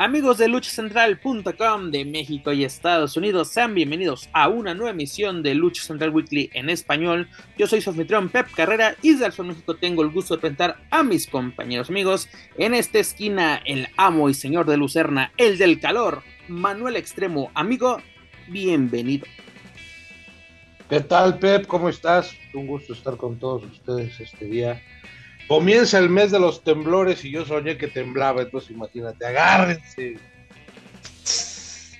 Amigos 0.00 0.38
de 0.38 0.46
luchacentral.com 0.46 1.90
de 1.90 2.04
México 2.04 2.52
y 2.52 2.62
Estados 2.62 3.16
Unidos, 3.16 3.48
sean 3.48 3.74
bienvenidos 3.74 4.28
a 4.32 4.48
una 4.48 4.72
nueva 4.72 4.92
emisión 4.92 5.42
de 5.42 5.56
Lucha 5.56 5.82
Central 5.82 6.10
Weekly 6.10 6.50
en 6.54 6.70
español. 6.70 7.28
Yo 7.58 7.66
soy 7.66 7.80
su 7.80 7.90
anfitrión 7.90 8.28
Pep 8.28 8.46
Carrera 8.54 8.94
y 9.02 9.14
desde 9.14 9.32
Sur 9.32 9.46
México 9.46 9.74
tengo 9.74 10.02
el 10.02 10.10
gusto 10.10 10.36
de 10.36 10.40
presentar 10.40 10.76
a 10.92 11.02
mis 11.02 11.26
compañeros 11.26 11.90
amigos. 11.90 12.28
En 12.58 12.74
esta 12.74 13.00
esquina, 13.00 13.60
el 13.64 13.88
amo 13.96 14.30
y 14.30 14.34
señor 14.34 14.66
de 14.66 14.76
Lucerna, 14.76 15.32
el 15.36 15.58
del 15.58 15.80
calor, 15.80 16.22
Manuel 16.46 16.94
Extremo. 16.94 17.50
Amigo, 17.54 18.00
bienvenido. 18.46 19.26
¿Qué 20.88 21.00
tal, 21.00 21.40
Pep? 21.40 21.66
¿Cómo 21.66 21.88
estás? 21.88 22.36
Un 22.54 22.68
gusto 22.68 22.92
estar 22.92 23.16
con 23.16 23.36
todos 23.36 23.64
ustedes 23.64 24.20
este 24.20 24.44
día. 24.44 24.80
Comienza 25.48 25.98
el 25.98 26.10
mes 26.10 26.30
de 26.30 26.38
los 26.38 26.62
temblores 26.62 27.24
y 27.24 27.30
yo 27.30 27.46
soñé 27.46 27.78
que 27.78 27.88
temblaba, 27.88 28.42
entonces 28.42 28.70
imagínate, 28.70 29.24
agárrense. 29.24 30.18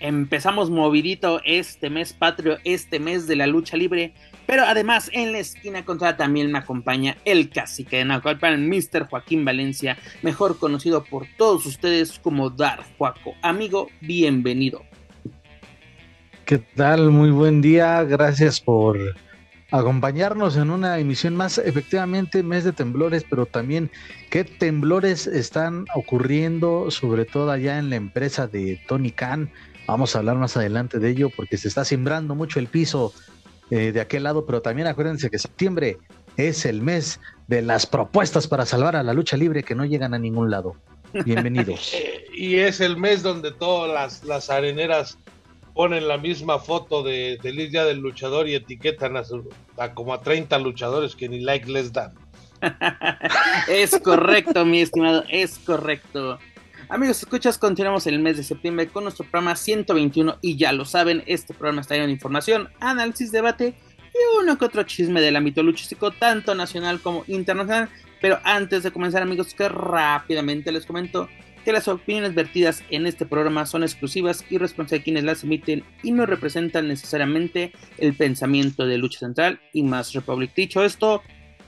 Empezamos 0.00 0.68
movidito 0.68 1.40
este 1.44 1.88
mes 1.88 2.12
patrio, 2.12 2.58
este 2.64 3.00
mes 3.00 3.26
de 3.26 3.36
la 3.36 3.46
lucha 3.46 3.78
libre, 3.78 4.12
pero 4.46 4.64
además 4.64 5.10
en 5.14 5.32
la 5.32 5.38
esquina 5.38 5.82
contra 5.86 6.18
también 6.18 6.52
me 6.52 6.58
acompaña 6.58 7.16
el 7.24 7.48
cacique 7.48 7.96
de 7.96 8.04
Naucalpan, 8.04 8.68
Mr. 8.68 9.08
Joaquín 9.08 9.46
Valencia, 9.46 9.96
mejor 10.20 10.58
conocido 10.58 11.02
por 11.02 11.26
todos 11.38 11.64
ustedes 11.64 12.18
como 12.18 12.50
Dar 12.50 12.84
Juaco. 12.98 13.32
Amigo, 13.40 13.88
bienvenido. 14.02 14.84
¿Qué 16.44 16.58
tal? 16.58 17.10
Muy 17.10 17.30
buen 17.30 17.62
día, 17.62 18.04
gracias 18.04 18.60
por 18.60 18.98
acompañarnos 19.70 20.56
en 20.56 20.70
una 20.70 20.98
emisión 20.98 21.36
más, 21.36 21.58
efectivamente, 21.58 22.42
mes 22.42 22.64
de 22.64 22.72
temblores, 22.72 23.24
pero 23.28 23.46
también 23.46 23.90
qué 24.30 24.44
temblores 24.44 25.26
están 25.26 25.84
ocurriendo, 25.94 26.90
sobre 26.90 27.24
todo 27.24 27.50
allá 27.50 27.78
en 27.78 27.90
la 27.90 27.96
empresa 27.96 28.46
de 28.46 28.80
Tony 28.88 29.10
Khan. 29.10 29.50
Vamos 29.86 30.14
a 30.14 30.20
hablar 30.20 30.36
más 30.36 30.56
adelante 30.56 30.98
de 30.98 31.10
ello 31.10 31.30
porque 31.34 31.56
se 31.56 31.68
está 31.68 31.84
sembrando 31.84 32.34
mucho 32.34 32.58
el 32.58 32.68
piso 32.68 33.12
eh, 33.70 33.92
de 33.92 34.00
aquel 34.00 34.22
lado, 34.22 34.46
pero 34.46 34.62
también 34.62 34.88
acuérdense 34.88 35.30
que 35.30 35.38
septiembre 35.38 35.98
es 36.36 36.64
el 36.64 36.82
mes 36.82 37.20
de 37.46 37.62
las 37.62 37.86
propuestas 37.86 38.46
para 38.46 38.64
salvar 38.64 38.96
a 38.96 39.02
la 39.02 39.12
lucha 39.12 39.36
libre 39.36 39.62
que 39.62 39.74
no 39.74 39.84
llegan 39.84 40.14
a 40.14 40.18
ningún 40.18 40.50
lado. 40.50 40.76
Bienvenidos. 41.24 41.94
y 42.34 42.56
es 42.56 42.80
el 42.80 42.96
mes 42.96 43.22
donde 43.22 43.52
todas 43.52 43.92
las, 43.92 44.24
las 44.24 44.50
areneras 44.50 45.18
ponen 45.78 46.08
la 46.08 46.18
misma 46.18 46.58
foto 46.58 47.04
de, 47.04 47.38
de 47.40 47.52
Lidia 47.52 47.84
del 47.84 48.00
luchador 48.00 48.48
y 48.48 48.56
etiquetan 48.56 49.16
a, 49.16 49.22
a, 49.76 49.94
como 49.94 50.12
a 50.12 50.20
30 50.20 50.58
luchadores 50.58 51.14
que 51.14 51.28
ni 51.28 51.38
like 51.38 51.70
les 51.70 51.92
dan. 51.92 52.14
es 53.68 53.96
correcto, 54.00 54.64
mi 54.64 54.80
estimado, 54.80 55.22
es 55.28 55.56
correcto. 55.60 56.40
Amigos, 56.88 57.20
escuchas, 57.20 57.58
continuamos 57.58 58.08
el 58.08 58.18
mes 58.18 58.38
de 58.38 58.42
septiembre 58.42 58.88
con 58.88 59.04
nuestro 59.04 59.24
programa 59.24 59.54
121 59.54 60.38
y 60.40 60.56
ya 60.56 60.72
lo 60.72 60.84
saben, 60.84 61.22
este 61.26 61.54
programa 61.54 61.82
está 61.82 61.94
lleno 61.94 62.06
de 62.08 62.12
información, 62.12 62.68
análisis, 62.80 63.30
debate 63.30 63.76
y 64.12 64.40
uno 64.42 64.58
que 64.58 64.64
otro 64.64 64.82
chisme 64.82 65.20
del 65.20 65.36
ámbito 65.36 65.62
luchístico, 65.62 66.10
tanto 66.10 66.56
nacional 66.56 67.00
como 67.00 67.22
internacional. 67.28 67.88
Pero 68.20 68.40
antes 68.42 68.82
de 68.82 68.90
comenzar, 68.90 69.22
amigos, 69.22 69.54
que 69.54 69.68
rápidamente 69.68 70.72
les 70.72 70.84
comento 70.84 71.28
que 71.68 71.72
las 71.74 71.86
opiniones 71.86 72.34
vertidas 72.34 72.82
en 72.88 73.06
este 73.06 73.26
programa 73.26 73.66
son 73.66 73.82
exclusivas 73.82 74.42
y 74.48 74.56
responsables 74.56 75.00
de 75.00 75.04
quienes 75.04 75.24
las 75.24 75.44
emiten 75.44 75.84
y 76.02 76.12
no 76.12 76.24
representan 76.24 76.88
necesariamente 76.88 77.72
el 77.98 78.14
pensamiento 78.14 78.86
de 78.86 78.96
Lucha 78.96 79.18
Central 79.18 79.60
y 79.74 79.82
Más 79.82 80.14
Republic. 80.14 80.54
Dicho 80.54 80.82
esto, 80.82 81.22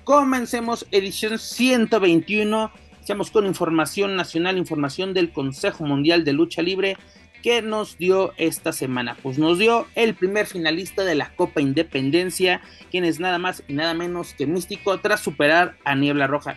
comencemos 0.04 0.86
edición 0.90 1.38
121. 1.38 2.72
Estamos 2.98 3.30
con 3.30 3.44
información 3.44 4.16
nacional, 4.16 4.56
información 4.56 5.12
del 5.12 5.32
Consejo 5.32 5.84
Mundial 5.84 6.24
de 6.24 6.32
Lucha 6.32 6.62
Libre 6.62 6.96
que 7.42 7.60
nos 7.60 7.98
dio 7.98 8.32
esta 8.38 8.72
semana. 8.72 9.18
Pues 9.22 9.38
nos 9.38 9.58
dio 9.58 9.86
el 9.96 10.14
primer 10.14 10.46
finalista 10.46 11.04
de 11.04 11.14
la 11.14 11.28
Copa 11.36 11.60
Independencia, 11.60 12.62
quien 12.90 13.04
es 13.04 13.20
nada 13.20 13.36
más 13.36 13.64
y 13.68 13.74
nada 13.74 13.92
menos 13.92 14.32
que 14.32 14.46
Místico 14.46 14.98
tras 15.00 15.20
superar 15.20 15.76
a 15.84 15.94
Niebla 15.94 16.26
Roja. 16.26 16.56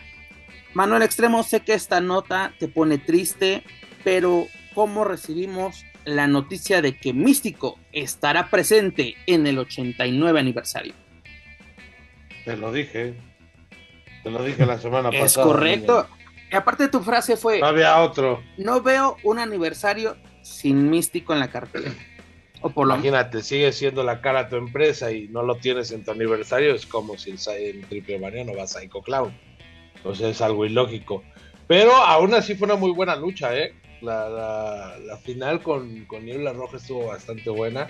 Manuel 0.74 1.02
Extremo, 1.02 1.42
sé 1.44 1.60
que 1.60 1.72
esta 1.72 2.00
nota 2.00 2.52
te 2.58 2.66
pone 2.66 2.98
triste, 2.98 3.62
pero 4.02 4.46
¿cómo 4.74 5.04
recibimos 5.04 5.84
la 6.04 6.26
noticia 6.26 6.82
de 6.82 6.96
que 6.96 7.12
Místico 7.12 7.78
estará 7.92 8.50
presente 8.50 9.14
en 9.26 9.46
el 9.46 9.58
89 9.60 10.40
aniversario? 10.40 10.94
Te 12.44 12.56
lo 12.56 12.72
dije. 12.72 13.14
Te 14.24 14.30
lo 14.30 14.42
dije 14.42 14.66
la 14.66 14.78
semana 14.78 15.10
pasada. 15.10 15.26
Es 15.26 15.36
correcto. 15.36 16.08
Y 16.50 16.56
aparte 16.56 16.88
tu 16.88 17.00
frase 17.00 17.36
fue... 17.36 17.60
No 17.60 17.66
había 17.66 18.00
otro. 18.02 18.42
No 18.58 18.82
veo 18.82 19.16
un 19.22 19.38
aniversario 19.38 20.16
sin 20.42 20.90
Místico 20.90 21.32
en 21.32 21.38
la 21.38 21.50
cartera. 21.50 21.92
O 22.62 22.70
por 22.70 22.88
lo... 22.88 22.94
Imagínate, 22.94 23.42
sigue 23.42 23.72
siendo 23.72 24.02
la 24.02 24.20
cara 24.20 24.44
de 24.44 24.50
tu 24.50 24.56
empresa 24.56 25.12
y 25.12 25.28
no 25.28 25.42
lo 25.42 25.56
tienes 25.56 25.92
en 25.92 26.04
tu 26.04 26.10
aniversario. 26.10 26.74
Es 26.74 26.84
como 26.84 27.16
si 27.16 27.34
en 27.48 27.82
Triple 27.82 28.18
Manía 28.18 28.44
no 28.44 28.54
vas 28.56 28.74
a 28.74 28.80
Psycho 28.80 29.02
Clown. 29.02 29.32
Entonces 30.04 30.36
es 30.36 30.42
algo 30.42 30.66
ilógico. 30.66 31.22
Pero 31.66 31.94
aún 31.96 32.34
así 32.34 32.54
fue 32.54 32.66
una 32.66 32.76
muy 32.76 32.90
buena 32.90 33.16
lucha, 33.16 33.56
¿eh? 33.56 33.72
La, 34.02 34.28
la, 34.28 34.98
la 34.98 35.16
final 35.16 35.62
con, 35.62 36.04
con, 36.04 36.26
Niebla 36.26 36.52
Roja 36.52 36.76
estuvo 36.76 37.06
bastante 37.06 37.48
buena. 37.48 37.88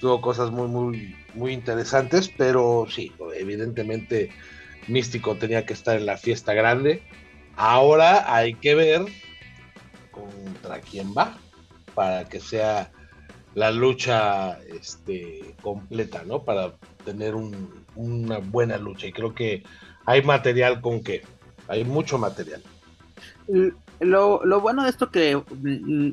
Tuvo 0.00 0.20
cosas 0.20 0.52
muy, 0.52 0.68
muy, 0.68 1.16
muy 1.34 1.52
interesantes, 1.52 2.28
pero 2.28 2.86
sí, 2.88 3.12
evidentemente 3.36 4.30
Místico 4.86 5.34
tenía 5.34 5.66
que 5.66 5.72
estar 5.72 5.96
en 5.96 6.06
la 6.06 6.16
fiesta 6.16 6.54
grande. 6.54 7.02
Ahora 7.56 8.32
hay 8.32 8.54
que 8.54 8.76
ver 8.76 9.02
contra 10.12 10.80
quién 10.80 11.12
va 11.12 11.36
para 11.96 12.28
que 12.28 12.38
sea 12.38 12.92
la 13.56 13.72
lucha 13.72 14.60
este, 14.72 15.56
completa, 15.62 16.22
¿no? 16.24 16.44
Para 16.44 16.76
tener 17.04 17.34
un, 17.34 17.84
una 17.96 18.38
buena 18.38 18.76
lucha. 18.78 19.08
Y 19.08 19.12
creo 19.12 19.34
que 19.34 19.64
hay 20.06 20.22
material 20.22 20.80
con 20.80 21.02
que 21.02 21.22
hay 21.70 21.84
mucho 21.84 22.18
material. 22.18 22.62
Lo, 24.00 24.44
lo 24.44 24.60
bueno 24.60 24.84
de 24.84 24.90
esto 24.90 25.10
que 25.10 25.36
mm, 25.36 26.10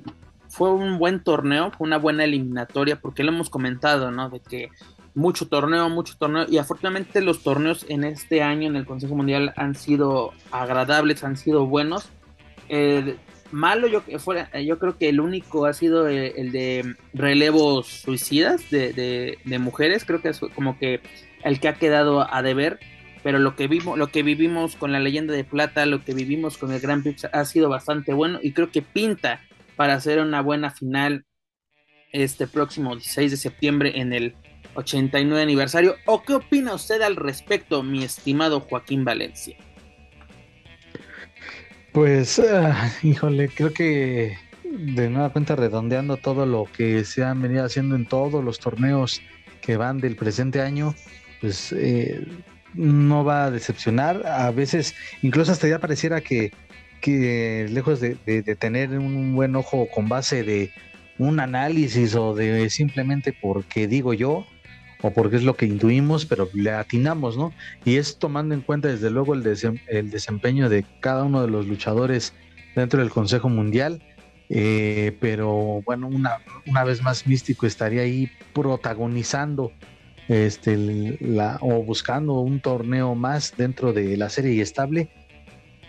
fue 0.50 0.72
un 0.72 0.98
buen 0.98 1.24
torneo, 1.24 1.72
fue 1.72 1.88
una 1.88 1.98
buena 1.98 2.24
eliminatoria, 2.24 3.00
porque 3.00 3.24
lo 3.24 3.32
hemos 3.32 3.50
comentado, 3.50 4.12
¿no? 4.12 4.30
De 4.30 4.40
que 4.40 4.70
mucho 5.14 5.48
torneo, 5.48 5.90
mucho 5.90 6.16
torneo, 6.18 6.46
y 6.48 6.58
afortunadamente 6.58 7.22
los 7.22 7.42
torneos 7.42 7.86
en 7.90 8.04
este 8.04 8.44
año 8.44 8.68
en 8.68 8.76
el 8.76 8.86
Consejo 8.86 9.16
Mundial 9.16 9.54
han 9.56 9.76
sido 9.76 10.32
agradables, 10.52 11.24
han 11.24 11.38
sido 11.38 11.66
buenos. 11.66 12.10
Eh, 12.70 13.16
malo 13.52 13.88
yo, 13.88 14.02
fuera, 14.20 14.50
yo 14.60 14.78
creo 14.78 14.98
que 14.98 15.10
el 15.10 15.20
único 15.20 15.66
ha 15.66 15.74
sido 15.74 16.08
el, 16.08 16.34
el 16.36 16.52
de 16.52 16.96
relevos 17.14 17.88
suicidas 17.88 18.70
de, 18.70 18.94
de, 18.94 19.40
de, 19.44 19.60
mujeres, 19.60 20.06
creo 20.06 20.22
que 20.22 20.30
es 20.30 20.40
como 20.54 20.78
que 20.78 21.02
el 21.44 21.60
que 21.60 21.70
ha 21.70 21.76
quedado 21.76 22.32
a 22.32 22.42
deber 22.42 22.80
pero 23.28 23.40
lo 23.40 23.58
que 23.58 23.68
vimos, 23.68 23.98
lo 23.98 24.08
que 24.08 24.24
vivimos 24.24 24.78
con 24.78 24.94
la 24.94 25.02
leyenda 25.02 25.34
de 25.34 25.44
plata, 25.44 25.86
lo 25.86 26.02
que 26.02 26.14
vivimos 26.14 26.58
con 26.58 26.72
el 26.72 26.80
Grand 26.80 27.04
Prix 27.04 27.26
ha 27.26 27.44
sido 27.44 27.68
bastante 27.68 28.14
bueno 28.14 28.40
y 28.42 28.54
creo 28.54 28.72
que 28.72 28.82
pinta 28.82 29.42
para 29.76 29.96
hacer 29.96 30.20
una 30.22 30.40
buena 30.40 30.72
final 30.72 31.26
este 32.14 32.48
próximo 32.48 32.96
16 32.96 33.32
de 33.32 33.36
septiembre 33.36 34.00
en 34.00 34.14
el 34.14 34.34
89 34.76 35.44
aniversario. 35.44 35.98
¿O 36.06 36.24
qué 36.24 36.36
opina 36.36 36.74
usted 36.74 37.02
al 37.02 37.18
respecto, 37.18 37.84
mi 37.84 38.02
estimado 38.02 38.62
Joaquín 38.62 39.04
Valencia? 39.04 39.58
Pues, 41.92 42.40
uh, 42.40 42.74
híjole, 43.04 43.50
creo 43.50 43.74
que 43.74 44.38
de 44.64 45.10
nueva 45.10 45.34
cuenta 45.34 45.58
redondeando 45.58 46.16
todo 46.16 46.46
lo 46.46 46.64
que 46.64 47.04
se 47.04 47.26
han 47.26 47.42
venido 47.42 47.66
haciendo 47.66 47.98
en 47.98 48.06
todos 48.06 48.42
los 48.42 48.60
torneos 48.60 49.22
que 49.60 49.76
van 49.76 49.98
del 49.98 50.16
presente 50.16 50.62
año, 50.62 50.96
pues 51.42 51.74
eh, 51.74 52.26
no 52.78 53.26
va 53.26 53.46
a 53.46 53.52
decepcionar. 53.52 54.26
A 54.26 54.52
veces, 54.52 54.96
incluso 55.22 55.52
hasta 55.52 55.68
ya 55.68 55.80
pareciera 55.80 56.22
que, 56.22 56.52
que 57.02 57.68
lejos 57.70 58.00
de, 58.00 58.16
tener 58.60 58.98
un 58.98 59.36
buen 59.36 59.56
ojo 59.56 59.88
con 59.94 60.08
base 60.08 60.44
de 60.44 60.72
un 61.18 61.40
análisis 61.40 62.16
o 62.16 62.36
de 62.36 62.70
simplemente 62.70 63.34
porque 63.34 63.88
digo 63.88 64.14
yo 64.14 64.46
o 65.02 65.12
porque 65.12 65.36
es 65.36 65.44
lo 65.44 65.56
que 65.56 65.66
intuimos, 65.66 66.26
pero 66.26 66.50
le 66.54 66.72
atinamos, 66.72 67.38
¿no? 67.38 67.54
Y 67.86 67.98
es 67.98 68.18
tomando 68.18 68.56
en 68.56 68.62
cuenta 68.62 68.88
desde 68.88 69.12
luego 69.12 69.34
el, 69.34 69.44
desem 69.44 69.78
el 69.88 70.10
desempeño 70.10 70.70
de 70.70 70.86
cada 71.02 71.24
uno 71.24 71.42
de 71.42 71.50
los 71.50 71.68
luchadores 71.68 72.34
dentro 72.76 73.00
del 73.00 73.10
Consejo 73.12 73.50
Mundial. 73.50 74.02
Eh, 74.50 75.16
pero 75.20 75.82
bueno, 75.86 76.08
una, 76.08 76.38
una 76.68 76.84
vez 76.84 77.04
más 77.04 77.28
Místico 77.28 77.68
estaría 77.68 78.04
ahí 78.04 78.32
protagonizando 78.54 79.72
este, 80.28 81.18
la, 81.22 81.58
o 81.62 81.84
buscando 81.84 82.34
un 82.34 82.60
torneo 82.60 83.16
más 83.16 83.54
dentro 83.58 83.94
de 83.94 84.18
la 84.18 84.30
serie 84.30 84.62
estable. 84.62 85.10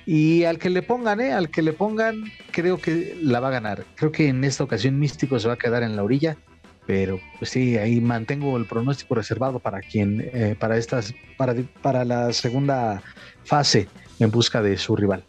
Y 0.06 0.44
al 0.44 0.58
que 0.58 0.70
le 0.70 0.82
pongan, 0.82 1.20
¿eh? 1.20 1.32
al 1.32 1.50
que 1.50 1.60
le 1.60 1.72
pongan, 1.72 2.24
creo 2.50 2.78
que 2.78 3.16
la 3.20 3.40
va 3.40 3.48
a 3.48 3.52
ganar. 3.52 3.84
Creo 3.94 4.10
que 4.10 4.28
en 4.28 4.42
esta 4.42 4.64
ocasión 4.64 4.98
Místico 4.98 5.38
se 5.38 5.48
va 5.48 5.54
a 5.54 5.58
quedar 5.58 5.82
en 5.82 5.96
la 5.96 6.02
orilla, 6.02 6.38
pero 6.86 7.20
pues 7.38 7.50
sí, 7.50 7.76
ahí 7.76 8.00
mantengo 8.00 8.56
el 8.56 8.64
pronóstico 8.64 9.14
reservado 9.14 9.58
para 9.58 9.80
quien, 9.80 10.30
eh, 10.32 10.56
para 10.58 10.78
estas, 10.78 11.12
para, 11.36 11.54
para 11.82 12.06
la 12.06 12.32
segunda 12.32 13.02
fase 13.44 13.88
en 14.18 14.30
busca 14.30 14.62
de 14.62 14.78
su 14.78 14.96
rival. 14.96 15.24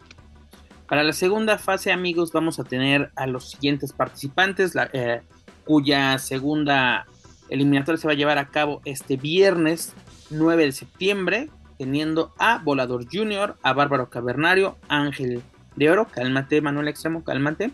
Para 0.88 1.02
la 1.04 1.12
segunda 1.12 1.58
fase, 1.58 1.92
amigos, 1.92 2.32
vamos 2.32 2.58
a 2.58 2.64
tener 2.64 3.12
a 3.14 3.26
los 3.26 3.50
siguientes 3.50 3.92
participantes, 3.92 4.74
la, 4.74 4.88
eh, 4.94 5.20
cuya 5.64 6.18
segunda 6.18 7.06
eliminatoria 7.50 8.00
se 8.00 8.06
va 8.06 8.12
a 8.12 8.16
llevar 8.16 8.38
a 8.38 8.48
cabo 8.48 8.80
este 8.84 9.16
viernes 9.16 9.94
9 10.30 10.66
de 10.66 10.72
septiembre, 10.72 11.50
teniendo 11.78 12.32
a 12.38 12.58
Volador 12.58 13.06
Junior, 13.10 13.56
a 13.62 13.72
Bárbaro 13.72 14.10
Cavernario, 14.10 14.76
Ángel 14.88 15.42
de 15.76 15.90
Oro, 15.90 16.06
cálmate 16.06 16.60
Manuel 16.60 16.88
Extremo, 16.88 17.24
cálmate, 17.24 17.70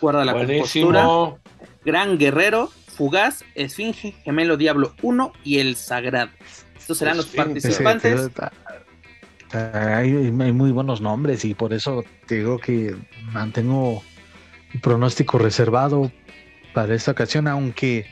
guarda 0.00 0.24
la 0.24 0.34
postura, 0.34 1.36
Gran 1.84 2.18
Guerrero, 2.18 2.70
Fugaz, 2.88 3.44
Esfinge, 3.54 4.12
Gemelo 4.24 4.56
Diablo 4.56 4.94
1 5.02 5.32
y 5.44 5.58
El 5.58 5.76
Sagrado. 5.76 6.30
Estos 6.78 6.98
serán 6.98 7.16
los 7.16 7.26
participantes. 7.26 8.30
Hay, 9.52 10.10
muy 10.30 10.72
buenos 10.72 11.00
nombres 11.00 11.44
y 11.44 11.54
por 11.54 11.72
eso 11.72 12.04
te 12.26 12.36
digo 12.36 12.58
que 12.58 12.96
mantengo 13.32 14.02
un 14.74 14.80
pronóstico 14.80 15.38
reservado 15.38 16.10
para 16.74 16.94
esta 16.94 17.12
ocasión, 17.12 17.48
aunque, 17.48 18.06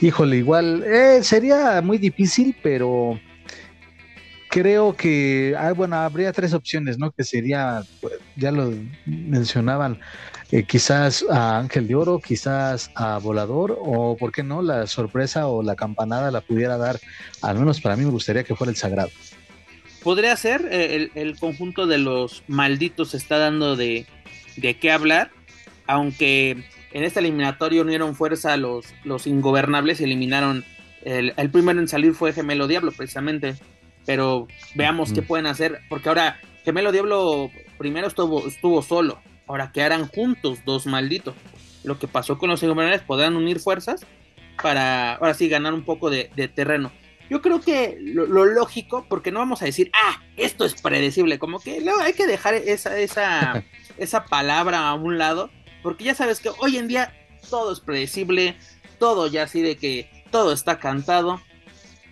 híjole, 0.00 0.36
igual 0.36 0.84
eh, 0.84 1.20
sería 1.22 1.80
muy 1.82 1.98
difícil, 1.98 2.54
pero 2.62 3.20
creo 4.48 4.96
que, 4.96 5.54
ah, 5.58 5.72
bueno, 5.72 5.96
habría 5.96 6.32
tres 6.32 6.54
opciones, 6.54 6.98
¿no? 6.98 7.10
Que 7.10 7.24
sería, 7.24 7.82
pues, 8.00 8.14
ya 8.36 8.50
lo 8.50 8.72
mencionaban, 9.06 10.00
eh, 10.50 10.64
quizás 10.64 11.24
a 11.30 11.58
Ángel 11.58 11.86
de 11.86 11.94
Oro, 11.94 12.20
quizás 12.20 12.90
a 12.94 13.18
Volador, 13.18 13.78
o 13.80 14.16
por 14.16 14.32
qué 14.32 14.42
no, 14.42 14.62
la 14.62 14.86
sorpresa 14.86 15.46
o 15.46 15.62
la 15.62 15.76
campanada 15.76 16.30
la 16.30 16.40
pudiera 16.40 16.78
dar, 16.78 16.98
al 17.42 17.58
menos 17.58 17.80
para 17.80 17.96
mí 17.96 18.04
me 18.04 18.10
gustaría 18.10 18.44
que 18.44 18.54
fuera 18.54 18.70
el 18.70 18.76
Sagrado 18.76 19.10
podría 20.02 20.36
ser, 20.36 20.68
eh, 20.70 21.10
el, 21.14 21.38
conjunto 21.38 21.86
de 21.86 21.98
los 21.98 22.42
malditos 22.46 23.14
está 23.14 23.36
dando 23.36 23.76
de, 23.76 24.06
de 24.56 24.78
qué 24.78 24.90
hablar, 24.90 25.30
aunque 25.86 26.64
en 26.92 27.04
este 27.04 27.20
eliminatorio 27.20 27.82
unieron 27.82 28.14
fuerza 28.14 28.56
los, 28.56 28.86
los 29.04 29.26
ingobernables 29.26 30.00
y 30.00 30.04
eliminaron, 30.04 30.64
el, 31.02 31.34
el, 31.36 31.50
primero 31.50 31.80
en 31.80 31.88
salir 31.88 32.14
fue 32.14 32.32
Gemelo 32.32 32.66
Diablo 32.66 32.92
precisamente, 32.92 33.56
pero 34.06 34.48
veamos 34.74 35.12
qué 35.12 35.22
pueden 35.22 35.46
hacer, 35.46 35.80
porque 35.88 36.08
ahora 36.08 36.40
Gemelo 36.64 36.92
Diablo 36.92 37.50
primero 37.76 38.08
estuvo, 38.08 38.46
estuvo 38.46 38.82
solo, 38.82 39.20
ahora 39.46 39.70
que 39.72 39.82
harán 39.82 40.08
juntos 40.08 40.60
dos 40.64 40.86
malditos. 40.86 41.34
Lo 41.84 41.98
que 41.98 42.08
pasó 42.08 42.38
con 42.38 42.50
los 42.50 42.62
ingobernables, 42.62 43.02
podrán 43.02 43.36
unir 43.36 43.60
fuerzas 43.60 44.04
para 44.62 45.14
ahora 45.14 45.34
sí 45.34 45.48
ganar 45.48 45.72
un 45.72 45.84
poco 45.84 46.10
de, 46.10 46.30
de 46.36 46.48
terreno. 46.48 46.90
Yo 47.30 47.42
creo 47.42 47.60
que 47.60 47.96
lo, 48.00 48.44
lógico, 48.44 49.06
porque 49.08 49.30
no 49.30 49.38
vamos 49.38 49.60
a 49.62 49.66
decir, 49.66 49.90
ah, 49.92 50.22
esto 50.36 50.64
es 50.64 50.80
predecible, 50.80 51.38
como 51.38 51.60
que 51.60 51.80
luego 51.80 52.00
hay 52.00 52.14
que 52.14 52.26
dejar 52.26 52.54
esa, 52.54 52.98
esa, 52.98 53.64
esa 53.98 54.24
palabra 54.24 54.88
a 54.88 54.94
un 54.94 55.18
lado, 55.18 55.50
porque 55.82 56.04
ya 56.04 56.14
sabes 56.14 56.40
que 56.40 56.50
hoy 56.58 56.76
en 56.76 56.88
día 56.88 57.12
todo 57.50 57.72
es 57.72 57.80
predecible, 57.80 58.56
todo 58.98 59.26
ya 59.26 59.44
así 59.44 59.62
de 59.62 59.76
que 59.76 60.10
todo 60.30 60.52
está 60.52 60.78
cantado. 60.78 61.40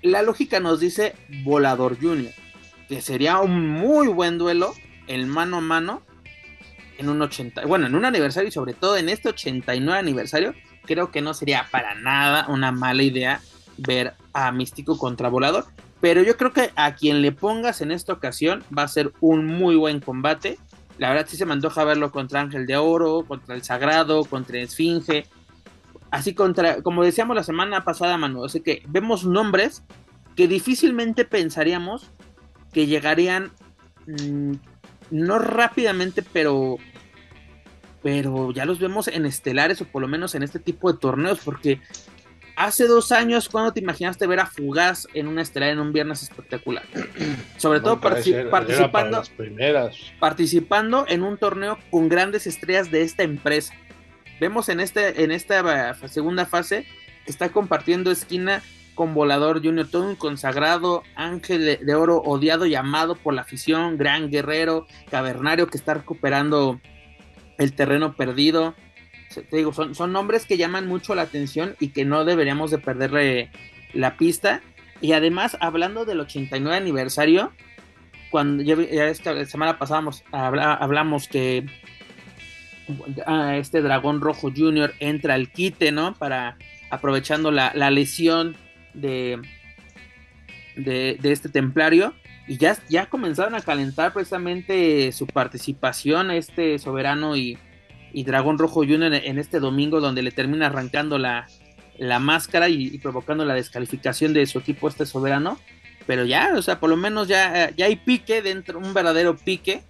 La 0.03 0.23
lógica 0.23 0.61
nos 0.61 0.81
dice 0.81 1.15
Volador 1.45 1.99
Junior, 2.01 2.33
que 2.89 3.03
sería 3.03 3.39
un 3.41 3.69
muy 3.69 4.09
buen 4.09 4.39
duelo, 4.39 4.75
el 5.07 5.27
mano 5.27 5.59
a 5.59 5.61
mano, 5.61 6.03
en 6.99 7.09
un 7.09 7.21
80, 7.21 7.67
bueno, 7.67 7.87
en 7.87 7.95
un 7.95 8.05
aniversario 8.05 8.49
y 8.49 8.53
sobre 8.53 8.75
todo 8.75 8.97
en 8.97 9.09
este 9.09 9.29
89 9.29 9.99
aniversario, 9.99 10.55
creo 10.87 11.11
que 11.11 11.21
no 11.21 11.35
sería 11.35 11.67
para 11.71 11.95
nada 11.95 12.47
una 12.49 12.73
mala 12.73 13.03
idea 13.03 13.41
ver 13.77 14.15
a 14.33 14.53
Místico 14.53 14.99
contra 14.99 15.29
Volador. 15.29 15.67
Pero 16.01 16.23
yo 16.23 16.37
creo 16.37 16.53
que 16.53 16.71
a 16.77 16.95
quien 16.95 17.23
le 17.23 17.33
pongas 17.33 17.81
en 17.81 17.91
esta 17.91 18.13
ocasión 18.13 18.63
va 18.77 18.83
a 18.83 18.89
ser 18.89 19.13
un 19.21 19.47
muy 19.47 19.77
buen 19.77 20.01
combate. 20.01 20.59
La 20.99 21.11
verdad 21.11 21.27
sí 21.29 21.37
se 21.37 21.47
me 21.47 21.53
antoja 21.53 21.85
verlo 21.85 22.11
contra 22.11 22.41
Ángel 22.41 22.67
de 22.67 22.77
Oro, 22.77 23.25
contra 23.27 23.55
el 23.55 23.63
Sagrado, 23.63 24.25
contra 24.25 24.59
Esfinge. 24.59 25.27
Así 26.11 26.35
contra, 26.35 26.83
como 26.83 27.03
decíamos 27.03 27.37
la 27.37 27.43
semana 27.43 27.85
pasada, 27.85 28.17
Manu, 28.17 28.45
así 28.45 28.61
que 28.61 28.83
vemos 28.89 29.25
nombres 29.25 29.83
que 30.37 30.49
difícilmente 30.49 31.25
pensaríamos 31.25 32.11
que 32.73 32.87
llegarían 32.87 33.53
mm, 34.07 34.53
no 35.11 35.39
rápidamente, 35.39 36.23
pero 36.23 36.77
pero 38.03 38.53
ya 38.53 38.65
los 38.65 38.79
vemos 38.79 39.09
en 39.09 39.27
estelares 39.27 39.81
o 39.81 39.85
por 39.85 40.01
lo 40.01 40.07
menos 40.07 40.37
en 40.37 40.45
este 40.45 40.61
tipo 40.61 40.93
de 40.93 40.99
torneos 40.99 41.41
porque 41.45 41.81
hace 42.57 42.87
dos 42.87 43.13
años, 43.13 43.49
¿cuándo 43.49 43.73
te 43.73 43.81
imaginaste 43.81 44.27
ver 44.27 44.41
a 44.41 44.47
Fugaz 44.47 45.07
en 45.15 45.29
una 45.29 45.43
estelar 45.43 45.71
en 45.71 45.79
un 45.79 45.93
viernes 45.93 46.23
espectacular? 46.23 46.85
Sobre 47.59 47.81
todo 47.81 48.01
participando, 48.01 49.23
participando 50.19 51.05
en 51.09 51.23
un 51.23 51.37
torneo 51.37 51.79
con 51.91 52.09
grandes 52.09 52.47
estrellas 52.47 52.91
de 52.91 53.03
esta 53.03 53.23
empresa. 53.23 53.75
Vemos 54.41 54.69
en, 54.69 54.81
este, 54.81 55.23
en 55.23 55.31
esta 55.31 55.95
segunda 56.09 56.47
fase 56.47 56.87
que 57.25 57.31
está 57.31 57.51
compartiendo 57.51 58.11
esquina 58.11 58.63
con 58.95 59.15
Volador 59.15 59.63
Junior, 59.63 59.87
todo 59.87 60.09
un 60.09 60.17
consagrado, 60.17 61.03
ángel 61.15 61.79
de, 61.85 61.95
oro 61.95 62.17
odiado 62.19 62.65
y 62.65 62.75
amado 62.75 63.15
por 63.15 63.35
la 63.35 63.43
afición, 63.43 63.99
gran 63.99 64.31
guerrero, 64.31 64.87
cavernario 65.11 65.67
que 65.69 65.77
está 65.77 65.95
recuperando 65.95 66.81
el 67.59 67.75
terreno 67.75 68.15
perdido 68.17 68.75
te 69.35 69.57
digo, 69.57 69.73
son, 69.73 69.95
son 69.95 70.13
nombres 70.13 70.47
que 70.47 70.57
llaman 70.57 70.87
mucho 70.87 71.15
la 71.15 71.23
atención 71.23 71.77
y 71.81 71.89
que 71.89 72.05
no 72.05 72.25
deberíamos 72.25 72.71
de 72.71 72.79
perderle 72.79 73.51
la 73.93 74.17
pista. 74.17 74.63
Y 75.01 75.13
además, 75.13 75.57
hablando 75.61 76.05
del 76.05 76.21
89 76.21 76.77
aniversario, 76.77 77.53
cuando 78.31 78.63
ya, 78.63 78.75
esta 79.07 79.45
semana 79.47 79.79
pasada 79.79 80.11
hablamos 80.33 81.29
que 81.29 81.67
ah, 83.27 83.57
este 83.57 83.83
dragón 83.83 84.21
rojo 84.21 84.51
junior 84.55 84.95
entra 85.01 85.35
al 85.35 85.51
quite, 85.51 85.93
¿no? 85.93 86.15
Para 86.15 86.57
aprovechando 86.91 87.51
la, 87.51 87.73
lesión 87.91 88.57
de, 88.95 89.41
de, 90.77 91.19
este 91.23 91.49
templario. 91.49 92.15
Y 92.49 92.59
ya, 92.59 92.77
ya 92.89 93.07
comenzaron 93.07 93.55
a 93.57 93.61
calentar 93.61 94.13
precisamente 94.13 95.11
su 95.11 95.27
participación, 95.27 96.31
este 96.31 96.79
soberano 96.79 97.37
y, 97.37 97.59
y 98.17 98.25
Dragón 98.25 98.57
Rojo 98.57 98.77
Junior 98.77 99.13
en 99.13 99.39
este 99.39 99.61
domingo 99.61 100.01
donde 100.01 100.23
le 100.23 100.31
termina 100.31 100.69
arrancando 100.69 101.19
la, 101.19 101.47
máscara 102.19 102.71
y, 102.71 102.97
provocando 102.97 103.45
la 103.45 103.53
descalificación 103.53 104.33
de 104.33 104.47
su 104.47 104.59
equipo 104.59 104.89
este 104.89 105.05
soberano. 105.05 105.61
Pero 106.07 106.25
ya, 106.25 106.55
o 106.57 106.63
sea, 106.63 106.81
por 106.81 106.89
lo 106.89 106.97
menos 106.97 107.29
ya, 107.29 107.71
ya 107.77 107.85
hay 107.85 107.97
pique 107.97 108.41
dentro, 108.41 108.79
un 108.79 108.95
verdadero 108.95 109.37
pique 109.37 109.83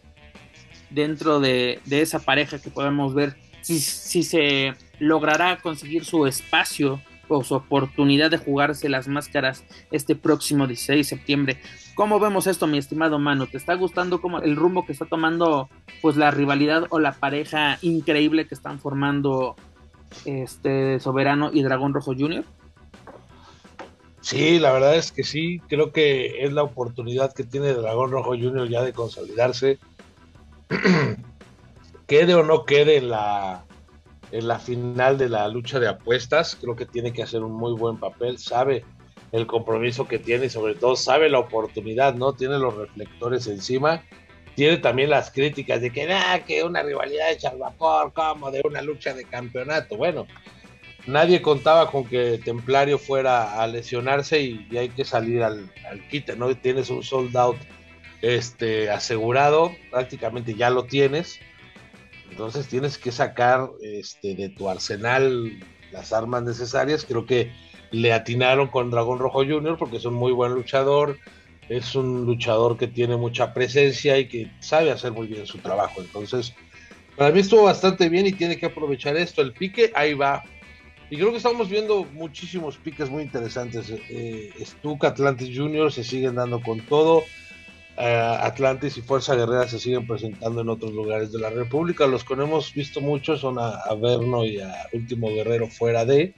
dentro 0.90 1.38
de, 1.38 1.80
esa 1.88 2.18
pareja 2.18 2.58
que 2.58 2.68
podemos 2.68 3.14
ver 3.14 3.36
si, 3.60 3.78
si 3.78 4.24
se 4.24 4.74
logrará 4.98 5.58
conseguir 5.58 6.04
su 6.04 6.26
espacio 6.26 7.00
oportunidad 7.28 8.30
de 8.30 8.38
jugarse 8.38 8.88
las 8.88 9.08
máscaras 9.08 9.64
este 9.90 10.16
próximo 10.16 10.66
16 10.66 10.98
de 10.98 11.16
septiembre. 11.16 11.60
¿Cómo 11.94 12.20
vemos 12.20 12.46
esto, 12.46 12.66
mi 12.66 12.78
estimado 12.78 13.18
Manu? 13.18 13.46
¿Te 13.46 13.56
está 13.56 13.74
gustando 13.74 14.20
como 14.20 14.40
el 14.40 14.56
rumbo 14.56 14.84
que 14.84 14.92
está 14.92 15.06
tomando 15.06 15.68
pues 16.02 16.16
la 16.16 16.30
rivalidad 16.30 16.86
o 16.90 16.98
la 16.98 17.12
pareja 17.12 17.78
increíble 17.82 18.46
que 18.46 18.54
están 18.54 18.78
formando 18.78 19.56
este 20.24 21.00
Soberano 21.00 21.50
y 21.52 21.62
Dragón 21.62 21.94
Rojo 21.94 22.14
Jr.? 22.16 22.44
Sí, 24.20 24.58
la 24.58 24.72
verdad 24.72 24.96
es 24.96 25.12
que 25.12 25.22
sí, 25.22 25.60
creo 25.68 25.92
que 25.92 26.44
es 26.44 26.52
la 26.52 26.64
oportunidad 26.64 27.32
que 27.32 27.44
tiene 27.44 27.72
Dragón 27.72 28.10
Rojo 28.10 28.30
Jr. 28.30 28.68
ya 28.68 28.82
de 28.82 28.92
consolidarse. 28.92 29.78
quede 32.06 32.34
o 32.34 32.42
no 32.42 32.64
quede 32.64 33.00
la 33.00 33.65
en 34.32 34.48
la 34.48 34.58
final 34.58 35.18
de 35.18 35.28
la 35.28 35.48
lucha 35.48 35.80
de 35.80 35.88
apuestas. 35.88 36.56
Creo 36.60 36.76
que 36.76 36.86
tiene 36.86 37.12
que 37.12 37.22
hacer 37.22 37.42
un 37.42 37.52
muy 37.52 37.72
buen 37.72 37.98
papel. 37.98 38.38
Sabe 38.38 38.84
el 39.32 39.46
compromiso 39.46 40.06
que 40.06 40.18
tiene 40.18 40.46
y 40.46 40.50
sobre 40.50 40.74
todo 40.74 40.96
sabe 40.96 41.28
la 41.28 41.38
oportunidad, 41.38 42.14
¿no? 42.14 42.32
Tiene 42.32 42.58
los 42.58 42.74
reflectores 42.74 43.46
encima. 43.46 44.02
Tiene 44.54 44.78
también 44.78 45.10
las 45.10 45.30
críticas 45.30 45.80
de 45.80 45.90
que, 45.90 46.06
nada, 46.06 46.44
que 46.44 46.64
una 46.64 46.82
rivalidad 46.82 47.26
de 47.28 47.58
vapor, 47.58 48.12
como 48.14 48.50
de 48.50 48.62
una 48.64 48.80
lucha 48.80 49.12
de 49.12 49.24
campeonato. 49.24 49.96
Bueno, 49.96 50.26
nadie 51.06 51.42
contaba 51.42 51.90
con 51.90 52.06
que 52.06 52.40
Templario 52.42 52.98
fuera 52.98 53.60
a 53.60 53.66
lesionarse 53.66 54.40
y, 54.40 54.76
hay 54.76 54.88
que 54.88 55.04
salir 55.04 55.42
al, 55.42 55.70
al, 55.90 56.08
quite, 56.08 56.36
¿no? 56.36 56.54
Tienes 56.56 56.88
un 56.88 57.02
sold 57.02 57.36
out 57.36 57.58
este, 58.22 58.90
asegurado, 58.90 59.72
prácticamente 59.90 60.54
ya 60.54 60.70
lo 60.70 60.84
tienes 60.84 61.38
entonces 62.30 62.66
tienes 62.68 62.98
que 62.98 63.12
sacar 63.12 63.70
este, 63.80 64.34
de 64.34 64.48
tu 64.48 64.68
arsenal 64.68 65.52
las 65.92 66.12
armas 66.12 66.42
necesarias. 66.42 67.04
Creo 67.04 67.26
que 67.26 67.52
le 67.90 68.12
atinaron 68.12 68.68
con 68.68 68.90
Dragón 68.90 69.18
Rojo 69.18 69.44
Jr. 69.44 69.76
porque 69.78 69.96
es 69.96 70.04
un 70.04 70.14
muy 70.14 70.32
buen 70.32 70.52
luchador, 70.52 71.18
es 71.68 71.94
un 71.94 72.26
luchador 72.26 72.76
que 72.76 72.88
tiene 72.88 73.16
mucha 73.16 73.54
presencia 73.54 74.18
y 74.18 74.28
que 74.28 74.50
sabe 74.60 74.90
hacer 74.90 75.12
muy 75.12 75.26
bien 75.26 75.46
su 75.46 75.58
trabajo. 75.58 76.00
Entonces, 76.00 76.54
para 77.16 77.30
mí 77.30 77.40
estuvo 77.40 77.64
bastante 77.64 78.08
bien 78.08 78.26
y 78.26 78.32
tiene 78.32 78.58
que 78.58 78.66
aprovechar 78.66 79.16
esto. 79.16 79.42
El 79.42 79.52
pique 79.52 79.92
ahí 79.94 80.14
va. 80.14 80.44
Y 81.08 81.16
creo 81.16 81.30
que 81.30 81.36
estamos 81.36 81.68
viendo 81.68 82.04
muchísimos 82.12 82.76
piques 82.76 83.08
muy 83.08 83.22
interesantes. 83.22 83.90
Eh, 83.90 84.52
Stuka, 84.60 85.08
Atlantis 85.08 85.56
Junior 85.56 85.92
se 85.92 86.02
siguen 86.02 86.34
dando 86.34 86.60
con 86.60 86.80
todo. 86.80 87.24
Eh, 87.98 88.38
Atlantis 88.40 88.98
y 88.98 89.02
Fuerza 89.02 89.34
Guerrera 89.34 89.66
se 89.68 89.78
siguen 89.78 90.06
presentando 90.06 90.60
en 90.60 90.68
otros 90.68 90.92
lugares 90.92 91.32
de 91.32 91.38
la 91.38 91.50
República. 91.50 92.06
Los 92.06 92.24
que 92.24 92.36
no 92.36 92.44
hemos 92.44 92.74
visto 92.74 93.00
mucho 93.00 93.36
son 93.36 93.58
a, 93.58 93.70
a 93.70 93.94
Verno 93.94 94.44
y 94.44 94.60
a 94.60 94.72
Último 94.92 95.28
Guerrero 95.28 95.68
fuera 95.68 96.04
de. 96.04 96.34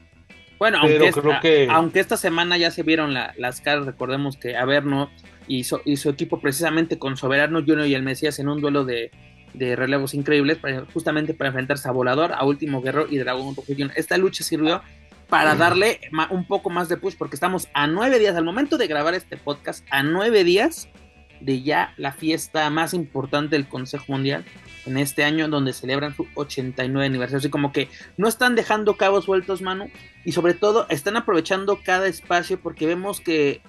Bueno, 0.58 0.78
aunque, 0.80 1.06
esta, 1.06 1.40
que... 1.40 1.68
aunque 1.70 2.00
esta 2.00 2.16
semana 2.16 2.58
ya 2.58 2.70
se 2.70 2.82
vieron 2.82 3.14
las 3.14 3.60
caras, 3.60 3.86
recordemos 3.86 4.36
que 4.36 4.56
Averno 4.56 5.10
y, 5.46 5.64
y 5.84 5.96
su 5.96 6.10
equipo 6.10 6.40
precisamente 6.40 6.98
con 6.98 7.16
Soberano 7.16 7.60
Junior 7.60 7.86
y 7.86 7.94
el 7.94 8.02
Mesías 8.02 8.38
en 8.40 8.48
un 8.48 8.60
duelo 8.60 8.84
de, 8.84 9.12
de 9.54 9.76
relevos 9.76 10.14
increíbles, 10.14 10.58
justamente 10.92 11.32
para 11.32 11.48
enfrentarse 11.48 11.88
a 11.88 11.92
Volador, 11.92 12.32
a 12.32 12.44
Último 12.44 12.82
Guerrero 12.82 13.06
y 13.08 13.18
Dragón 13.18 13.54
Rojo 13.54 13.68
Junior. 13.68 13.92
Esta 13.94 14.16
lucha 14.16 14.42
sirvió 14.42 14.82
para 15.28 15.54
darle 15.54 16.00
un 16.30 16.46
poco 16.46 16.70
más 16.70 16.88
de 16.88 16.96
push, 16.96 17.14
porque 17.16 17.36
estamos 17.36 17.68
a 17.74 17.86
nueve 17.86 18.18
días, 18.18 18.34
al 18.34 18.44
momento 18.44 18.78
de 18.78 18.86
grabar 18.88 19.14
este 19.14 19.36
podcast, 19.36 19.86
a 19.90 20.02
nueve 20.02 20.42
días 20.42 20.88
de 21.40 21.62
ya 21.62 21.94
la 21.96 22.12
fiesta 22.12 22.68
más 22.70 22.94
importante 22.94 23.56
del 23.56 23.68
Consejo 23.68 24.04
Mundial 24.08 24.44
en 24.86 24.96
este 24.96 25.24
año 25.24 25.48
donde 25.48 25.72
celebran 25.72 26.14
su 26.14 26.26
89 26.34 27.06
aniversario. 27.06 27.38
Así 27.38 27.50
como 27.50 27.72
que 27.72 27.88
no 28.16 28.28
están 28.28 28.54
dejando 28.54 28.96
cabos 28.96 29.24
sueltos, 29.24 29.62
mano, 29.62 29.86
y 30.24 30.32
sobre 30.32 30.54
todo 30.54 30.86
están 30.88 31.16
aprovechando 31.16 31.80
cada 31.84 32.06
espacio 32.06 32.60
porque 32.60 32.86
vemos 32.86 33.20
que 33.20 33.60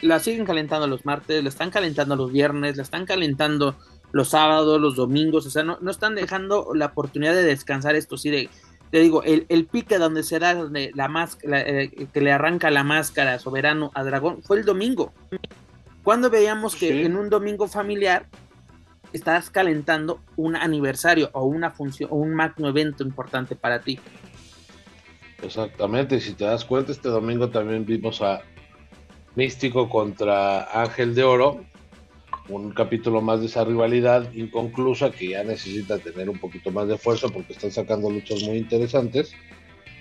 la 0.00 0.20
siguen 0.20 0.44
calentando 0.44 0.86
los 0.86 1.04
martes, 1.04 1.42
la 1.42 1.48
están 1.48 1.70
calentando 1.70 2.16
los 2.16 2.32
viernes, 2.32 2.76
la 2.76 2.82
están 2.82 3.06
calentando 3.06 3.76
los 4.12 4.28
sábados, 4.28 4.80
los 4.80 4.96
domingos, 4.96 5.46
o 5.46 5.50
sea, 5.50 5.64
no, 5.64 5.78
no 5.80 5.90
están 5.90 6.14
dejando 6.14 6.70
la 6.74 6.86
oportunidad 6.86 7.34
de 7.34 7.42
descansar 7.42 7.94
esto, 7.94 8.16
sí, 8.16 8.30
de, 8.30 8.48
te 8.90 9.00
digo, 9.00 9.22
el, 9.22 9.44
el 9.48 9.66
pique 9.66 9.98
donde 9.98 10.22
se 10.22 10.38
da, 10.38 10.54
donde 10.54 10.92
la 10.94 11.08
máscara, 11.08 11.60
eh, 11.60 12.08
que 12.12 12.20
le 12.20 12.32
arranca 12.32 12.70
la 12.70 12.84
máscara 12.84 13.38
soberano 13.38 13.90
a 13.94 14.02
Dragón, 14.04 14.42
fue 14.42 14.58
el 14.58 14.64
domingo. 14.64 15.12
Cuando 16.08 16.30
veíamos 16.30 16.74
que 16.74 17.02
en 17.04 17.18
un 17.18 17.28
domingo 17.28 17.68
familiar 17.68 18.28
estás 19.12 19.50
calentando 19.50 20.22
un 20.36 20.56
aniversario 20.56 21.28
o 21.34 21.44
una 21.44 21.70
función 21.70 22.08
o 22.10 22.16
un 22.16 22.32
magno 22.32 22.70
evento 22.70 23.02
importante 23.02 23.54
para 23.54 23.82
ti. 23.82 23.98
Exactamente, 25.42 26.18
si 26.18 26.32
te 26.32 26.46
das 26.46 26.64
cuenta, 26.64 26.92
este 26.92 27.10
domingo 27.10 27.50
también 27.50 27.84
vimos 27.84 28.22
a 28.22 28.40
Místico 29.34 29.90
contra 29.90 30.80
Ángel 30.80 31.14
de 31.14 31.24
Oro, 31.24 31.62
un 32.48 32.70
capítulo 32.70 33.20
más 33.20 33.40
de 33.40 33.46
esa 33.48 33.64
rivalidad 33.64 34.32
inconclusa 34.32 35.10
que 35.10 35.28
ya 35.28 35.44
necesita 35.44 35.98
tener 35.98 36.30
un 36.30 36.38
poquito 36.38 36.70
más 36.70 36.88
de 36.88 36.96
fuerza 36.96 37.28
porque 37.28 37.52
están 37.52 37.70
sacando 37.70 38.10
luchas 38.10 38.42
muy 38.44 38.56
interesantes. 38.56 39.34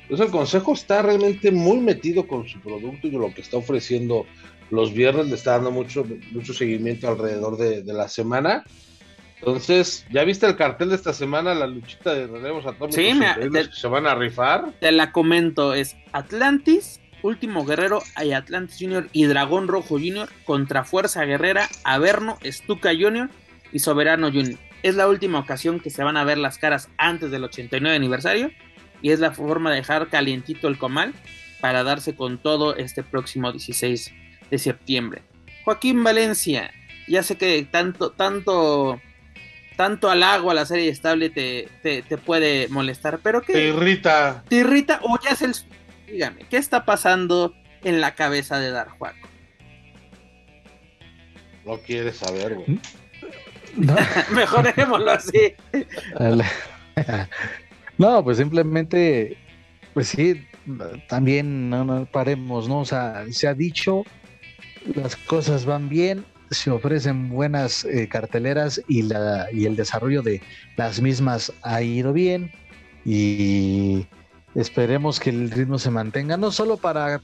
Entonces 0.04 0.28
el 0.28 0.32
consejo 0.32 0.72
está 0.72 1.02
realmente 1.02 1.52
muy 1.52 1.82
metido 1.82 2.30
con 2.30 2.48
su 2.48 2.62
producto 2.62 3.08
y 3.08 3.12
lo 3.12 3.34
que 3.34 3.42
está 3.42 3.58
ofreciendo 3.58 4.26
los 4.70 4.94
viernes, 4.94 5.28
le 5.28 5.36
está 5.36 5.52
dando 5.52 5.72
mucho, 5.72 6.06
mucho 6.32 6.54
seguimiento 6.54 7.08
alrededor 7.08 7.58
de, 7.58 7.84
de 7.84 7.94
la 7.94 8.08
semana 8.08 8.64
entonces, 9.40 10.06
¿ya 10.12 10.24
viste 10.24 10.48
el 10.48 10.56
cartel 10.56 10.90
de 10.90 10.96
esta 10.96 11.14
semana, 11.14 11.54
la 11.54 11.68
luchita 11.68 12.14
de 12.14 12.28
relevos 12.28 12.66
atómicos 12.66 12.96
sí, 12.96 13.20
que 13.52 13.64
se 13.72 13.88
van 13.88 14.08
a 14.08 14.16
rifar? 14.16 14.74
Te 14.80 14.92
la 14.92 15.12
comento, 15.12 15.74
es 15.74 15.96
Atlantis, 16.12 17.00
Último 17.22 17.66
Guerrero 17.66 18.02
y 18.24 18.32
Atlantis 18.32 18.78
Junior 18.80 19.10
y 19.12 19.26
Dragón 19.26 19.68
Rojo 19.68 19.96
Junior 19.96 20.30
contra 20.46 20.84
Fuerza 20.84 21.24
Guerrera, 21.26 21.68
Averno, 21.84 22.38
Stuka 22.44 22.92
Junior 22.98 23.30
y 23.72 23.80
Soberano 23.80 24.28
Junior. 24.28 24.60
Es 24.82 24.96
la 24.96 25.08
última 25.08 25.40
ocasión 25.40 25.80
que 25.80 25.90
se 25.90 26.04
van 26.04 26.18
a 26.18 26.24
ver 26.24 26.38
las 26.38 26.58
caras 26.58 26.90
antes 26.98 27.30
del 27.30 27.44
89 27.44 27.96
aniversario 27.96 28.52
y 29.02 29.12
es 29.12 29.20
la 29.20 29.32
forma 29.32 29.70
de 29.70 29.78
dejar 29.78 30.08
calientito 30.10 30.68
el 30.68 30.78
comal 30.78 31.14
para 31.60 31.84
darse 31.84 32.16
con 32.16 32.38
todo 32.38 32.76
este 32.76 33.04
próximo 33.04 33.52
16 33.52 34.14
de 34.50 34.58
septiembre. 34.58 35.24
Joaquín 35.66 36.04
Valencia, 36.04 36.72
ya 37.08 37.24
sé 37.24 37.38
que 37.38 37.68
tanto, 37.70 38.12
tanto 38.12 39.02
tanto 39.78 40.10
al 40.10 40.24
agua 40.24 40.54
la 40.54 40.66
serie 40.66 40.90
estable 40.90 41.30
te, 41.30 41.70
te, 41.82 42.18
puede 42.18 42.68
molestar, 42.68 43.20
pero 43.24 43.42
que... 43.42 43.54
Te 43.54 43.68
irrita. 43.68 44.44
Te 44.50 44.58
irrita 44.58 45.00
o 45.04 45.18
ya 45.24 45.30
es 45.30 45.42
el... 45.44 45.54
Dígame, 46.08 46.46
¿qué 46.50 46.58
está 46.58 46.84
pasando 46.84 47.54
en 47.84 48.02
la 48.02 48.16
cabeza 48.16 48.60
de 48.60 48.72
Dar 48.72 48.90
Juaco? 48.90 49.30
No 51.64 51.78
quieres 51.78 52.18
saber, 52.18 52.56
güey. 52.56 52.80
Mejor 54.32 54.64
dejémoslo 54.64 55.12
así. 55.12 55.54
no, 57.98 58.24
pues 58.24 58.38
simplemente, 58.38 59.38
pues 59.94 60.08
sí, 60.08 60.44
también 61.08 61.70
no, 61.70 61.86
no 61.86 62.06
paremos, 62.06 62.68
¿no? 62.68 62.80
O 62.80 62.86
sea, 62.86 63.26
se 63.30 63.48
ha 63.48 63.54
dicho, 63.54 64.04
las 64.96 65.16
cosas 65.16 65.66
van 65.66 65.90
bien, 65.90 66.26
se 66.52 66.72
ofrecen 66.72 67.30
buenas 67.30 67.86
eh, 67.86 68.08
carteleras 68.08 68.82
y, 68.88 69.04
la, 69.04 69.48
y 69.52 69.66
el 69.66 69.76
desarrollo 69.76 70.22
de 70.22 70.42
las 70.76 71.02
mismas 71.02 71.52
ha 71.62 71.82
ido 71.82 72.14
bien. 72.14 72.52
Y 73.06 74.08
esperemos 74.56 75.20
que 75.20 75.30
el 75.30 75.52
ritmo 75.52 75.78
se 75.80 75.92
mantenga, 75.92 76.38
no 76.38 76.52
solo 76.52 76.78
para, 76.78 77.22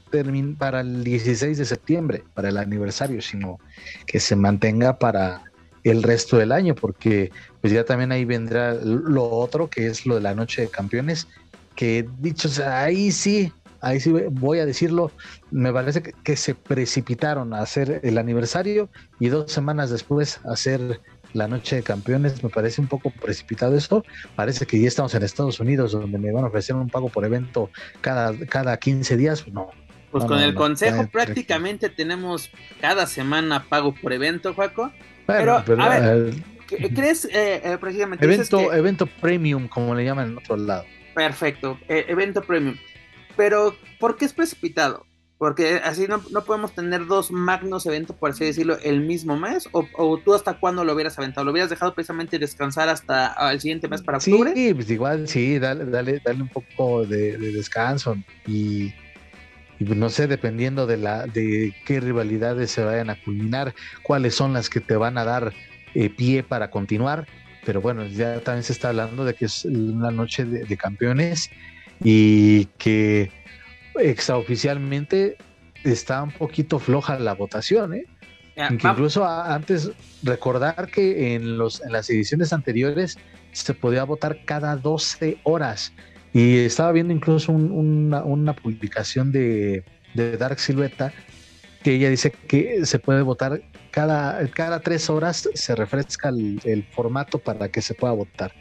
para 0.58 0.80
el 0.80 1.04
16 1.04 1.58
de 1.58 1.64
septiembre, 1.64 2.24
para 2.34 2.48
el 2.48 2.56
aniversario, 2.56 3.20
sino 3.20 3.58
que 4.06 4.20
se 4.20 4.36
mantenga 4.36 4.98
para 4.98 5.42
el 5.82 6.02
resto 6.02 6.38
del 6.38 6.52
año, 6.52 6.74
porque 6.74 7.30
pues 7.60 7.72
ya 7.72 7.84
también 7.84 8.12
ahí 8.12 8.24
vendrá 8.24 8.74
lo 8.74 9.28
otro, 9.28 9.68
que 9.68 9.86
es 9.86 10.06
lo 10.06 10.14
de 10.14 10.22
la 10.22 10.34
noche 10.34 10.62
de 10.62 10.68
campeones, 10.68 11.28
que 11.74 12.08
dicho 12.18 12.48
sea, 12.48 12.84
ahí 12.84 13.12
sí, 13.12 13.52
ahí 13.84 14.00
sí 14.00 14.12
voy 14.12 14.58
a 14.58 14.66
decirlo, 14.66 15.12
me 15.50 15.72
parece 15.72 16.02
que, 16.02 16.36
se 16.36 16.54
precipitaron 16.54 17.54
a 17.54 17.60
hacer 17.60 18.00
el 18.02 18.18
aniversario 18.18 18.88
y 19.20 19.28
dos 19.28 19.52
semanas 19.52 19.90
después 19.90 20.40
hacer 20.44 21.00
la 21.32 21.48
noche 21.48 21.76
de 21.76 21.82
campeones, 21.82 22.42
me 22.42 22.48
parece 22.48 22.80
un 22.80 22.86
poco 22.86 23.10
precipitado 23.10 23.76
esto, 23.76 24.04
parece 24.36 24.66
que 24.66 24.80
ya 24.80 24.88
estamos 24.88 25.14
en 25.14 25.22
Estados 25.22 25.60
Unidos 25.60 25.92
donde 25.92 26.18
me 26.18 26.32
van 26.32 26.44
a 26.44 26.46
ofrecer 26.46 26.76
un 26.76 26.88
pago 26.88 27.08
por 27.08 27.24
evento 27.24 27.70
cada, 28.00 28.36
cada 28.46 28.76
15 28.76 29.16
días, 29.16 29.46
no. 29.48 29.70
Pues 30.10 30.24
con 30.26 30.40
el 30.40 30.54
consejo 30.54 31.08
prácticamente 31.08 31.88
tenemos 31.88 32.50
cada 32.80 33.04
semana 33.06 33.64
pago 33.68 33.92
por 33.92 34.12
evento, 34.12 34.54
Juaco. 34.54 34.92
pero, 35.26 35.56
a 35.56 35.88
ver, 35.88 36.34
eh, 36.70 36.90
¿crees 36.94 37.24
eh, 37.24 37.60
eh, 37.64 37.78
precisamente? 37.80 38.24
Evento, 38.24 38.72
evento 38.72 39.06
premium, 39.06 39.66
como 39.66 39.92
le 39.92 40.04
llaman 40.04 40.30
en 40.30 40.38
otro 40.38 40.56
lado. 40.56 40.84
Perfecto, 41.14 41.80
evento 41.88 42.42
premium. 42.42 42.76
Pero, 43.36 43.74
¿por 43.98 44.16
qué 44.16 44.24
es 44.24 44.32
precipitado? 44.32 45.04
Porque 45.36 45.80
así 45.84 46.06
no, 46.08 46.20
podemos 46.44 46.72
tener 46.72 47.06
dos 47.06 47.30
magnos 47.30 47.84
eventos, 47.86 48.16
por 48.16 48.30
así 48.30 48.44
decirlo, 48.44 48.78
el 48.82 49.00
mismo 49.00 49.36
mes. 49.36 49.68
O, 49.72 50.18
tú 50.18 50.32
hasta 50.32 50.58
cuándo 50.58 50.84
lo 50.84 50.94
hubieras 50.94 51.18
aventado? 51.18 51.44
¿Lo 51.44 51.50
hubieras 51.50 51.70
dejado 51.70 51.92
precisamente 51.92 52.38
descansar 52.38 52.88
hasta 52.88 53.34
el 53.52 53.60
siguiente 53.60 53.88
mes 53.88 54.00
para 54.00 54.18
octubre? 54.18 54.52
Sí, 54.54 54.72
pues 54.72 54.88
igual 54.90 55.28
sí, 55.28 55.58
dale, 55.58 55.86
dale, 55.86 56.22
dale 56.24 56.42
un 56.42 56.48
poco 56.48 57.04
de, 57.04 57.36
descanso. 57.36 58.16
Y, 58.46 58.94
pues 59.84 59.98
no 59.98 60.08
sé, 60.08 60.28
dependiendo 60.28 60.86
de, 60.86 60.98
la, 60.98 61.26
de 61.26 61.74
qué 61.84 61.98
rivalidades 61.98 62.70
se 62.70 62.84
vayan 62.84 63.10
a 63.10 63.20
culminar, 63.20 63.74
cuáles 64.02 64.36
son 64.36 64.52
las 64.52 64.70
que 64.70 64.80
te 64.80 64.96
van 64.96 65.18
a 65.18 65.24
dar 65.24 65.52
eh, 65.94 66.10
pie 66.10 66.44
para 66.44 66.70
continuar. 66.70 67.26
Pero 67.66 67.80
bueno, 67.80 68.06
ya 68.06 68.40
también 68.40 68.62
se 68.62 68.72
está 68.72 68.90
hablando 68.90 69.24
de 69.24 69.34
que 69.34 69.46
es 69.46 69.64
una 69.64 70.10
noche 70.10 70.44
de 70.44 70.76
campeones 70.76 71.50
y 72.02 72.66
que 72.78 73.30
extraoficialmente 73.96 75.36
está 75.84 76.22
un 76.22 76.32
poquito 76.32 76.78
floja 76.78 77.18
la 77.18 77.34
votación, 77.34 77.94
¿eh? 77.94 78.06
incluso 78.56 79.26
antes 79.26 79.90
recordar 80.22 80.88
que 80.88 81.34
en 81.34 81.58
los 81.58 81.82
en 81.82 81.92
las 81.92 82.08
ediciones 82.08 82.52
anteriores 82.52 83.18
se 83.52 83.74
podía 83.74 84.04
votar 84.04 84.44
cada 84.44 84.76
12 84.76 85.38
horas 85.42 85.92
y 86.32 86.58
estaba 86.58 86.92
viendo 86.92 87.12
incluso 87.12 87.52
una, 87.52 88.52
publicación 88.54 89.30
de, 89.30 89.84
de, 90.14 90.36
Dark 90.36 90.58
Silueta 90.58 91.12
que 91.82 91.94
ella 91.94 92.10
dice 92.10 92.32
que 92.32 92.84
se 92.86 92.98
puede 92.98 93.22
votar 93.22 93.62
cada, 93.90 94.44
cada 94.48 94.80
tres 94.80 95.08
horas 95.10 95.48
se 95.54 95.74
refresca 95.76 96.30
el 96.30 96.84
formato 96.90 97.38
para 97.38 97.68
que 97.68 97.80
se 97.82 97.94
pueda 97.94 98.12
votar. 98.12 98.52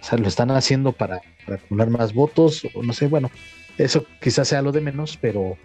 O 0.00 0.04
sea, 0.04 0.18
lo 0.18 0.28
están 0.28 0.50
haciendo 0.50 0.92
para, 0.92 1.20
acumular 1.46 1.90
más 1.90 2.14
votos, 2.14 2.66
o 2.74 2.82
no 2.82 2.92
sé, 2.92 3.06
bueno, 3.06 3.30
eso 3.78 4.04
quizás 4.20 4.48
sea 4.48 4.62
lo 4.62 4.72
de 4.72 4.80
menos, 4.80 5.18
pero 5.20 5.56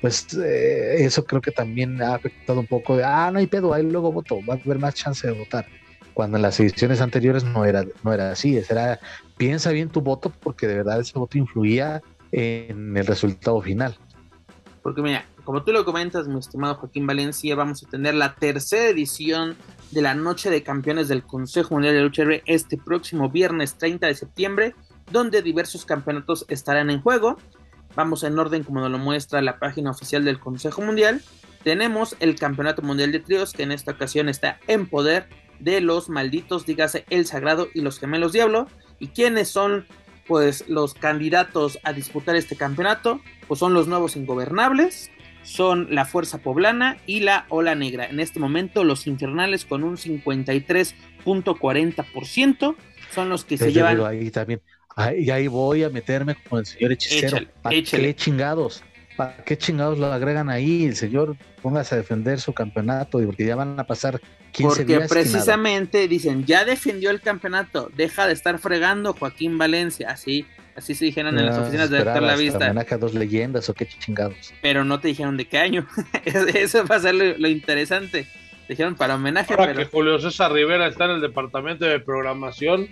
pues 0.00 0.34
eh, 0.34 1.04
eso 1.04 1.24
creo 1.24 1.40
que 1.40 1.50
también 1.50 2.00
ha 2.02 2.14
afectado 2.14 2.60
un 2.60 2.66
poco 2.66 2.96
de, 2.96 3.04
ah, 3.04 3.30
no 3.32 3.38
hay 3.38 3.46
pedo, 3.46 3.72
ahí 3.72 3.82
luego 3.82 4.12
voto, 4.12 4.38
va 4.48 4.54
a 4.54 4.58
haber 4.58 4.78
más 4.78 4.94
chance 4.94 5.26
de 5.26 5.32
votar. 5.32 5.66
Cuando 6.14 6.36
en 6.38 6.42
las 6.42 6.58
ediciones 6.60 7.00
anteriores 7.00 7.44
no 7.44 7.64
era, 7.64 7.84
no 8.02 8.12
era 8.12 8.30
así, 8.30 8.56
era 8.56 8.98
piensa 9.36 9.70
bien 9.70 9.90
tu 9.90 10.00
voto 10.00 10.30
porque 10.30 10.66
de 10.66 10.76
verdad 10.76 11.00
ese 11.00 11.18
voto 11.18 11.36
influía 11.36 12.02
en 12.32 12.96
el 12.96 13.06
resultado 13.06 13.60
final. 13.60 13.96
Porque 14.82 15.02
mira, 15.02 15.26
como 15.46 15.62
tú 15.62 15.70
lo 15.70 15.84
comentas, 15.84 16.26
mi 16.26 16.40
estimado 16.40 16.74
Joaquín 16.74 17.06
Valencia, 17.06 17.54
vamos 17.54 17.84
a 17.84 17.88
tener 17.88 18.14
la 18.14 18.34
tercera 18.34 18.88
edición 18.88 19.56
de 19.92 20.02
la 20.02 20.12
Noche 20.12 20.50
de 20.50 20.64
Campeones 20.64 21.06
del 21.06 21.22
Consejo 21.22 21.74
Mundial 21.74 21.94
de 21.94 22.02
Lucha 22.02 22.22
Libre 22.22 22.42
este 22.46 22.76
próximo 22.76 23.30
viernes 23.30 23.78
30 23.78 24.08
de 24.08 24.14
septiembre, 24.16 24.74
donde 25.12 25.42
diversos 25.42 25.86
campeonatos 25.86 26.46
estarán 26.48 26.90
en 26.90 27.00
juego. 27.00 27.38
Vamos 27.94 28.24
en 28.24 28.36
orden 28.36 28.64
como 28.64 28.80
nos 28.80 28.90
lo 28.90 28.98
muestra 28.98 29.40
la 29.40 29.60
página 29.60 29.92
oficial 29.92 30.24
del 30.24 30.40
Consejo 30.40 30.82
Mundial. 30.82 31.22
Tenemos 31.62 32.16
el 32.18 32.34
Campeonato 32.34 32.82
Mundial 32.82 33.12
de 33.12 33.20
Tríos, 33.20 33.52
que 33.52 33.62
en 33.62 33.70
esta 33.70 33.92
ocasión 33.92 34.28
está 34.28 34.58
en 34.66 34.88
poder 34.88 35.28
de 35.60 35.80
los 35.80 36.08
malditos, 36.08 36.66
dígase 36.66 37.04
el 37.08 37.24
Sagrado 37.24 37.68
y 37.72 37.82
los 37.82 38.00
Gemelos 38.00 38.32
Diablo. 38.32 38.66
¿Y 38.98 39.08
quiénes 39.08 39.48
son 39.48 39.86
pues 40.26 40.68
los 40.68 40.94
candidatos 40.94 41.78
a 41.84 41.92
disputar 41.92 42.34
este 42.34 42.56
campeonato? 42.56 43.20
Pues 43.46 43.60
son 43.60 43.74
los 43.74 43.86
nuevos 43.86 44.16
ingobernables, 44.16 45.12
son 45.46 45.94
la 45.94 46.04
Fuerza 46.04 46.36
Poblana 46.38 46.98
y 47.06 47.20
la 47.20 47.46
Ola 47.48 47.76
Negra. 47.76 48.04
En 48.06 48.20
este 48.20 48.40
momento 48.40 48.84
los 48.84 49.06
infernales 49.06 49.64
con 49.64 49.84
un 49.84 49.96
53.40% 49.96 52.74
son 53.14 53.28
los 53.28 53.44
que 53.44 53.56
se 53.56 53.72
llevan... 53.72 54.04
Ahí 54.04 54.32
también. 54.32 54.60
y 55.16 55.30
ahí 55.30 55.46
voy 55.46 55.84
a 55.84 55.88
meterme 55.88 56.34
con 56.48 56.58
el 56.58 56.66
señor 56.66 56.90
hechicero. 56.92 57.38
¿Para 57.62 57.80
qué 57.80 58.16
chingados? 58.16 58.82
¿Para 59.16 59.36
qué 59.44 59.56
chingados 59.56 59.98
lo 59.98 60.12
agregan 60.12 60.50
ahí? 60.50 60.84
El 60.84 60.96
señor 60.96 61.36
póngase 61.62 61.94
a 61.94 61.98
defender 61.98 62.40
su 62.40 62.52
campeonato 62.52 63.20
porque 63.24 63.46
ya 63.46 63.54
van 63.54 63.78
a 63.78 63.84
pasar 63.84 64.20
15 64.50 64.84
porque 64.84 64.98
precisamente 65.08 66.08
dicen, 66.08 66.44
ya 66.44 66.64
defendió 66.64 67.10
el 67.10 67.20
campeonato, 67.20 67.88
deja 67.96 68.26
de 68.26 68.32
estar 68.32 68.58
fregando 68.58 69.12
Joaquín 69.12 69.58
Valencia, 69.58 70.10
así 70.10 70.44
así 70.76 70.94
se 70.94 71.06
dijeron 71.06 71.38
en 71.38 71.46
las 71.46 71.58
oficinas 71.58 71.90
de 71.90 71.98
Doctor 71.98 72.22
La 72.22 72.36
Vista. 72.36 72.66
a 72.70 72.98
dos 72.98 73.14
leyendas 73.14 73.68
o 73.68 73.74
qué 73.74 73.86
chingados. 73.86 74.52
Pero 74.62 74.84
no 74.84 75.00
te 75.00 75.08
dijeron 75.08 75.36
de 75.36 75.46
qué 75.46 75.58
año. 75.58 75.86
Eso 76.24 76.86
va 76.86 76.96
a 76.96 77.00
ser 77.00 77.14
lo, 77.14 77.48
interesante. 77.48 78.26
dijeron 78.68 78.94
para 78.94 79.14
homenaje. 79.14 79.54
Ahora 79.54 79.74
que 79.74 79.86
Julio 79.86 80.18
César 80.20 80.52
Rivera 80.52 80.86
está 80.86 81.06
en 81.06 81.12
el 81.12 81.20
departamento 81.20 81.84
de 81.84 81.98
programación, 82.00 82.88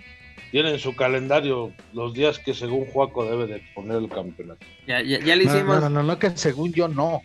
tiene 0.51 0.71
en 0.71 0.79
su 0.79 0.95
calendario 0.95 1.71
los 1.93 2.13
días 2.13 2.39
que 2.39 2.53
según 2.53 2.85
Juaco 2.85 3.25
debe 3.25 3.47
de 3.47 3.61
poner 3.73 3.97
el 3.97 4.09
campeonato. 4.09 4.65
Ya, 4.87 5.01
ya, 5.01 5.19
ya 5.19 5.35
le 5.35 5.43
hicimos. 5.43 5.81
No, 5.81 5.81
no, 5.81 5.89
no, 5.89 6.03
no, 6.03 6.19
que 6.19 6.31
según 6.31 6.73
yo 6.73 6.87
no. 6.87 7.21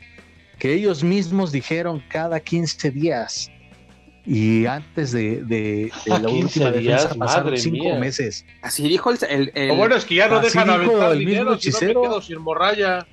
Que 0.58 0.74
ellos 0.74 1.02
mismos 1.02 1.52
dijeron 1.52 2.02
cada 2.08 2.38
15 2.40 2.90
días. 2.90 3.50
Y 4.26 4.66
antes 4.66 5.12
de, 5.12 5.42
de, 5.42 5.90
de 6.04 6.18
la 6.18 6.28
última 6.28 6.70
días, 6.72 7.02
defensa 7.04 7.18
pasaron 7.18 7.56
cinco 7.56 7.96
meses. 7.96 8.44
Así 8.62 8.86
dijo 8.88 9.10
el. 9.10 9.50
el, 9.54 9.68
Lo 9.68 9.76
bueno 9.76 9.96
es 9.96 10.04
que 10.04 10.16
ya 10.16 10.28
no 10.28 10.40
dejan 10.40 10.68
aventar 10.68 11.12
el 11.12 11.18
dinero, 11.20 11.58
si 11.58 11.70
no 11.70 11.78
me 11.80 11.86
quedo 11.88 12.22
sin 12.22 12.38
morralla. 12.38 13.06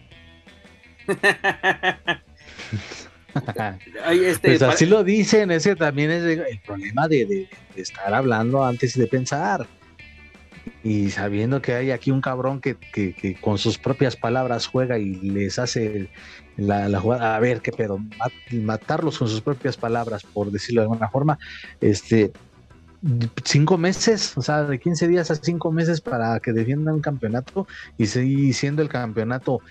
este, 4.12 4.48
pues 4.50 4.62
así 4.62 4.86
lo 4.86 5.04
dicen, 5.04 5.52
ese 5.52 5.76
también 5.76 6.12
es 6.12 6.24
el 6.24 6.60
problema 6.66 7.08
de, 7.08 7.26
de, 7.26 7.50
estar 7.76 8.14
hablando 8.14 8.66
antes 8.66 8.98
de 8.98 9.08
pensar 9.08 9.66
y 10.84 11.10
sabiendo 11.10 11.62
que 11.62 11.74
hay 11.74 11.92
aquí 11.92 12.12
un 12.12 12.22
cabrón 12.22 12.62
que, 12.62 12.78
con 13.42 13.58
sus 13.58 13.78
propias 13.78 14.16
palabras 14.16 14.68
juega 14.68 14.98
y 14.98 15.16
les 15.16 15.60
hace 15.60 16.10
la, 16.58 17.00
jugada, 17.00 17.36
a 17.36 17.40
ver 17.40 17.62
qué 17.62 17.72
pedo, 17.72 18.00
matarlos 18.52 19.18
con 19.20 19.28
sus 19.28 19.42
propias 19.42 19.78
palabras, 19.78 20.24
por 20.24 20.52
decirlo 20.52 20.82
de 20.82 20.86
alguna 20.86 21.10
forma, 21.10 21.38
este, 21.80 22.32
cinco 23.44 23.78
meses, 23.78 24.38
o 24.38 24.42
sea, 24.42 24.64
de 24.64 24.80
15 24.80 25.08
días 25.08 25.32
a 25.32 25.36
cinco 25.36 25.72
meses 25.72 26.02
para 26.02 26.40
que 26.40 26.52
defiendan 26.52 26.96
un 26.96 27.02
campeonato 27.02 27.68
y 27.98 28.08
seguir 28.08 28.54
siendo 28.54 28.82
el 28.82 28.90
campeonato 28.90 29.62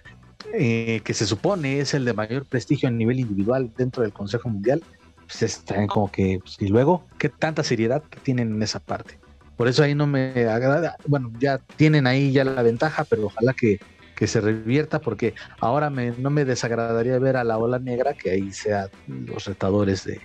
eh, 0.52 1.00
que 1.04 1.14
se 1.14 1.26
supone 1.26 1.80
es 1.80 1.94
el 1.94 2.04
de 2.04 2.12
mayor 2.12 2.44
prestigio 2.46 2.88
a 2.88 2.92
nivel 2.92 3.20
individual 3.20 3.70
dentro 3.76 4.02
del 4.02 4.12
Consejo 4.12 4.48
Mundial, 4.48 4.82
pues 5.26 5.42
están 5.42 5.86
como 5.86 6.10
que, 6.10 6.38
pues, 6.40 6.56
y 6.60 6.68
luego, 6.68 7.04
¿qué 7.18 7.28
tanta 7.28 7.64
seriedad 7.64 8.02
tienen 8.22 8.52
en 8.54 8.62
esa 8.62 8.78
parte? 8.78 9.18
Por 9.56 9.68
eso 9.68 9.82
ahí 9.82 9.94
no 9.94 10.06
me 10.06 10.46
agrada. 10.48 10.96
Bueno, 11.06 11.32
ya 11.40 11.58
tienen 11.76 12.06
ahí 12.06 12.30
ya 12.30 12.44
la 12.44 12.62
ventaja, 12.62 13.04
pero 13.04 13.26
ojalá 13.26 13.54
que, 13.54 13.80
se 14.26 14.40
revierta, 14.40 15.00
porque 15.00 15.34
ahora 15.60 15.90
me, 15.90 16.12
no 16.12 16.30
me 16.30 16.44
desagradaría 16.44 17.18
ver 17.18 17.36
a 17.36 17.44
la 17.44 17.58
ola 17.58 17.78
negra 17.78 18.14
que 18.14 18.30
ahí 18.30 18.52
sean 18.52 18.88
los 19.06 19.44
retadores 19.44 20.04
de 20.04 20.20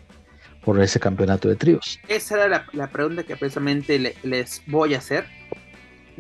por 0.64 0.80
ese 0.80 1.00
campeonato 1.00 1.50
de 1.50 1.56
tríos. 1.56 2.00
Esa 2.08 2.46
era 2.46 2.68
la, 2.72 2.88
pregunta 2.88 3.24
que 3.24 3.36
precisamente 3.36 4.16
les 4.24 4.62
voy 4.68 4.94
a 4.94 5.00
hacer. 5.00 5.26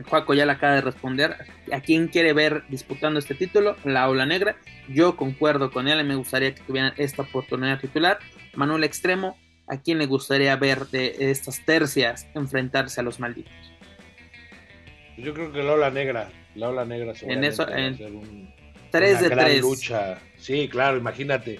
Juaco 0.03 0.33
ya 0.33 0.45
la 0.45 0.53
acaba 0.53 0.73
de 0.73 0.81
responder. 0.81 1.35
¿A 1.71 1.79
quién 1.81 2.07
quiere 2.07 2.33
ver 2.33 2.63
disputando 2.69 3.19
este 3.19 3.35
título? 3.35 3.75
La 3.83 4.09
ola 4.09 4.25
negra. 4.25 4.55
Yo 4.89 5.15
concuerdo 5.15 5.69
con 5.71 5.87
él 5.87 5.99
y 6.01 6.03
me 6.03 6.15
gustaría 6.15 6.55
que 6.55 6.61
tuvieran 6.63 6.93
esta 6.97 7.21
oportunidad 7.21 7.79
titular. 7.79 8.17
Manuel 8.55 8.83
Extremo, 8.83 9.37
¿A 9.71 9.77
quién 9.77 9.99
le 9.99 10.05
gustaría 10.05 10.53
ver 10.57 10.87
de 10.87 11.15
estas 11.31 11.63
tercias 11.63 12.27
enfrentarse 12.35 12.99
a 12.99 13.03
los 13.03 13.21
malditos? 13.21 13.53
Yo 15.17 15.33
creo 15.33 15.51
que 15.51 15.63
la 15.63 15.73
ola 15.73 15.89
negra. 15.89 16.29
La 16.55 16.69
ola 16.69 16.85
negra 16.85 17.13
en 17.21 17.43
eso, 17.43 17.67
en 17.69 17.93
un, 18.15 18.49
3 18.91 19.21
de 19.21 19.29
gran 19.29 19.45
3. 19.45 19.61
lucha. 19.61 20.19
Sí, 20.37 20.67
claro, 20.67 20.97
imagínate. 20.97 21.59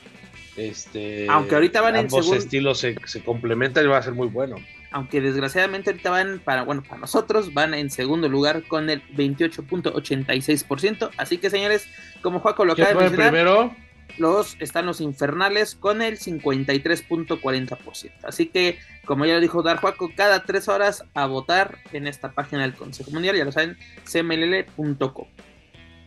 Este, 0.58 1.28
Aunque 1.30 1.56
ahorita 1.56 1.80
van 1.80 1.96
en 1.96 2.10
segundo. 2.10 2.36
estilos 2.36 2.80
se, 2.80 2.96
se 3.06 3.24
complementan 3.24 3.86
y 3.86 3.88
va 3.88 3.98
a 3.98 4.04
ser 4.04 4.14
muy 4.14 4.28
bueno. 4.28 4.58
Aunque 4.92 5.22
desgraciadamente 5.22 5.92
ahorita 5.92 6.10
van 6.10 6.42
para, 6.44 6.64
bueno, 6.64 6.84
para 6.84 7.00
nosotros 7.00 7.54
van 7.54 7.74
en 7.74 7.90
segundo 7.90 8.28
lugar 8.28 8.64
con 8.64 8.90
el 8.90 9.02
28.86%. 9.14 11.12
Así 11.16 11.38
que 11.38 11.50
señores, 11.50 11.88
como 12.22 12.42
Juaco 12.42 12.66
lo 12.66 12.74
acaba 12.74 12.90
de 12.90 12.96
mencionar. 12.96 13.30
primero? 13.30 13.74
Los 14.18 14.58
están 14.60 14.86
los 14.86 15.02
infernales 15.02 15.76
con 15.76 16.02
el 16.02 16.18
53.40%. 16.18 18.12
Así 18.24 18.48
que, 18.48 18.80
como 19.06 19.26
ya 19.26 19.36
lo 19.36 19.40
dijo 19.40 19.64
Darjuaco, 19.64 20.12
cada 20.16 20.44
tres 20.44 20.68
horas 20.68 21.04
a 21.14 21.26
votar 21.26 21.78
en 21.94 22.08
esta 22.08 22.32
página 22.32 22.62
del 22.64 22.74
Consejo 22.74 23.12
Mundial, 23.12 23.36
ya 23.36 23.46
lo 23.46 23.52
saben, 23.52 23.78
cmll.com. 24.04 25.28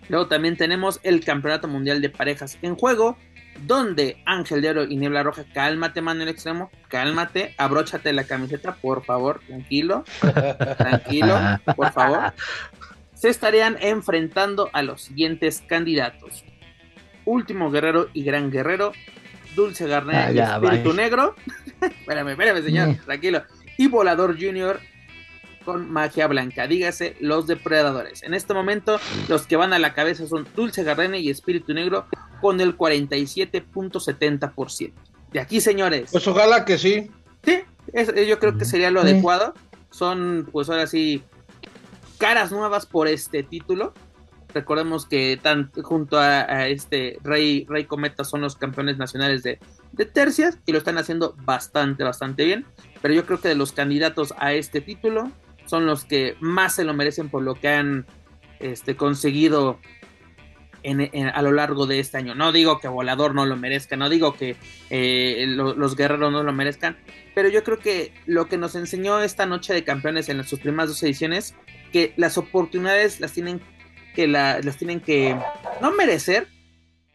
Luego 0.09 0.27
también 0.27 0.57
tenemos 0.57 1.01
el 1.03 1.25
Campeonato 1.25 1.69
Mundial 1.69 2.01
de 2.01 2.11
Parejas 2.11 2.59
en 2.63 2.77
juego, 2.77 3.17
donde 3.67 4.23
Ángel 4.27 4.61
de 4.61 4.71
Oro 4.71 4.85
y 4.85 4.97
Niebla 4.97 5.23
Roja, 5.23 5.45
cálmate, 5.53 6.03
mano 6.03 6.23
en 6.23 6.29
el 6.29 6.35
extremo, 6.35 6.71
cálmate, 6.89 7.55
abróchate 7.57 8.13
la 8.13 8.25
camiseta, 8.25 8.75
por 8.75 9.05
favor, 9.05 9.41
tranquilo, 9.47 10.05
tranquilo, 10.77 11.39
por 11.77 11.93
favor. 11.93 12.35
Se 13.15 13.29
estarían 13.31 13.79
enfrentando 13.81 14.69
a 14.73 14.83
los 14.83 15.03
siguientes 15.03 15.63
candidatos. 15.67 16.45
Último 17.25 17.71
Guerrero 17.71 18.09
y 18.13 18.25
Gran 18.25 18.51
Guerrero, 18.51 18.93
Dulce 19.55 19.87
Garnet, 19.87 20.39
ah, 20.39 20.61
Espíritu 20.63 20.93
Negro, 20.93 21.35
espérame, 21.81 22.31
espérame, 22.31 22.63
señor, 22.63 22.89
mm. 22.89 22.97
tranquilo, 23.05 23.43
y 23.77 23.89
Volador 23.89 24.37
Junior 24.41 24.81
con 25.65 25.91
Magia 25.91 26.27
Blanca, 26.27 26.67
dígase 26.67 27.17
los 27.21 27.47
depredadores. 27.47 28.23
En 28.23 28.35
este 28.35 28.53
momento, 28.55 28.99
los 29.29 29.47
que 29.47 29.57
van 29.57 29.73
a 29.73 29.79
la 29.79 29.95
cabeza 29.95 30.27
son 30.27 30.47
Dulce 30.55 30.85
Garrene 30.85 31.21
y 31.21 31.31
Espíritu 31.31 31.73
Negro 31.73 32.07
con 32.41 32.61
el 32.61 32.77
47.70%. 32.77 34.93
De 35.33 35.41
aquí, 35.41 35.61
señores. 35.61 36.11
Pues 36.13 36.29
ojalá 36.29 36.65
que 36.65 36.79
sí. 36.79 37.11
Sí, 37.43 37.63
yo 38.29 38.39
creo 38.39 38.57
que 38.57 38.65
sería 38.65 38.91
lo 38.91 39.01
adecuado. 39.01 39.53
Son, 39.91 40.49
pues 40.53 40.69
ahora 40.69 40.87
sí, 40.87 41.25
caras 42.19 42.53
nuevas 42.53 42.87
por 42.87 43.09
este 43.09 43.43
título. 43.43 43.95
Recordemos 44.55 45.07
que 45.07 45.37
tan, 45.43 45.73
junto 45.83 46.19
a, 46.19 46.69
este 46.69 47.19
Rey, 47.25 47.67
Rey 47.69 47.85
Cometa 47.85 48.23
son 48.23 48.41
los 48.41 48.55
campeones 48.55 48.97
nacionales 48.97 49.43
de, 49.43 49.59
tercias 50.13 50.59
y 50.65 50.73
lo 50.73 50.79
están 50.79 50.97
haciendo 50.97 51.35
bastante, 51.45 52.05
bastante 52.05 52.45
bien. 52.45 52.65
Pero 53.03 53.15
yo 53.15 53.27
creo 53.27 53.41
que 53.41 53.49
de 53.49 53.57
los 53.57 53.73
candidatos 53.73 54.33
a 54.39 54.53
este 54.53 54.81
título 54.81 55.33
son 55.67 55.87
los 55.87 56.05
que 56.05 56.37
más 56.41 56.77
se 56.77 56.85
lo 56.85 56.95
merecen 56.95 57.29
por 57.29 57.43
lo 57.43 57.57
que 57.57 57.69
han 57.69 58.07
este, 58.61 58.97
conseguido 58.97 59.81
a 61.33 61.43
lo 61.43 61.53
largo 61.53 61.87
de 61.87 61.99
este 61.99 62.19
año. 62.19 62.35
No 62.35 62.53
digo 62.53 62.79
que 62.79 62.89
Volador 62.89 63.35
no 63.35 63.47
lo 63.47 63.57
merezca, 63.57 63.97
no 63.97 64.09
digo 64.09 64.35
que 64.35 64.57
eh, 64.91 65.47
los 65.49 65.97
guerreros 65.97 66.31
no 66.31 66.43
lo 66.43 66.53
merezcan, 66.53 66.97
pero 67.35 67.49
yo 67.49 67.65
creo 67.65 67.79
que 67.79 68.13
lo 68.27 68.47
que 68.47 68.59
nos 68.59 68.75
enseñó 68.75 69.21
esta 69.21 69.47
noche 69.47 69.73
de 69.73 69.83
campeones 69.83 70.29
en 70.29 70.45
sus 70.45 70.61
primeras 70.61 70.91
dos 70.91 71.03
ediciones, 71.03 71.55
que 71.91 72.13
las 72.17 72.37
oportunidades 72.37 73.21
las 73.21 73.33
tienen 73.33 73.63
que 74.15 74.27
las 74.27 74.77
tienen 74.77 75.01
que 75.01 75.37
no 75.81 75.93
merecer, 75.93 76.49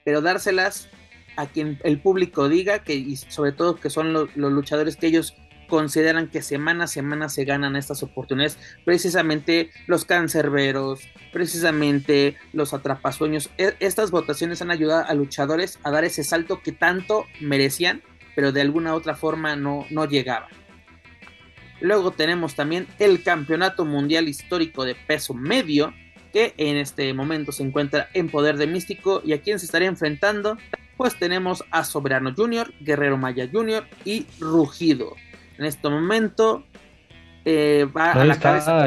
pero 0.05 0.21
dárselas 0.21 0.89
a 1.37 1.47
quien 1.47 1.79
el 1.83 2.01
público 2.01 2.49
diga 2.49 2.79
que 2.83 2.95
y 2.95 3.15
sobre 3.15 3.53
todo 3.53 3.77
que 3.77 3.89
son 3.89 4.13
los 4.13 4.29
luchadores 4.35 4.97
que 4.97 5.07
ellos 5.07 5.33
consideran 5.69 6.27
que 6.27 6.41
semana 6.41 6.85
a 6.85 6.87
semana 6.87 7.29
se 7.29 7.45
ganan 7.45 7.77
estas 7.77 8.03
oportunidades, 8.03 8.57
precisamente 8.83 9.69
los 9.87 10.03
cancerberos, 10.03 10.99
precisamente 11.31 12.35
los 12.51 12.73
atrapasueños. 12.73 13.49
E, 13.57 13.75
estas 13.79 14.11
votaciones 14.11 14.61
han 14.61 14.71
ayudado 14.71 15.05
a 15.07 15.13
luchadores 15.13 15.79
a 15.83 15.91
dar 15.91 16.03
ese 16.03 16.25
salto 16.25 16.61
que 16.61 16.73
tanto 16.73 17.25
merecían, 17.39 18.01
pero 18.35 18.51
de 18.51 18.61
alguna 18.61 18.95
otra 18.95 19.15
forma 19.15 19.55
no, 19.55 19.85
no 19.89 20.05
llegaban. 20.05 20.49
Luego 21.79 22.11
tenemos 22.11 22.55
también 22.55 22.87
el 22.97 23.23
Campeonato 23.23 23.85
Mundial 23.85 24.27
Histórico 24.27 24.83
de 24.83 24.95
Peso 24.95 25.33
Medio, 25.33 25.93
que 26.31 26.53
en 26.57 26.77
este 26.77 27.13
momento 27.13 27.51
se 27.51 27.63
encuentra 27.63 28.09
en 28.13 28.29
poder 28.29 28.57
de 28.57 28.67
Místico 28.67 29.21
y 29.25 29.33
a 29.33 29.41
quien 29.41 29.59
se 29.59 29.65
estaría 29.65 29.87
enfrentando, 29.87 30.57
pues 30.97 31.17
tenemos 31.17 31.63
a 31.71 31.83
Soberano 31.83 32.33
Jr., 32.35 32.73
Guerrero 32.81 33.17
Maya 33.17 33.49
Jr. 33.51 33.85
y 34.05 34.25
Rugido. 34.39 35.15
En 35.57 35.65
este 35.65 35.89
momento 35.89 36.63
eh, 37.45 37.87
va 37.95 38.11
a 38.11 38.25
la 38.25 38.37
cabeza. 38.37 38.85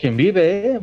Quien 0.00 0.16
vive, 0.16 0.80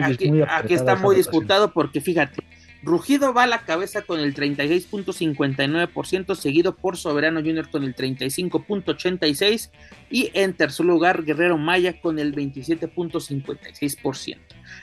aquí, 0.00 0.74
está 0.74 0.94
muy 0.96 1.16
disputado 1.16 1.72
porque 1.72 2.00
fíjate, 2.00 2.42
Rugido 2.84 3.32
va 3.32 3.44
a 3.44 3.46
la 3.46 3.64
cabeza 3.64 4.02
con 4.02 4.20
el 4.20 4.34
36.59%, 4.34 6.34
seguido 6.34 6.76
por 6.76 6.98
Soberano 6.98 7.40
Junior 7.40 7.70
con 7.70 7.82
el 7.82 7.96
35.86% 7.96 9.70
y 10.10 10.30
en 10.34 10.52
tercer 10.52 10.84
lugar 10.84 11.24
Guerrero 11.24 11.56
Maya 11.56 11.98
con 12.00 12.18
el 12.18 12.34
27.56%. 12.34 14.36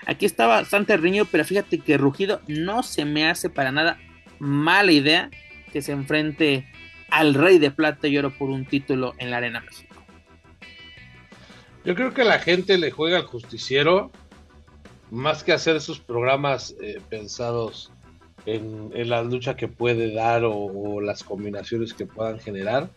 Aquí 0.07 0.25
está 0.25 0.47
bastante 0.47 0.97
riño, 0.97 1.25
pero 1.25 1.45
fíjate 1.45 1.77
que 1.77 1.97
Rugido 1.97 2.41
no 2.47 2.81
se 2.81 3.05
me 3.05 3.29
hace 3.29 3.51
para 3.51 3.71
nada 3.71 3.99
mala 4.39 4.91
idea 4.91 5.29
que 5.71 5.83
se 5.83 5.91
enfrente 5.91 6.65
al 7.09 7.35
Rey 7.35 7.59
de 7.59 7.69
Plata 7.69 8.07
y 8.07 8.17
Oro 8.17 8.35
por 8.35 8.49
un 8.49 8.65
título 8.65 9.13
en 9.19 9.29
la 9.29 9.37
Arena 9.37 9.61
México. 9.61 10.03
Yo 11.85 11.93
creo 11.93 12.15
que 12.15 12.23
la 12.23 12.39
gente 12.39 12.79
le 12.79 12.89
juega 12.89 13.17
al 13.17 13.25
justiciero 13.25 14.11
más 15.11 15.43
que 15.43 15.51
hacer 15.51 15.79
sus 15.81 15.99
programas 15.99 16.73
eh, 16.81 16.99
pensados 17.09 17.91
en, 18.45 18.91
la 19.09 19.21
lucha 19.21 19.55
que 19.55 19.67
puede 19.67 20.13
dar 20.13 20.43
o, 20.45 20.99
las 21.01 21.23
combinaciones 21.23 21.93
que 21.93 22.05
puedan 22.05 22.39
generar, 22.39 22.89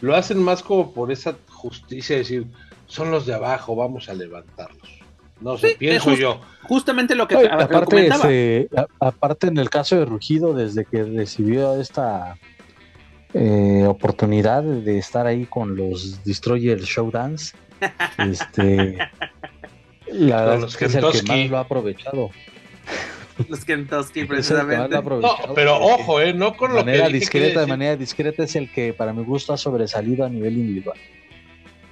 lo 0.00 0.16
hacen 0.16 0.42
más 0.42 0.62
como 0.62 0.92
por 0.92 1.12
esa 1.12 1.36
justicia, 1.48 2.16
de 2.16 2.22
decir, 2.22 2.46
son 2.86 3.10
los 3.10 3.26
de 3.26 3.34
abajo, 3.34 3.76
vamos 3.76 4.08
a 4.08 4.14
levantarlos. 4.14 4.98
No 5.40 5.56
sé, 5.56 5.76
pienso 5.78 6.14
yo. 6.14 6.40
Justamente 6.62 7.14
lo 7.14 7.28
que 7.28 7.36
aparte, 7.36 8.68
aparte 8.98 9.46
en 9.46 9.58
el 9.58 9.70
caso 9.70 9.94
de 9.94 10.04
Rugido, 10.04 10.52
desde 10.52 10.84
que 10.84 11.04
recibió 11.04 11.80
esta 11.80 12.36
eh, 13.34 13.84
oportunidad 13.86 14.64
de 14.64 14.98
estar 14.98 15.26
ahí 15.26 15.46
con 15.46 15.76
los 15.76 16.24
Destroyer 16.24 16.80
Showdance, 16.80 17.54
este, 18.18 18.98
la 20.12 20.44
verdad 20.44 20.68
es 20.68 20.76
que 20.76 20.84
es 20.86 20.94
el 20.94 21.04
que 21.10 21.22
más 21.22 21.50
lo 21.50 21.56
ha 21.58 21.60
aprovechado. 21.60 22.30
Los 23.48 23.64
Kentucky, 23.64 24.24
precisamente. 24.26 24.96
No, 24.96 25.54
pero 25.54 25.78
ojo, 25.78 26.20
eh, 26.20 26.32
no 26.32 26.56
con 26.56 26.72
lo 26.72 26.80
manera 26.80 27.06
que 27.06 27.14
discreta, 27.14 27.60
de 27.60 27.66
manera 27.66 27.96
discreta 27.96 28.42
es 28.42 28.56
el 28.56 28.70
que 28.72 28.92
para 28.92 29.12
mi 29.12 29.24
gusto 29.24 29.52
ha 29.52 29.56
sobresalido 29.56 30.24
a 30.24 30.28
nivel 30.28 30.56
individual. 30.56 30.98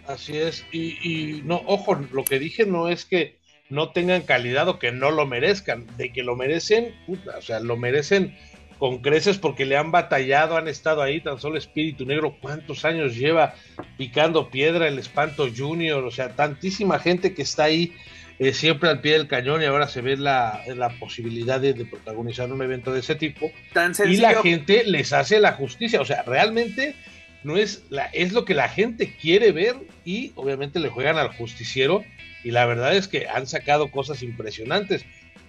Así 0.07 0.37
es, 0.37 0.65
y, 0.71 0.99
y 1.03 1.43
no, 1.43 1.63
ojo, 1.67 1.99
lo 2.13 2.25
que 2.25 2.39
dije 2.39 2.65
no 2.65 2.89
es 2.89 3.05
que 3.05 3.37
no 3.69 3.91
tengan 3.91 4.23
calidad 4.23 4.69
o 4.69 4.79
que 4.79 4.93
no 4.93 5.11
lo 5.11 5.27
merezcan, 5.27 5.87
de 5.97 6.13
que 6.13 6.23
lo 6.23 6.37
merecen, 6.37 6.95
puta, 7.07 7.37
o 7.39 7.43
sea, 7.43 7.59
lo 7.61 7.77
merecen 7.77 8.37
con 8.79 8.99
creces 8.99 9.39
porque 9.39 9.65
le 9.65 9.77
han 9.77 9.91
batallado, 9.91 10.57
han 10.57 10.69
estado 10.69 11.03
ahí, 11.03 11.21
tan 11.21 11.41
solo 11.41 11.57
Espíritu 11.57 12.05
Negro, 12.05 12.37
¿cuántos 12.41 12.85
años 12.85 13.17
lleva 13.17 13.55
picando 13.97 14.51
piedra 14.51 14.89
el 14.89 14.99
Espanto 14.99 15.49
Junior? 15.55 16.05
O 16.05 16.11
sea, 16.11 16.31
tantísima 16.31 16.99
gente 16.99 17.35
que 17.35 17.43
está 17.43 17.65
ahí 17.65 17.95
eh, 18.39 18.53
siempre 18.53 18.91
al 18.91 19.01
pie 19.01 19.13
del 19.13 19.29
cañón 19.29 19.63
y 19.63 19.65
ahora 19.65 19.89
se 19.89 20.03
ve 20.03 20.17
la, 20.17 20.63
posibilidad 21.01 21.59
de, 21.59 21.75
protagonizar 21.87 22.53
un 22.53 22.61
evento 22.61 22.93
de 22.93 23.01
ese 23.01 23.15
tipo. 23.15 23.51
y 24.07 24.17
la 24.19 24.43
gente 24.43 24.85
les 24.85 25.13
hace 25.13 25.41
la 25.41 25.53
justicia, 25.53 26.01
o 26.01 26.05
sea, 26.05 26.23
realmente 26.23 26.95
no 27.45 27.57
es, 27.57 27.85
la, 27.89 28.07
es 28.07 28.33
lo 28.33 28.45
que 28.45 28.55
la 28.55 28.69
gente 28.69 29.15
quiere 29.15 29.53
ver 29.53 29.77
y 30.05 30.33
obviamente 30.35 30.81
le 30.81 30.91
juegan 30.91 31.17
al 31.17 31.29
justiciero 31.29 32.05
y 32.45 32.51
la 32.51 32.67
verdad 32.67 32.95
es 32.95 33.09
que 33.09 33.27
han 33.27 33.47
sacado 33.47 33.91
cosas 33.91 34.23
impresionantes 34.23 35.07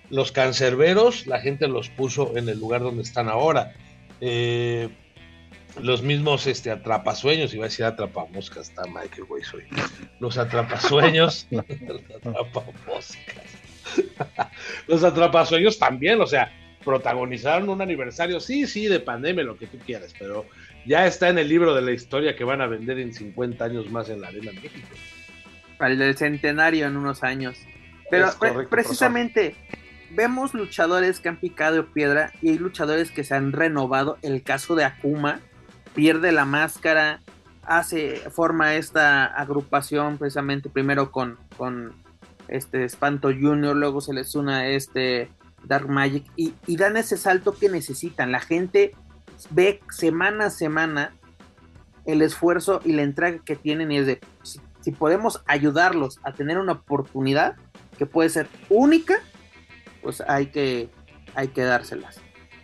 los 0.10 0.32
cancerberos, 0.32 1.28
la 1.28 1.40
gente 1.40 1.68
los 1.68 1.90
puso 1.90 2.38
en 2.38 2.50
el 2.50 2.60
lugar 2.60 2.82
donde 2.82 3.04
están 3.04 3.30
ahora. 3.30 3.74
Eh, 4.22 4.90
los 5.82 6.02
mismos 6.02 6.48
este, 6.48 6.72
atrapasueños, 6.72 7.54
iba 7.54 7.66
a 7.66 7.70
decir 7.70 7.86
atrapamoscas, 7.86 8.70
está 8.70 8.84
Michael 8.86 9.26
Way 9.30 9.44
soy. 9.44 9.64
Los 10.20 10.38
atrapasueños, 10.38 11.48
los 11.52 11.66
atrapamoscas. 12.16 13.18
los 14.88 15.04
atrapasueños 15.04 15.78
también, 15.78 16.20
o 16.22 16.28
sea, 16.28 16.52
protagonizaron 16.84 17.70
un 17.70 17.82
aniversario, 17.82 18.40
sí, 18.40 18.66
sí, 18.66 18.88
de 18.88 19.00
pandemia, 19.00 19.44
lo 19.44 19.58
que 19.58 19.68
tú 19.68 19.78
quieras, 19.80 20.14
pero 20.18 20.46
ya 20.86 21.06
está 21.06 21.30
en 21.30 21.38
el 21.38 21.50
libro 21.50 21.76
de 21.76 21.82
la 21.82 21.92
historia 21.92 22.36
que 22.36 22.44
van 22.44 22.62
a 22.62 22.68
vender 22.68 23.00
en 23.00 23.14
50 23.14 23.64
años 23.64 23.92
más 23.92 24.10
en 24.10 24.22
la 24.22 24.30
Arena 24.30 24.52
México. 24.54 24.88
Para 25.78 25.94
el 25.94 26.18
centenario 26.18 26.88
en 26.88 26.98
unos 26.98 27.24
años. 27.24 27.58
Pero 28.10 28.32
precisamente, 28.70 29.56
vemos 30.12 30.54
luchadores 30.54 31.20
que 31.20 31.30
han 31.30 31.40
picado 31.40 31.88
piedra 31.88 32.32
y 32.42 32.50
hay 32.50 32.58
luchadores 32.58 33.12
que 33.12 33.24
se 33.24 33.36
han 33.36 33.52
renovado. 33.52 34.18
El 34.22 34.44
caso 34.44 34.76
de 34.76 34.86
Akuma 34.86 35.40
pierde 35.96 36.32
la 36.32 36.46
máscara, 36.46 37.22
hace, 37.64 38.18
forma 38.32 38.76
esta 38.76 39.26
agrupación 39.26 40.18
precisamente 40.18 40.70
primero 40.70 41.12
con, 41.12 41.38
con 41.58 41.94
este 42.48 42.84
Espanto 42.84 43.30
Junior, 43.30 43.76
luego 43.76 44.02
se 44.02 44.14
les 44.14 44.36
una 44.36 44.68
este 44.68 45.30
Dark 45.64 45.90
Magic 45.90 46.24
y, 46.36 46.54
dan 46.78 46.98
ese 46.98 47.18
salto 47.18 47.54
que 47.54 47.70
necesitan. 47.70 48.32
La 48.32 48.40
gente 48.40 48.96
ve 49.50 49.82
semana 49.90 50.46
a 50.46 50.50
semana 50.50 51.14
el 52.06 52.22
esfuerzo 52.22 52.80
y 52.86 52.94
la 52.94 53.02
entrega 53.02 53.40
que 53.44 53.56
tienen 53.56 53.92
y 53.92 53.98
es 53.98 54.06
de 54.06 54.22
si 54.82 54.92
podemos 54.92 55.44
ayudarlos 55.48 56.20
a 56.24 56.32
tener 56.32 56.58
una 56.58 56.72
oportunidad 56.72 57.58
que 57.98 58.06
puede 58.06 58.30
ser 58.30 58.48
única 58.70 59.16
pues 60.08 60.24
hay 60.26 60.46
que, 60.46 60.88
hay 61.36 61.50
que 61.50 61.64
dárselas. 61.64 62.22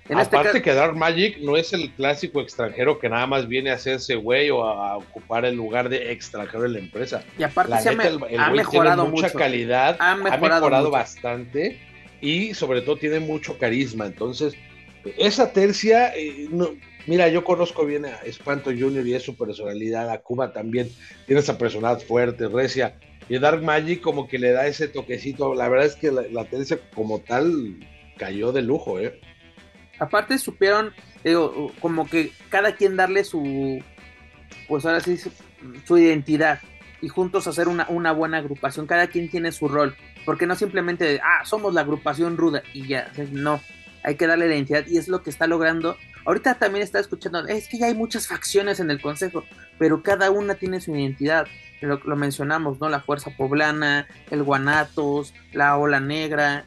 En 0.08 0.18
este 0.18 0.38
Aparte 0.38 0.62
que 0.62 0.74
Dark 0.74 0.96
Magic 0.96 1.40
no 1.40 1.58
es 1.58 1.74
el 1.74 1.92
clásico 1.92 2.40
extranjero 2.40 3.00
que 3.00 3.10
nada 3.10 3.28
más 3.28 3.50
viene 3.50 3.70
a 3.70 3.74
hacerse 3.74 4.16
güey 4.16 4.50
o 4.50 4.64
a, 4.64 4.96
ocupar 4.96 5.44
el 5.44 5.58
lugar 5.58 5.90
de 5.90 6.14
extranjero 6.14 6.64
en 6.64 6.72
la 6.72 6.80
empresa. 6.80 7.22
Y 7.38 7.44
aparte 7.44 7.78
se 7.82 7.90
ha 7.90 8.50
mejorado 8.50 9.08
mucha 9.08 9.30
calidad, 9.30 9.98
ha 10.00 10.16
mejorado, 10.16 10.90
bastante 10.90 11.82
y 12.22 12.54
sobre 12.54 12.80
todo 12.80 12.96
tiene 12.96 13.20
mucho 13.20 13.58
carisma. 13.58 14.06
Entonces, 14.06 14.54
esa 15.18 15.52
tercia, 15.52 16.16
eh, 16.16 16.48
no, 16.50 16.70
mira, 17.08 17.28
yo 17.28 17.44
conozco 17.44 17.86
bien 17.86 18.06
a 18.06 18.16
Espanto 18.24 18.70
Junior 18.70 19.06
y 19.06 19.16
es 19.16 19.24
su 19.24 19.36
personalidad, 19.36 20.10
a 20.10 20.20
Cuba 20.20 20.54
también 20.54 20.90
tiene 21.26 21.42
esa 21.42 21.58
personalidad 21.58 22.06
fuerte, 22.06 22.48
recia 22.48 22.96
y 23.30 23.40
Dark 23.40 23.62
Magic 23.64 24.02
como 24.02 24.28
que 24.28 24.40
le 24.40 24.52
da 24.52 24.68
ese 24.68 24.88
toquecito. 24.88 25.56
La 25.56 25.70
verdad 25.70 25.88
es 25.88 25.96
que 25.96 26.12
la, 26.12 26.24
la 26.24 26.46
tendencia 26.46 26.80
como 26.94 27.20
tal 27.20 27.78
cayó 28.18 28.52
de 28.52 28.62
lujo, 28.62 29.00
¿eh? 29.00 29.20
Aparte 30.00 30.38
supieron, 30.38 30.94
como 31.80 32.10
que 32.10 32.32
cada 32.50 32.76
quien 32.76 32.96
darle 32.96 33.24
su, 33.24 33.82
pues 34.68 34.86
ahora 34.86 35.00
sí, 35.00 35.18
su 35.86 35.98
identidad 35.98 36.60
y 37.02 37.10
juntos 37.10 37.48
hacer 37.48 37.68
una, 37.68 38.12
buena 38.12 38.38
agrupación. 38.38 38.88
Cada 38.88 39.08
quien 39.08 39.30
tiene 39.30 39.52
su 39.52 39.68
rol, 39.68 39.96
porque 40.26 40.48
no 40.48 40.56
simplemente, 40.56 41.20
ah, 41.24 41.46
somos 41.46 41.74
la 41.74 41.82
agrupación 41.82 42.38
ruda 42.38 42.64
y 42.74 42.88
ya, 42.88 43.12
no, 43.32 43.62
hay 44.04 44.16
que 44.16 44.28
darle 44.28 44.48
identidad 44.48 44.86
y 44.88 44.98
es 44.98 45.08
lo 45.08 45.22
que 45.22 45.30
está 45.30 45.48
logrando. 45.48 45.98
Ahorita 46.26 46.56
también 46.56 46.84
está 46.84 47.00
escuchando, 47.00 47.46
es 47.48 47.68
que 47.68 47.78
ya 47.78 47.88
hay 47.88 47.94
muchas 47.94 48.28
facciones 48.28 48.80
en 48.80 48.90
el 48.90 49.02
consejo, 49.02 49.44
pero 49.78 50.02
cada 50.02 50.32
una 50.32 50.56
tiene 50.56 50.82
su 50.82 50.96
identidad 50.96 51.48
lo, 51.88 52.16
mencionamos, 52.16 52.80
¿no? 52.80 52.90
La 52.90 53.02
Fuerza 53.02 53.32
Poblana, 53.38 54.08
el 54.30 54.44
Guanatos, 54.44 55.34
la 55.52 55.78
Ola 55.78 56.00
Negra, 56.00 56.66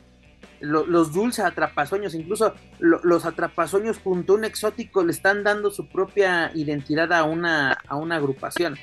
los 0.61 1.13
dulces 1.13 1.45
atrapasueños, 1.45 2.15
incluso 2.15 2.55
los 2.79 3.25
atrapasueños 3.25 3.99
junto 3.99 4.33
a 4.33 4.37
un 4.37 4.45
exótico 4.45 5.05
le 5.05 5.13
están 5.13 5.45
dando 5.45 5.71
su 5.71 5.89
propia 5.89 6.51
identidad 6.55 7.13
a 7.13 7.25
una, 7.25 7.73
a 7.73 7.97
una 7.97 8.17
agrupación. 8.17 8.77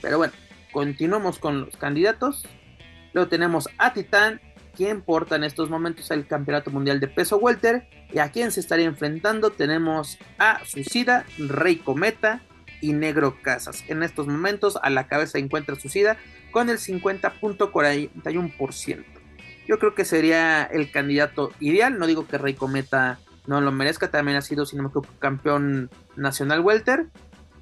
Pero 0.00 0.18
bueno, 0.18 0.32
continuamos 0.72 1.38
con 1.38 1.62
los 1.62 1.76
candidatos. 1.76 2.46
Luego 3.12 3.28
tenemos 3.28 3.68
a 3.78 3.92
Titán, 3.92 4.40
quien 4.74 5.02
porta 5.02 5.36
en 5.36 5.44
estos 5.44 5.70
momentos 5.70 6.10
el 6.10 6.26
Campeonato 6.26 6.70
Mundial 6.70 7.00
de 7.00 7.08
Peso 7.08 7.36
Welter. 7.38 7.88
Y 8.12 8.20
a 8.20 8.30
quien 8.30 8.52
se 8.52 8.60
estaría 8.60 8.86
enfrentando 8.86 9.50
tenemos 9.50 10.18
a 10.38 10.64
Suicida, 10.64 11.26
Rey 11.36 11.76
Cometa, 11.76 12.40
y 12.80 12.92
Negro 12.92 13.36
Casas. 13.42 13.84
En 13.88 14.02
estos 14.02 14.26
momentos 14.26 14.78
a 14.82 14.90
la 14.90 15.06
cabeza 15.06 15.38
encuentra 15.38 15.76
Suicida 15.76 16.16
con 16.50 16.68
el 16.70 16.78
50.41%. 16.78 19.04
Yo 19.66 19.78
creo 19.78 19.94
que 19.94 20.04
sería 20.04 20.64
el 20.64 20.90
candidato 20.90 21.52
ideal, 21.60 21.98
no 21.98 22.06
digo 22.06 22.26
que 22.26 22.38
Rey 22.38 22.54
Cometa 22.54 23.18
no 23.46 23.60
lo 23.60 23.72
merezca, 23.72 24.10
también 24.10 24.38
ha 24.38 24.42
sido, 24.42 24.66
si 24.66 24.76
no 24.76 24.82
me 24.82 24.88
equivoco, 24.88 25.08
campeón 25.18 25.90
nacional 26.16 26.60
welter. 26.60 27.06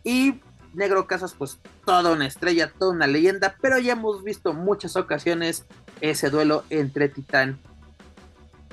Y 0.04 0.40
Negro 0.74 1.06
Casas, 1.06 1.34
pues 1.34 1.58
toda 1.84 2.12
una 2.12 2.26
estrella, 2.26 2.70
toda 2.70 2.92
una 2.92 3.06
leyenda, 3.06 3.56
pero 3.60 3.78
ya 3.78 3.92
hemos 3.92 4.22
visto 4.22 4.52
muchas 4.52 4.96
ocasiones 4.96 5.66
ese 6.00 6.30
duelo 6.30 6.64
entre 6.70 7.08
Titán 7.08 7.58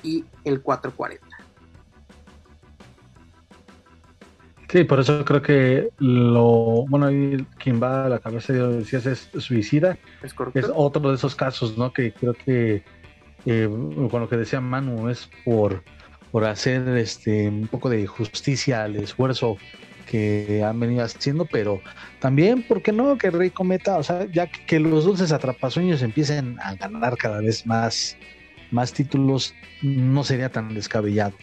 y 0.03 0.25
el 0.43 0.61
440. 0.61 1.32
Sí, 4.73 4.85
por 4.85 4.99
eso 4.99 5.23
creo 5.23 5.39
que 5.43 5.89
lo, 5.99 6.87
bueno, 6.87 7.05
ahí 7.05 7.45
quien 7.59 7.79
va 7.79 8.07
a 8.07 8.09
la 8.09 8.17
cabeza 8.17 8.53
de 8.53 8.77
decías 8.77 9.05
es 9.05 9.29
suicida. 9.37 9.99
Es 10.23 10.33
correcto. 10.33 10.59
Es 10.59 10.71
otro 10.73 11.09
de 11.09 11.15
esos 11.15 11.35
casos, 11.35 11.77
¿no? 11.77 11.93
Que 11.93 12.11
creo 12.11 12.33
que 12.33 12.81
eh, 13.45 13.69
con 14.09 14.21
lo 14.21 14.27
que 14.27 14.35
decía 14.35 14.61
Manu, 14.61 15.09
es 15.09 15.29
por, 15.45 15.83
por 16.31 16.45
hacer 16.45 16.87
este 16.97 17.49
un 17.49 17.67
poco 17.67 17.87
de 17.87 18.07
justicia 18.07 18.85
al 18.85 18.95
esfuerzo 18.95 19.57
que 20.09 20.63
han 20.63 20.79
venido 20.79 21.03
haciendo, 21.03 21.45
pero 21.45 21.79
también, 22.19 22.63
¿por 22.63 22.81
qué 22.81 22.91
no? 22.91 23.15
Que 23.19 23.29
Rey 23.29 23.51
Cometa, 23.51 23.99
o 23.99 24.03
sea, 24.03 24.25
ya 24.31 24.47
que, 24.47 24.79
los 24.79 25.05
dulces 25.05 25.31
atrapasueños 25.31 26.01
empiecen 26.01 26.59
a 26.59 26.73
ganar 26.73 27.15
cada 27.17 27.41
vez 27.41 27.63
más, 27.67 28.17
más 28.71 28.91
títulos, 28.91 29.53
no 29.83 30.23
sería 30.23 30.49
tan 30.49 30.73
descabellado. 30.73 31.35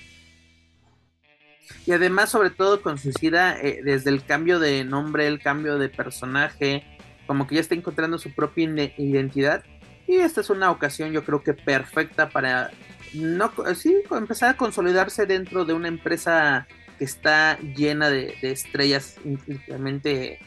Y 1.86 1.92
además, 1.92 2.30
sobre 2.30 2.50
todo 2.50 2.82
con 2.82 2.98
Suicida, 2.98 3.58
eh, 3.60 3.80
desde 3.82 4.10
el 4.10 4.24
cambio 4.24 4.58
de 4.58 4.84
nombre, 4.84 5.26
el 5.26 5.40
cambio 5.40 5.78
de 5.78 5.88
personaje, 5.88 6.84
como 7.26 7.46
que 7.46 7.56
ya 7.56 7.60
está 7.60 7.74
encontrando 7.74 8.18
su 8.18 8.34
propia 8.34 8.64
identidad. 8.96 9.64
Y 10.06 10.16
esta 10.16 10.40
es 10.40 10.50
una 10.50 10.70
ocasión, 10.70 11.12
yo 11.12 11.24
creo 11.24 11.42
que 11.42 11.54
perfecta 11.54 12.28
para 12.28 12.70
no 13.14 13.52
sí, 13.74 13.94
empezar 14.10 14.50
a 14.50 14.56
consolidarse 14.56 15.26
dentro 15.26 15.64
de 15.64 15.72
una 15.72 15.88
empresa 15.88 16.66
que 16.98 17.04
está 17.04 17.58
llena 17.60 18.10
de, 18.10 18.36
estrellas, 18.42 19.16
increíblemente 19.24 20.38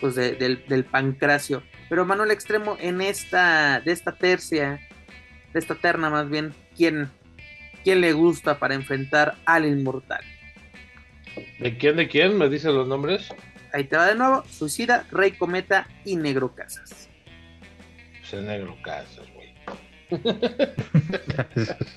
pues 0.00 0.14
del, 0.14 0.84
pancracio. 0.90 1.62
Pero 1.88 2.04
Manuel 2.04 2.30
Extremo, 2.30 2.76
en 2.80 3.00
esta, 3.00 3.80
de 3.80 3.92
esta 3.92 4.12
tercia, 4.12 4.80
de 5.52 5.58
esta 5.58 5.74
terna 5.74 6.10
más 6.10 6.28
bien, 6.28 6.54
¿quién, 6.76 7.10
quién 7.84 8.00
le 8.00 8.12
gusta 8.12 8.58
para 8.58 8.74
enfrentar 8.74 9.36
al 9.44 9.64
inmortal? 9.64 10.24
¿De 11.58 11.76
quién, 11.76 11.96
de 11.96 12.08
quién? 12.08 12.36
¿Me 12.36 12.48
dicen 12.48 12.74
los 12.74 12.86
nombres? 12.86 13.28
Ahí 13.72 13.84
te 13.84 13.96
va 13.96 14.06
de 14.06 14.14
nuevo, 14.14 14.44
Suicida, 14.50 15.06
Rey 15.10 15.32
Cometa 15.32 15.86
y 16.04 16.16
Negro 16.16 16.54
Casas. 16.54 17.08
Pues 18.20 18.32
el 18.32 18.46
Negro 18.46 18.76
Casas, 18.82 19.26
güey. 19.34 19.54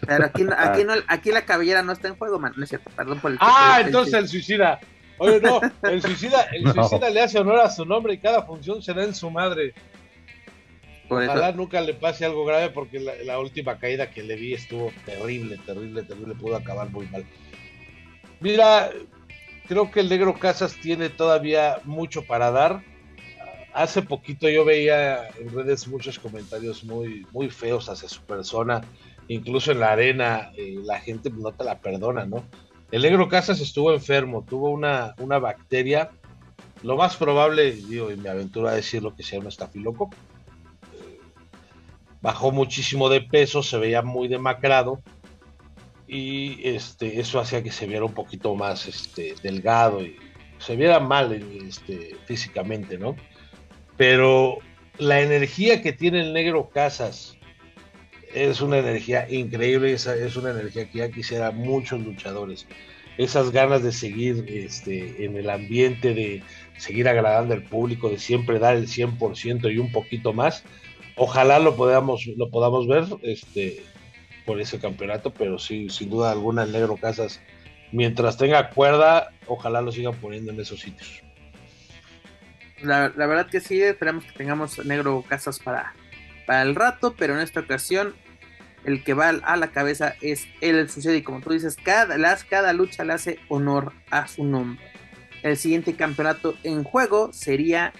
Pero 0.07 0.25
aquí, 0.25 0.45
aquí, 0.57 0.83
no, 0.83 0.93
aquí 1.07 1.31
la 1.31 1.45
cabellera 1.45 1.83
no 1.83 1.91
está 1.91 2.07
en 2.07 2.15
juego, 2.15 2.39
man. 2.39 2.53
No 2.57 2.63
es 2.63 2.69
cierto, 2.69 2.89
perdón 2.95 3.19
por 3.19 3.31
el. 3.31 3.37
Ah, 3.39 3.81
entonces 3.85 4.13
el 4.13 4.27
Suicida. 4.27 4.79
Oye, 5.19 5.39
no, 5.39 5.61
el 5.83 6.01
Suicida, 6.01 6.43
el 6.51 6.71
suicida 6.71 7.09
le 7.09 7.21
hace 7.21 7.39
honor 7.39 7.59
a 7.59 7.69
su 7.69 7.85
nombre 7.85 8.13
y 8.13 8.17
cada 8.17 8.43
función 8.43 8.81
será 8.81 9.03
en 9.03 9.13
su 9.13 9.29
madre. 9.29 9.73
Ojalá 11.09 11.51
nunca 11.51 11.81
le 11.81 11.93
pase 11.93 12.25
algo 12.25 12.45
grave 12.45 12.69
porque 12.69 12.99
la, 12.99 13.15
la, 13.23 13.39
última 13.39 13.79
caída 13.79 14.11
que 14.11 14.21
le 14.21 14.35
vi 14.35 14.53
estuvo 14.53 14.91
terrible, 15.05 15.57
terrible, 15.65 16.03
terrible. 16.03 16.35
Pudo 16.35 16.55
acabar 16.55 16.89
muy 16.89 17.07
mal. 17.07 17.25
Mira, 18.39 18.91
creo 19.69 19.91
que 19.91 19.99
el 19.99 20.09
Negro 20.09 20.33
Casas 20.33 20.75
tiene 20.81 21.09
todavía 21.09 21.79
mucho 21.83 22.23
para 22.23 22.49
dar. 22.49 22.83
Hace 23.71 24.01
poquito 24.01 24.49
yo 24.49 24.65
veía 24.65 25.27
en 25.37 25.53
redes 25.53 25.87
muchos 25.87 26.17
comentarios 26.17 26.83
muy, 26.83 27.27
muy 27.31 27.51
feos 27.51 27.87
hacia 27.87 28.09
su 28.09 28.23
persona. 28.23 28.81
Incluso 29.27 29.71
en 29.71 29.79
la 29.79 29.91
arena 29.91 30.51
eh, 30.57 30.79
la 30.83 30.99
gente 30.99 31.29
no 31.29 31.51
te 31.51 31.63
la 31.63 31.77
perdona, 31.77 32.25
¿no? 32.25 32.43
El 32.91 33.03
Negro 33.03 33.29
Casas 33.29 33.61
estuvo 33.61 33.93
enfermo, 33.93 34.43
tuvo 34.43 34.71
una, 34.71 35.13
una 35.19 35.37
bacteria. 35.37 36.09
Lo 36.81 36.97
más 36.97 37.15
probable, 37.15 37.71
digo, 37.71 38.09
y 38.09 38.15
me 38.15 38.29
aventuro 38.29 38.69
a 38.69 38.73
decir 38.73 39.03
lo 39.03 39.15
que 39.15 39.21
se 39.21 39.37
llama 39.37 39.49
estafiloco. 39.49 40.09
Eh, 40.95 41.19
bajó 42.21 42.51
muchísimo 42.51 43.07
de 43.07 43.21
peso, 43.21 43.61
se 43.61 43.77
veía 43.77 44.01
muy 44.01 44.27
demacrado 44.27 45.03
y 46.09 46.67
este, 46.67 47.19
eso 47.19 47.39
hacía 47.39 47.61
que 47.61 47.71
se 47.71 47.85
viera 47.85 48.03
un 48.03 48.15
poquito 48.15 48.55
más 48.55 48.87
este, 48.87 49.35
delgado 49.43 50.03
y 50.03 50.15
se 50.57 50.75
viera 50.75 50.99
mal 50.99 51.31
este, 51.67 52.15
físicamente, 52.25 52.97
¿no? 52.97 53.15
Pero 53.95 54.57
la 54.97 55.21
energía 55.21 55.83
que 55.83 55.93
tiene 55.93 56.21
el 56.21 56.33
negro 56.33 56.69
Casas 56.69 57.37
es 58.33 58.59
una 58.59 58.79
energía 58.79 59.29
increíble, 59.29 59.93
es, 59.93 60.07
es 60.07 60.35
una 60.35 60.49
energía 60.49 60.89
que 60.89 60.97
ya 60.97 61.11
quisiera 61.11 61.51
muchos 61.51 62.01
luchadores. 62.01 62.65
Esas 63.19 63.51
ganas 63.51 63.83
de 63.83 63.91
seguir 63.91 64.45
este, 64.47 65.25
en 65.25 65.37
el 65.37 65.49
ambiente, 65.49 66.15
de 66.15 66.41
seguir 66.77 67.07
agradando 67.07 67.53
al 67.53 67.63
público, 67.63 68.09
de 68.09 68.17
siempre 68.17 68.57
dar 68.57 68.75
el 68.75 68.87
100% 68.87 69.71
y 69.71 69.77
un 69.77 69.91
poquito 69.91 70.33
más. 70.33 70.63
Ojalá 71.15 71.59
lo 71.59 71.75
podamos, 71.75 72.25
lo 72.25 72.49
podamos 72.49 72.87
ver 72.87 73.03
este, 73.21 73.83
por 74.45 74.59
ese 74.59 74.79
campeonato, 74.79 75.33
pero 75.33 75.59
sí, 75.59 75.89
sin 75.89 76.09
duda 76.09 76.31
alguna, 76.31 76.65
Negro 76.65 76.97
Casas, 76.97 77.41
mientras 77.91 78.37
tenga 78.37 78.69
cuerda, 78.69 79.31
ojalá 79.47 79.81
lo 79.81 79.91
sigan 79.91 80.15
poniendo 80.15 80.51
en 80.51 80.59
esos 80.59 80.79
sitios. 80.79 81.23
La, 82.81 83.09
verdad 83.09 83.47
que 83.49 83.59
sí, 83.59 83.81
esperamos 83.81 84.25
que 84.25 84.31
tengamos 84.31 84.83
Negro 84.85 85.23
Casas 85.27 85.59
para, 85.59 85.93
para 86.45 86.61
el 86.61 86.75
rato, 86.75 87.15
pero 87.17 87.35
en 87.35 87.41
esta 87.41 87.59
ocasión 87.59 88.15
el 88.85 89.03
que 89.03 89.13
va 89.13 89.29
a 89.29 89.57
la 89.57 89.71
cabeza 89.71 90.15
es 90.21 90.47
el 90.61 90.89
sucede 90.89 91.17
y 91.17 91.21
como 91.21 91.41
tú 91.41 91.51
dices, 91.51 91.75
cada, 91.75 92.17
las, 92.17 92.43
cada 92.43 92.71
lucha 92.73 93.03
le 93.03 93.13
hace 93.13 93.39
honor 93.49 93.93
a 94.09 94.27
su 94.27 94.45
nombre. 94.45 94.83
El 95.43 95.57
siguiente 95.57 95.95
campeonato 95.95 96.55
en 96.63 96.83
juego 96.83 97.31
sería 97.33 97.93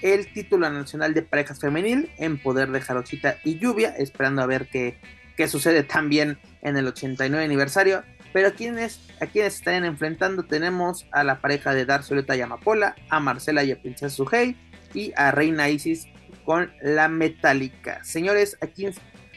el 0.00 0.32
título 0.32 0.68
nacional 0.70 1.14
de 1.14 1.22
parejas 1.22 1.60
femenil 1.60 2.10
en 2.18 2.38
poder 2.38 2.70
de 2.70 2.80
Jarochita 2.80 3.38
y 3.44 3.58
Lluvia, 3.58 3.94
esperando 3.96 4.42
a 4.42 4.46
ver 4.46 4.68
qué, 4.68 4.96
que 5.36 5.48
sucede 5.48 5.82
también 5.82 6.38
en 6.62 6.76
el 6.76 6.86
89 6.86 7.44
aniversario. 7.44 8.02
Pero 8.32 8.48
a 8.48 8.50
quienes, 8.52 9.00
a 9.20 9.26
quienes 9.26 9.56
estarían 9.56 9.84
enfrentando 9.84 10.44
tenemos 10.44 11.06
a 11.12 11.22
la 11.22 11.40
pareja 11.40 11.74
de 11.74 11.86
Soleta 12.02 12.34
y 12.34 12.40
Amapola, 12.40 12.96
a 13.10 13.20
Marcela 13.20 13.62
y 13.62 13.72
a 13.72 13.80
Princesa 13.80 14.14
Sujei 14.14 14.56
y 14.94 15.12
a 15.16 15.30
Reina 15.30 15.68
Isis 15.68 16.06
con 16.44 16.72
la 16.80 17.08
Metálica. 17.08 18.02
Señores, 18.04 18.56
aquí, 18.62 18.86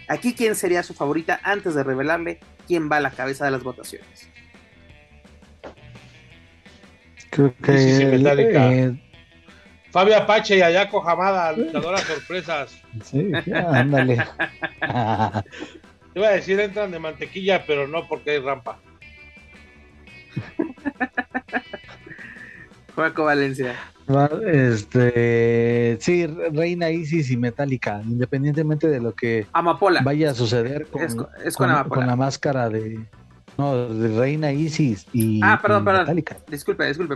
aquí 0.08 0.34
quién 0.34 0.55
sería 0.55 0.81
su 0.81 0.93
favorita 0.93 1.39
antes 1.43 1.75
de 1.75 1.84
revelarle 1.84 2.39
quién 2.67 2.89
va 2.89 2.97
a 2.97 3.01
la 3.01 3.12
cabeza 3.12 3.45
de 3.45 3.51
las 3.51 3.63
votaciones. 3.63 4.29
Creo 7.31 7.53
que 7.62 7.77
sí, 7.77 8.05
Metálica. 8.05 8.73
Eh, 8.73 9.01
Fabio 9.91 10.17
Apache 10.17 10.58
y 10.58 10.62
Ayako 10.62 10.99
Jamada, 11.01 11.53
luchadoras 11.53 12.01
sorpresas. 12.01 12.81
Sí, 13.03 13.31
ándale. 13.53 14.25
Iba 16.15 16.30
a 16.30 16.32
decir 16.32 16.60
entran 16.60 16.91
de 16.91 16.99
mantequilla, 16.99 17.65
pero 17.67 17.88
no 17.88 18.08
porque 18.08 18.32
hay 18.32 18.39
rampa. 18.39 18.80
Juaco 22.95 23.25
Valencia. 23.25 23.75
Este, 24.45 25.97
sí, 25.99 26.28
Reina 26.28 26.91
Isis 26.91 27.32
y 27.32 27.38
Metallica, 27.38 28.01
independientemente 28.04 28.88
de 28.88 29.01
lo 29.01 29.13
que 29.13 29.47
Amapola. 29.51 30.01
vaya 30.01 30.32
a 30.32 30.34
suceder 30.36 30.88
con, 30.88 31.01
con, 31.89 32.08
la 32.08 32.15
máscara 32.15 32.69
de, 32.69 33.04
no, 33.58 33.89
de 33.89 34.17
Reina 34.17 34.51
Isis 34.51 35.08
y, 35.12 35.41
ah, 35.43 35.60
perdón, 35.60 35.86
perdón. 35.86 36.23
Disculpe, 36.47 36.86
disculpe, 36.86 37.15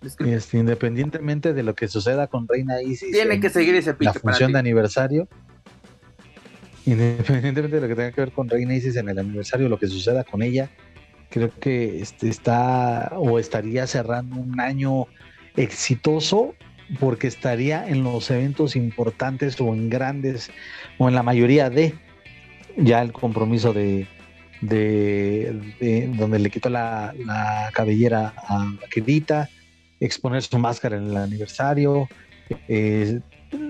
este, 0.00 0.58
independientemente 0.58 1.52
de 1.52 1.62
lo 1.64 1.74
que 1.74 1.88
suceda 1.88 2.28
con 2.28 2.46
Reina 2.46 2.80
Isis, 2.80 3.10
tiene 3.10 3.40
que 3.40 3.50
seguir 3.50 3.74
ese 3.74 3.96
La 3.98 4.12
función 4.12 4.52
de 4.52 4.60
aniversario, 4.60 5.28
independientemente 6.86 7.76
de 7.76 7.80
lo 7.80 7.88
que 7.88 7.94
tenga 7.94 8.12
que 8.12 8.20
ver 8.20 8.32
con 8.32 8.48
Reina 8.48 8.74
Isis 8.74 8.96
en 8.96 9.08
el 9.08 9.18
aniversario, 9.18 9.68
lo 9.68 9.78
que 9.78 9.86
suceda 9.86 10.24
con 10.24 10.42
ella, 10.42 10.70
creo 11.30 11.50
que 11.58 12.00
este 12.00 12.28
está 12.28 13.12
o 13.16 13.38
estaría 13.38 13.86
cerrando 13.86 14.36
un 14.36 14.60
año 14.60 15.06
exitoso 15.56 16.54
porque 17.00 17.26
estaría 17.26 17.88
en 17.88 18.04
los 18.04 18.30
eventos 18.30 18.76
importantes 18.76 19.60
o 19.60 19.72
en 19.74 19.88
grandes 19.88 20.50
o 20.98 21.08
en 21.08 21.14
la 21.14 21.22
mayoría 21.22 21.70
de 21.70 21.94
ya 22.76 23.02
el 23.02 23.12
compromiso 23.12 23.72
de, 23.72 24.06
de, 24.60 26.10
donde 26.16 26.38
le 26.38 26.50
quitó 26.50 26.68
la, 26.68 27.14
cabellera 27.72 28.34
a 28.36 28.66
Quedita, 28.90 29.48
exponer 30.00 30.42
su 30.42 30.58
máscara 30.58 30.96
en 30.96 31.08
el 31.08 31.16
aniversario, 31.16 32.08
eh, 32.68 33.20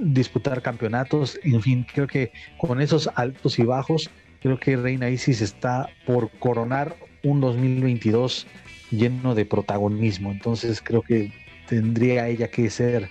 disputar 0.02 0.62
campeonatos, 0.62 1.38
en 1.42 1.62
fin, 1.62 1.86
creo 1.92 2.06
que 2.06 2.32
con 2.58 2.80
esos 2.80 3.08
altos 3.14 3.58
y 3.58 3.64
bajos, 3.64 4.10
creo 4.40 4.58
que 4.58 4.76
Reina 4.76 5.08
Isis 5.08 5.40
está 5.40 5.88
por 6.06 6.30
coronar 6.38 6.96
un 7.22 7.40
2022 7.40 8.46
lleno 8.90 9.34
de 9.34 9.46
protagonismo. 9.46 10.30
Entonces 10.30 10.80
creo 10.82 11.02
que 11.02 11.32
tendría 11.68 12.28
ella 12.28 12.48
que 12.48 12.70
ser, 12.70 13.08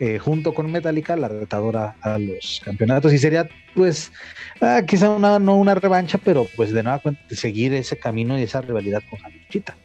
eh, 0.00 0.18
junto 0.18 0.54
con 0.54 0.70
Metallica, 0.70 1.16
la 1.16 1.28
retadora 1.28 1.96
a 2.00 2.18
los 2.18 2.60
campeonatos. 2.64 3.12
Y 3.12 3.18
sería, 3.18 3.48
pues, 3.74 4.12
ah, 4.60 4.82
quizá 4.86 5.10
una, 5.10 5.38
no 5.38 5.56
una 5.56 5.74
revancha, 5.74 6.18
pero 6.18 6.46
pues 6.56 6.72
de 6.72 6.82
nueva 6.82 6.98
cuenta 6.98 7.22
seguir 7.30 7.72
ese 7.74 7.98
camino 7.98 8.38
y 8.38 8.42
esa 8.42 8.60
rivalidad 8.60 9.02
con 9.08 9.18
Javichita. 9.20 9.76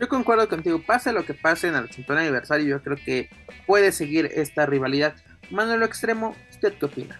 Yo 0.00 0.08
concuerdo 0.08 0.48
contigo, 0.48 0.80
pase 0.80 1.12
lo 1.12 1.26
que 1.26 1.34
pase 1.34 1.68
en 1.68 1.74
el 1.74 1.84
80 1.84 2.18
aniversario, 2.18 2.66
yo 2.66 2.82
creo 2.82 2.96
que 2.96 3.28
puede 3.66 3.92
seguir 3.92 4.30
esta 4.34 4.64
rivalidad. 4.64 5.14
Manuel 5.50 5.82
Extremo, 5.82 6.34
¿usted 6.50 6.74
qué 6.74 6.86
opina? 6.86 7.18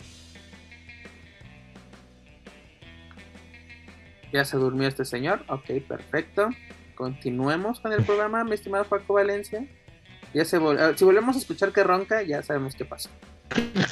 Ya 4.32 4.44
se 4.44 4.56
durmió 4.56 4.86
este 4.86 5.04
señor. 5.04 5.44
Ok, 5.48 5.70
perfecto. 5.88 6.50
Continuemos 6.94 7.80
con 7.80 7.92
el 7.92 8.04
programa, 8.04 8.44
mi 8.44 8.54
estimado 8.54 8.84
Paco 8.84 9.14
Valencia. 9.14 9.66
Ya 10.32 10.44
se 10.44 10.58
si 10.96 11.04
volvemos 11.04 11.34
a 11.34 11.38
escuchar 11.38 11.72
que 11.72 11.82
ronca, 11.82 12.22
ya 12.22 12.42
sabemos 12.42 12.76
qué 12.76 12.84
pasa. 12.84 13.10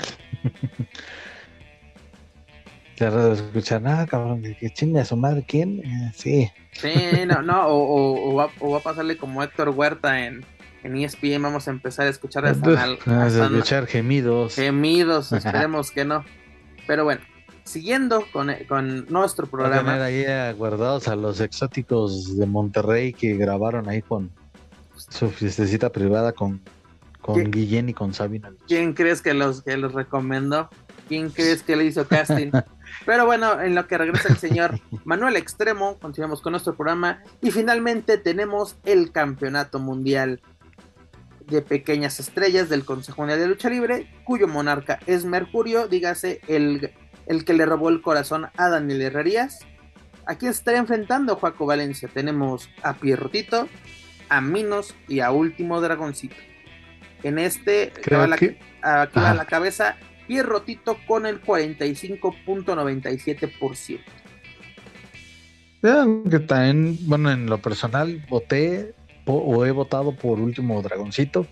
de 2.99 3.33
escuchar, 3.33 3.83
ah, 3.87 4.07
cabrón, 4.09 4.43
que 4.43 4.71
chinga 4.71 5.05
su 5.05 5.17
madre, 5.17 5.45
¿quién? 5.47 5.81
Eh, 5.85 6.13
sí. 6.15 6.51
Sí, 6.73 6.95
no, 7.27 7.43
no, 7.43 7.63
o, 7.67 8.35
va, 8.35 8.51
a 8.77 8.81
pasarle 8.81 9.17
como 9.17 9.43
Héctor 9.43 9.69
Huerta 9.71 10.25
en, 10.25 10.45
en 10.83 10.97
ESPN, 10.97 11.43
vamos 11.43 11.69
a 11.69 11.71
empezar 11.71 12.07
a 12.07 12.11
escuchar 12.11 12.47
hasta, 12.47 12.85
a 13.07 13.27
escuchar 13.27 13.87
gemidos. 13.87 14.55
Gemidos, 14.55 15.33
esperemos 15.33 15.91
que 15.91 16.05
no. 16.05 16.25
Pero 16.87 17.05
bueno, 17.05 17.21
siguiendo 17.65 18.25
con, 18.33 18.51
con 18.69 19.07
nuestro 19.09 19.47
programa. 19.47 19.95
a 19.95 20.07
tener 20.07 20.31
ahí 20.31 20.55
guardados 20.55 21.09
a 21.09 21.17
los 21.17 21.41
exóticos 21.41 22.37
de 22.37 22.47
Monterrey 22.47 23.13
que 23.13 23.37
grabaron 23.37 23.89
ahí 23.89 24.03
con 24.03 24.31
su 24.97 25.31
fiestecita 25.31 25.91
privada 25.91 26.33
con, 26.33 26.61
con 27.21 27.51
Guillén 27.51 27.89
y 27.89 27.95
con 27.95 28.15
Sabina. 28.15 28.53
¿Quién 28.67 28.95
crees 28.95 29.23
que 29.23 29.35
los, 29.35 29.63
que 29.63 29.77
los 29.77 29.93
recomendó? 29.93 30.69
¿Quién 31.09 31.31
crees 31.31 31.63
que 31.63 31.77
le 31.77 31.85
hizo 31.85 32.07
casting? 32.07 32.51
Pero 33.07 33.27
bueno, 33.27 33.61
en 33.61 33.75
lo 33.75 33.87
que 33.87 33.97
regresa 33.97 34.29
el 34.29 34.39
señor 34.39 34.79
Manuel 35.05 35.37
Extremo, 35.37 35.99
continuamos 35.99 36.41
con 36.41 36.53
nuestro 36.53 36.75
programa 36.75 37.23
y 37.41 37.51
finalmente 37.51 38.19
tenemos 38.19 38.77
el 38.85 39.13
campeonato 39.13 39.79
mundial 39.79 40.41
de 41.51 41.63
pequeñas 41.63 42.21
estrellas 42.21 42.69
del 42.69 42.85
Consejo 42.85 43.23
Mundial 43.23 43.41
de 43.41 43.49
Lucha 43.49 43.71
Libre, 43.71 44.07
cuyo 44.25 44.47
monarca 44.49 44.99
es 45.07 45.25
Mercurio, 45.25 45.89
dígase 45.89 46.41
el, 46.49 46.93
el 47.27 47.45
que 47.45 47.55
le 47.55 47.67
robó 47.67 47.89
el 47.89 48.03
corazón 48.03 48.49
a 48.57 48.69
Daniel 48.69 49.03
Herrerías. 49.03 49.61
¿A 50.27 50.37
quién 50.37 50.53
se 50.53 50.59
estaría 50.59 50.81
enfrentando 50.81 51.37
Juaco 51.37 51.67
Valencia? 51.67 52.11
Tenemos 52.13 52.69
a 52.83 52.95
Pierrotito, 52.95 53.69
a 54.29 54.41
Minos 54.41 54.97
y 55.09 55.21
a 55.21 55.31
Último 55.31 55.81
Dragoncito. 55.81 56.35
En 57.23 57.39
este, 57.39 57.93
va 58.13 58.27
la, 58.27 58.35
aquí 58.37 58.57
va 59.19 59.35
la 59.35 59.45
cabeza 59.47 59.97
Pierrotito 60.27 60.99
con 61.07 61.27
el 61.27 61.41
45.97%. 61.43 64.01
Que 65.81 66.41
también, 66.41 66.99
bueno, 67.03 67.31
en 67.31 67.47
lo 67.47 67.59
personal 67.59 68.21
voté 68.29 68.97
o 69.33 69.67
he 69.67 69.71
votado 69.71 70.15
por 70.15 70.41
último 70.41 70.81
dragoncito, 70.83 71.47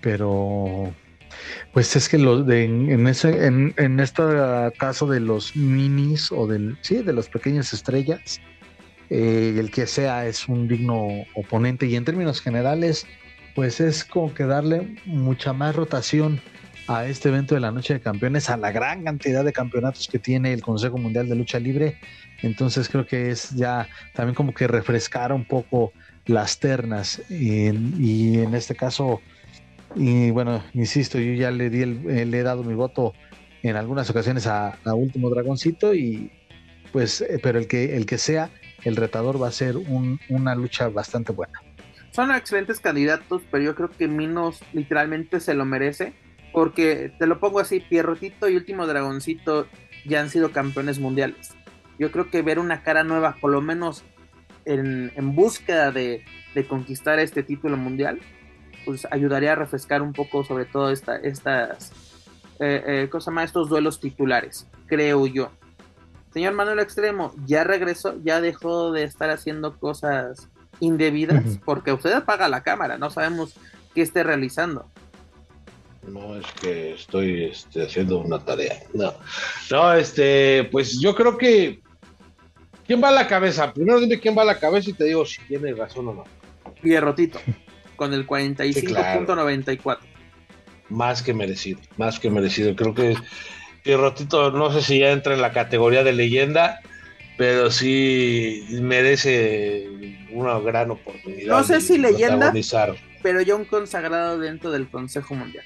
pero 0.00 0.92
pues 1.72 1.94
es 1.96 2.08
que 2.08 2.18
los 2.18 2.46
de, 2.46 2.64
en 2.64 4.00
este 4.00 4.22
caso 4.78 5.06
de 5.06 5.20
los 5.20 5.56
minis 5.56 6.32
o 6.32 6.46
del 6.46 6.76
sí 6.82 7.02
de 7.02 7.12
los 7.12 7.28
pequeñas 7.28 7.72
estrellas 7.72 8.40
eh, 9.10 9.56
el 9.58 9.72
que 9.72 9.86
sea 9.86 10.26
es 10.26 10.48
un 10.48 10.68
digno 10.68 11.08
oponente 11.34 11.86
y 11.86 11.96
en 11.96 12.04
términos 12.04 12.40
generales 12.40 13.06
pues 13.56 13.80
es 13.80 14.04
como 14.04 14.32
que 14.32 14.44
darle 14.44 14.96
mucha 15.04 15.52
más 15.52 15.74
rotación 15.74 16.40
a 16.86 17.06
este 17.06 17.28
evento 17.28 17.54
de 17.56 17.60
la 17.60 17.72
Noche 17.72 17.94
de 17.94 18.00
Campeones, 18.00 18.50
a 18.50 18.56
la 18.56 18.70
gran 18.70 19.04
cantidad 19.04 19.44
de 19.44 19.52
campeonatos 19.52 20.08
que 20.08 20.18
tiene 20.18 20.52
el 20.52 20.62
Consejo 20.62 20.96
Mundial 20.96 21.28
de 21.28 21.34
Lucha 21.34 21.58
Libre. 21.58 21.98
Entonces 22.42 22.88
creo 22.88 23.06
que 23.06 23.30
es 23.30 23.50
ya 23.50 23.88
también 24.14 24.34
como 24.34 24.54
que 24.54 24.66
refrescar 24.66 25.32
un 25.32 25.44
poco 25.44 25.92
las 26.30 26.58
ternas 26.58 27.22
y, 27.28 27.66
en 27.66 28.54
este 28.54 28.74
caso, 28.74 29.20
y 29.94 30.30
bueno, 30.30 30.62
insisto, 30.72 31.18
yo 31.18 31.34
ya 31.34 31.50
le, 31.50 31.70
di 31.70 31.82
eh, 31.82 32.24
le 32.24 32.38
he 32.38 32.42
dado 32.42 32.62
mi 32.64 32.74
voto 32.74 33.12
en 33.62 33.76
algunas 33.76 34.08
ocasiones 34.08 34.46
a, 34.46 34.78
Último 34.86 35.28
Dragoncito 35.30 35.94
y 35.94 36.32
pues, 36.92 37.20
eh, 37.20 37.38
pero 37.42 37.58
el 37.58 37.66
que, 37.66 37.96
el 37.96 38.06
que 38.06 38.18
sea 38.18 38.50
el 38.84 38.96
retador 38.96 39.40
va 39.40 39.48
a 39.48 39.52
ser 39.52 39.76
una 39.76 40.54
lucha 40.54 40.88
bastante 40.88 41.32
buena. 41.32 41.60
Son 42.12 42.32
excelentes 42.32 42.80
candidatos, 42.80 43.42
pero 43.50 43.62
yo 43.62 43.74
creo 43.74 43.90
que 43.90 44.08
Minos 44.08 44.60
literalmente 44.72 45.38
se 45.38 45.54
lo 45.54 45.64
merece 45.64 46.12
porque 46.52 47.12
te 47.18 47.26
lo 47.26 47.38
pongo 47.38 47.60
así, 47.60 47.80
Pierrotito 47.80 48.48
y 48.48 48.56
Último 48.56 48.86
Dragoncito 48.86 49.68
ya 50.06 50.20
han 50.20 50.30
sido 50.30 50.50
campeones 50.50 50.98
mundiales. 50.98 51.52
Yo 51.98 52.10
creo 52.10 52.30
que 52.30 52.42
ver 52.42 52.58
una 52.58 52.82
cara 52.82 53.04
nueva, 53.04 53.36
por 53.40 53.52
lo 53.52 53.60
menos 53.60 54.04
en, 54.64 55.34
búsqueda 55.34 55.92
de, 55.92 56.24
conquistar 56.68 57.18
este 57.18 57.42
título 57.42 57.76
mundial, 57.76 58.20
pues 58.84 59.06
ayudaría 59.10 59.52
a 59.52 59.56
refrescar 59.56 60.02
un 60.02 60.12
poco 60.12 60.44
sobre 60.44 60.64
todo 60.64 60.90
esta, 60.90 61.16
estas 61.16 61.92
eh, 62.58 62.82
eh, 62.86 63.08
cosa 63.10 63.30
más, 63.30 63.46
estos 63.46 63.68
duelos 63.68 64.00
titulares, 64.00 64.66
creo 64.86 65.26
yo. 65.26 65.50
Señor 66.32 66.54
Manuel 66.54 66.78
Extremo, 66.78 67.34
ya 67.46 67.64
regresó, 67.64 68.14
ya 68.22 68.40
dejó 68.40 68.92
de 68.92 69.04
estar 69.04 69.30
haciendo 69.30 69.78
cosas 69.78 70.48
indebidas, 70.78 71.58
porque 71.64 71.92
usted 71.92 72.12
apaga 72.12 72.48
la 72.48 72.62
cámara, 72.62 72.98
no 72.98 73.10
sabemos 73.10 73.54
qué 73.94 74.02
esté 74.02 74.22
realizando. 74.22 74.86
No 76.06 76.36
es 76.36 76.46
que 76.60 76.94
estoy 76.94 77.44
este, 77.44 77.84
haciendo 77.84 78.18
una 78.18 78.38
tarea. 78.38 78.82
No. 78.94 79.12
No, 79.70 79.92
este, 79.92 80.68
pues 80.72 80.98
yo 80.98 81.14
creo 81.14 81.36
que. 81.36 81.82
¿Quién 82.90 83.00
va 83.00 83.10
a 83.10 83.12
la 83.12 83.28
cabeza? 83.28 83.72
Primero 83.72 84.00
dime 84.00 84.18
quién 84.18 84.36
va 84.36 84.42
a 84.42 84.46
la 84.46 84.58
cabeza 84.58 84.90
y 84.90 84.94
te 84.94 85.04
digo 85.04 85.24
si 85.24 85.40
tiene 85.42 85.72
razón 85.74 86.08
o 86.08 86.12
no. 86.12 86.24
Pierrotito, 86.82 87.38
con 87.94 88.12
el 88.12 88.26
45.94. 88.26 89.98
Más 90.88 91.22
que 91.22 91.32
merecido, 91.32 91.78
más 91.98 92.18
que 92.18 92.30
merecido. 92.30 92.74
Creo 92.74 92.92
que 92.92 93.14
Pierrotito, 93.84 94.50
no 94.50 94.72
sé 94.72 94.82
si 94.82 94.98
ya 94.98 95.12
entra 95.12 95.34
en 95.34 95.40
la 95.40 95.52
categoría 95.52 96.02
de 96.02 96.14
leyenda, 96.14 96.80
pero 97.38 97.70
sí 97.70 98.66
merece 98.82 99.86
una 100.32 100.58
gran 100.58 100.90
oportunidad. 100.90 101.46
No 101.46 101.62
sé 101.62 101.80
si 101.80 101.96
leyenda, 101.96 102.52
pero 103.22 103.40
ya 103.40 103.54
un 103.54 103.66
consagrado 103.66 104.36
dentro 104.40 104.72
del 104.72 104.90
Consejo 104.90 105.36
Mundial. 105.36 105.64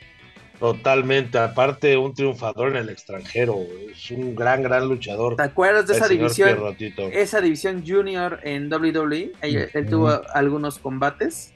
Totalmente, 0.58 1.36
aparte 1.36 1.96
un 1.96 2.14
triunfador 2.14 2.70
en 2.70 2.76
el 2.76 2.88
extranjero, 2.88 3.58
es 3.90 4.10
un 4.10 4.34
gran, 4.34 4.62
gran 4.62 4.88
luchador. 4.88 5.36
¿Te 5.36 5.42
acuerdas 5.42 5.86
de 5.88 5.94
esa 5.94 6.08
división? 6.08 6.76
Esa 7.12 7.40
división 7.40 7.84
junior 7.86 8.40
en 8.44 8.72
WWE, 8.72 9.32
él, 9.42 9.86
tuvo 9.90 10.22
algunos 10.32 10.78
combates. 10.78 11.52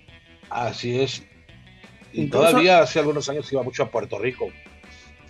Así 0.50 1.00
es. 1.00 1.22
Y 2.12 2.28
todavía 2.28 2.80
hace 2.80 2.98
algunos 2.98 3.28
años 3.28 3.50
iba 3.52 3.62
mucho 3.62 3.84
a 3.84 3.90
Puerto 3.90 4.18
Rico. 4.18 4.50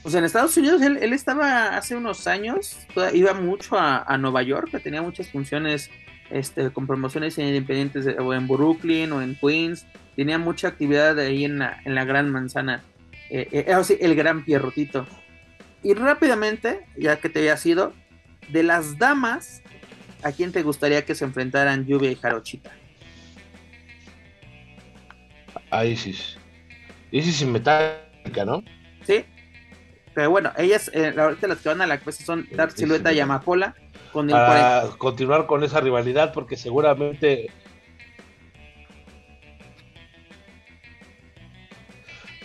Pues 0.02 0.14
en 0.14 0.24
Estados 0.24 0.56
Unidos 0.56 0.80
él, 0.80 1.12
estaba 1.12 1.76
hace 1.76 1.94
unos 1.94 2.26
años, 2.26 2.78
iba 3.12 3.34
mucho 3.34 3.76
a, 3.78 4.16
Nueva 4.16 4.42
York, 4.42 4.70
que 4.70 4.80
tenía 4.80 5.02
muchas 5.02 5.30
funciones 5.30 5.90
este, 6.30 6.70
con 6.70 6.86
promociones 6.86 7.36
independientes 7.36 8.06
o 8.18 8.32
en 8.32 8.48
Brooklyn 8.48 9.12
o 9.12 9.20
en 9.20 9.36
Queens, 9.36 9.86
tenía 10.16 10.38
mucha 10.38 10.68
actividad 10.68 11.18
ahí 11.18 11.44
en 11.44 11.60
en 11.62 11.94
la 11.94 12.04
Gran 12.04 12.30
Manzana. 12.30 12.82
Eh, 13.30 13.48
eh 13.52 13.98
el 14.00 14.14
gran 14.14 14.44
Pierrotito. 14.44 15.06
Y 15.82 15.94
rápidamente, 15.94 16.86
ya 16.96 17.20
que 17.20 17.28
te 17.28 17.40
había 17.40 17.56
sido, 17.56 17.92
de 18.48 18.62
las 18.62 18.98
damas, 18.98 19.62
¿a 20.22 20.32
quién 20.32 20.52
te 20.52 20.62
gustaría 20.62 21.04
que 21.04 21.14
se 21.14 21.24
enfrentaran 21.24 21.86
Lluvia 21.86 22.10
y 22.10 22.16
Jarochita? 22.16 22.70
A 25.70 25.84
Isis. 25.84 26.38
Isis 27.10 27.42
y 27.42 27.46
Metallica, 27.46 28.44
¿no? 28.44 28.62
Sí. 29.06 29.24
Pero 30.14 30.30
bueno, 30.30 30.50
ellas, 30.56 30.90
eh, 30.94 31.14
ahorita 31.16 31.46
las 31.46 31.58
que 31.58 31.68
van 31.68 31.80
a 31.80 31.86
la 31.86 31.98
cabeza 31.98 32.24
son 32.24 32.48
Dark 32.50 32.72
Silueta 32.72 33.12
y 33.12 33.20
Amapola. 33.20 33.74
Con 34.12 34.28
el 34.28 34.32
Para 34.32 34.88
continuar 34.98 35.46
con 35.46 35.62
esa 35.62 35.80
rivalidad, 35.80 36.32
porque 36.32 36.56
seguramente 36.56 37.50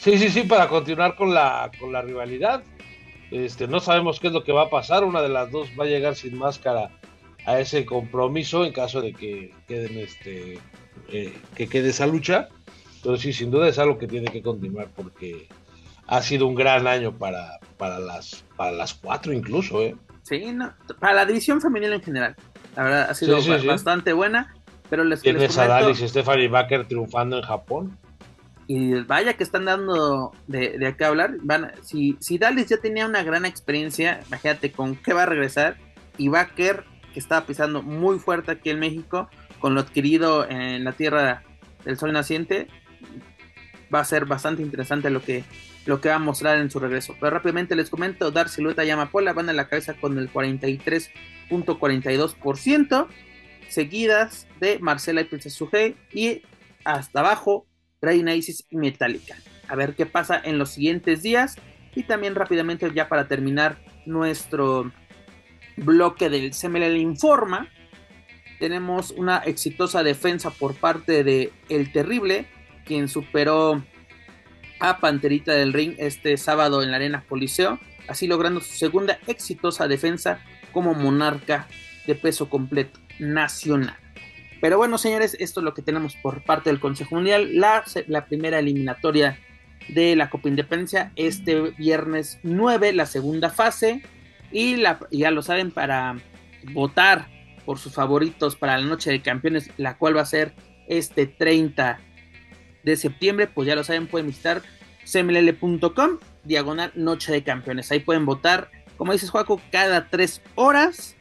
Sí, 0.04 0.18
sí, 0.18 0.28
sí, 0.28 0.44
para 0.44 0.68
continuar 0.68 1.16
con 1.16 1.34
la, 1.34 1.72
con 1.80 1.94
la 1.94 2.02
rivalidad. 2.02 2.62
Este, 3.32 3.70
no 3.70 3.80
sabemos 3.80 4.20
qué 4.20 4.28
es 4.28 4.34
lo 4.34 4.44
que 4.44 4.52
va 4.52 4.64
a 4.64 4.70
pasar. 4.70 5.06
Una 5.06 5.22
de 5.22 5.30
las 5.30 5.50
dos 5.50 5.70
va 5.80 5.86
a 5.86 5.88
llegar 5.88 6.16
sin 6.16 6.38
máscara 6.38 6.92
a 7.46 7.60
ese 7.62 7.86
compromiso 7.86 8.66
en 8.66 8.74
caso 8.74 9.02
de 9.02 9.14
que 9.14 9.54
queden 9.66 9.98
este 9.98 10.60
eh, 11.08 11.34
que 11.56 11.70
quede 11.70 11.92
esa 11.92 12.06
lucha. 12.06 12.50
Pero 13.02 13.16
sí, 13.16 13.32
sin 13.32 13.50
duda 13.50 13.70
es 13.70 13.80
algo 13.80 13.98
que 13.98 14.08
tiene 14.08 14.30
que 14.30 14.42
continuar 14.42 14.90
porque 14.94 15.48
ha 16.08 16.22
sido 16.22 16.48
un 16.48 16.56
gran 16.56 16.86
año 16.86 17.18
para, 17.18 17.60
para 17.78 18.00
las 18.00 18.44
para 18.58 18.74
las 18.74 18.94
cuatro 18.94 19.32
incluso, 19.32 19.82
¿eh? 19.82 19.96
Sí, 20.24 20.52
no, 20.52 20.74
para 21.00 21.14
la 21.14 21.26
división 21.26 21.62
femenil 21.62 21.94
en 21.94 22.04
general. 22.04 22.36
La 22.76 22.84
verdad 22.84 23.10
ha 23.10 23.14
sido 23.14 23.40
bastante 23.66 24.12
buena. 24.12 24.54
Pero 24.90 25.06
les, 25.06 25.22
Tienes 25.22 25.58
a 25.58 25.66
Dalis 25.66 26.02
y 26.02 26.10
Stephanie 26.10 26.50
Baker 26.50 26.86
triunfando 26.90 27.38
en 27.38 27.44
Japón. 27.44 27.98
Y 28.68 28.94
vaya 29.02 29.34
que 29.34 29.44
están 29.44 29.66
dando 29.66 30.32
de, 30.48 30.78
de 30.78 30.96
qué 30.96 31.06
hablar. 31.06 31.36
Van, 31.42 31.72
si, 31.82 32.18
si 32.20 32.38
Dallas 32.38 32.68
ya 32.68 32.78
tenía 32.78 33.06
una 33.06 33.24
gran 33.24 33.46
experiencia, 33.46 34.22
imagínate 34.28 34.72
con 34.72 34.96
qué 34.96 35.14
va 35.14 35.24
a 35.24 35.28
regresar. 35.28 35.78
Y 36.18 36.30
Baker, 36.30 36.86
que 37.14 37.20
estaba 37.20 37.46
pisando 37.46 37.82
muy 37.82 38.20
fuerte 38.20 38.52
aquí 38.52 38.70
en 38.70 38.80
México, 38.80 39.30
con 39.60 39.76
lo 39.76 39.82
adquirido 39.82 40.50
en 40.50 40.84
la 40.84 40.94
tierra 40.94 41.44
del 41.86 41.98
sol 41.98 42.14
naciente, 42.14 42.68
va 43.94 44.00
a 44.00 44.06
ser 44.06 44.26
bastante 44.26 44.62
interesante 44.62 45.10
lo 45.10 45.22
que, 45.22 45.44
lo 45.86 46.00
que 46.02 46.10
va 46.10 46.16
a 46.16 46.20
mostrar 46.20 46.60
en 46.60 46.72
su 46.72 46.80
regreso. 46.80 47.16
Pero 47.20 47.32
rápidamente 47.32 47.76
les 47.76 47.90
comento, 47.90 48.32
Dar 48.32 48.48
Silueta 48.50 48.86
y 48.86 48.90
Amapola 48.90 49.34
van 49.34 49.50
a 49.50 49.54
la 49.54 49.68
cabeza 49.68 49.94
con 49.94 50.18
el 50.18 50.32
43.42%, 50.32 53.08
seguidas 53.70 54.48
de 54.60 54.80
Marcela 54.80 55.22
y 55.22 55.26
Princesa 55.26 55.56
Sujei, 55.56 55.96
y 56.12 56.42
hasta 56.84 57.20
abajo 57.20 57.68
Isis 58.12 58.66
y 58.70 58.78
Metallica. 58.78 59.36
A 59.68 59.76
ver 59.76 59.96
qué 59.96 60.06
pasa 60.06 60.42
en 60.44 60.58
los 60.58 60.72
siguientes 60.72 61.22
días. 61.22 61.56
Y 61.96 62.04
también 62.04 62.36
rápidamente 62.36 62.92
ya 62.94 63.08
para 63.08 63.28
terminar 63.28 63.78
nuestro, 64.06 64.92
bloque 65.78 66.30
del 66.30 66.52
CMLL 66.52 66.98
Informa, 66.98 67.68
tenemos 68.60 69.12
una 69.12 69.38
exitosa 69.40 70.04
defensa 70.04 70.52
por 70.52 70.76
parte 70.76 71.24
de 71.24 71.52
El 71.70 71.92
Terrible, 71.92 72.48
quien 72.86 73.08
superó 73.08 73.84
a 74.80 75.00
Panterita 75.00 75.54
del 75.54 75.74
Ring 75.74 75.96
este 75.98 76.38
sábado 76.38 76.84
en 76.84 76.92
la 76.92 76.98
Arena 76.98 77.24
Coliseo, 77.28 77.80
así 78.08 78.28
logrando 78.28 78.62
su 78.62 78.74
segunda 78.76 79.20
exitosa 79.28 79.88
defensa 79.88 80.40
como 80.72 80.94
monarca 80.94 81.68
de 82.06 82.16
peso 82.16 82.50
completo 82.50 83.00
nacional. 83.20 84.03
Pero 84.64 84.78
bueno, 84.78 84.98
señores, 84.98 85.36
esto 85.42 85.60
es 85.60 85.66
lo 85.66 85.74
que 85.74 85.82
tenemos 85.82 86.16
por 86.16 86.42
parte 86.46 86.70
del 86.70 86.80
Consejo 86.80 87.16
Mundial. 87.16 87.50
La, 87.54 87.84
primera 88.30 88.60
eliminatoria 88.60 89.38
de 89.90 90.16
la 90.16 90.30
Copa 90.30 90.48
Independencia 90.48 91.12
este 91.18 91.72
viernes 91.72 92.40
9, 92.44 92.94
la 92.94 93.06
segunda 93.06 93.50
fase. 93.50 94.04
Y 94.54 94.78
la, 94.78 95.02
ya 95.12 95.32
lo 95.32 95.42
saben, 95.42 95.70
para 95.70 96.16
votar 96.72 97.28
por 97.66 97.78
sus 97.78 97.94
favoritos 97.94 98.56
para 98.56 98.78
la 98.78 98.86
Noche 98.86 99.12
de 99.12 99.22
Campeones, 99.22 99.70
la 99.76 99.98
cual 99.98 100.16
va 100.16 100.22
a 100.22 100.26
ser 100.26 100.54
este 100.88 101.28
30 101.28 102.00
de 102.86 102.96
septiembre, 102.96 103.48
pues 103.48 103.68
ya 103.68 103.76
lo 103.76 103.84
saben, 103.84 104.08
pueden 104.08 104.28
visitar 104.28 104.62
cmll.com, 105.04 106.20
diagonal 106.46 106.94
Noche 106.96 107.34
de 107.34 107.44
Campeones. 107.44 107.92
Ahí 107.92 108.00
pueden 108.00 108.26
votar, 108.26 108.72
como 108.96 109.12
dices 109.12 109.30
Juaco, 109.30 109.60
cada 109.74 110.10
tres 110.10 110.42
horas 110.56 111.18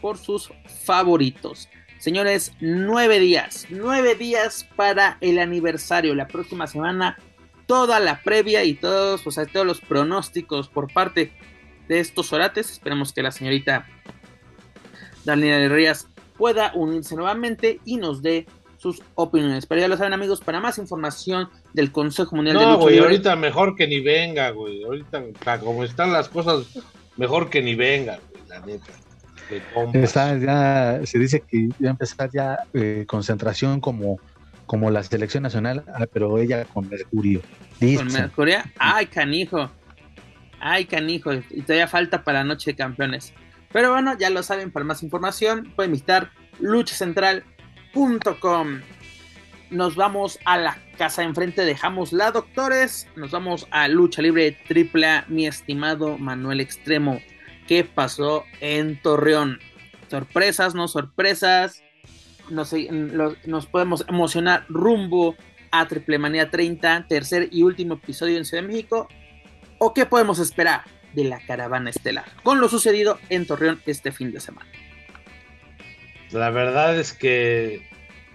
por 0.00 0.16
sus 0.16 0.50
favoritos. 0.86 1.68
Señores, 1.98 2.52
nueve 2.60 3.18
días, 3.18 3.66
nueve 3.70 4.14
días 4.14 4.68
para 4.76 5.18
el 5.20 5.38
aniversario. 5.40 6.14
La 6.14 6.28
próxima 6.28 6.68
semana, 6.68 7.18
toda 7.66 7.98
la 7.98 8.22
previa 8.22 8.62
y 8.64 8.74
todos, 8.74 9.26
o 9.26 9.30
sea, 9.32 9.46
todos 9.46 9.66
los 9.66 9.80
pronósticos 9.80 10.68
por 10.68 10.92
parte 10.92 11.32
de 11.88 11.98
estos 11.98 12.32
orates. 12.32 12.70
Esperemos 12.70 13.12
que 13.12 13.22
la 13.22 13.32
señorita 13.32 13.86
Daniela 15.24 15.68
Rías 15.74 16.08
pueda 16.36 16.70
unirse 16.74 17.16
nuevamente 17.16 17.80
y 17.84 17.96
nos 17.96 18.22
dé 18.22 18.46
sus 18.76 19.02
opiniones. 19.16 19.66
Pero 19.66 19.80
ya 19.80 19.88
lo 19.88 19.96
saben, 19.96 20.12
amigos, 20.12 20.40
para 20.40 20.60
más 20.60 20.78
información 20.78 21.48
del 21.74 21.90
Consejo 21.90 22.36
Mundial 22.36 22.58
de 22.58 22.62
Lucha 22.62 22.74
Lucha 22.74 22.82
güey, 22.84 22.98
ahorita 22.98 23.34
mejor 23.34 23.74
que 23.74 23.88
ni 23.88 23.98
venga, 23.98 24.50
güey. 24.50 24.84
Ahorita, 24.84 25.24
como 25.58 25.82
están 25.82 26.12
las 26.12 26.28
cosas, 26.28 26.78
mejor 27.16 27.50
que 27.50 27.60
ni 27.60 27.74
venga, 27.74 28.20
güey, 28.30 28.42
la 28.46 28.60
neta. 28.60 28.92
Está 29.92 30.38
ya, 30.38 31.00
se 31.04 31.18
dice 31.18 31.40
que 31.40 31.68
ya 31.78 31.90
empezar 31.90 32.30
ya 32.32 32.58
eh, 32.74 33.04
concentración 33.06 33.80
como, 33.80 34.18
como 34.66 34.90
la 34.90 35.02
selección 35.02 35.42
nacional, 35.42 35.84
ah, 35.94 36.06
pero 36.12 36.38
ella 36.38 36.64
con 36.66 36.88
Mercurio. 36.88 37.40
¿Con 37.80 38.12
Mercurio? 38.12 38.58
Ay, 38.78 39.06
canijo. 39.06 39.70
Ay, 40.60 40.84
canijo. 40.86 41.32
Y 41.32 41.62
todavía 41.62 41.88
falta 41.88 42.24
para 42.24 42.44
Noche 42.44 42.72
de 42.72 42.76
Campeones. 42.76 43.32
Pero 43.72 43.92
bueno, 43.92 44.16
ya 44.18 44.28
lo 44.30 44.42
saben, 44.42 44.70
para 44.70 44.84
más 44.84 45.02
información 45.02 45.72
pueden 45.76 45.92
visitar 45.92 46.30
luchacentral.com. 46.58 48.80
Nos 49.70 49.96
vamos 49.96 50.38
a 50.46 50.56
la 50.56 50.78
casa 50.96 51.22
enfrente, 51.22 51.62
dejamos 51.64 52.14
la 52.14 52.32
doctores, 52.32 53.06
nos 53.16 53.30
vamos 53.30 53.66
a 53.70 53.86
lucha 53.86 54.22
libre 54.22 54.56
triple 54.66 55.24
mi 55.28 55.46
estimado 55.46 56.16
Manuel 56.16 56.60
Extremo. 56.60 57.20
¿Qué 57.68 57.84
pasó 57.84 58.44
en 58.60 59.00
Torreón? 59.00 59.60
Sorpresas, 60.10 60.74
no 60.74 60.88
sorpresas. 60.88 61.82
Nos, 62.50 62.74
nos 63.44 63.66
podemos 63.66 64.04
emocionar 64.08 64.64
rumbo 64.68 65.36
a 65.70 65.86
Triple 65.86 66.18
Manía 66.18 66.50
30, 66.50 67.06
tercer 67.08 67.48
y 67.52 67.62
último 67.62 67.94
episodio 67.94 68.38
en 68.38 68.44
Ciudad 68.44 68.62
de 68.62 68.68
México. 68.68 69.06
¿O 69.78 69.94
qué 69.94 70.06
podemos 70.06 70.40
esperar? 70.40 70.82
de 71.14 71.24
la 71.24 71.40
caravana 71.40 71.90
estelar, 71.90 72.26
con 72.42 72.60
lo 72.60 72.68
sucedido 72.68 73.18
en 73.28 73.46
Torreón 73.46 73.80
este 73.86 74.12
fin 74.12 74.32
de 74.32 74.40
semana. 74.40 74.70
La 76.30 76.50
verdad 76.50 76.98
es 76.98 77.12
que 77.12 77.88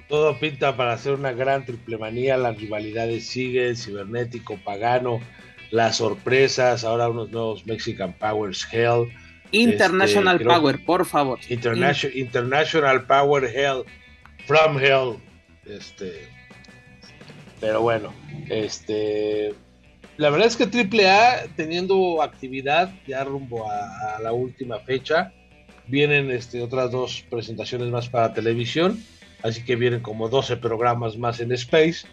todo 0.10 0.40
pinta 0.40 0.76
para 0.76 0.94
hacer 0.94 1.14
una 1.14 1.32
gran 1.32 1.66
triple 1.66 1.98
manía, 1.98 2.38
las 2.38 2.58
rivalidades 2.58 3.28
siguen, 3.28 3.76
cibernético, 3.76 4.58
pagano, 4.64 5.20
las 5.72 5.98
sorpresas, 5.98 6.84
ahora 6.84 7.10
unos 7.10 7.32
nuevos 7.32 7.66
Mexican 7.66 8.14
Powers 8.14 8.68
Hell. 8.72 9.12
International 9.54 10.36
este, 10.36 10.48
Power, 10.48 10.86
por 10.86 11.06
favor. 11.06 11.40
International, 11.48 12.18
International 12.18 13.06
Power 13.06 13.46
Hell, 13.46 13.84
from 14.46 14.78
Hell. 14.78 15.18
Este, 15.66 16.28
pero 17.62 17.82
bueno, 17.82 18.14
este, 18.50 19.54
la 20.18 20.30
verdad 20.30 20.48
es 20.48 20.58
que 20.58 20.66
AAA 20.66 21.56
teniendo 21.56 22.22
actividad 22.22 22.94
ya 23.08 23.24
rumbo 23.24 23.70
a, 23.72 24.20
la 24.22 24.34
última 24.34 24.80
fecha, 24.80 25.32
vienen 25.88 26.30
este, 26.32 26.62
otras 26.62 26.92
dos 26.92 27.24
presentaciones 27.30 27.88
más 27.90 28.10
para 28.10 28.34
televisión, 28.34 29.02
así 29.44 29.64
que 29.64 29.76
vienen 29.76 30.02
como 30.02 30.28
12 30.28 30.58
programas 30.58 31.18
más 31.18 31.40
en 31.40 31.52
Space 31.54 32.06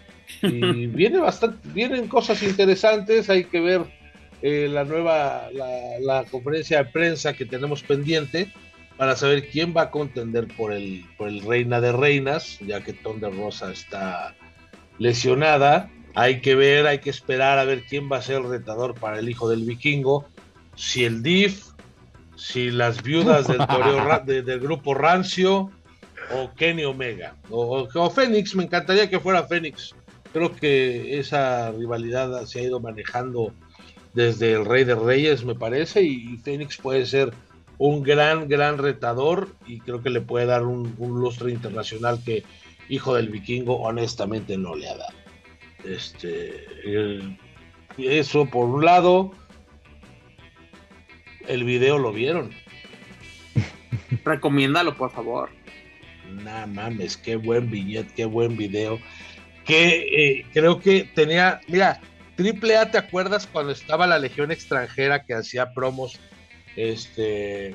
y 0.43 0.86
viene 0.86 1.18
bastante, 1.18 1.59
vienen 1.72 2.07
cosas 2.07 2.43
interesantes, 2.43 3.28
hay 3.28 3.45
que 3.45 3.61
ver 3.61 3.99
eh, 4.43 4.68
la 4.70 4.84
nueva, 4.84 5.49
la, 5.53 6.24
conferencia 6.30 6.78
de 6.78 6.91
prensa 6.91 7.32
que 7.32 7.45
tenemos 7.45 7.82
pendiente 7.82 8.53
para 8.97 9.16
saber 9.16 9.49
quién 9.49 9.74
va 9.76 9.82
a 9.82 9.91
contender 9.91 10.49
por 10.49 10.72
el, 10.72 11.05
por 11.16 11.28
el 11.28 11.43
Reina 11.43 11.80
de 11.80 11.93
Reinas, 11.93 12.59
ya 12.61 12.82
que 12.82 12.93
Tonda 12.93 13.30
Rosa 13.30 13.72
está 13.72 14.34
lesionada 14.99 15.91
hay 16.14 16.41
que 16.41 16.55
ver, 16.55 16.86
hay 16.86 16.99
que 16.99 17.11
esperar 17.11 17.59
a 17.59 17.64
ver 17.64 17.84
quién 17.84 18.11
va 18.11 18.18
a 18.18 18.22
ser 18.22 18.36
el 18.36 18.49
retador 18.49 18.95
para 18.95 19.18
el 19.18 19.28
hijo 19.28 19.49
del 19.49 19.64
vikingo. 19.64 20.26
Si 20.74 21.05
el 21.05 21.22
DIF, 21.22 21.66
si 22.36 22.70
las 22.70 23.03
viudas 23.03 23.47
del, 23.47 24.45
del 24.45 24.61
grupo 24.61 24.95
Rancio 24.95 25.70
o 26.32 26.55
Kenny 26.55 26.84
Omega. 26.84 27.36
O, 27.51 27.88
o, 27.93 28.11
Fénix, 28.11 28.55
me 28.55 28.64
encantaría 28.64 29.09
que 29.09 29.20
fuera 29.20 29.47
Fénix. 29.47 29.95
Creo 30.32 30.55
que 30.55 31.18
esa 31.18 31.72
rivalidad 31.72 32.45
se 32.47 32.61
ha 32.61 32.62
ido 32.62 32.80
manejando 32.80 33.53
desde 34.15 34.53
el 34.53 34.65
Rey 34.65 34.85
de 34.85 34.95
Reyes, 34.95 35.45
me 35.45 35.55
parece, 35.55 36.03
y 36.03 36.37
Fénix 36.39 36.77
puede 36.77 37.07
ser 37.07 37.33
un 37.79 38.03
gran, 38.03 38.49
gran 38.49 38.79
retador 38.79 39.49
y 39.67 39.81
creo 39.81 40.03
que 40.03 40.11
le 40.11 40.21
puede 40.21 40.47
dar 40.47 40.65
un, 40.65 40.95
un 40.99 41.19
lustre 41.19 41.51
internacional 41.51 42.23
que 42.25 42.45
Hijo 42.91 43.15
del 43.15 43.29
Vikingo 43.29 43.77
honestamente 43.77 44.59
no 44.59 44.75
le 44.75 44.89
ha 44.89 44.97
dado. 44.97 45.15
Este, 45.85 46.67
eso 47.97 48.47
por 48.47 48.67
un 48.67 48.85
lado, 48.85 49.33
el 51.47 51.65
video 51.65 51.99
lo 51.99 52.13
vieron. 52.13 52.51
Recomiéndalo, 54.25 54.97
por 54.97 55.13
favor. 55.13 55.51
Nah, 56.45 56.67
mames, 56.67 57.17
qué 57.17 57.37
buen 57.37 57.71
billete, 57.71 58.13
qué 58.15 58.25
buen 58.25 58.57
video. 58.57 58.99
Que 59.65 60.07
eh, 60.13 60.47
creo 60.53 60.81
que 60.81 61.09
tenía, 61.15 61.61
mira, 61.69 62.01
Triple 62.41 62.74
A, 62.74 62.91
¿te 62.91 62.97
acuerdas 62.97 63.47
cuando 63.47 63.70
estaba 63.70 64.07
la 64.07 64.18
Legión 64.18 64.51
extranjera 64.51 65.24
que 65.26 65.34
hacía 65.34 65.74
promos? 65.74 66.18
Este. 66.74 67.74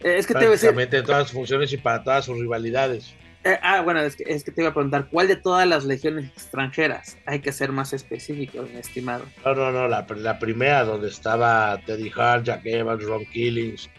Es 0.00 0.26
que 0.26 0.32
te 0.32 0.96
en 0.96 1.04
todas 1.04 1.24
sus 1.24 1.32
funciones 1.32 1.70
y 1.74 1.76
para 1.76 2.02
todas 2.02 2.24
sus 2.24 2.38
rivalidades. 2.38 3.14
Eh, 3.44 3.58
ah, 3.60 3.82
bueno, 3.82 4.00
es 4.00 4.16
que, 4.16 4.24
es 4.26 4.42
que 4.42 4.52
te 4.52 4.62
iba 4.62 4.70
a 4.70 4.72
preguntar, 4.72 5.08
¿cuál 5.10 5.28
de 5.28 5.36
todas 5.36 5.68
las 5.68 5.84
legiones 5.84 6.30
extranjeras? 6.30 7.18
Hay 7.26 7.40
que 7.40 7.52
ser 7.52 7.72
más 7.72 7.92
específico, 7.92 8.66
mi 8.72 8.80
estimado. 8.80 9.26
No, 9.44 9.54
no, 9.54 9.70
no, 9.70 9.86
la, 9.86 10.06
la 10.16 10.38
primera 10.38 10.84
donde 10.84 11.08
estaba 11.08 11.78
Teddy 11.84 12.10
Hart, 12.16 12.44
Jack 12.46 12.64
Evans, 12.64 13.04
Ron 13.04 13.26
Killings, 13.26 13.90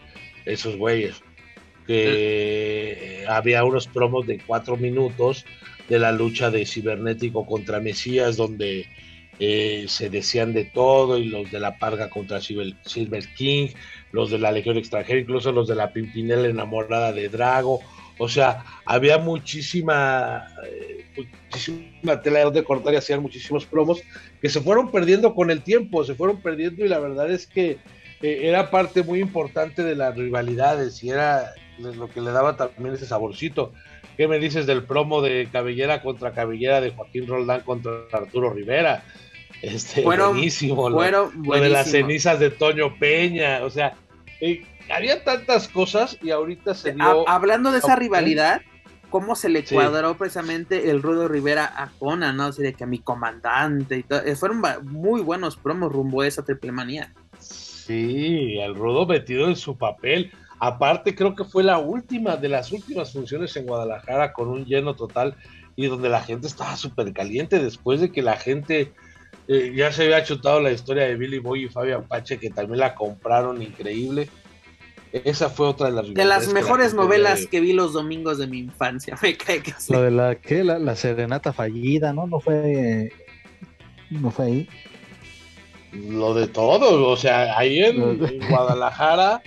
esos 0.46 0.76
güeyes. 0.76 1.22
Que 1.86 3.24
había 3.28 3.62
unos 3.62 3.86
promos 3.86 4.26
de 4.26 4.40
cuatro 4.44 4.76
minutos 4.76 5.46
de 5.88 6.00
la 6.00 6.10
lucha 6.10 6.50
de 6.50 6.66
Cibernético 6.66 7.46
contra 7.46 7.78
Mesías, 7.78 8.36
donde 8.36 8.88
eh, 9.38 9.86
se 9.88 10.10
decían 10.10 10.52
de 10.52 10.64
todo, 10.64 11.18
y 11.18 11.24
los 11.24 11.50
de 11.50 11.60
la 11.60 11.78
Parga 11.78 12.10
contra 12.10 12.40
Silver, 12.40 12.74
King, 13.36 13.68
los 14.12 14.30
de 14.30 14.38
la 14.38 14.52
Legión 14.52 14.76
extranjera, 14.76 15.20
incluso 15.20 15.52
los 15.52 15.68
de 15.68 15.74
la 15.74 15.92
Pimpinela 15.92 16.48
enamorada 16.48 17.12
de 17.12 17.28
Drago 17.28 17.80
o 18.18 18.28
sea, 18.28 18.64
había 18.84 19.18
muchísima, 19.18 20.44
eh, 20.64 21.06
muchísima 21.16 22.20
tela 22.20 22.50
de 22.50 22.64
cortar 22.64 22.94
y 22.94 22.96
hacían 22.96 23.22
muchísimos 23.22 23.64
promos 23.64 24.02
que 24.42 24.48
se 24.48 24.60
fueron 24.60 24.90
perdiendo 24.90 25.34
con 25.34 25.50
el 25.50 25.62
tiempo, 25.62 26.04
se 26.04 26.16
fueron 26.16 26.42
perdiendo 26.42 26.84
y 26.84 26.88
la 26.88 26.98
verdad 26.98 27.30
es 27.30 27.46
que 27.46 27.78
eh, 28.20 28.40
era 28.42 28.70
parte 28.70 29.04
muy 29.04 29.20
importante 29.20 29.84
de 29.84 29.94
las 29.94 30.16
rivalidades 30.16 31.02
y 31.04 31.10
era 31.10 31.52
lo 31.78 32.08
que 32.10 32.20
le 32.20 32.32
daba 32.32 32.56
también 32.56 32.96
ese 32.96 33.06
saborcito. 33.06 33.72
¿Qué 34.16 34.26
me 34.26 34.40
dices 34.40 34.66
del 34.66 34.82
promo 34.82 35.22
de 35.22 35.48
Cabellera 35.52 36.02
contra 36.02 36.32
Cabellera 36.32 36.80
de 36.80 36.90
Joaquín 36.90 37.28
Roldán 37.28 37.60
contra 37.60 37.92
Arturo 38.12 38.52
Rivera? 38.52 39.04
Este, 39.62 40.02
buenísimo. 40.02 40.88
Lo, 40.88 41.00
de 41.00 41.68
las 41.68 41.90
cenizas 41.90 42.38
de 42.38 42.50
Toño 42.50 42.96
Peña, 42.98 43.64
o 43.64 43.70
sea, 43.70 43.94
eh, 44.40 44.64
había 44.90 45.24
tantas 45.24 45.68
cosas 45.68 46.16
y 46.22 46.30
ahorita 46.30 46.74
se 46.74 46.92
dio... 46.92 47.28
hablando 47.28 47.72
de 47.72 47.78
esa 47.78 47.96
rivalidad, 47.96 48.62
¿cómo 49.10 49.34
se 49.34 49.48
le 49.48 49.64
cuadró 49.64 50.16
precisamente 50.16 50.90
el 50.90 51.02
Rudo 51.02 51.28
Rivera 51.28 51.72
a 51.76 51.90
Conan, 51.98 52.36
no? 52.36 52.44
Así 52.44 52.62
de 52.62 52.74
que 52.74 52.84
a 52.84 52.86
mi 52.86 52.98
comandante 52.98 53.98
y 53.98 54.02
todo. 54.02 54.22
Eh, 54.22 54.36
fueron 54.36 54.62
muy 54.84 55.20
buenos 55.20 55.56
promos 55.56 55.92
rumbo 55.92 56.22
a 56.22 56.26
esa 56.26 56.44
triple 56.44 56.72
manía. 56.72 57.12
Sí, 57.38 58.58
el 58.60 58.74
Rudo 58.74 59.06
metido 59.06 59.48
en 59.48 59.56
su 59.56 59.76
papel. 59.76 60.30
Aparte, 60.60 61.14
creo 61.14 61.34
que 61.34 61.44
fue 61.44 61.62
la 61.62 61.78
última 61.78 62.36
de 62.36 62.48
las 62.48 62.72
últimas 62.72 63.12
funciones 63.12 63.56
en 63.56 63.66
Guadalajara 63.66 64.32
con 64.32 64.48
un 64.48 64.64
lleno 64.64 64.94
total 64.94 65.36
y 65.76 65.86
donde 65.86 66.08
la 66.08 66.20
gente 66.20 66.48
estaba 66.48 66.76
súper 66.76 67.12
caliente 67.12 67.60
después 67.60 68.00
de 68.00 68.10
que 68.10 68.22
la 68.22 68.36
gente 68.36 68.92
eh, 69.48 69.72
ya 69.74 69.90
se 69.90 70.04
había 70.04 70.22
chutado 70.22 70.60
la 70.60 70.70
historia 70.70 71.04
de 71.04 71.16
Billy 71.16 71.38
Boy 71.38 71.64
y 71.64 71.68
Fabián 71.68 72.06
Pache, 72.06 72.38
que 72.38 72.50
también 72.50 72.80
la 72.80 72.94
compraron 72.94 73.62
increíble. 73.62 74.28
Esa 75.10 75.48
fue 75.48 75.68
otra 75.68 75.86
de 75.86 75.92
las 75.92 76.12
de 76.12 76.24
las 76.26 76.52
mejores 76.52 76.92
novelas 76.92 77.46
que 77.46 77.60
vi 77.60 77.72
los 77.72 77.94
domingos 77.94 78.36
de 78.36 78.46
mi 78.46 78.58
infancia. 78.58 79.16
Me 79.22 79.38
cae 79.38 79.62
que 79.62 79.72
Lo 79.88 80.02
de 80.02 80.10
la 80.10 80.34
que 80.34 80.62
la, 80.62 80.94
serenata 80.96 81.54
fallida, 81.54 82.12
¿no? 82.12 82.26
No 82.26 82.40
fue 82.40 83.10
no 84.10 84.30
fue 84.30 84.44
ahí. 84.44 84.68
Lo 85.92 86.34
de 86.34 86.46
todo, 86.46 87.08
o 87.08 87.16
sea, 87.16 87.58
ahí 87.58 87.82
en, 87.82 88.18
Guadalajara 88.50 89.40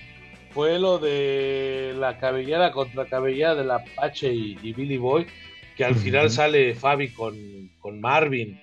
fue 0.49 0.79
lo 0.79 0.97
de 0.97 1.93
la 1.95 2.17
cabellera 2.17 2.71
contra 2.71 3.05
cabellera 3.05 3.53
de 3.53 3.65
la 3.65 3.75
Apache 3.75 4.33
y, 4.33 4.73
Billy 4.73 4.97
Boy, 4.97 5.27
que 5.77 5.85
al 5.85 5.93
final 5.93 6.31
sale 6.31 6.73
Fabi 6.73 7.09
con, 7.09 7.35
con 7.79 8.01
Marvin. 8.01 8.59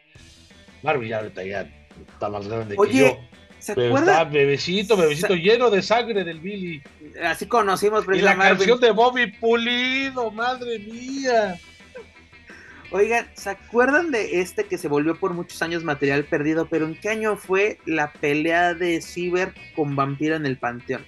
Marvin 0.82 1.08
ya 1.08 1.26
ya 1.34 1.68
está 2.14 2.28
más 2.28 2.46
grande 2.46 2.76
que 2.76 2.94
yo 2.94 3.18
¿Se 3.58 3.74
Pero 3.74 3.98
está 3.98 4.24
bebecito, 4.24 4.96
bebecito 4.96 5.34
lleno 5.34 5.70
de 5.70 5.82
sangre 5.82 6.24
del 6.24 6.38
Billy. 6.38 6.82
Así 7.24 7.46
conocimos 7.46 8.04
Y 8.12 8.20
la 8.20 8.36
canción 8.36 8.80
de 8.80 8.92
Bobby 8.92 9.32
Pulido, 9.32 10.30
madre 10.30 10.78
mía. 10.78 11.58
Oigan, 12.90 13.28
¿se 13.34 13.50
acuerdan 13.50 14.10
de 14.10 14.40
este 14.40 14.64
que 14.64 14.78
se 14.78 14.88
volvió 14.88 15.18
por 15.18 15.34
muchos 15.34 15.60
años 15.60 15.84
material 15.84 16.24
perdido? 16.24 16.68
Pero 16.70 16.86
¿en 16.86 16.98
qué 16.98 17.10
año 17.10 17.36
fue 17.36 17.78
la 17.84 18.12
pelea 18.12 18.74
de 18.74 19.02
Ciber 19.02 19.52
con 19.74 19.94
Vampiro 19.94 20.36
en 20.36 20.46
el 20.46 20.56
Panteón? 20.56 21.04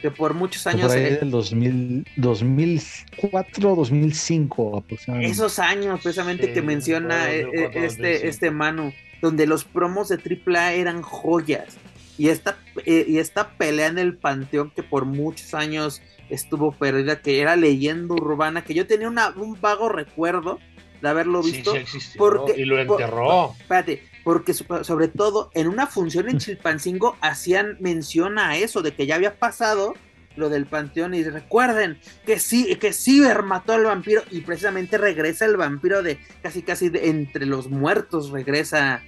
Que 0.00 0.10
por 0.10 0.34
muchos 0.34 0.66
años. 0.66 0.86
Por 0.86 0.96
ahí 0.96 1.14
del 1.16 1.30
2000, 1.30 2.06
2004, 2.16 3.76
2005 3.76 4.78
aproximadamente. 4.78 5.32
Esos 5.32 5.58
años, 5.58 6.00
precisamente, 6.02 6.52
que 6.52 6.62
menciona 6.62 7.30
eh, 7.30 7.46
eh, 7.52 7.70
este, 7.74 8.28
este 8.28 8.50
Manu 8.50 8.92
donde 9.20 9.46
los 9.46 9.64
promos 9.64 10.08
de 10.08 10.16
AAA 10.16 10.72
eran 10.72 11.02
joyas. 11.02 11.76
Y 12.18 12.28
esta, 12.28 12.58
eh, 12.84 13.04
y 13.08 13.18
esta 13.18 13.50
pelea 13.50 13.86
en 13.86 13.98
el 13.98 14.16
Panteón 14.16 14.70
que 14.70 14.82
por 14.82 15.04
muchos 15.04 15.54
años 15.54 16.02
estuvo 16.28 16.72
perdida, 16.72 17.22
que 17.22 17.40
era 17.40 17.56
leyenda 17.56 18.14
urbana, 18.14 18.62
que 18.62 18.74
yo 18.74 18.86
tenía 18.86 19.08
un 19.08 19.60
vago 19.60 19.88
recuerdo 19.88 20.58
de 21.00 21.08
haberlo 21.08 21.42
visto. 21.42 21.72
porque, 22.18 22.60
y 22.60 22.64
lo 22.64 22.78
enterró. 22.78 23.54
espérate, 23.58 24.02
porque 24.24 24.54
sobre 24.54 25.08
todo 25.08 25.50
en 25.54 25.68
una 25.68 25.86
función 25.86 26.28
en 26.28 26.38
Chilpancingo 26.38 27.16
hacían 27.20 27.76
mención 27.80 28.38
a 28.38 28.56
eso, 28.56 28.82
de 28.82 28.94
que 28.94 29.06
ya 29.06 29.14
había 29.14 29.38
pasado 29.38 29.94
lo 30.36 30.48
del 30.48 30.66
panteón 30.66 31.14
y 31.14 31.24
recuerden 31.24 31.98
que 32.24 32.38
sí, 32.38 32.76
que 32.76 32.92
Ciber 32.92 33.42
mató 33.42 33.72
al 33.72 33.84
vampiro 33.84 34.22
y 34.30 34.40
precisamente 34.40 34.98
regresa 34.98 35.44
el 35.44 35.56
vampiro 35.56 36.02
de 36.02 36.18
casi 36.42 36.62
casi 36.62 36.90
entre 36.94 37.46
los 37.46 37.68
muertos 37.68 38.30
regresa 38.30 39.02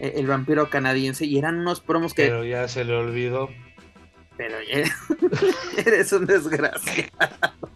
eh, 0.00 0.14
el, 0.16 0.26
vampiro 0.26 0.70
canadiense 0.70 1.26
y 1.26 1.38
eran 1.38 1.58
unos 1.58 1.80
promos 1.80 2.14
que... 2.14 2.24
Pero 2.24 2.44
ya 2.44 2.66
se 2.68 2.84
le 2.84 2.94
olvidó. 2.94 3.50
Pero 4.36 4.56
ya 4.62 4.84
eres 5.86 6.12
un 6.12 6.26
desgraciado. 6.26 7.71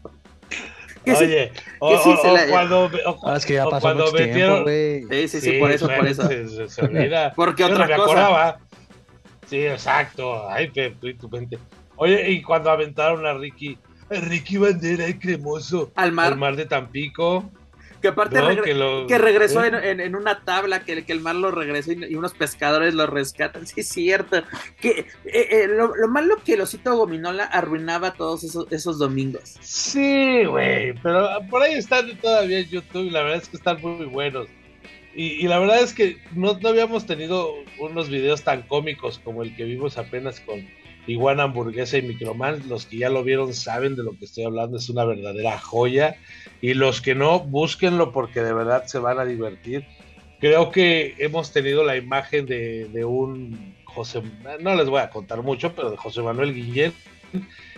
Oye, 1.07 1.53
o, 1.79 2.03
cuando, 2.51 2.91
es 3.37 3.47
que 3.47 3.55
ya 3.55 3.65
pasó 3.65 3.81
cuando 3.81 4.13
metieron... 4.13 4.65
Tiempo, 4.65 5.15
sí, 5.15 5.29
sí, 5.29 5.41
sí, 5.41 5.53
por 5.59 5.71
eso, 5.71 5.89
por 5.89 6.07
eso. 6.07 6.29
Se, 6.69 6.83
olvida. 6.83 7.33
Porque 7.37 7.65
otra 7.65 7.87
cosa. 7.87 8.03
Acordaba. 8.03 8.59
Sí, 9.49 9.65
exacto. 9.65 10.49
Ay, 10.49 10.71
tu 11.19 11.29
mente. 11.29 11.59
Oye, 11.97 12.31
y 12.31 12.43
cuando 12.43 12.71
aventaron 12.71 13.25
a 13.25 13.35
Ricky, 13.35 13.79
Ricky 14.11 14.59
Bandera 14.59 15.09
y 15.09 15.15
Cremoso 15.15 15.93
al 15.95 16.13
mar, 16.13 16.33
al 16.33 16.39
mar 16.39 16.57
de 16.57 16.67
Tampico. 16.67 17.51
Que 18.01 18.09
aparte 18.09 18.37
que, 19.09 19.19
regresó 19.19 19.65
¿eh? 19.65 19.91
en, 19.91 20.15
una 20.15 20.45
tabla, 20.45 20.85
que, 20.85 21.05
que, 21.05 21.13
el 21.13 21.21
mar 21.21 21.35
lo 21.35 21.51
regresó 21.51 21.93
y, 21.93 22.15
unos 22.15 22.35
pescadores 22.35 22.95
lo 22.95 23.07
rescatan. 23.07 23.67
Sí, 23.67 23.81
es 23.81 23.89
cierto. 23.89 24.43
Que 24.81 25.07
eh, 25.25 25.49
eh, 25.51 25.69
lo, 25.69 26.09
malo 26.09 26.37
que 26.45 26.55
el 26.55 26.61
osito 26.61 26.97
gominola 26.97 27.45
arruinaba 27.45 28.15
todos 28.15 28.45
esos, 28.45 28.71
esos 28.71 28.99
domingos. 28.99 29.57
Sí, 29.61 30.45
güey, 30.45 30.95
pero 31.03 31.29
por 31.51 31.63
ahí 31.63 31.75
están 31.75 32.17
todavía 32.19 32.61
en 32.61 32.69
YouTube 32.69 33.07
y 33.07 33.11
la 33.11 33.23
verdad 33.23 33.43
es 33.43 33.49
que 33.49 33.57
están 33.57 33.81
muy 33.81 34.07
buenos. 34.07 34.49
Y, 35.19 35.49
la 35.49 35.59
verdad 35.59 35.81
es 35.81 35.95
que 35.95 36.19
no, 36.35 36.59
no 36.61 36.69
habíamos 36.69 37.07
tenido 37.07 37.55
unos 37.79 38.11
videos 38.11 38.43
tan 38.43 38.61
cómicos 38.63 39.19
como 39.19 39.43
el 39.43 39.57
que 39.57 39.65
vimos 39.65 39.97
apenas 39.97 40.41
con, 40.41 40.69
Iguana 41.07 41.45
Hamburguesa 41.45 41.99
y 41.99 42.03
Microman, 42.03 42.69
los 42.69 42.87
que 42.87 42.99
ya 42.99 43.11
lo 43.11 43.23
vieron 43.23 43.55
saben 43.55 43.97
de 43.97 44.03
lo 44.03 44.19
que 44.19 44.25
estoy 44.25 44.45
hablando, 44.45 44.77
es 44.77 44.89
una 44.89 45.05
verdadera 45.05 45.59
joya. 45.59 46.17
Y 46.61 46.75
los 46.75 47.01
que 47.01 47.15
no, 47.15 47.41
búsquenlo 47.41 48.13
porque 48.13 48.43
de 48.43 48.53
verdad 48.53 48.87
se 48.87 48.99
van 48.99 49.19
a 49.19 49.25
divertir. 49.25 49.87
Creo 50.41 50.71
que 50.71 51.15
hemos 51.19 51.53
tenido 51.53 51.85
la 51.85 51.97
imagen 51.97 52.47
de, 52.47 53.05
un 53.05 53.75
José, 53.85 54.23
no 54.61 54.75
les 54.75 54.89
voy 54.89 55.01
a 55.01 55.11
contar 55.11 55.43
mucho, 55.43 55.75
pero 55.75 55.91
de 55.91 55.97
José 55.97 56.21
Manuel 56.23 56.53
Guillén, 56.53 56.93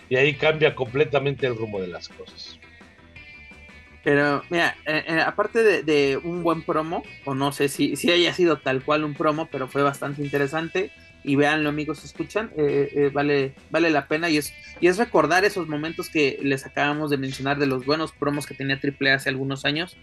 y 0.08 0.16
ahí 0.16 0.34
cambia 0.34 0.74
completamente 0.74 1.46
el 1.46 1.56
rumbo 1.56 1.80
de 1.80 1.88
las 1.88 2.08
cosas. 2.08 2.58
Pero 4.02 4.42
mira, 4.48 4.74
eh, 4.86 5.04
eh, 5.06 5.20
aparte 5.20 5.62
de, 5.62 5.82
de, 5.82 6.16
un 6.16 6.42
buen 6.42 6.62
promo, 6.62 7.02
o 7.24 7.34
no 7.34 7.52
sé 7.52 7.68
si, 7.68 7.94
si 7.94 8.10
haya 8.10 8.32
sido 8.32 8.58
tal 8.58 8.82
cual 8.82 9.04
un 9.04 9.14
promo, 9.14 9.48
pero 9.52 9.68
fue 9.68 9.82
bastante 9.82 10.22
interesante 10.22 10.90
y 11.24 11.36
veanlo 11.36 11.68
amigos, 11.68 12.04
escuchan, 12.04 12.50
eh, 12.56 12.90
eh, 12.94 13.10
vale, 13.12 13.54
vale 13.70 13.90
la 13.90 14.06
pena 14.06 14.30
y 14.30 14.38
es, 14.38 14.52
y 14.80 14.86
es 14.86 14.98
recordar 14.98 15.44
esos 15.44 15.68
momentos 15.68 16.08
que 16.08 16.38
les 16.42 16.64
acabamos 16.64 17.10
de 17.10 17.16
mencionar 17.16 17.58
de 17.58 17.66
los 17.66 17.84
buenos 17.84 18.12
promos 18.12 18.46
que 18.46 18.54
tenía 18.54 18.80
AAA 18.82 19.14
hace 19.14 19.28
algunos 19.28 19.64
años, 19.64 19.96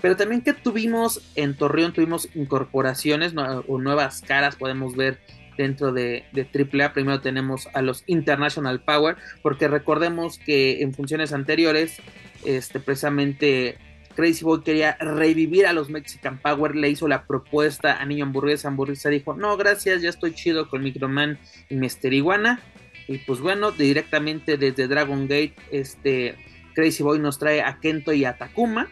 pero 0.00 0.16
también 0.16 0.40
que 0.40 0.52
tuvimos 0.52 1.22
en 1.36 1.54
Torreón, 1.56 1.92
tuvimos 1.92 2.28
incorporaciones 2.34 3.34
o 3.36 3.78
nuevas 3.78 4.20
caras, 4.20 4.56
podemos 4.56 4.96
ver 4.96 5.20
dentro 5.56 5.92
de, 5.92 6.24
de 6.32 6.42
AAA. 6.42 6.92
Primero 6.92 7.20
tenemos 7.20 7.68
a 7.72 7.82
los 7.82 8.02
International 8.06 8.80
Power, 8.80 9.16
porque 9.42 9.68
recordemos 9.68 10.38
que 10.38 10.82
en 10.82 10.92
funciones 10.92 11.32
anteriores, 11.32 11.98
este, 12.44 12.80
precisamente 12.80 13.78
Crazy 14.14 14.44
Boy 14.44 14.62
quería 14.62 14.96
revivir 15.00 15.66
a 15.66 15.72
los 15.72 15.90
Mexican 15.90 16.38
Power, 16.38 16.76
le 16.76 16.90
hizo 16.90 17.08
la 17.08 17.26
propuesta 17.26 18.00
a 18.00 18.04
Niño 18.04 18.24
Hamburguesa, 18.24 18.68
Hamburguesa 18.68 19.08
dijo, 19.08 19.34
no, 19.34 19.56
gracias, 19.56 20.02
ya 20.02 20.10
estoy 20.10 20.34
chido 20.34 20.68
con 20.68 20.82
Microman 20.82 21.38
y 21.68 21.76
Mister 21.76 22.12
Iguana. 22.12 22.60
Y 23.08 23.18
pues 23.18 23.40
bueno, 23.40 23.72
directamente 23.72 24.56
desde 24.56 24.88
Dragon 24.88 25.22
Gate, 25.22 25.54
este 25.70 26.36
Crazy 26.74 27.02
Boy 27.02 27.18
nos 27.18 27.38
trae 27.38 27.62
a 27.62 27.78
Kento 27.80 28.12
y 28.12 28.24
a 28.24 28.36
Takuma. 28.36 28.88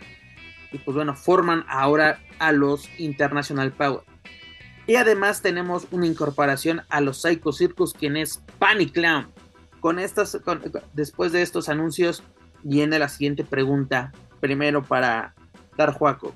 Y 0.73 0.79
pues 0.79 0.95
bueno, 0.95 1.15
forman 1.15 1.65
ahora 1.69 2.21
a 2.39 2.53
los 2.53 2.89
International 2.99 3.73
Power. 3.73 4.03
Y 4.87 4.97
además 4.97 5.43
tenemos 5.43 5.87
una 5.91 6.07
incorporación 6.07 6.83
a 6.89 7.01
los 7.01 7.23
Psycho 7.23 7.53
Circus, 7.53 7.95
quien 7.95 8.17
es 8.17 8.43
Panic 8.59 8.93
Clown. 8.93 9.31
Con 9.81 9.99
estas, 9.99 10.39
después 10.93 11.33
de 11.33 11.43
estos 11.43 11.69
anuncios, 11.69 12.23
viene 12.63 12.99
la 12.99 13.09
siguiente 13.09 13.45
pregunta 13.45 14.13
primero 14.41 14.83
para 14.83 15.35
dar 15.77 15.93
Juaco. 15.93 16.35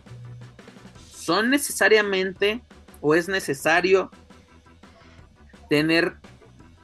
¿Son 1.11 1.50
necesariamente 1.50 2.62
o 3.00 3.14
es 3.14 3.28
necesario 3.28 4.11
tener 5.68 6.16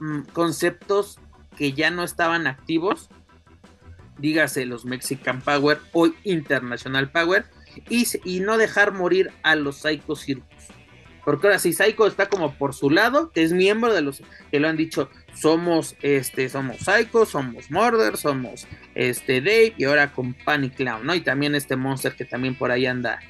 mm, 0.01 0.23
conceptos 0.33 1.19
que 1.57 1.73
ya 1.73 1.91
no 1.91 2.03
estaban 2.05 2.47
activos? 2.47 3.09
Dígase 4.19 4.67
los 4.67 4.85
Mexican 4.85 5.41
Power 5.41 5.81
o 5.93 6.09
International 6.25 7.11
Power 7.11 7.45
y, 7.89 8.07
y 8.25 8.41
no 8.41 8.59
dejar 8.59 8.93
morir 8.93 9.31
a 9.43 9.55
los 9.55 9.77
Psycho 9.77 10.17
Circus. 10.17 10.47
Porque 11.31 11.47
ahora 11.47 11.61
si 11.61 11.73
Psycho 11.73 12.09
está 12.09 12.29
como 12.29 12.55
por 12.55 12.75
su 12.75 12.91
lado, 12.91 13.31
que 13.31 13.45
es 13.45 13.53
miembro 13.53 13.95
de 13.95 14.03
los 14.03 14.21
que 14.51 14.59
lo 14.59 14.67
han 14.67 14.77
dicho, 14.77 15.09
somos 15.33 15.95
este 16.03 16.49
somos 16.49 16.79
Psycho, 16.79 17.25
somos 17.25 17.71
Murder, 17.71 18.17
somos 18.17 18.67
este 18.97 19.41
Dave 19.41 19.75
y 19.79 19.85
ahora 19.85 20.11
con 20.11 20.35
Panic 20.35 20.75
Clown, 20.75 21.07
¿no? 21.07 21.15
Y 21.15 21.21
también 21.21 21.55
este 21.55 21.77
Monster 21.77 22.17
que 22.17 22.25
también 22.25 22.57
por 22.57 22.73
ahí 22.73 22.85
anda, 22.85 23.21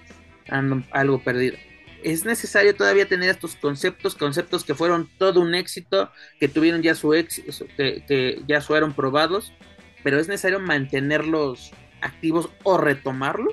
anda 0.49 0.83
algo 0.93 1.23
perdido. 1.23 1.59
Es 2.03 2.25
necesario 2.25 2.75
todavía 2.75 3.07
tener 3.07 3.29
estos 3.29 3.55
conceptos, 3.55 4.15
conceptos 4.15 4.65
que 4.65 4.75
fueron 4.75 5.07
todo 5.19 5.43
un 5.43 5.55
éxito, 5.55 6.11
que 6.39 6.49
tuvieron 6.49 6.81
ya 6.81 6.95
su 6.95 7.13
éxito, 7.13 7.67
que, 7.77 8.03
que 8.09 8.41
ya 8.49 8.63
fueron 8.63 8.95
probados, 8.95 9.53
pero 10.03 10.19
es 10.19 10.27
necesario 10.27 10.59
mantenerlos 10.59 11.71
activos 12.01 12.49
o 12.63 12.79
retomarlos. 12.79 13.53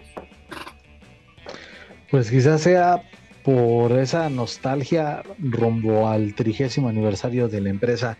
Pues 2.09 2.31
quizás 2.31 2.61
sea 2.61 3.03
por 3.47 3.93
esa 3.93 4.29
nostalgia 4.29 5.23
rumbo 5.39 6.09
al 6.09 6.33
trigésimo 6.33 6.89
aniversario 6.89 7.47
de 7.47 7.61
la 7.61 7.69
empresa 7.69 8.17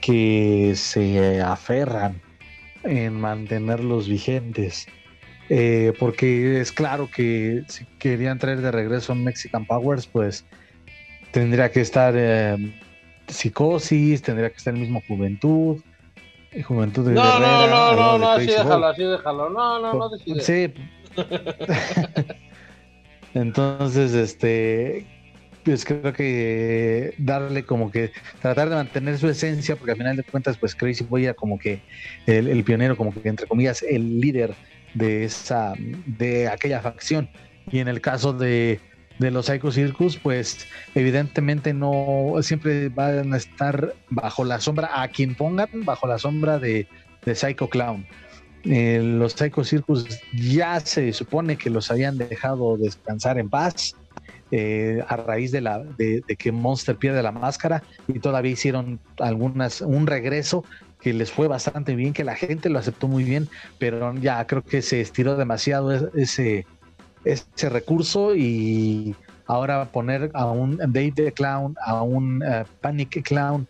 que 0.00 0.74
se 0.76 1.42
aferran 1.42 2.22
en 2.84 3.20
mantenerlos 3.20 4.08
vigentes. 4.08 4.86
Eh, 5.48 5.92
porque 5.98 6.60
es 6.60 6.70
claro 6.70 7.10
que 7.12 7.64
si 7.66 7.86
querían 7.98 8.38
traer 8.38 8.60
de 8.60 8.70
regreso 8.70 9.16
Mexican 9.16 9.66
Powers, 9.66 10.06
pues 10.06 10.44
tendría 11.32 11.72
que 11.72 11.80
estar 11.80 12.14
eh, 12.16 12.56
Psicosis, 13.26 14.22
tendría 14.22 14.50
que 14.50 14.58
estar 14.58 14.74
el 14.74 14.78
mismo 14.78 15.02
Juventud, 15.08 15.80
Juventud 16.64 17.08
de 17.08 17.14
No, 17.14 17.20
Guerrera, 17.20 17.66
no, 17.66 17.66
no, 17.66 17.96
no, 17.96 18.18
no, 18.18 18.30
así 18.30 18.46
déjalo, 18.46 18.86
así 18.86 19.02
déjalo. 19.02 19.50
No, 19.50 19.80
no, 19.80 19.92
no 19.94 20.08
decides. 20.08 20.46
Sí. 20.46 20.72
Entonces, 23.34 24.12
este, 24.12 25.06
pues 25.64 25.84
creo 25.84 26.12
que 26.12 27.14
darle 27.18 27.64
como 27.64 27.90
que 27.90 28.10
tratar 28.40 28.68
de 28.68 28.76
mantener 28.76 29.18
su 29.18 29.28
esencia, 29.28 29.76
porque 29.76 29.92
al 29.92 29.96
final 29.96 30.16
de 30.16 30.24
cuentas, 30.24 30.56
pues 30.58 30.74
Crazy 30.74 31.04
Boy 31.04 31.24
era 31.24 31.34
como 31.34 31.58
que 31.58 31.80
el, 32.26 32.62
pionero, 32.64 32.96
como 32.96 33.12
que 33.12 33.28
entre 33.28 33.46
comillas, 33.46 33.82
el 33.82 34.20
líder 34.20 34.54
de 34.94 35.24
esa, 35.24 35.74
de 36.06 36.48
aquella 36.48 36.80
facción. 36.80 37.28
Y 37.70 37.78
en 37.78 37.88
el 37.88 38.00
caso 38.00 38.32
de, 38.32 38.80
de 39.18 39.30
los 39.30 39.46
Psycho 39.46 39.70
Circus, 39.70 40.16
pues 40.16 40.66
evidentemente 40.94 41.72
no 41.72 42.34
siempre 42.42 42.88
van 42.88 43.32
a 43.32 43.36
estar 43.36 43.94
bajo 44.10 44.44
la 44.44 44.60
sombra, 44.60 44.90
a 45.02 45.08
quien 45.08 45.34
pongan 45.34 45.68
bajo 45.84 46.06
la 46.06 46.18
sombra 46.18 46.58
de, 46.58 46.88
de 47.24 47.34
Psycho 47.34 47.68
Clown. 47.68 48.06
Eh, 48.64 49.00
los 49.02 49.32
Psycho 49.32 49.64
Circus 49.64 50.06
ya 50.32 50.78
se 50.80 51.12
supone 51.12 51.56
que 51.56 51.68
los 51.68 51.90
habían 51.90 52.16
dejado 52.16 52.76
descansar 52.76 53.38
en 53.38 53.48
paz 53.48 53.96
eh, 54.52 55.02
a 55.08 55.16
raíz 55.16 55.50
de, 55.50 55.60
la, 55.62 55.80
de, 55.80 56.22
de, 56.26 56.36
que 56.36 56.52
Monster 56.52 56.96
pierde 56.96 57.22
la 57.22 57.32
máscara 57.32 57.82
y 58.06 58.20
todavía 58.20 58.52
hicieron 58.52 59.00
algunas 59.18 59.80
un 59.80 60.06
regreso 60.06 60.64
que 61.00 61.12
les 61.12 61.32
fue 61.32 61.48
bastante 61.48 61.96
bien, 61.96 62.12
que 62.12 62.22
la 62.22 62.36
gente 62.36 62.68
lo 62.68 62.78
aceptó 62.78 63.08
muy 63.08 63.24
bien, 63.24 63.48
pero 63.78 64.14
ya 64.14 64.46
creo 64.46 64.62
que 64.62 64.82
se 64.82 65.00
estiró 65.00 65.36
demasiado 65.36 65.92
ese, 66.14 66.64
ese 67.24 67.68
recurso 67.68 68.36
y 68.36 69.16
ahora 69.46 69.86
poner 69.86 70.30
a 70.34 70.46
un 70.46 70.76
Dave 70.76 71.32
Clown, 71.34 71.74
a 71.84 72.02
un 72.02 72.42
uh, 72.42 72.64
Panic 72.80 73.22
Clown, 73.24 73.66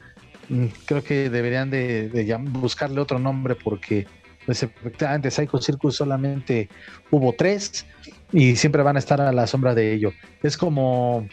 creo 0.85 1.03
que 1.03 1.31
deberían 1.31 1.71
de, 1.71 2.11
de 2.11 2.37
buscarle 2.37 3.01
otro 3.01 3.19
nombre 3.19 3.55
porque 3.55 4.07
pues 4.47 4.63
efectivamente 4.63 5.31
Psycho 5.31 5.59
Circus 5.59 5.97
solamente 5.97 6.69
hubo 7.11 7.33
tres 7.33 7.87
y 8.33 8.57
siempre 8.57 8.83
van 8.83 8.97
a 8.97 8.99
estar 8.99 9.21
a 9.21 9.33
la 9.33 9.47
sombra 9.47 9.75
de 9.75 9.93
ello. 9.93 10.13
Es 10.43 10.57
como, 10.57 11.29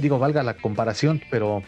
digo, 0.00 0.18
valga 0.18 0.42
la 0.42 0.54
comparación, 0.54 1.22
pero 1.30 1.62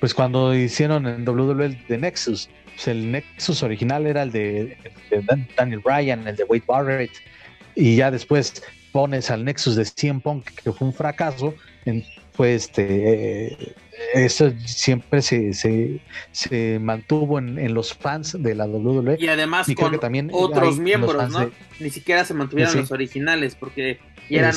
pues 0.00 0.14
cuando 0.14 0.54
hicieron 0.54 1.06
en 1.06 1.28
WWE 1.28 1.84
de 1.88 1.98
Nexus, 1.98 2.48
pues 2.74 2.88
el 2.88 3.12
Nexus 3.12 3.62
original 3.62 4.06
era 4.06 4.22
el 4.22 4.32
de, 4.32 4.78
el 5.10 5.26
de 5.26 5.46
Daniel 5.56 5.80
Bryan, 5.84 6.26
el 6.26 6.36
de 6.36 6.44
Wade 6.44 6.64
Barrett, 6.66 7.12
y 7.74 7.96
ya 7.96 8.10
después 8.10 8.62
pones 8.92 9.30
al 9.30 9.44
Nexus 9.44 9.76
de 9.76 9.84
CM 9.84 10.20
Punk, 10.20 10.46
que 10.62 10.72
fue 10.72 10.88
un 10.88 10.94
fracaso, 10.94 11.54
en, 11.84 12.04
pues 12.36 12.64
este, 12.64 13.52
eh, 13.52 13.74
eso 14.14 14.52
siempre 14.64 15.22
se, 15.22 15.52
se, 15.52 16.00
se 16.32 16.78
mantuvo 16.78 17.38
en, 17.38 17.58
en, 17.58 17.74
los 17.74 17.94
fans 17.94 18.36
de 18.38 18.54
la 18.54 18.66
WWE. 18.66 19.16
Y 19.18 19.28
además 19.28 19.68
y 19.68 19.74
con 19.74 19.98
también 20.00 20.30
otros 20.32 20.78
miembros, 20.78 21.30
¿no? 21.30 21.40
De... 21.40 21.52
Ni 21.78 21.90
siquiera 21.90 22.24
se 22.24 22.34
mantuvieron 22.34 22.72
sí. 22.72 22.78
los 22.80 22.92
originales, 22.92 23.54
porque 23.54 23.98
eran, 24.28 24.54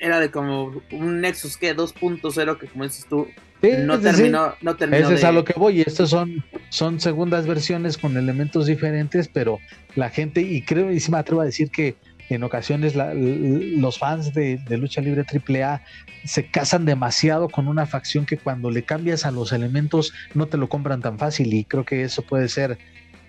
era 0.00 0.20
de 0.20 0.30
como 0.30 0.82
un 0.92 1.20
Nexus 1.20 1.56
que 1.56 1.76
2.0, 1.76 2.58
que 2.58 2.66
como 2.66 2.84
dices 2.84 3.06
tú, 3.08 3.26
sí, 3.62 3.70
no, 3.78 3.98
terminó, 4.00 4.50
sí. 4.50 4.56
no 4.62 4.76
terminó. 4.76 5.02
Ese 5.02 5.10
de... 5.10 5.14
es 5.16 5.24
a 5.24 5.32
lo 5.32 5.44
que 5.44 5.54
voy, 5.54 5.78
y 5.78 5.80
estos 5.82 6.10
son, 6.10 6.44
son 6.70 7.00
segundas 7.00 7.46
versiones 7.46 7.98
con 7.98 8.16
elementos 8.16 8.66
diferentes, 8.66 9.28
pero 9.28 9.58
la 9.94 10.10
gente, 10.10 10.40
y 10.40 10.62
creo, 10.62 10.90
y 10.90 11.00
sí 11.00 11.10
me 11.10 11.18
atrevo 11.18 11.42
a 11.42 11.44
decir 11.44 11.70
que 11.70 11.96
en 12.28 12.42
ocasiones 12.42 12.94
los 12.96 13.98
fans 13.98 14.34
de, 14.34 14.60
lucha 14.70 15.00
libre 15.00 15.24
AAA 15.24 15.82
se 16.24 16.50
casan 16.50 16.84
demasiado 16.84 17.48
con 17.48 17.68
una 17.68 17.86
facción 17.86 18.26
que 18.26 18.36
cuando 18.36 18.70
le 18.70 18.82
cambias 18.82 19.24
a 19.24 19.30
los 19.30 19.52
elementos 19.52 20.12
no 20.34 20.46
te 20.46 20.56
lo 20.56 20.68
compran 20.68 21.00
tan 21.00 21.18
fácil 21.18 21.54
y 21.54 21.64
creo 21.64 21.84
que 21.84 22.02
eso 22.02 22.22
puede 22.22 22.48
ser 22.48 22.78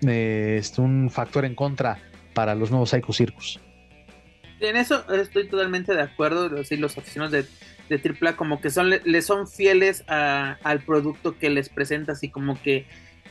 eh, 0.06 0.62
un 0.78 1.10
factor 1.10 1.46
en 1.46 1.56
contra 1.56 2.00
para 2.34 2.56
los 2.56 2.72
nuevos 2.72 2.90
Psycho 2.90 3.14
Circus. 3.14 3.60
En 4.60 4.76
eso 4.76 5.12
estoy 5.14 5.48
totalmente 5.48 5.94
de 5.94 6.02
acuerdo, 6.02 6.64
sí, 6.64 6.78
los 6.78 6.98
aficionados 6.98 7.32
de, 7.32 7.46
AAA 7.90 8.36
como 8.36 8.60
que 8.60 8.70
son, 8.70 8.90
le 8.90 9.22
son 9.22 9.48
fieles 9.48 10.04
al 10.08 10.82
producto 10.82 11.38
que 11.38 11.50
les 11.50 11.70
presentas 11.70 12.24
y 12.24 12.30
como 12.30 12.62
que 12.62 12.86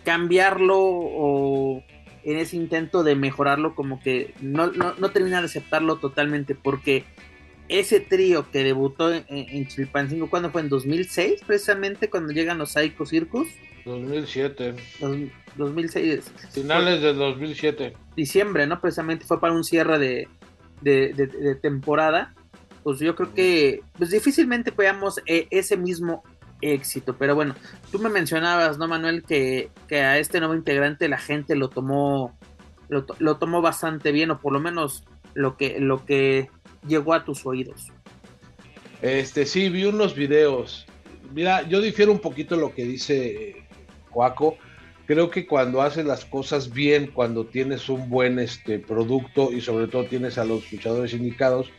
cambiarlo 0.05 0.79
o 0.79 1.83
en 2.27 2.39
ese 2.39 2.57
intento 2.57 3.05
de 3.05 3.15
mejorarlo 3.15 3.77
como 3.77 4.01
que 4.01 4.35
no, 4.41 4.67
no, 4.73 4.95
no 4.99 5.11
termina 5.13 5.39
de 5.39 5.47
aceptarlo 5.47 5.97
totalmente 5.97 6.57
porque 6.57 7.05
ese 7.69 8.01
trío 8.01 8.51
que 8.51 8.65
debutó 8.65 9.15
en, 9.15 9.25
en 9.29 9.69
Chilpancingo, 9.69 10.29
¿cuándo 10.29 10.51
fue? 10.51 10.63
¿En 10.63 10.69
2006 10.69 11.43
precisamente 11.47 12.11
cuando 12.11 12.33
llegan 12.33 12.59
los 12.59 12.73
Psycho 12.73 13.07
Circus? 13.07 13.47
2007. 13.85 14.75
Dos, 14.99 15.17
2006. 15.57 16.33
Finales 16.53 17.01
de 17.01 17.15
2007. 17.15 17.93
Diciembre, 18.17 18.67
¿no? 18.67 18.81
Precisamente 18.81 19.25
fue 19.25 19.41
para 19.41 19.53
un 19.55 19.63
cierre 19.63 20.01
de, 20.01 20.29
de, 20.81 21.13
de, 21.13 21.29
de 21.29 21.55
temporada. 21.55 22.35
Pues 22.83 22.99
yo 22.99 23.15
creo 23.15 23.33
que 23.35 23.83
pues 23.97 24.11
difícilmente 24.11 24.73
veamos 24.77 25.21
eh, 25.27 25.47
ese 25.51 25.77
mismo 25.77 26.25
éxito. 26.61 27.17
Pero 27.19 27.35
bueno, 27.35 27.55
tú 27.91 27.99
me 27.99 28.09
mencionabas, 28.09 28.79
¿no, 28.79 28.89
Manuel? 28.89 29.23
Que, 29.23 29.71
que 29.89 30.01
a 30.01 30.19
este 30.19 30.39
nuevo 30.41 30.55
integrante 30.55 31.09
la 31.09 31.19
gente 31.19 31.57
lo 31.57 31.69
tomó, 31.69 32.37
lo, 32.89 33.37
tomó 33.37 33.63
bastante 33.63 34.13
bien, 34.13 34.31
o 34.31 34.41
por 34.41 34.53
lo 34.53 34.61
menos 34.61 35.05
lo 35.35 35.57
que, 35.57 35.81
lo 35.81 36.05
que 36.05 36.49
llegó 36.87 37.15
a 37.15 37.25
tus 37.25 37.45
oídos. 37.47 37.93
Este, 39.03 39.47
sí, 39.47 39.69
vi 39.69 39.85
unos 39.85 40.15
videos. 40.15 40.87
Mira, 41.33 41.63
yo 41.69 41.81
difiero 41.81 42.13
un 42.13 42.21
poquito 42.21 42.57
lo 42.57 42.75
que 42.75 42.85
dice 42.85 43.67
Joaco. 44.11 44.57
Creo 45.07 45.31
que 45.31 45.47
cuando 45.47 45.83
haces 45.83 46.05
las 46.05 46.25
cosas 46.25 46.73
bien, 46.73 47.09
cuando 47.13 47.47
tienes 47.47 47.89
un 47.89 48.11
buen 48.11 48.39
este, 48.39 48.81
producto 48.81 49.53
y 49.53 49.61
sobre 49.61 49.87
todo 49.87 50.05
tienes 50.07 50.37
a 50.39 50.45
los 50.45 50.71
luchadores 50.73 51.13
indicados, 51.13 51.71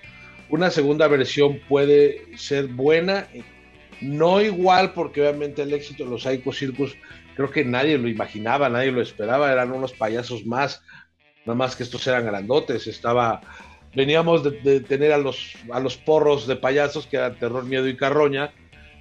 una 0.50 0.70
segunda 0.70 1.08
versión 1.08 1.60
puede 1.68 2.38
ser 2.38 2.68
buena 2.68 3.28
no 4.02 4.42
igual, 4.42 4.94
porque 4.94 5.22
obviamente 5.22 5.62
el 5.62 5.74
éxito 5.74 6.04
de 6.04 6.12
los 6.12 6.24
Psycho 6.24 6.52
Circus, 6.52 6.96
creo 7.36 7.50
que 7.50 7.66
nadie 7.66 7.98
lo 7.98 8.08
imaginaba, 8.08 8.70
nadie 8.70 8.92
lo 8.92 9.02
esperaba, 9.02 9.52
eran 9.52 9.72
unos 9.72 9.94
payasos 9.94 10.46
más, 10.46 10.84
nada 11.46 11.56
más 11.56 11.76
que 11.76 11.84
estos 11.84 12.06
eran 12.08 12.26
grandotes, 12.26 12.88
estaba, 12.88 13.42
veníamos 13.96 14.44
de, 14.44 14.82
tener 14.82 15.12
a 15.12 15.18
los, 15.18 15.54
a 15.72 15.80
los 15.80 15.98
porros 15.98 16.48
de 16.48 16.56
payasos 16.56 17.08
que 17.08 17.18
eran 17.18 17.38
Terror, 17.38 17.66
Miedo 17.66 17.88
y 17.88 17.98
Carroña, 17.98 18.54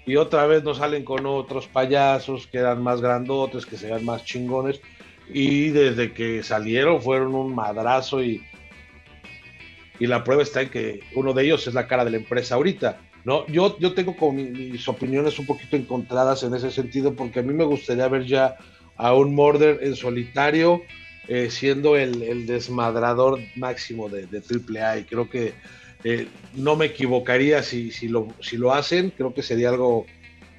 y 0.07 0.17
otra 0.17 0.47
vez 0.47 0.63
nos 0.63 0.79
salen 0.79 1.05
con 1.05 1.27
otros 1.27 1.67
payasos 1.67 2.47
que 2.47 2.59
eran 2.59 2.83
más 2.83 3.01
grandotes, 3.01 3.67
que 3.67 3.77
se 3.77 3.89
vean 3.89 4.05
más 4.05 4.25
chingones, 4.25 4.81
y 5.29 5.71
desde 5.71 6.13
que 6.13 6.43
salieron 6.43 7.03
fueron 7.03 7.35
un 7.35 7.55
madrazo 7.55 8.23
y, 8.23 8.45
y 9.99 10.07
la 10.07 10.23
prueba 10.23 10.43
está 10.43 10.63
en 10.63 10.71
que 10.71 11.01
uno 11.15 11.33
de 11.33 11.45
ellos 11.45 11.67
es 11.67 11.75
la 11.75 11.87
cara 11.87 12.05
de 12.05 12.13
la 12.13 12.19
empresa 12.19 12.55
ahorita. 12.55 13.01
No, 13.27 13.45
yo, 13.49 13.77
yo 13.81 13.93
tengo 13.93 14.17
como 14.17 14.35
mis 14.35 14.87
opiniones 14.87 15.37
un 15.41 15.47
poquito 15.47 15.75
encontradas 15.75 16.45
en 16.45 16.55
ese 16.55 16.71
sentido, 16.71 17.13
porque 17.13 17.41
a 17.41 17.43
mí 17.43 17.53
me 17.53 17.65
gustaría 17.65 18.07
ver 18.07 18.25
ya 18.25 18.57
a 18.97 19.15
un 19.15 19.35
Murder 19.35 19.81
en 19.83 19.97
solitario, 19.97 20.83
eh, 21.27 21.51
siendo 21.51 21.97
el, 21.97 22.23
el, 22.23 22.47
desmadrador 22.47 23.41
máximo 23.57 24.09
de, 24.09 24.29
de 24.29 24.39
AAA, 24.39 24.99
y 24.99 25.05
creo 25.07 25.29
que 25.29 25.55
eh, 26.05 26.29
no 26.55 26.77
me 26.77 26.87
equivocaría 26.87 27.65
si, 27.65 27.91
si, 27.91 28.07
lo, 28.07 28.29
si 28.41 28.57
lo 28.57 28.73
hacen, 28.73 29.11
creo 29.11 29.35
que 29.35 29.43
sería 29.43 29.71
algo 29.71 30.07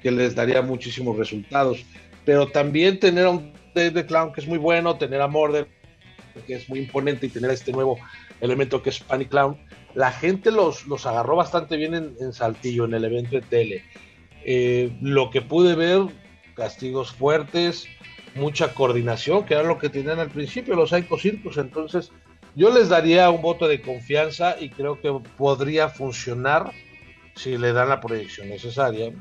que 0.02 0.10
les 0.10 0.34
daría 0.34 0.60
muchísimos 0.60 1.16
resultados. 1.16 1.86
Pero 2.26 2.48
también 2.48 3.00
tener 3.00 3.24
a 3.24 3.30
un 3.30 3.50
Dave 3.74 4.04
Clown 4.04 4.34
que 4.34 4.42
es 4.42 4.46
muy 4.46 4.58
bueno, 4.58 4.98
tener 4.98 5.22
a 5.22 5.26
Murder 5.26 5.66
que 6.46 6.56
es 6.56 6.68
muy 6.68 6.80
imponente 6.80 7.26
y 7.26 7.30
tener 7.30 7.50
este 7.50 7.72
nuevo 7.72 7.98
elemento 8.42 8.82
que 8.82 8.90
es 8.90 9.00
Panic 9.00 9.30
Clown, 9.30 9.56
la 9.98 10.12
gente 10.12 10.52
los, 10.52 10.86
los 10.86 11.06
agarró 11.06 11.34
bastante 11.34 11.76
bien 11.76 11.92
en, 11.92 12.16
en, 12.20 12.32
Saltillo, 12.32 12.84
en 12.84 12.94
el 12.94 13.04
evento 13.04 13.34
de 13.34 13.42
tele. 13.42 13.84
Eh, 14.44 14.96
lo 15.00 15.28
que 15.30 15.42
pude 15.42 15.74
ver, 15.74 16.02
castigos 16.54 17.10
fuertes, 17.10 17.88
mucha 18.36 18.74
coordinación, 18.74 19.44
que 19.44 19.54
era 19.54 19.64
lo 19.64 19.76
que 19.78 19.88
tenían 19.88 20.20
al 20.20 20.30
principio 20.30 20.76
los 20.76 20.90
Circus. 20.90 21.56
Entonces, 21.56 22.12
yo 22.54 22.72
les 22.72 22.88
daría 22.88 23.28
un 23.30 23.42
voto 23.42 23.66
de 23.66 23.82
confianza 23.82 24.54
y 24.60 24.70
creo 24.70 25.00
que 25.00 25.12
podría 25.36 25.88
funcionar 25.88 26.70
si 27.34 27.58
le 27.58 27.72
dan 27.72 27.88
la 27.88 28.00
proyección 28.00 28.50
necesaria, 28.50 29.12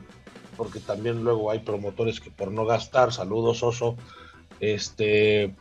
porque 0.57 0.79
también 0.79 1.23
luego 1.23 1.49
hay 1.49 1.57
promotores 1.57 2.19
que 2.19 2.29
por 2.29 2.51
no 2.51 2.67
gastar, 2.67 3.11
saludos 3.11 3.63
Oso, 3.63 3.97
este, 4.59 5.55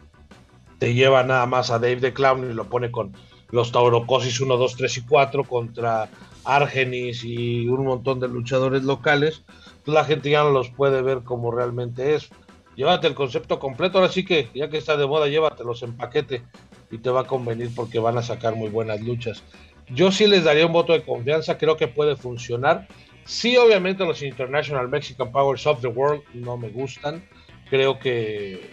te 0.79 0.93
lleva 0.93 1.23
nada 1.23 1.47
más 1.47 1.71
a 1.71 1.79
Dave 1.79 2.03
the 2.03 2.13
Clown 2.13 2.51
y 2.51 2.53
lo 2.53 2.69
pone 2.69 2.91
con 2.91 3.15
los 3.51 3.73
Taurocosis 3.73 4.41
1, 4.41 4.57
2, 4.57 4.77
3 4.77 4.97
y 4.97 5.01
4 5.03 5.45
contra 5.45 6.09
Argenis 6.45 7.25
y 7.25 7.67
un 7.69 7.85
montón 7.85 8.21
de 8.21 8.29
luchadores 8.29 8.83
locales, 8.83 9.43
pues 9.85 9.95
la 9.95 10.05
gente 10.05 10.31
ya 10.31 10.43
no 10.43 10.51
los 10.51 10.71
puede 10.71 11.03
ver 11.03 11.23
como 11.23 11.51
realmente 11.51 12.15
es. 12.15 12.29
Llévate 12.77 13.07
el 13.07 13.15
concepto 13.15 13.59
completo, 13.59 13.99
ahora 13.99 14.13
sí 14.13 14.25
que 14.25 14.49
ya 14.55 14.69
que 14.69 14.77
está 14.77 14.97
de 14.97 15.07
moda, 15.07 15.29
llévatelos 15.29 15.83
en 15.83 15.97
paquete 15.97 16.43
y 16.91 16.99
te 16.99 17.11
va 17.11 17.23
a 17.23 17.27
convenir 17.27 17.71
porque 17.75 17.99
van 17.99 18.19
a 18.19 18.23
sacar 18.23 18.55
muy 18.55 18.69
buenas 18.69 19.01
luchas. 19.01 19.43
Yo 19.89 20.11
sí 20.13 20.27
les 20.27 20.45
daría 20.45 20.67
un 20.67 20.73
voto 20.73 20.93
de 20.93 21.03
confianza, 21.03 21.59
creo 21.59 21.77
que 21.77 21.89
puede 21.89 22.17
funcionar. 22.17 22.87
Sí, 23.25 23.57
obviamente 23.57 24.05
los 24.05 24.23
International 24.23 24.89
Mexican 24.89 25.33
Powers 25.33 25.67
of 25.67 25.81
the 25.81 25.89
World 25.89 26.23
no 26.35 26.57
me 26.57 26.69
gustan. 26.69 27.27
Creo 27.71 27.99
que 27.99 28.71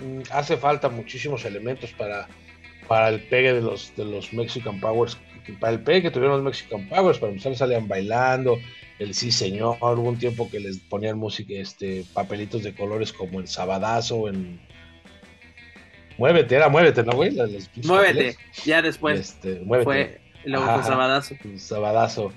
mm, 0.00 0.22
hace 0.32 0.56
falta 0.56 0.88
muchísimos 0.88 1.44
elementos 1.44 1.92
para, 1.92 2.28
para 2.90 3.08
el 3.08 3.20
pegue 3.20 3.52
de 3.52 3.60
los, 3.60 3.94
de 3.94 4.04
los 4.04 4.32
Mexican 4.32 4.80
Powers, 4.80 5.16
para 5.60 5.74
el 5.74 5.80
pegue 5.80 6.02
que 6.02 6.10
tuvieron 6.10 6.38
los 6.38 6.44
Mexican 6.44 6.88
Powers, 6.88 7.18
para 7.18 7.30
empezar 7.30 7.54
salían 7.54 7.86
bailando, 7.86 8.58
el 8.98 9.14
sí 9.14 9.30
señor, 9.30 9.76
hubo 9.80 10.08
un 10.08 10.18
tiempo 10.18 10.50
que 10.50 10.58
les 10.58 10.78
ponían 10.78 11.16
música, 11.16 11.54
este, 11.54 12.04
papelitos 12.12 12.64
de 12.64 12.74
colores 12.74 13.12
como 13.12 13.38
el 13.38 13.46
sabadazo, 13.46 14.26
en 14.26 14.60
Muévete, 16.18 16.56
era 16.56 16.68
muévete, 16.68 17.04
¿no, 17.04 17.12
güey? 17.12 17.30
muévete, 17.84 18.36
ya 18.64 18.82
después 18.82 19.20
este, 19.20 19.60
muévete. 19.60 19.84
fue 19.84 20.20
el 20.44 20.54
sabadazo. 20.82 21.36
Sabadazo. 21.58 22.32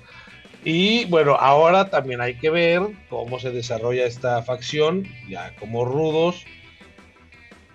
Y 0.64 1.06
bueno, 1.06 1.34
ahora 1.34 1.90
también 1.90 2.20
hay 2.20 2.36
que 2.36 2.50
ver 2.50 2.80
cómo 3.08 3.40
se 3.40 3.50
desarrolla 3.50 4.06
esta 4.06 4.40
facción, 4.44 5.04
ya 5.28 5.52
como 5.56 5.84
rudos. 5.84 6.44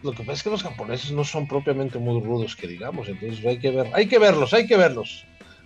Lo 0.03 0.11
que 0.13 0.23
pasa 0.23 0.33
es 0.33 0.43
que 0.43 0.49
los 0.49 0.63
japoneses 0.63 1.11
no 1.11 1.23
son 1.23 1.47
propiamente 1.47 1.99
muy 1.99 2.21
rudos, 2.21 2.55
que 2.55 2.67
digamos, 2.67 3.09
entonces 3.09 3.45
hay 3.45 3.59
que 3.59 3.71
ver, 3.71 3.87
hay 3.93 4.07
que 4.07 4.17
verlos, 4.17 4.53
hay 4.53 4.65
que 4.65 4.77
verlos. 4.77 5.25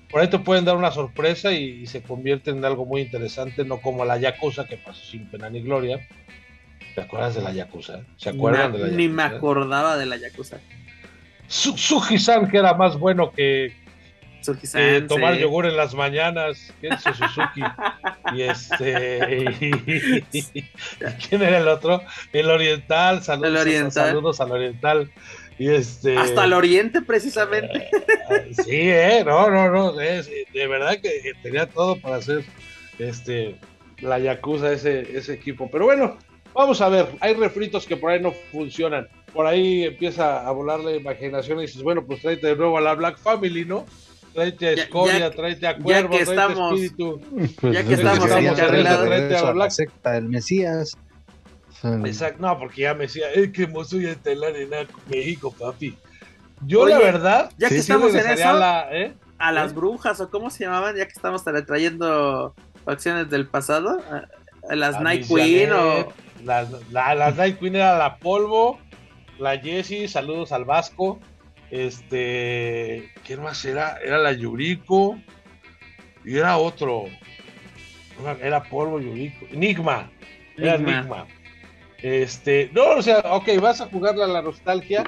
Por 0.10 0.22
ahí 0.22 0.28
te 0.28 0.40
pueden 0.40 0.66
dar 0.66 0.76
una 0.76 0.92
sorpresa 0.92 1.52
y, 1.52 1.86
se 1.88 2.02
convierten 2.04 2.58
en 2.58 2.66
algo 2.66 2.86
muy 2.86 3.02
interesante, 3.02 3.64
no 3.66 3.80
como 3.80 4.06
la 4.06 4.18
Yakuza 4.18 4.66
que 4.66 4.78
pasó 4.78 5.04
sin 5.04 5.30
pena 5.30 5.50
ni 5.50 5.62
gloria. 5.62 6.08
¿Te 6.96 7.02
acuerdas 7.02 7.36
de 7.36 7.42
la 7.42 7.52
Yakuza? 7.52 8.02
¿Se 8.18 8.30
acuerdan 8.30 8.72
de 8.74 8.78
la 8.80 8.86
Yakuza? 8.86 8.98
Ni 8.98 9.08
me 9.08 9.24
acordaba 9.24 9.98
de 9.98 10.06
la 10.06 10.18
Yakuza. 10.18 10.60
Suji-san, 11.48 12.50
que 12.50 12.58
era 12.58 12.74
más 12.74 12.98
bueno 12.98 13.32
que, 13.32 13.76
eh, 14.76 15.06
tomar 15.08 15.38
yogur 15.38 15.66
en 15.66 15.78
las 15.78 15.94
mañanas, 15.94 16.74
Kenzo 16.82 17.14
Suzuki. 17.14 17.62
y 18.34 18.42
este. 18.44 20.26
¿Quién 21.30 21.42
era 21.42 21.60
el 21.60 21.68
otro? 21.68 22.02
El 22.32 22.50
Oriental, 22.50 23.24
saludos, 23.24 23.50
el 23.50 23.58
oriental. 23.58 23.92
saludos 23.92 24.42
al 24.42 24.52
Oriental. 24.52 25.12
Y 25.60 25.70
este... 25.70 26.18
Hasta 26.18 26.46
el 26.46 26.54
Oriente, 26.54 27.02
precisamente. 27.02 27.90
Eh, 28.30 28.52
sí, 28.64 28.90
eh, 28.90 29.24
no, 29.26 29.50
no, 29.52 29.70
no. 29.70 29.92
de 29.94 30.68
verdad 30.68 30.98
que 31.02 31.34
tenía 31.44 31.68
todo 31.68 31.96
para 31.98 32.16
hacer 32.16 32.44
este 32.98 33.58
la 34.04 34.20
Yakuza, 34.20 34.72
ese, 34.72 35.18
ese 35.18 35.34
equipo. 35.34 35.70
Pero 35.72 35.86
bueno, 35.86 36.18
vamos 36.54 36.82
a 36.82 36.90
ver. 36.90 37.08
Hay 37.20 37.34
refritos 37.34 37.86
que 37.86 37.98
por 37.98 38.12
ahí 38.12 38.22
no 38.22 38.32
funcionan. 38.52 39.08
Por 39.34 39.46
ahí 39.46 39.86
empieza 39.86 40.48
a 40.48 40.52
volar 40.52 40.80
la 40.82 40.96
imaginación 40.96 41.60
y 41.60 41.64
dices, 41.64 41.82
bueno, 41.82 42.06
pues 42.06 42.22
tráete 42.22 42.48
de 42.48 42.56
nuevo 42.56 42.78
a 42.78 42.82
la 42.82 42.94
Black 42.94 43.18
Family, 43.18 43.66
¿no? 43.66 43.86
Tráete 44.34 44.68
a 44.68 44.72
Escoria, 44.74 45.32
tráete 45.32 45.68
a 45.68 45.78
Cuervo, 45.78 46.12
ya 46.12 46.18
que 46.18 46.24
estamos, 46.24 46.74
Espíritu. 46.74 47.22
Pues, 47.62 47.74
ya 47.74 47.84
que 47.84 47.94
estamos 47.94 48.32
encarrilados. 48.32 49.06
Tráete 49.06 49.38
a 49.38 49.54
la 49.54 49.70
secta 49.70 50.12
del 50.12 50.30
Mesías. 50.30 50.98
Exacto, 51.84 52.42
no, 52.42 52.58
porque 52.58 52.84
ya 52.84 52.94
Mesías, 52.94 53.32
es 53.36 53.52
que 53.52 53.70
soy 53.86 54.08
estelar 54.08 54.56
en 54.56 54.70
México, 55.10 55.54
papi. 55.58 55.98
Yo 56.66 56.88
la 56.88 56.98
verdad, 56.98 57.52
ya 57.58 57.68
que 57.68 57.78
estamos 57.78 58.14
en 58.16 58.26
eso, 58.26 58.58
¿eh? 58.92 59.14
a 59.38 59.52
las 59.52 59.72
¿Eh? 59.72 59.76
brujas 59.76 60.22
o 60.22 60.30
cómo 60.30 60.50
se 60.50 60.64
llamaban, 60.64 60.96
ya 60.96 61.06
que 61.06 61.12
estamos 61.12 61.44
trayendo 61.44 62.56
facciones 62.86 63.30
del 63.30 63.48
pasado, 63.48 64.02
a 64.70 64.76
las 64.76 65.02
Night 65.02 65.28
Queen 65.28 65.74
o 65.74 66.14
las, 66.46 66.70
la, 66.92 67.32
Night 67.32 67.60
Queen 67.60 67.76
era 67.76 67.98
la 67.98 68.18
Polvo, 68.18 68.80
la 69.40 69.58
Jessie, 69.60 70.08
saludos 70.08 70.54
al 70.54 70.64
Vasco, 70.64 71.20
este, 71.74 73.10
¿quién 73.26 73.42
más 73.42 73.66
era? 73.66 73.98
Era 74.06 74.20
la 74.20 74.32
Yuriko 74.32 75.20
y 76.24 76.38
era 76.38 76.58
otro. 76.58 77.06
Era 78.40 78.62
Polvo 78.62 79.00
Yuriko. 79.00 79.48
Enigma. 79.52 80.12
Era 80.56 80.76
Enigma. 80.76 81.26
Este, 81.98 82.70
no, 82.74 82.98
o 82.98 83.02
sea, 83.02 83.22
ok, 83.22 83.60
vas 83.60 83.82
a 83.82 83.88
jugarle 83.88 84.24
a 84.24 84.28
la 84.28 84.44
nostalgia. 84.44 85.04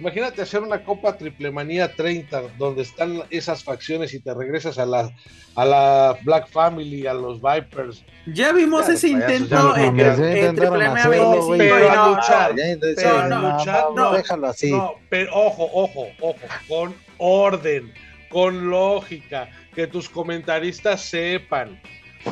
Imagínate 0.00 0.40
hacer 0.40 0.62
una 0.62 0.82
Copa 0.82 1.18
Triple 1.18 1.50
Manía 1.50 1.94
30 1.94 2.42
donde 2.56 2.80
están 2.80 3.22
esas 3.28 3.62
facciones 3.62 4.14
y 4.14 4.20
te 4.20 4.32
regresas 4.32 4.78
a 4.78 4.86
la, 4.86 5.10
a 5.54 5.64
la 5.66 6.16
Black 6.24 6.48
Family, 6.48 7.06
a 7.06 7.12
los 7.12 7.38
Vipers, 7.42 8.02
ya 8.26 8.52
vimos 8.52 8.88
ese 8.88 9.08
intento 9.08 9.76
en, 9.76 9.94
Triple 9.96 10.84
M 10.86 11.08
25 11.08 11.56
pero 11.58 11.90
a 11.90 12.08
luchar, 12.08 12.54
pero 12.80 13.18
a 13.18 13.58
luchar, 13.58 13.84
no, 13.94 14.12
déjalo 14.12 14.46
así. 14.46 14.70
No, 14.70 14.94
pero 15.10 15.34
ojo, 15.34 15.68
ojo, 15.70 16.06
ojo, 16.20 16.38
con 16.66 16.94
orden, 17.18 17.92
con 18.30 18.70
lógica, 18.70 19.50
que 19.74 19.86
tus 19.86 20.08
comentaristas 20.08 21.02
sepan. 21.02 21.78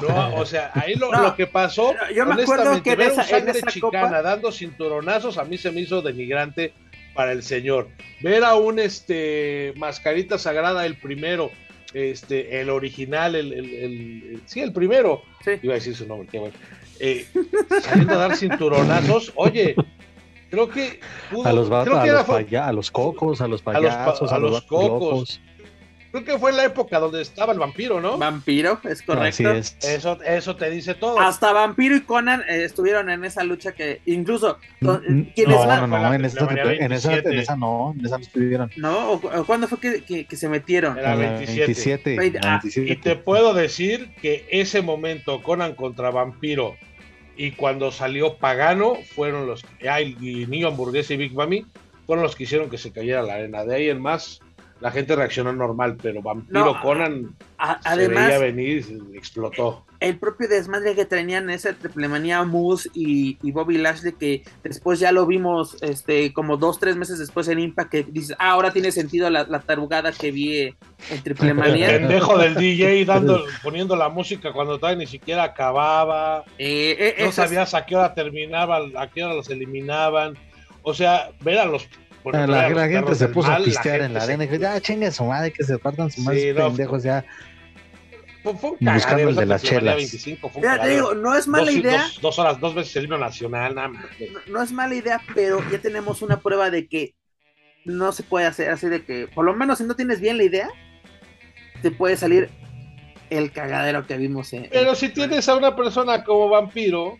No, 0.01 0.37
o 0.37 0.47
sea, 0.47 0.71
ahí 0.75 0.95
lo, 0.95 1.12
lo 1.12 1.37
que 1.37 1.47
pasó, 1.47 1.95
yo 2.14 2.25
me 2.25 2.43
acuerdo 2.43 2.83
que 2.83 2.97
ver 2.97 3.12
esa, 3.12 3.23
un 3.23 3.29
sangre 3.29 3.62
chicana 3.62 4.23
dando 4.23 4.53
cinturonazos 4.53 5.39
a 5.39 5.45
mí 5.45 5.57
se 5.57 5.71
me 5.71 5.81
hizo 5.81 6.03
denigrante 6.03 6.73
para 7.19 7.33
el 7.33 7.43
señor. 7.43 7.89
Ver 8.21 8.45
a 8.45 8.55
un 8.55 8.79
este 8.79 9.75
mascarita 9.75 10.39
sagrada 10.39 10.87
el 10.87 10.95
primero 10.95 11.51
este, 11.93 12.61
el 12.61 12.71
original, 12.71 13.35
el, 13.35 13.53
el, 13.53 14.43
sí, 14.47 14.61
el 14.61 14.73
primero, 14.73 15.23
iba 15.61 15.73
a 15.73 15.79
decir 15.79 15.97
su 15.97 16.07
nombre, 16.07 16.29
qué 16.31 16.39
bueno, 16.39 16.55
eh, 17.01 17.27
saliendo 17.83 18.14
a 18.14 18.19
dar 18.19 18.37
cinturonazos, 18.37 19.33
oye, 19.35 19.75
creo 20.49 20.69
que 20.69 21.01
a 21.45 21.53
los, 21.53 21.69
a, 21.73 21.85
los 21.85 22.55
a 22.55 22.73
los 22.73 22.91
cocos, 22.93 23.41
a 23.41 23.49
los 23.49 23.62
payasos, 23.62 24.31
a 24.31 24.39
los, 24.39 24.62
cocos. 24.62 25.41
Creo 26.11 26.25
que 26.25 26.39
fue 26.39 26.53
la 26.53 26.65
época 26.65 26.99
donde 26.99 27.21
estaba 27.21 27.53
el 27.53 27.59
vampiro, 27.59 28.01
¿no? 28.01 28.17
Vampiro, 28.17 28.81
es 28.85 29.03
correcto. 29.03 29.51
Eso, 29.51 30.19
eso 30.25 30.57
te 30.57 30.71
dice 30.71 30.95
todo. 30.95 31.21
Hasta 31.21 31.53
Vampiro 31.53 31.95
y 31.97 32.01
Conan 32.01 32.41
eh, 32.49 32.65
estuvieron 32.65 33.11
en 33.11 33.25
esa 33.25 33.45
lucha 33.45 33.73
que 33.73 34.01
incluso 34.07 34.59
mm, 34.81 34.89
mm, 34.89 35.33
¿quiénes 35.35 35.57
no, 35.57 35.87
no, 35.87 35.87
no, 35.87 36.15
en 36.15 36.25
esa, 36.25 36.49
en, 36.51 36.93
esa, 36.93 37.15
en 37.15 37.39
esa, 37.39 37.57
no, 37.57 37.95
en 37.99 38.07
esa 38.07 38.17
no 38.17 38.23
estuvieron. 38.23 38.71
No, 38.77 39.13
¿O, 39.13 39.45
¿cuándo 39.45 39.69
fue 39.69 39.79
que, 39.79 40.25
que, 40.25 40.37
se 40.37 40.49
metieron? 40.49 40.99
Era 40.99 41.15
27. 41.15 42.17
27, 42.17 42.41
ah, 42.43 42.61
y 42.65 42.97
te 42.97 43.17
puedo 43.17 43.53
decir 43.53 44.15
que 44.23 44.47
ese 44.51 44.81
momento 44.81 45.43
Conan 45.43 45.75
contra 45.75 46.11
Vampiro 46.11 46.77
y 47.37 47.53
cuando 47.53 47.93
salió 47.93 48.37
Pagano 48.37 48.97
fueron 49.15 49.47
los 49.47 49.65
ay, 49.89 50.17
y 50.21 50.47
Niño 50.47 50.69
Hamburguesa 50.69 51.15
y 51.15 51.19
Big 51.19 51.35
Mami 51.35 51.67
fueron 52.07 52.23
los 52.23 52.35
que 52.35 52.45
hicieron 52.45 52.71
que 52.71 52.79
se 52.79 52.93
cayera 52.93 53.23
la 53.23 53.35
arena. 53.35 53.65
De 53.65 53.77
ahí 53.77 53.91
en 53.91 54.01
más 54.01 54.41
la 54.81 54.91
gente 54.91 55.16
reaccionó 55.16 55.53
normal, 55.53 55.97
pero 56.01 56.22
Vampiro 56.22 56.81
Conan 56.81 57.35
se 57.83 58.09
veía 58.09 58.39
venir 58.39 58.85
y 59.12 59.16
explotó. 59.16 59.85
El 59.99 60.16
propio 60.18 60.47
desmadre 60.47 60.95
que 60.95 61.05
tenían 61.05 61.51
esa 61.51 61.72
triplemanía 61.72 62.45
Moose 62.45 62.89
y, 62.95 63.37
Bobby 63.51 63.79
Lashley, 63.79 64.12
que 64.12 64.45
después 64.62 65.01
ya 65.01 65.11
lo 65.11 65.26
vimos 65.26 65.76
este 65.81 66.33
como 66.33 66.57
dos, 66.57 66.79
tres 66.79 66.95
meses 66.95 67.18
después 67.18 67.49
en 67.49 67.59
Impact, 67.59 67.91
que 67.91 68.03
dices, 68.05 68.37
ah, 68.39 68.51
ahora 68.51 68.72
tiene 68.72 68.93
sentido 68.93 69.29
la, 69.29 69.45
tarugada 69.61 70.12
que 70.12 70.31
vi 70.31 70.61
en 71.11 71.22
triplemanía. 71.24 71.91
El 71.91 72.01
pendejo 72.03 72.39
del 72.39 72.55
DJ 72.55 73.05
dando, 73.07 73.45
poniendo 73.64 73.97
la 73.97 74.09
música 74.09 74.53
cuando 74.53 74.79
todavía 74.79 75.01
ni 75.01 75.07
siquiera 75.09 75.43
acababa. 75.43 76.45
Eh, 76.59 77.14
eh, 77.18 77.24
no 77.24 77.33
sabías 77.33 77.74
a 77.74 77.85
qué 77.85 77.97
hora 77.97 78.14
terminaba, 78.14 78.79
a 78.97 79.09
qué 79.09 79.24
hora 79.24 79.35
los 79.35 79.51
eliminaban. 79.51 80.39
O 80.83 80.95
sea, 80.95 81.31
ver 81.41 81.59
a 81.59 81.66
los 81.66 81.89
la, 82.33 82.89
gente 82.89 83.14
se 83.14 83.29
puso 83.29 83.51
a 83.51 83.59
pistear 83.59 84.03
en 84.03 84.14
la 84.14 84.22
arena 84.22 84.45
y 84.45 84.47
dijo, 84.49 84.61
ya 84.61 84.81
chingue 84.81 85.11
su 85.11 85.24
madre, 85.24 85.53
que 85.53 85.64
se 85.64 85.79
partan 85.79 86.11
su 86.11 86.20
madre 86.22 86.55
pendejos 86.55 87.03
ya. 87.03 87.24
buscando 88.43 89.29
el 89.29 89.37
de 89.37 89.47
las 89.47 89.62
chelas. 89.62 90.12
ya 90.62 90.81
te 90.81 90.89
digo, 90.89 91.14
no 91.14 91.35
es 91.35 91.47
mala 91.49 91.70
idea. 91.70 92.07
Dos, 92.20 92.39
horas, 92.39 92.61
dos 92.61 92.74
veces 92.74 92.97
el 92.97 93.05
himno 93.05 93.18
nacional, 93.18 93.74
nada 93.74 93.91
No, 94.47 94.62
es 94.62 94.72
mala 94.72 94.95
idea, 94.95 95.20
pero 95.35 95.62
ya 95.70 95.79
tenemos 95.79 96.22
una 96.22 96.41
prueba 96.41 96.70
de 96.70 96.87
que 96.87 97.14
no 97.85 98.12
se 98.12 98.22
puede 98.22 98.47
hacer 98.47 98.70
así 98.70 98.89
de 98.89 99.05
que, 99.05 99.29
por 99.29 99.45
lo 99.45 99.55
menos 99.55 99.79
si 99.79 99.85
no 99.85 99.97
tienes 99.97 100.20
bien 100.20 100.37
la 100.37 100.45
idea, 100.45 100.68
te 101.83 101.91
puede 101.91 102.16
salir 102.16 102.51
el 103.31 103.53
cagadero 103.53 104.07
que 104.07 104.16
vimos 104.16 104.53
en. 104.53 104.68
Pero 104.70 104.95
si 104.95 105.09
tienes 105.09 105.49
a 105.49 105.57
una 105.57 105.76
persona 105.76 106.24
como 106.24 106.49
vampiro, 106.49 107.16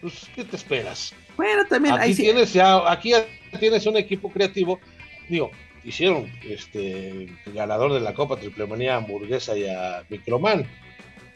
pues, 0.00 0.28
¿qué 0.34 0.44
te 0.44 0.56
esperas? 0.56 1.14
Bueno, 1.36 1.64
también 1.66 1.94
aquí 1.94 2.14
tienes 2.14 2.52
ya, 2.52 2.90
aquí 2.90 3.12
tienes 3.58 3.86
un 3.86 3.96
equipo 3.96 4.30
creativo, 4.30 4.80
digo, 5.28 5.50
hicieron 5.84 6.30
este 6.46 7.28
ganador 7.46 7.92
de 7.92 8.00
la 8.00 8.14
Copa 8.14 8.36
Triplemanía 8.36 8.96
Hamburguesa 8.96 9.56
y 9.56 9.66
a 9.66 10.04
Microman. 10.08 10.66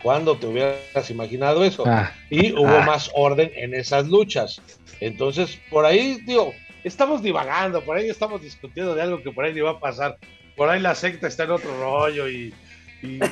¿Cuándo 0.02 0.36
te 0.36 0.46
hubieras 0.46 1.10
imaginado 1.10 1.64
eso? 1.64 1.84
Ah. 1.86 2.12
y 2.28 2.52
hubo 2.52 2.76
ah. 2.76 2.84
más 2.84 3.10
orden 3.14 3.52
en 3.54 3.72
esas 3.72 4.08
luchas. 4.08 4.60
Entonces, 5.00 5.58
por 5.70 5.84
ahí, 5.84 6.20
digo, 6.26 6.52
estamos 6.84 7.22
divagando, 7.22 7.82
por 7.82 7.96
ahí 7.96 8.08
estamos 8.08 8.42
discutiendo 8.42 8.94
de 8.94 9.02
algo 9.02 9.22
que 9.22 9.30
por 9.30 9.44
ahí 9.44 9.54
ni 9.54 9.60
va 9.60 9.70
a 9.70 9.80
pasar. 9.80 10.18
Por 10.56 10.68
ahí 10.68 10.80
la 10.80 10.94
secta 10.94 11.28
está 11.28 11.44
en 11.44 11.52
otro 11.52 11.78
rollo 11.80 12.28
y, 12.28 12.52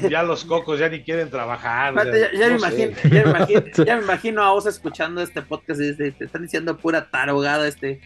ya 0.09 0.23
los 0.25 0.45
cocos 0.45 0.81
ya 0.81 0.89
ni 0.89 1.03
quieren 1.03 1.31
trabajar. 1.31 1.95
ya, 1.95 2.49
me 2.49 2.57
imagino, 2.57 2.93
ya, 3.05 3.25
me 3.25 3.31
imagino, 3.31 3.63
ya, 3.87 3.97
me 3.97 4.03
imagino, 4.03 4.43
a 4.43 4.53
vos 4.53 4.67
escuchando 4.67 5.23
este 5.23 5.43
podcast 5.43 5.81
y 5.81 5.95
te 5.95 6.25
están 6.25 6.43
diciendo 6.43 6.77
pura 6.77 7.11
tarogada 7.11 7.69
este 7.69 8.01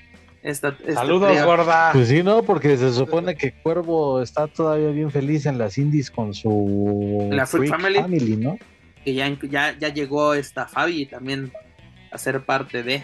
Saludos, 0.53 1.43
gorda. 1.43 1.91
Pues 1.93 2.09
sí, 2.09 2.23
no, 2.23 2.43
porque 2.43 2.77
se 2.77 2.93
supone 2.93 3.35
que 3.35 3.53
Cuervo 3.53 4.21
está 4.21 4.47
todavía 4.47 4.91
bien 4.91 5.11
feliz 5.11 5.47
en 5.47 5.57
las 5.57 5.79
indies 5.79 6.11
con 6.11 6.35
su 6.35 7.29
la 7.33 7.47
Freak 7.47 7.71
Family. 7.71 8.37
¿no? 8.37 8.59
Que 9.03 9.15
ya, 9.15 9.35
ya, 9.49 9.79
ya 9.79 9.89
llegó 9.89 10.35
esta 10.35 10.67
Fabi 10.67 11.07
también 11.07 11.51
a 12.11 12.19
ser 12.19 12.45
parte 12.45 12.83
de. 12.83 13.03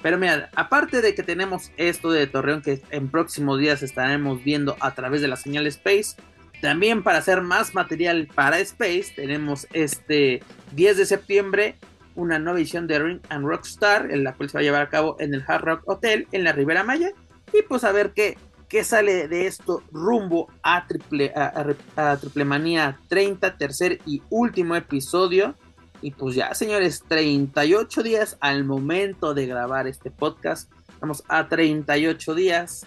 Pero 0.00 0.18
mira, 0.18 0.50
aparte 0.56 1.02
de 1.02 1.14
que 1.14 1.22
tenemos 1.22 1.70
esto 1.76 2.10
de 2.10 2.26
Torreón 2.26 2.62
que 2.62 2.80
en 2.90 3.10
próximos 3.10 3.58
días 3.60 3.82
estaremos 3.82 4.42
viendo 4.42 4.76
a 4.80 4.94
través 4.94 5.20
de 5.20 5.28
la 5.28 5.36
señal 5.36 5.66
Space, 5.66 6.16
también 6.62 7.02
para 7.02 7.18
hacer 7.18 7.42
más 7.42 7.74
material 7.74 8.28
para 8.34 8.58
Space, 8.60 9.12
tenemos 9.14 9.66
este 9.74 10.42
10 10.72 10.96
de 10.96 11.06
septiembre 11.06 11.76
una 12.14 12.38
nueva 12.38 12.58
edición 12.58 12.86
de 12.86 12.98
Ring 12.98 13.20
and 13.28 13.46
Rockstar, 13.46 14.10
en 14.10 14.24
la 14.24 14.34
cual 14.34 14.50
se 14.50 14.58
va 14.58 14.60
a 14.60 14.64
llevar 14.64 14.82
a 14.82 14.88
cabo 14.88 15.16
en 15.18 15.34
el 15.34 15.44
Hard 15.46 15.64
Rock 15.64 15.82
Hotel 15.86 16.26
en 16.32 16.44
la 16.44 16.52
Ribera 16.52 16.84
Maya. 16.84 17.10
Y 17.52 17.62
pues 17.62 17.84
a 17.84 17.92
ver 17.92 18.12
qué, 18.12 18.36
qué 18.68 18.84
sale 18.84 19.28
de 19.28 19.46
esto 19.46 19.82
rumbo 19.92 20.48
a 20.62 20.86
Triple, 20.86 21.32
a, 21.34 22.18
Manía 22.44 22.98
30, 23.08 23.56
tercer 23.58 23.98
y 24.06 24.22
último 24.30 24.76
episodio. 24.76 25.54
Y 26.00 26.12
pues 26.12 26.34
ya, 26.34 26.54
señores, 26.54 27.04
38 27.06 28.02
días 28.02 28.36
al 28.40 28.64
momento 28.64 29.34
de 29.34 29.46
grabar 29.46 29.86
este 29.86 30.10
podcast. 30.10 30.72
Estamos 30.88 31.22
a 31.28 31.48
38 31.48 32.34
días 32.34 32.86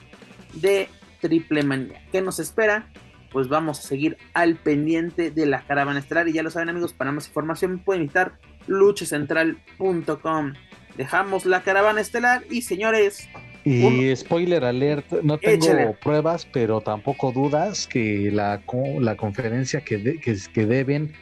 de 0.53 0.89
Triple 1.21 1.63
Manía. 1.63 2.01
¿Qué 2.11 2.21
nos 2.21 2.39
espera? 2.39 2.91
Pues 3.31 3.47
vamos 3.47 3.79
a 3.79 3.83
seguir 3.83 4.17
al 4.33 4.55
pendiente 4.55 5.29
de 5.29 5.45
la 5.45 5.65
caravana 5.65 5.99
estelar. 5.99 6.27
Y 6.27 6.33
ya 6.33 6.43
lo 6.43 6.49
saben, 6.49 6.69
amigos, 6.69 6.93
para 6.93 7.11
más 7.11 7.27
información 7.27 7.79
pueden 7.79 8.03
visitar 8.03 8.39
luchacentral.com. 8.67 10.53
Dejamos 10.97 11.45
la 11.45 11.63
caravana 11.63 12.01
estelar 12.01 12.43
y 12.49 12.61
señores. 12.61 13.27
Y 13.63 14.15
spoiler 14.15 14.63
alert, 14.63 15.11
no 15.23 15.37
tengo 15.39 15.93
pruebas, 16.01 16.45
pero 16.45 16.81
tampoco 16.81 17.31
dudas 17.31 17.87
que 17.87 18.29
la, 18.31 18.61
la 18.99 19.17
conferencia 19.17 19.81
que, 19.81 20.19
que, 20.19 20.37
que 20.53 20.65
deben 20.65 21.13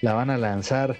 la 0.00 0.12
van 0.14 0.30
a 0.30 0.36
lanzar 0.36 0.96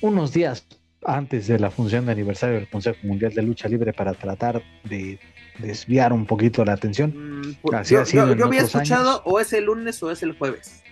unos 0.00 0.32
días 0.32 0.66
antes 1.04 1.46
de 1.46 1.58
la 1.58 1.70
función 1.70 2.06
de 2.06 2.12
aniversario 2.12 2.56
del 2.56 2.68
Consejo 2.68 2.98
Mundial 3.04 3.32
de 3.32 3.42
Lucha 3.42 3.68
Libre 3.68 3.92
para 3.92 4.12
tratar 4.12 4.62
de 4.84 5.18
desviar 5.58 6.12
un 6.12 6.26
poquito 6.26 6.64
la 6.64 6.72
atención. 6.72 7.40
Mm, 7.40 7.54
pues, 7.62 7.88
yo, 7.88 8.22
había 8.44 8.62
escuchado 8.62 9.22
o 9.24 9.40
es 9.40 9.52
el 9.52 9.64
lunes 9.64 10.02
o 10.02 10.10
es 10.10 10.22
el 10.22 10.36
jueves. 10.36 10.82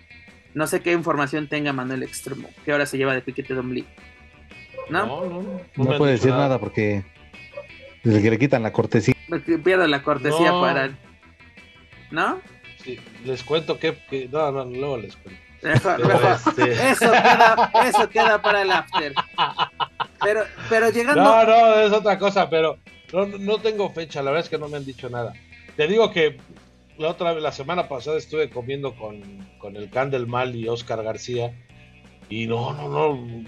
No 0.55 0.67
sé 0.67 0.81
qué 0.81 0.93
información 0.93 1.49
tenga 1.49 1.73
Manuel 1.73 2.03
Extremo, 2.03 2.49
que 2.65 2.73
ahora 2.73 2.87
se 2.87 2.97
lleva 2.97 3.15
de 3.15 3.21
piquete 3.21 3.55
de 3.55 3.61
ombligo. 3.61 3.89
¿No? 4.91 5.07
No, 5.07 5.43
no, 5.77 5.99
puede 5.99 6.13
decir 6.13 6.31
nada. 6.31 6.59
porque 6.59 7.05
desde 8.03 8.23
que 8.23 8.31
le 8.31 8.39
quitan 8.39 8.63
la 8.63 8.73
cortesía. 8.73 9.15
Pierde 9.63 9.89
la 9.89 10.03
cortesía 10.03 10.53
para. 10.53 10.91
¿No? 12.11 12.41
Sí, 12.83 12.99
les 13.25 13.43
cuento 13.43 13.79
que, 13.79 14.29
No, 14.31 14.51
no, 14.51 14.65
luego 14.65 14.97
les 14.99 15.17
cuento. 15.17 15.41
Este, 15.61 16.91
eso, 16.91 17.11
queda, 17.11 17.73
eso 17.87 18.09
queda 18.09 18.41
para 18.41 18.63
el 18.63 18.71
after. 18.71 19.13
Pero, 20.23 20.43
pero 20.69 20.91
llegando. 20.91 21.23
No, 21.23 21.45
no, 21.45 21.75
es 21.81 21.93
otra 21.93 22.19
cosa, 22.19 22.49
pero 22.49 22.79
no, 23.13 23.27
no 23.27 23.59
tengo 23.59 23.91
fecha, 23.91 24.23
la 24.23 24.31
verdad 24.31 24.45
es 24.45 24.51
que 24.51 24.59
no 24.59 24.69
me 24.69 24.77
han 24.77 24.85
dicho 24.85 25.11
nada. 25.11 25.33
Te 25.77 25.87
digo 25.87 26.11
que 26.11 26.39
la 26.97 27.09
otra 27.09 27.35
la 27.35 27.53
semana 27.53 27.89
pasada 27.89 28.19
estuve 28.19 28.51
comiendo 28.51 28.95
con, 28.95 29.49
con 29.59 29.77
el 29.77 29.91
Can 29.91 30.11
del 30.11 30.27
Mal 30.27 30.55
y 30.55 30.69
Oscar 30.69 31.03
García. 31.03 31.53
Y 32.29 32.47
no, 32.47 32.73
no, 32.75 32.89
no. 32.89 33.45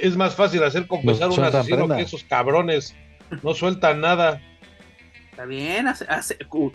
Es 0.00 0.16
más 0.16 0.34
fácil 0.34 0.62
hacer 0.62 0.86
confesar 0.86 1.30
un 1.30 1.44
asesino 1.44 1.88
que 1.88 2.02
esos 2.02 2.24
cabrones. 2.24 2.94
No 3.42 3.54
sueltan 3.54 4.00
nada. 4.00 4.40
Está 5.30 5.44
bien, 5.44 5.86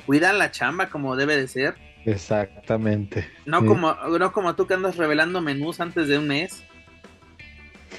cuidan 0.06 0.40
la 0.40 0.52
chamba 0.52 0.90
como 0.90 1.16
debe 1.16 1.38
de 1.38 1.48
ser. 1.48 1.76
Exactamente. 2.06 3.28
No, 3.46 3.66
como, 3.66 3.94
no 3.94 4.32
como 4.32 4.56
tú 4.56 4.68
que 4.68 4.76
andas 4.76 4.96
revelando 4.96 5.42
menús 5.42 5.80
antes 5.80 6.08
de 6.08 6.18
un 6.18 6.28
mes. 6.28 6.64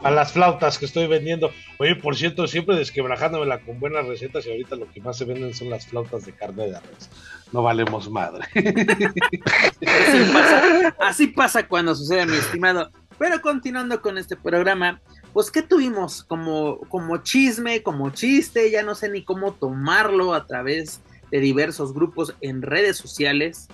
a 0.02 0.10
las 0.10 0.32
flautas 0.32 0.78
que 0.78 0.84
estoy 0.84 1.06
vendiendo. 1.06 1.50
Oye, 1.78 1.96
por 1.96 2.16
cierto, 2.16 2.46
siempre 2.46 2.76
desquebrajándomela 2.76 3.60
con 3.60 3.80
buenas 3.80 4.06
recetas 4.06 4.46
y 4.46 4.50
ahorita 4.50 4.76
lo 4.76 4.90
que 4.90 5.00
más 5.00 5.16
se 5.16 5.24
venden 5.24 5.54
son 5.54 5.70
las 5.70 5.86
flautas 5.86 6.26
de 6.26 6.32
carne 6.32 6.68
de 6.68 6.76
arroz. 6.76 7.08
No 7.52 7.62
valemos 7.62 8.10
madre. 8.10 8.44
Así 11.00 11.28
pasa, 11.28 11.66
cuando 11.66 11.94
sucede, 11.94 12.26
mi 12.26 12.36
estimado. 12.36 12.90
Pero 13.18 13.40
continuando 13.40 14.00
con 14.00 14.18
este 14.18 14.36
programa, 14.36 15.00
pues 15.32 15.50
¿qué 15.50 15.62
tuvimos 15.62 16.22
como, 16.24 16.78
como 16.88 17.18
chisme, 17.18 17.82
como 17.82 18.10
chiste? 18.10 18.70
Ya 18.70 18.82
no 18.82 18.94
sé 18.94 19.08
ni 19.08 19.24
cómo 19.24 19.52
tomarlo 19.52 20.34
a 20.34 20.46
través 20.46 21.00
de 21.30 21.40
diversos 21.40 21.92
grupos 21.92 22.34
en 22.40 22.62
redes 22.62 22.96
sociales. 22.96 23.68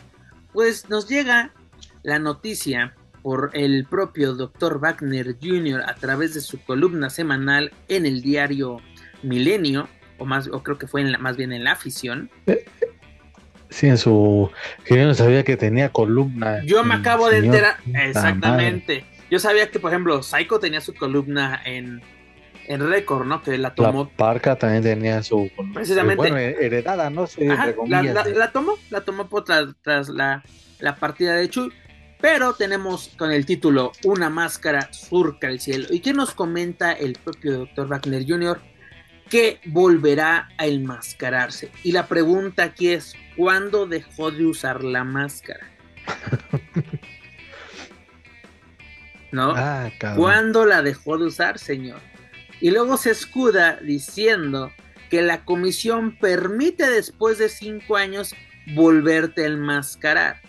Pues 0.52 0.88
nos 0.88 1.08
llega 1.08 1.52
la 2.02 2.18
noticia 2.18 2.94
por 3.22 3.50
el 3.54 3.86
propio 3.86 4.34
Dr. 4.34 4.78
Wagner 4.78 5.36
Jr. 5.42 5.82
a 5.86 5.94
través 5.94 6.34
de 6.34 6.40
su 6.40 6.62
columna 6.62 7.10
semanal 7.10 7.72
en 7.88 8.06
el 8.06 8.20
diario 8.20 8.78
Milenio, 9.22 9.88
o 10.18 10.26
más, 10.26 10.48
o 10.48 10.62
creo 10.62 10.78
que 10.78 10.86
fue 10.86 11.18
más 11.18 11.36
bien 11.36 11.52
en 11.52 11.64
la 11.64 11.72
afición. 11.72 12.30
Sí, 13.70 13.88
en 13.88 13.98
su. 13.98 14.50
Que 14.84 14.96
yo 14.96 15.06
no 15.06 15.14
sabía 15.14 15.42
que 15.44 15.56
tenía 15.56 15.90
columna. 15.90 16.62
Yo 16.64 16.84
me 16.84 16.94
acabo 16.94 17.28
de 17.28 17.38
enterar. 17.38 17.76
Exactamente. 17.92 19.04
Yo 19.30 19.38
sabía 19.38 19.70
que, 19.70 19.80
por 19.80 19.90
ejemplo, 19.90 20.22
Psycho 20.22 20.60
tenía 20.60 20.80
su 20.80 20.94
columna 20.94 21.60
en, 21.64 22.02
en 22.68 22.88
récord, 22.88 23.26
¿no? 23.26 23.42
Que 23.42 23.58
la 23.58 23.74
tomó. 23.74 24.04
La 24.04 24.16
Parca 24.16 24.56
también 24.56 24.82
tenía 24.82 25.22
su. 25.22 25.50
Precisamente. 25.72 26.16
Bueno, 26.16 26.36
heredada, 26.36 27.10
¿no? 27.10 27.26
Sí, 27.26 27.44
la, 27.44 28.52
tomó, 28.52 28.74
la 28.90 29.00
tomó 29.00 29.28
por 29.28 29.44
tras, 29.44 29.74
tras 29.82 30.08
la, 30.08 30.44
la 30.78 30.96
partida 30.96 31.34
de 31.34 31.48
Chuy. 31.48 31.72
Pero 32.20 32.54
tenemos 32.54 33.10
con 33.18 33.32
el 33.32 33.44
título 33.44 33.92
Una 34.04 34.30
máscara 34.30 34.88
surca 34.92 35.48
el 35.48 35.60
cielo. 35.60 35.88
¿Y 35.90 36.00
qué 36.00 36.14
nos 36.14 36.32
comenta 36.32 36.92
el 36.92 37.18
propio 37.22 37.58
Dr. 37.58 37.88
Wagner 37.88 38.24
Jr.? 38.26 38.60
Que 39.28 39.58
volverá 39.66 40.48
a 40.58 40.66
enmascararse. 40.66 41.70
Y 41.82 41.92
la 41.92 42.06
pregunta 42.06 42.62
aquí 42.62 42.90
es: 42.90 43.14
¿cuándo 43.36 43.86
dejó 43.86 44.30
de 44.30 44.46
usar 44.46 44.84
la 44.84 45.04
máscara? 45.04 45.70
¿No? 49.32 49.52
Ah, 49.56 49.90
¿Cuándo 50.16 50.64
la 50.64 50.82
dejó 50.82 51.18
de 51.18 51.26
usar, 51.26 51.58
señor? 51.58 52.00
Y 52.60 52.70
luego 52.70 52.96
se 52.96 53.10
escuda 53.10 53.78
diciendo 53.80 54.70
que 55.10 55.22
la 55.22 55.44
comisión 55.44 56.16
permite 56.18 56.88
después 56.88 57.38
de 57.38 57.48
cinco 57.48 57.96
años 57.96 58.34
volverte 58.74 59.42
a 59.42 59.48
enmascarar 59.48 60.40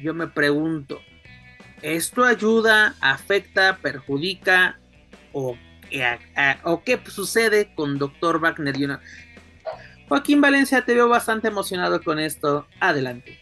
yo 0.00 0.14
me 0.14 0.28
pregunto, 0.28 1.02
¿esto 1.82 2.24
ayuda, 2.24 2.94
afecta, 3.00 3.78
perjudica 3.78 4.78
o, 5.32 5.56
o 6.64 6.84
qué 6.84 7.00
sucede 7.06 7.74
con 7.74 7.98
Dr. 7.98 8.40
Wagner? 8.40 8.76
Joaquín 10.08 10.40
Valencia, 10.40 10.84
te 10.84 10.94
veo 10.94 11.08
bastante 11.08 11.48
emocionado 11.48 12.02
con 12.02 12.18
esto. 12.18 12.66
Adelante. 12.80 13.38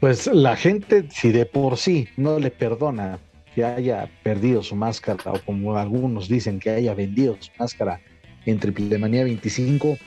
Pues 0.00 0.26
la 0.26 0.56
gente, 0.56 1.08
si 1.10 1.32
de 1.32 1.44
por 1.44 1.76
sí 1.76 2.08
no 2.16 2.38
le 2.38 2.50
perdona 2.50 3.18
que 3.54 3.64
haya 3.64 4.08
perdido 4.22 4.62
su 4.62 4.76
máscara, 4.76 5.32
o 5.32 5.40
como 5.40 5.76
algunos 5.76 6.28
dicen 6.28 6.60
que 6.60 6.70
haya 6.70 6.94
vendido 6.94 7.36
su 7.40 7.50
máscara 7.58 8.00
en 8.46 8.58
Triplemanía 8.60 9.24
25, 9.24 9.98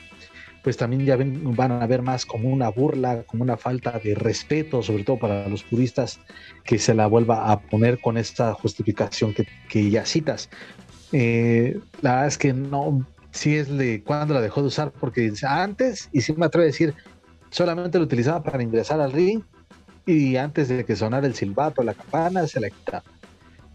pues 0.62 0.76
también 0.76 1.04
ya 1.04 1.16
van 1.18 1.72
a 1.72 1.86
ver 1.86 2.02
más 2.02 2.24
como 2.24 2.48
una 2.48 2.68
burla, 2.70 3.24
como 3.24 3.42
una 3.42 3.56
falta 3.56 4.00
de 4.02 4.14
respeto, 4.14 4.82
sobre 4.82 5.04
todo 5.04 5.18
para 5.18 5.48
los 5.48 5.62
puristas, 5.64 6.20
que 6.64 6.78
se 6.78 6.94
la 6.94 7.06
vuelva 7.06 7.50
a 7.50 7.60
poner 7.60 8.00
con 8.00 8.16
esta 8.16 8.54
justificación 8.54 9.34
que, 9.68 9.90
ya 9.90 10.06
citas. 10.06 10.48
Eh, 11.12 11.78
la 12.00 12.12
verdad 12.12 12.26
es 12.28 12.38
que 12.38 12.52
no, 12.52 13.04
si 13.32 13.56
es 13.56 13.68
de 13.76 14.02
cuando 14.02 14.34
la 14.34 14.40
dejó 14.40 14.60
de 14.60 14.68
usar, 14.68 14.92
porque 14.92 15.32
antes, 15.42 16.08
y 16.12 16.20
si 16.20 16.32
me 16.34 16.46
atrevo 16.46 16.62
a 16.62 16.66
decir, 16.66 16.94
solamente 17.50 17.98
lo 17.98 18.04
utilizaba 18.04 18.42
para 18.42 18.62
ingresar 18.62 19.00
al 19.00 19.12
ring 19.12 19.42
y 20.06 20.36
antes 20.36 20.68
de 20.68 20.84
que 20.84 20.96
sonara 20.96 21.26
el 21.26 21.34
silbato, 21.34 21.82
la 21.82 21.94
campana, 21.94 22.46
se 22.46 22.60
la 22.60 22.70
quitaba. 22.70 23.04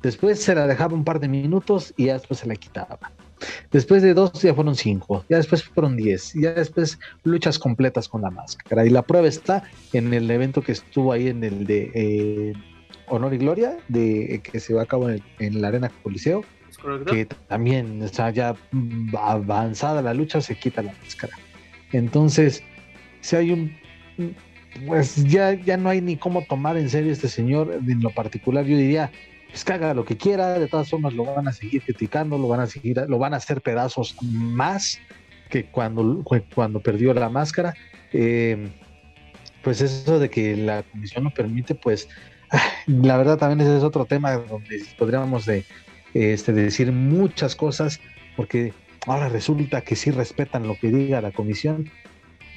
Después 0.01 0.41
se 0.41 0.55
la 0.55 0.67
dejaba 0.67 0.93
un 0.93 1.03
par 1.03 1.19
de 1.19 1.27
minutos 1.27 1.93
y 1.97 2.05
ya 2.05 2.13
después 2.13 2.39
se 2.39 2.47
la 2.47 2.55
quitaba. 2.55 2.99
Después 3.71 4.01
de 4.01 4.13
dos 4.13 4.31
ya 4.41 4.53
fueron 4.53 4.75
cinco, 4.75 5.23
ya 5.29 5.37
después 5.37 5.63
fueron 5.63 5.95
diez, 5.95 6.33
ya 6.33 6.53
después 6.53 6.99
luchas 7.23 7.59
completas 7.59 8.07
con 8.07 8.21
la 8.21 8.31
máscara. 8.31 8.85
Y 8.85 8.89
la 8.89 9.03
prueba 9.03 9.27
está 9.27 9.63
en 9.93 10.13
el 10.13 10.29
evento 10.29 10.61
que 10.61 10.71
estuvo 10.71 11.11
ahí 11.11 11.27
en 11.27 11.43
el 11.43 11.65
de 11.65 11.91
eh, 11.93 12.53
Honor 13.07 13.33
y 13.33 13.37
Gloria, 13.37 13.77
de 13.87 14.41
que 14.43 14.59
se 14.59 14.73
va 14.73 14.83
a 14.83 14.85
cabo 14.85 15.09
en, 15.09 15.61
la 15.61 15.67
Arena 15.69 15.91
Coliseo, 16.03 16.43
que 17.09 17.25
también 17.47 18.01
está 18.01 18.29
ya 18.29 18.55
avanzada 19.17 20.01
la 20.01 20.13
lucha, 20.13 20.41
se 20.41 20.55
quita 20.57 20.81
la 20.81 20.93
máscara. 21.03 21.37
Entonces, 21.91 22.63
si 23.21 23.35
hay 23.35 23.51
un 23.51 23.75
pues 24.85 25.23
ya, 25.23 25.53
ya 25.53 25.77
no 25.77 25.89
hay 25.89 26.01
ni 26.01 26.17
cómo 26.17 26.43
tomar 26.43 26.77
en 26.77 26.89
serio 26.89 27.11
este 27.11 27.27
señor, 27.27 27.79
en 27.87 28.01
lo 28.01 28.11
particular 28.11 28.65
yo 28.65 28.77
diría, 28.77 29.11
pues 29.49 29.63
que 29.63 29.77
lo 29.93 30.05
que 30.05 30.17
quiera, 30.17 30.59
de 30.59 30.67
todas 30.67 30.89
formas 30.89 31.13
lo 31.13 31.25
van 31.25 31.47
a 31.47 31.53
seguir 31.53 31.81
criticando, 31.81 32.37
lo 32.37 32.47
van 32.47 32.59
a 32.59 32.67
seguir, 32.67 33.03
lo 33.07 33.17
van 33.17 33.33
a 33.33 33.37
hacer 33.37 33.61
pedazos 33.61 34.15
más 34.21 34.99
que 35.49 35.65
cuando, 35.65 36.23
cuando 36.53 36.79
perdió 36.81 37.13
la 37.13 37.29
máscara. 37.29 37.73
Eh, 38.13 38.69
pues 39.63 39.81
eso 39.81 40.19
de 40.19 40.29
que 40.29 40.55
la 40.55 40.83
comisión 40.83 41.23
lo 41.23 41.31
permite, 41.31 41.75
pues 41.75 42.07
la 42.87 43.17
verdad 43.17 43.37
también 43.37 43.61
ese 43.67 43.77
es 43.77 43.83
otro 43.83 44.05
tema 44.05 44.33
donde 44.33 44.83
podríamos 44.97 45.45
este, 46.13 46.53
decir 46.53 46.91
muchas 46.91 47.55
cosas, 47.55 47.99
porque 48.35 48.73
ahora 49.05 49.29
resulta 49.29 49.81
que 49.81 49.95
sí 49.95 50.11
respetan 50.11 50.67
lo 50.67 50.77
que 50.79 50.89
diga 50.89 51.21
la 51.21 51.31
comisión, 51.31 51.89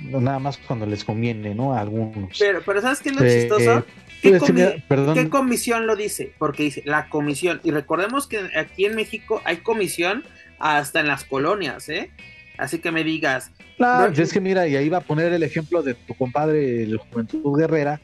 nada 0.01 0.39
más 0.39 0.59
cuando 0.59 0.87
les 0.87 1.05
conviene, 1.05 1.55
¿no? 1.55 1.75
A 1.75 1.81
algunos. 1.81 2.39
Pero, 2.39 2.63
pero 2.65 2.81
¿sabes 2.81 3.01
qué 3.01 3.11
es 3.11 3.17
lo 3.17 3.23
chistoso? 3.23 3.85
¿Qué, 4.23 5.29
comisión 5.31 5.87
lo 5.87 5.97
dice? 5.97 6.33
Porque 6.39 6.65
dice 6.65 6.83
la 6.85 7.09
comisión. 7.09 7.61
Y 7.65 7.71
recordemos 7.71 8.27
que 8.27 8.41
aquí 8.57 8.85
en 8.85 8.95
México 8.95 9.41
hay 9.45 9.59
comisión 9.59 10.25
hasta 10.59 11.01
en 11.01 11.09
las 11.09 11.25
colonias, 11.25 11.89
¿eh? 11.89 12.11
Así 12.59 12.79
que 12.79 12.91
me 12.91 13.03
digas. 13.03 13.51
Claro, 13.79 14.13
es 14.13 14.33
que 14.33 14.41
mira, 14.41 14.69
y 14.69 14.77
ahí 14.77 14.91
va 14.91 14.99
a 14.99 15.03
poner 15.03 15.33
el 15.33 15.43
ejemplo 15.43 15.83
de 15.83 15.95
tu 15.95 16.15
compadre, 16.15 16.83
el 16.83 16.99
Juventud 16.99 17.59
Guerrera, 17.59 18.01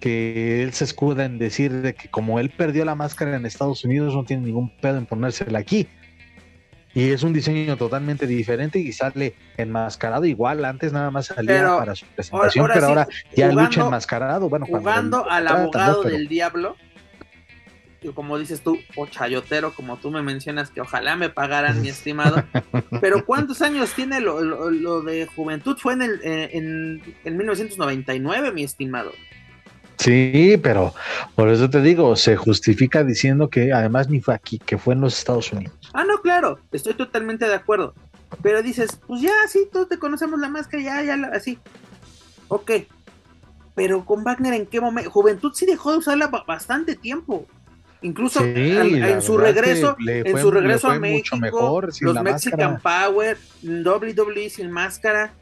que 0.00 0.62
él 0.62 0.72
se 0.72 0.84
escuda 0.84 1.24
en 1.24 1.38
decir 1.38 1.72
de 1.72 1.94
que 1.94 2.08
como 2.08 2.38
él 2.38 2.50
perdió 2.50 2.84
la 2.84 2.94
máscara 2.94 3.36
en 3.36 3.46
Estados 3.46 3.84
Unidos, 3.84 4.14
no 4.14 4.24
tiene 4.24 4.44
ningún 4.44 4.70
pedo 4.78 4.98
en 4.98 5.06
ponérsela 5.06 5.58
aquí. 5.58 5.88
Y 6.94 7.10
es 7.10 7.22
un 7.22 7.32
diseño 7.32 7.76
totalmente 7.76 8.26
diferente 8.26 8.78
y 8.78 8.92
sale 8.92 9.34
enmascarado 9.56 10.24
igual. 10.24 10.64
Antes 10.64 10.92
nada 10.92 11.10
más 11.10 11.26
salía 11.26 11.76
para 11.78 11.94
su 11.94 12.06
presentación, 12.06 12.70
pero 12.72 12.86
ahora 12.86 13.08
ya 13.36 13.52
lucha 13.52 13.82
enmascarado. 13.82 14.48
Bueno, 14.48 14.66
jugando 14.66 15.28
al 15.30 15.46
abogado 15.46 16.02
del 16.02 16.28
diablo, 16.28 16.76
como 18.14 18.38
dices 18.38 18.62
tú, 18.62 18.78
o 18.96 19.06
chayotero, 19.06 19.74
como 19.74 19.96
tú 19.98 20.10
me 20.10 20.22
mencionas, 20.22 20.70
que 20.70 20.80
ojalá 20.80 21.16
me 21.16 21.28
pagaran, 21.28 21.80
mi 21.82 21.88
estimado. 21.88 22.42
Pero 23.00 23.24
¿cuántos 23.26 23.60
años 23.62 23.92
tiene 23.94 24.20
lo, 24.20 25.02
de 25.02 25.26
juventud? 25.26 25.76
Fue 25.78 25.92
en, 25.92 26.02
el, 26.02 26.20
en, 26.24 27.02
en 27.24 27.36
1999, 27.36 28.52
mi 28.52 28.64
estimado. 28.64 29.12
Sí, 29.98 30.58
pero 30.62 30.94
por 31.34 31.48
eso 31.48 31.68
te 31.68 31.80
digo, 31.82 32.14
se 32.16 32.36
justifica 32.36 33.02
diciendo 33.02 33.50
que 33.50 33.72
además 33.72 34.08
ni 34.08 34.20
fue 34.20 34.34
aquí, 34.34 34.58
que 34.58 34.78
fue 34.78 34.94
en 34.94 35.00
los 35.00 35.18
Estados 35.18 35.52
Unidos. 35.52 35.74
Ah, 35.92 36.04
no, 36.04 36.20
claro, 36.22 36.60
estoy 36.72 36.94
totalmente 36.94 37.46
de 37.46 37.54
acuerdo. 37.54 37.94
Pero 38.42 38.62
dices, 38.62 39.00
pues 39.06 39.22
ya, 39.22 39.32
sí, 39.48 39.68
todos 39.72 39.88
te 39.88 39.98
conocemos 39.98 40.38
la 40.38 40.48
máscara, 40.48 40.82
ya, 40.82 41.02
ya, 41.02 41.30
así. 41.32 41.58
Ok. 42.48 42.70
Pero 43.74 44.04
con 44.04 44.22
Wagner, 44.22 44.54
¿en 44.54 44.66
qué 44.66 44.80
momento? 44.80 45.10
Juventud 45.10 45.52
sí 45.54 45.66
dejó 45.66 45.92
de 45.92 45.98
usarla 45.98 46.28
bastante 46.46 46.94
tiempo. 46.96 47.46
Incluso 48.00 48.44
en 48.44 49.22
su 49.22 49.38
regreso, 49.38 49.96
en 49.98 50.38
su 50.38 50.50
regreso 50.52 50.88
a 50.88 50.98
México, 51.00 51.80
los 52.00 52.22
Mexican 52.22 52.80
Power, 52.80 53.36
WWE 53.62 54.50
sin 54.50 54.70
máscara, 54.70 55.32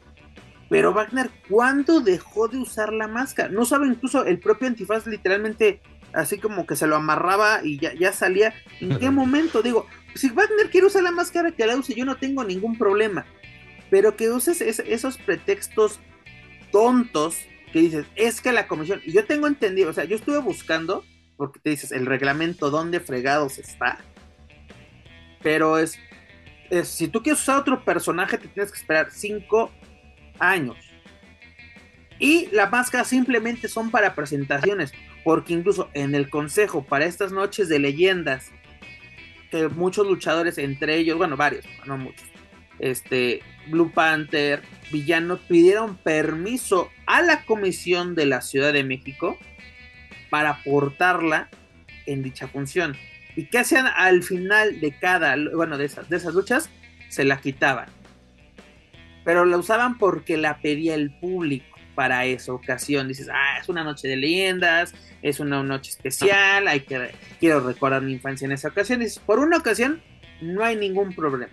pero 0.69 0.93
Wagner, 0.93 1.29
¿cuándo 1.49 2.01
dejó 2.01 2.47
de 2.47 2.57
usar 2.57 2.91
la 2.91 3.07
máscara? 3.07 3.49
No 3.49 3.65
sabe, 3.65 3.87
incluso 3.87 4.25
el 4.25 4.39
propio 4.39 4.67
antifaz 4.67 5.07
literalmente 5.07 5.81
así 6.13 6.39
como 6.39 6.65
que 6.65 6.75
se 6.75 6.87
lo 6.87 6.95
amarraba 6.95 7.61
y 7.63 7.79
ya, 7.79 8.11
salía. 8.11 8.53
¿En 8.81 8.97
qué 8.99 9.09
momento? 9.11 9.61
Digo, 9.61 9.87
si 10.15 10.29
Wagner 10.29 10.69
quiere 10.69 10.87
usar 10.87 11.03
la 11.03 11.11
máscara, 11.11 11.51
que 11.51 11.65
la 11.65 11.75
use, 11.75 11.93
yo 11.93 12.05
no 12.05 12.17
tengo 12.17 12.43
ningún 12.43 12.77
problema. 12.77 13.25
Pero 13.89 14.17
que 14.17 14.29
uses 14.29 14.61
esos 14.61 15.17
pretextos 15.17 15.99
tontos 16.71 17.37
que 17.71 17.79
dices, 17.79 18.05
es 18.15 18.41
que 18.41 18.51
la 18.51 18.67
comisión, 18.67 19.01
y 19.05 19.11
yo 19.11 19.25
tengo 19.25 19.47
entendido, 19.47 19.89
o 19.89 19.93
sea, 19.93 20.05
yo 20.05 20.15
estuve 20.15 20.39
buscando, 20.39 21.05
porque 21.37 21.59
te 21.59 21.69
dices, 21.69 21.91
el 21.91 22.05
reglamento, 22.05 22.69
¿dónde 22.69 22.99
fregados 22.99 23.57
está? 23.57 23.99
Pero 25.41 25.77
es, 25.77 25.97
es 26.69 26.87
si 26.89 27.07
tú 27.07 27.21
quieres 27.23 27.41
usar 27.41 27.59
otro 27.59 27.85
personaje, 27.85 28.37
te 28.37 28.47
tienes 28.47 28.71
que 28.71 28.79
esperar 28.79 29.09
cinco 29.11 29.71
años. 30.39 30.77
Y 32.19 32.47
la 32.51 32.67
máscara 32.67 33.03
simplemente 33.03 33.67
son 33.67 33.91
para 33.91 34.15
presentaciones, 34.15 34.91
porque 35.23 35.53
incluso 35.53 35.89
en 35.93 36.15
el 36.15 36.29
consejo 36.29 36.83
para 36.83 37.05
estas 37.05 37.31
noches 37.31 37.69
de 37.69 37.79
leyendas, 37.79 38.51
que 39.51 39.67
muchos 39.69 40.07
luchadores, 40.07 40.57
entre 40.57 40.97
ellos, 40.97 41.17
bueno, 41.17 41.37
varios, 41.37 41.65
no 41.85 41.97
muchos, 41.97 42.25
este, 42.79 43.41
Blue 43.67 43.91
Panther, 43.91 44.61
Villano, 44.91 45.37
pidieron 45.37 45.95
permiso 45.97 46.89
a 47.05 47.21
la 47.21 47.45
comisión 47.45 48.15
de 48.15 48.25
la 48.25 48.41
Ciudad 48.41 48.73
de 48.73 48.83
México 48.83 49.37
para 50.29 50.63
portarla 50.63 51.49
en 52.05 52.23
dicha 52.23 52.47
función. 52.47 52.95
¿Y 53.35 53.45
qué 53.45 53.59
hacían 53.59 53.85
al 53.85 54.23
final 54.23 54.79
de 54.79 54.91
cada, 54.97 55.35
bueno, 55.53 55.77
de 55.77 55.85
esas, 55.85 56.09
de 56.09 56.17
esas 56.17 56.33
luchas? 56.33 56.69
Se 57.09 57.23
la 57.23 57.39
quitaban 57.39 57.96
pero 59.27 59.43
la 59.43 59.57
usaban 59.57 59.97
porque 59.97 60.37
la 60.37 60.59
pedía 60.61 60.95
el 60.95 61.11
público 61.11 61.77
para 61.95 62.23
esa 62.23 62.53
ocasión. 62.53 63.09
Dices, 63.09 63.27
ah, 63.29 63.57
es 63.61 63.67
una 63.67 63.83
noche 63.83 64.07
de 64.07 64.15
leyendas, 64.15 64.93
es 65.21 65.41
una 65.41 65.61
noche 65.63 65.91
especial, 65.91 66.65
hay 66.65 66.79
que, 66.79 67.11
quiero 67.37 67.59
recordar 67.59 68.01
mi 68.01 68.13
infancia 68.13 68.45
en 68.45 68.53
esa 68.53 68.69
ocasión. 68.69 69.01
Dices, 69.01 69.19
por 69.19 69.39
una 69.39 69.57
ocasión 69.57 70.01
no 70.39 70.63
hay 70.63 70.77
ningún 70.77 71.13
problema. 71.13 71.51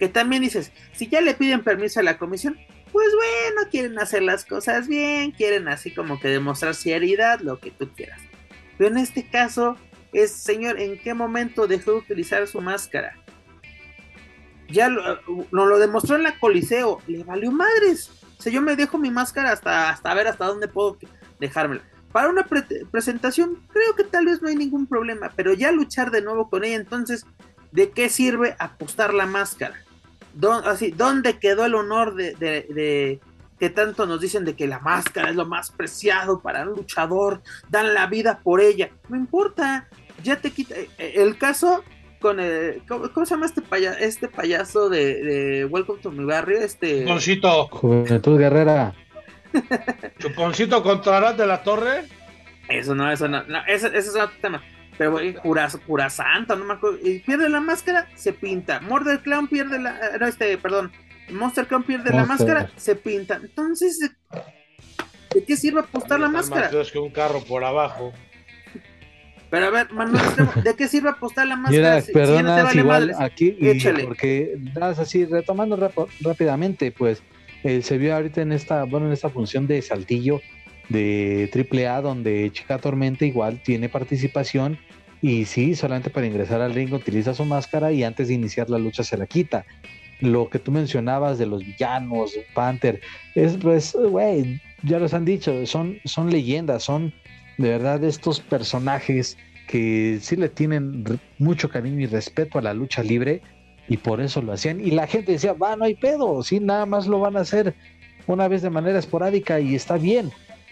Que 0.00 0.08
también 0.08 0.42
dices, 0.42 0.72
si 0.90 1.06
ya 1.06 1.20
le 1.20 1.34
piden 1.34 1.62
permiso 1.62 2.00
a 2.00 2.02
la 2.02 2.18
comisión, 2.18 2.58
pues 2.90 3.06
bueno, 3.14 3.70
quieren 3.70 3.96
hacer 4.00 4.24
las 4.24 4.44
cosas 4.44 4.88
bien, 4.88 5.30
quieren 5.30 5.68
así 5.68 5.94
como 5.94 6.18
que 6.18 6.26
demostrar 6.26 6.74
seriedad, 6.74 7.38
lo 7.38 7.60
que 7.60 7.70
tú 7.70 7.92
quieras. 7.94 8.20
Pero 8.76 8.90
en 8.90 8.98
este 8.98 9.24
caso 9.24 9.76
es, 10.12 10.32
señor, 10.32 10.80
¿en 10.80 10.98
qué 10.98 11.14
momento 11.14 11.68
dejó 11.68 11.92
de 11.92 11.98
utilizar 11.98 12.44
su 12.48 12.60
máscara? 12.60 13.23
Ya 14.68 14.88
lo, 14.88 15.20
lo 15.50 15.78
demostró 15.78 16.16
en 16.16 16.22
la 16.24 16.38
Coliseo, 16.38 17.00
le 17.06 17.24
valió 17.24 17.50
madres. 17.52 18.10
O 18.38 18.42
sea, 18.42 18.52
yo 18.52 18.62
me 18.62 18.76
dejo 18.76 18.98
mi 18.98 19.10
máscara 19.10 19.52
hasta, 19.52 19.90
hasta 19.90 20.14
ver 20.14 20.26
hasta 20.26 20.46
dónde 20.46 20.68
puedo 20.68 20.98
dejármela. 21.38 21.82
Para 22.12 22.28
una 22.28 22.46
presentación, 22.92 23.58
creo 23.72 23.96
que 23.96 24.04
tal 24.04 24.26
vez 24.26 24.40
no 24.40 24.48
hay 24.48 24.54
ningún 24.54 24.86
problema, 24.86 25.32
pero 25.34 25.52
ya 25.52 25.72
luchar 25.72 26.12
de 26.12 26.22
nuevo 26.22 26.48
con 26.48 26.62
ella, 26.62 26.76
entonces, 26.76 27.26
¿de 27.72 27.90
qué 27.90 28.08
sirve 28.08 28.54
apostar 28.60 29.12
la 29.12 29.26
máscara? 29.26 29.74
así, 30.64 30.92
¿Dónde 30.92 31.38
quedó 31.38 31.64
el 31.64 31.74
honor 31.74 32.14
de, 32.14 32.34
de, 32.34 33.20
que 33.58 33.70
tanto 33.70 34.06
nos 34.06 34.20
dicen 34.20 34.44
de 34.44 34.54
que 34.54 34.68
la 34.68 34.78
máscara 34.78 35.30
es 35.30 35.36
lo 35.36 35.46
más 35.46 35.70
preciado 35.72 36.40
para 36.40 36.62
un 36.62 36.76
luchador, 36.76 37.42
dan 37.68 37.94
la 37.94 38.06
vida 38.06 38.40
por 38.44 38.60
ella? 38.60 38.90
No 39.08 39.16
importa, 39.16 39.88
ya 40.22 40.40
te 40.40 40.52
quita. 40.52 40.76
Eh, 40.76 40.88
el 40.98 41.36
caso 41.36 41.82
con 42.24 42.40
el. 42.40 42.82
¿Cómo, 42.88 43.26
se 43.26 43.34
llama 43.34 43.44
este, 43.44 43.62
este 44.00 44.28
payaso 44.28 44.88
de, 44.88 45.66
Welcome 45.70 46.00
to 46.00 46.10
my 46.10 46.24
barrio? 46.24 46.58
Este. 46.58 47.02
Chuponcito. 47.02 47.68
Juventud 47.68 48.38
Guerrera. 48.38 48.94
Chuponcito 50.18 50.82
contra 50.82 51.34
de 51.34 51.46
la 51.46 51.62
Torre. 51.62 52.04
Eso 52.66 52.94
no, 52.94 53.12
eso 53.12 53.28
no. 53.28 53.42
ese, 53.66 53.94
es 53.94 54.08
otro 54.16 54.30
tema. 54.40 54.62
Pero 54.96 55.12
güey, 55.12 55.34
cura, 55.34 55.68
cura 55.86 56.08
santa, 56.08 56.56
no 56.56 56.64
me 56.64 56.72
acuerdo. 56.72 56.98
Y 57.02 57.18
pierde 57.18 57.50
la 57.50 57.60
máscara, 57.60 58.08
se 58.14 58.32
pinta. 58.32 58.80
Murder 58.80 59.20
Clown 59.20 59.46
pierde 59.48 59.78
la. 59.78 59.90
Eh, 59.90 60.18
no, 60.18 60.26
este, 60.26 60.56
perdón. 60.56 60.92
Monster 61.30 61.66
Clown 61.66 61.82
pierde 61.82 62.10
la 62.10 62.24
máscara, 62.24 62.70
se 62.76 62.96
pinta. 62.96 63.38
Entonces, 63.42 63.98
¿de 65.34 65.44
qué 65.44 65.56
sirve 65.56 65.80
apostar 65.80 66.20
la 66.20 66.28
máscara? 66.28 66.70
Más 66.72 66.90
que 66.90 66.98
un 66.98 67.10
carro 67.10 67.44
por 67.44 67.64
abajo. 67.64 68.14
Pero 69.54 69.66
a 69.66 69.70
ver, 69.70 69.92
Manuel, 69.92 70.20
¿de 70.64 70.74
qué 70.74 70.88
sirve 70.88 71.10
apostar 71.10 71.46
la 71.46 71.54
máscara? 71.54 72.02
Mira, 72.04 72.70
si, 72.70 72.78
igual 72.78 73.14
aquí, 73.20 73.56
porque 74.04 74.56
das 74.74 74.98
así, 74.98 75.26
retomando 75.26 75.76
rápidamente, 76.22 76.90
pues 76.90 77.22
eh, 77.62 77.80
se 77.80 77.96
vio 77.96 78.16
ahorita 78.16 78.42
en 78.42 78.50
esta, 78.50 78.82
bueno, 78.82 79.06
en 79.06 79.12
esta 79.12 79.28
función 79.28 79.68
de 79.68 79.80
Saltillo 79.80 80.40
de 80.88 81.48
AAA, 81.54 82.00
donde 82.00 82.50
Chica 82.52 82.78
Tormenta 82.78 83.26
igual 83.26 83.62
tiene 83.62 83.88
participación 83.88 84.76
y 85.22 85.44
sí, 85.44 85.76
solamente 85.76 86.10
para 86.10 86.26
ingresar 86.26 86.60
al 86.60 86.74
ring 86.74 86.92
utiliza 86.92 87.32
su 87.32 87.44
máscara 87.44 87.92
y 87.92 88.02
antes 88.02 88.26
de 88.26 88.34
iniciar 88.34 88.68
la 88.70 88.78
lucha 88.78 89.04
se 89.04 89.16
la 89.16 89.26
quita. 89.26 89.64
Lo 90.18 90.50
que 90.50 90.58
tú 90.58 90.72
mencionabas 90.72 91.38
de 91.38 91.46
los 91.46 91.64
villanos, 91.64 92.32
Panther, 92.54 93.00
es 93.36 93.56
pues, 93.58 93.94
güey, 93.94 94.60
ya 94.82 94.98
los 94.98 95.14
han 95.14 95.24
dicho, 95.24 95.64
son, 95.64 96.00
son 96.04 96.30
leyendas, 96.30 96.82
son 96.82 97.14
de 97.58 97.68
verdad 97.68 98.02
estos 98.04 98.40
personajes 98.40 99.36
que 99.68 100.18
sí 100.20 100.36
le 100.36 100.48
tienen 100.48 101.04
mucho 101.38 101.68
cariño 101.68 102.00
y 102.00 102.06
respeto 102.06 102.58
a 102.58 102.62
la 102.62 102.74
lucha 102.74 103.02
libre 103.02 103.42
y 103.88 103.96
por 103.96 104.20
eso 104.20 104.42
lo 104.42 104.52
hacían. 104.52 104.80
Y 104.80 104.90
la 104.90 105.06
gente 105.06 105.32
decía, 105.32 105.52
va, 105.52 105.76
no 105.76 105.84
hay 105.84 105.94
pedo, 105.94 106.42
sí, 106.42 106.60
nada 106.60 106.86
más 106.86 107.06
lo 107.06 107.20
van 107.20 107.36
a 107.36 107.40
hacer 107.40 107.74
una 108.26 108.48
vez 108.48 108.62
de 108.62 108.70
manera 108.70 108.98
esporádica 108.98 109.60
y 109.60 109.74
está 109.74 109.96
bien. 109.96 110.30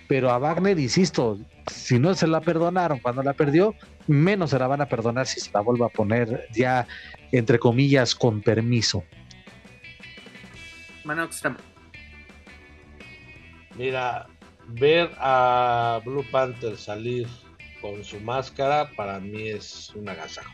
Pero 0.09 0.31
a 0.31 0.39
Wagner, 0.39 0.79
insisto, 0.79 1.39
si 1.71 1.99
no 1.99 2.15
se 2.15 2.27
la 2.27 2.41
perdonaron 2.41 2.99
cuando 2.99 3.23
la 3.23 3.33
perdió, 3.33 3.75
menos 4.07 4.51
se 4.51 4.59
la 4.59 4.67
van 4.67 4.81
a 4.81 4.87
perdonar 4.87 5.27
si 5.27 5.41
se 5.41 5.51
la 5.53 5.61
vuelva 5.61 5.87
a 5.87 5.91
poner 5.91 6.49
ya, 6.53 6.87
entre 7.31 7.59
comillas, 7.59 8.15
con 8.15 8.43
permiso. 8.43 9.05
Mira, 13.77 14.27
ver 14.73 15.11
a 15.19 16.01
Blue 16.05 16.25
Panther 16.31 16.77
salir 16.77 17.29
con 17.81 18.05
su 18.05 18.21
máscara 18.21 18.91
para 18.97 19.21
mí 19.21 19.49
es 19.49 19.93
un 19.95 20.09
agasajo. 20.09 20.53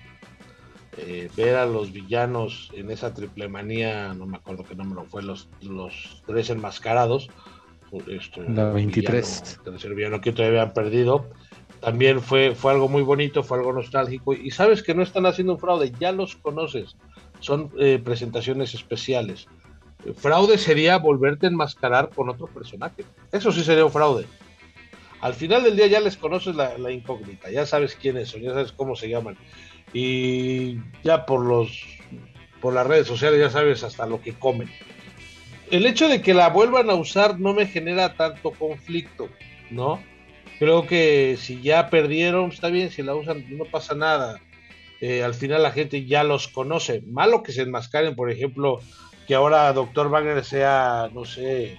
Eh, 0.97 1.31
ver 1.37 1.55
a 1.55 1.67
los 1.67 1.93
villanos 1.93 2.73
en 2.75 2.91
esa 2.91 3.15
triple 3.15 3.49
manía, 3.49 4.15
no 4.15 4.27
me 4.27 4.39
acuerdo 4.39 4.65
qué 4.65 4.75
número 4.75 5.05
fue, 5.05 5.23
los, 5.23 5.49
los 5.61 6.23
tres 6.27 6.51
enmascarados. 6.51 7.29
Este, 8.09 8.43
la 8.51 8.71
23. 8.71 9.59
El 9.59 9.73
tercer 9.73 9.95
villano 9.95 10.21
que 10.21 10.33
todavía 10.33 10.63
han 10.63 10.73
perdido. 10.73 11.31
también 11.81 12.21
fue, 12.21 12.55
fue 12.55 12.73
algo 12.73 12.89
muy 12.89 13.03
bonito, 13.03 13.43
fue 13.43 13.59
algo 13.59 13.73
nostálgico. 13.73 14.35
Y 14.35 14.51
sabes 14.51 14.83
que 14.83 14.95
no 14.95 15.03
están 15.03 15.27
haciendo 15.27 15.55
un 15.55 15.61
fraude, 15.61 15.93
ya 16.01 16.13
los 16.13 16.37
conoces. 16.37 16.97
Son 17.41 17.71
eh, 17.79 18.01
presentaciones 18.03 18.75
especiales. 18.75 19.47
Fraude 20.17 20.59
sería 20.59 20.99
volverte 20.99 21.47
a 21.47 21.51
enmascarar 21.51 22.11
con 22.11 22.29
otro 22.29 22.47
personaje. 22.47 23.05
Eso 23.33 23.53
sí 23.53 23.63
sería 23.63 23.85
un 23.85 23.93
fraude. 23.93 24.27
Al 25.21 25.35
final 25.35 25.65
del 25.65 25.77
día 25.77 25.87
ya 25.89 26.01
les 26.01 26.17
conoces 26.17 26.55
la, 26.55 26.91
incógnita, 26.91 27.51
ya 27.51 27.67
sabes 27.67 27.97
quiénes 27.97 28.29
son, 28.29 28.43
ya 28.43 28.53
sabes 28.53 28.73
cómo 28.73 28.95
se 28.95 29.09
llaman. 29.09 29.37
Y 29.93 30.79
ya 31.03 31.27
por 31.27 31.45
los 31.45 31.83
por 32.61 32.75
las 32.75 32.87
redes 32.87 33.07
sociales 33.07 33.41
ya 33.41 33.51
sabes 33.51 33.85
hasta 33.85 34.07
lo 34.07 34.21
que 34.21 34.35
comen. 34.35 34.69
El 35.71 35.87
hecho 35.87 36.09
de 36.09 36.23
que 36.23 36.35
la 36.35 36.49
vuelvan 36.49 36.91
a 36.91 36.95
usar 36.95 37.39
no 37.39 37.53
me 37.53 37.67
genera 37.67 38.15
tanto 38.15 38.53
conflicto, 38.53 39.29
¿no? 39.71 40.01
Creo 40.59 40.87
que 40.87 41.37
si 41.39 41.61
ya 41.63 41.89
perdieron, 41.89 42.51
está 42.51 42.69
bien, 42.69 42.91
si 42.91 43.03
la 43.03 43.15
usan, 43.15 43.45
no 43.57 43.65
pasa 43.65 43.95
nada. 43.95 44.41
Eh, 45.01 45.23
al 45.23 45.35
final 45.35 45.63
la 45.63 45.71
gente 45.71 46.05
ya 46.05 46.25
los 46.25 46.49
conoce. 46.49 47.03
Malo 47.07 47.43
que 47.43 47.53
se 47.53 47.63
enmascaren, 47.63 48.17
por 48.17 48.31
ejemplo, 48.31 48.81
que 49.29 49.35
ahora 49.35 49.73
Doctor 49.75 50.09
Wagner 50.09 50.43
sea, 50.43 51.11
no 51.13 51.27
sé, 51.27 51.79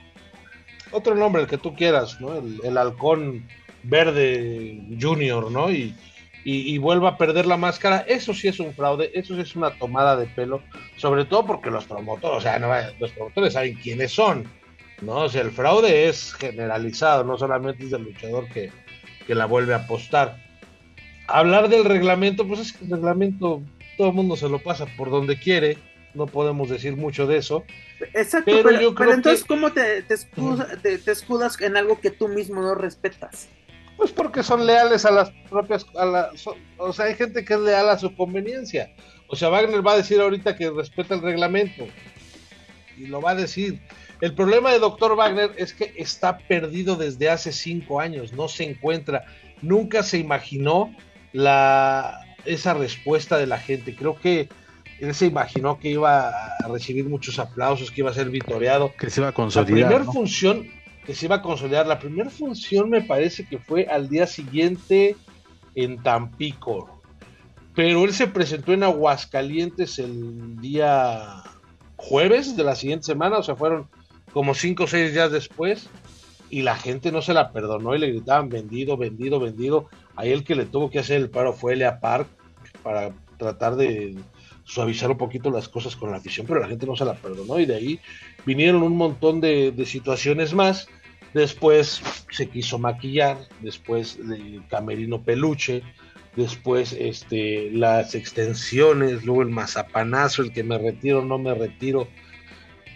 otro 0.92 1.16
nombre, 1.16 1.42
el 1.42 1.48
que 1.48 1.58
tú 1.58 1.76
quieras, 1.76 2.22
¿no? 2.22 2.36
El, 2.38 2.78
halcón 2.78 3.48
verde 3.82 4.80
junior, 5.02 5.52
¿no? 5.52 5.72
Y, 5.72 5.96
y, 6.44 6.78
vuelva 6.78 7.10
a 7.10 7.18
perder 7.18 7.48
la 7.48 7.58
máscara, 7.58 8.06
eso 8.08 8.36
sí 8.36 8.48
es 8.48 8.60
un 8.60 8.74
fraude, 8.74 9.12
eso 9.16 9.36
sí 9.36 9.42
es 9.42 9.56
una 9.56 9.72
tomada 9.72 10.16
de 10.16 10.28
pelo, 10.28 10.62
sobre 10.96 11.26
todo 11.26 11.46
porque 11.46 11.72
los 11.72 11.86
promotores, 11.86 12.38
o 12.38 12.42
sea, 12.42 12.60
no, 12.60 12.70
los 13.00 13.12
promotores 13.12 13.54
saben 13.54 13.76
quiénes 13.76 14.12
son, 14.12 14.46
¿no? 15.02 15.24
O 15.24 15.30
sea, 15.30 15.42
el 15.42 15.52
fraude 15.52 16.08
es 16.08 16.34
generalizado, 16.36 17.24
no 17.24 17.38
solamente 17.38 17.84
es 17.84 17.92
del 17.92 18.04
luchador 18.04 18.48
que, 18.50 18.72
la 19.28 19.46
vuelve 19.46 19.74
a 19.76 19.78
apostar. 19.78 20.38
Hablar 21.28 21.70
del 21.70 21.86
reglamento, 21.86 22.48
pues 22.48 22.62
es 22.62 22.74
que 22.74 22.86
el 22.86 22.92
reglamento 22.92 23.62
todo 23.96 24.08
el 24.08 24.14
mundo 24.14 24.36
se 24.36 24.50
lo 24.50 24.58
pasa 24.58 24.88
por 24.98 25.12
donde 25.12 25.38
quiere, 25.38 25.78
no 26.14 26.28
podemos 26.28 26.70
decir 26.70 26.96
mucho 26.96 27.28
de 27.28 27.38
eso. 27.38 27.64
Exacto, 28.14 28.52
pero, 28.64 29.14
entonces, 29.14 29.46
¿cómo 29.46 29.72
te, 29.72 30.02
te, 30.04 30.14
escudas, 31.12 31.60
en 31.62 31.78
algo 31.78 32.00
que 32.00 32.12
tú 32.12 32.28
mismo 32.28 32.62
no 32.62 32.76
respetas? 32.76 33.50
Pues 33.98 34.12
porque 34.12 34.44
son 34.44 34.66
leales 34.66 35.06
a 35.06 35.12
las 35.12 35.32
propias, 35.50 35.86
a 35.96 36.32
o 36.78 36.94
sea, 36.94 37.06
hay 37.06 37.16
gente 37.16 37.44
que 37.44 37.54
es 37.54 37.60
leal 37.60 37.90
a 37.90 38.00
su 38.00 38.16
conveniencia. 38.16 38.94
O 39.28 39.36
sea, 39.36 39.50
Wagner 39.50 39.86
va 39.86 39.94
a 39.94 39.98
decir 39.98 40.20
ahorita 40.20 40.56
que 40.56 40.72
respeta 40.72 41.16
el 41.16 41.22
reglamento. 41.22 41.86
Y 42.98 43.08
lo 43.08 43.22
va 43.22 43.32
a 43.32 43.36
decir. 43.36 43.82
El 44.22 44.34
problema 44.34 44.72
de 44.72 44.80
Doctor 44.80 45.16
Wagner 45.16 45.52
es 45.58 45.74
que 45.74 45.94
está 45.98 46.38
perdido 46.38 46.96
desde 46.96 47.30
hace 47.30 47.54
cinco 47.54 48.02
años, 48.02 48.34
no 48.34 48.50
se 48.50 48.66
encuentra, 48.66 49.24
nunca 49.62 50.04
se 50.04 50.18
imaginó 50.18 50.94
la, 51.32 52.20
esa 52.46 52.74
respuesta 52.74 53.38
de 53.38 53.48
la 53.48 53.60
gente. 53.60 53.96
Creo 53.96 54.20
que 54.20 54.50
él 55.00 55.16
se 55.16 55.26
imaginó 55.26 55.80
que 55.80 55.90
iba 55.90 56.30
a 56.30 56.68
recibir 56.68 57.08
muchos 57.08 57.40
aplausos, 57.40 57.92
que 57.92 58.02
iba 58.02 58.12
a 58.12 58.14
ser 58.14 58.30
vitoreado. 58.30 58.94
Que 58.98 59.10
se 59.10 59.22
iba 59.22 59.30
a 59.30 59.32
consolidar. 59.32 59.80
La 59.80 59.88
primera 59.88 60.12
función 60.12 60.68
que 61.06 61.16
se 61.16 61.26
iba 61.26 61.38
a 61.38 61.42
consolidar, 61.42 61.88
la 61.88 62.00
primera 62.00 62.30
función 62.30 62.90
me 62.90 63.02
parece 63.02 63.46
que 63.48 63.58
fue 63.58 63.86
al 63.86 64.10
día 64.10 64.28
siguiente 64.28 65.16
en 65.76 66.04
Tampico. 66.04 67.02
Pero 67.74 68.04
él 68.04 68.14
se 68.14 68.28
presentó 68.28 68.74
en 68.74 68.84
Aguascalientes 68.84 70.00
el 70.00 70.60
día 70.60 71.42
jueves 71.96 72.56
de 72.56 72.64
la 72.64 72.76
siguiente 72.76 73.06
semana, 73.06 73.38
o 73.38 73.44
sea, 73.44 73.56
fueron 73.56 73.88
como 74.34 74.54
cinco 74.54 74.84
o 74.84 74.88
seis 74.88 75.14
días 75.14 75.32
después, 75.32 75.90
y 76.50 76.62
la 76.62 76.76
gente 76.76 77.12
no 77.12 77.22
se 77.22 77.34
la 77.34 77.52
perdonó 77.52 77.96
y 77.96 78.00
le 78.00 78.10
gritaban 78.10 78.50
vendido, 78.50 78.98
vendido, 78.98 79.40
vendido. 79.40 79.88
Ahí 80.16 80.32
el 80.32 80.44
que 80.44 80.56
le 80.56 80.66
tuvo 80.66 80.90
que 80.90 81.00
hacer 81.00 81.18
el 81.18 81.30
paro 81.30 81.54
fue 81.54 81.74
Elia 81.74 82.00
Park 82.00 82.28
para 82.84 83.12
tratar 83.38 83.76
de 83.76 84.16
suavizar 84.70 85.10
un 85.10 85.18
poquito 85.18 85.50
las 85.50 85.68
cosas 85.68 85.96
con 85.96 86.12
la 86.12 86.18
afición, 86.18 86.46
pero 86.46 86.60
la 86.60 86.68
gente 86.68 86.86
no 86.86 86.96
se 86.96 87.04
la 87.04 87.16
perdonó 87.16 87.60
y 87.60 87.66
de 87.66 87.76
ahí 87.76 88.00
vinieron 88.46 88.84
un 88.84 88.96
montón 88.96 89.42
de, 89.42 89.74
situaciones 89.86 90.54
más. 90.54 90.88
Después 91.34 92.02
se 92.30 92.50
quiso 92.50 92.78
maquillar, 92.78 93.38
después 93.62 94.20
el 94.20 94.62
camerino 94.70 95.24
peluche, 95.24 95.82
después 96.36 96.94
este, 96.94 97.72
las 97.72 98.14
extensiones, 98.14 99.26
luego 99.26 99.42
el 99.42 99.50
mazapanazo, 99.50 100.44
el 100.44 100.54
que 100.54 100.64
me 100.64 100.78
retiro, 100.78 101.26
no 101.26 101.40
me 101.40 101.56
retiro 101.56 102.08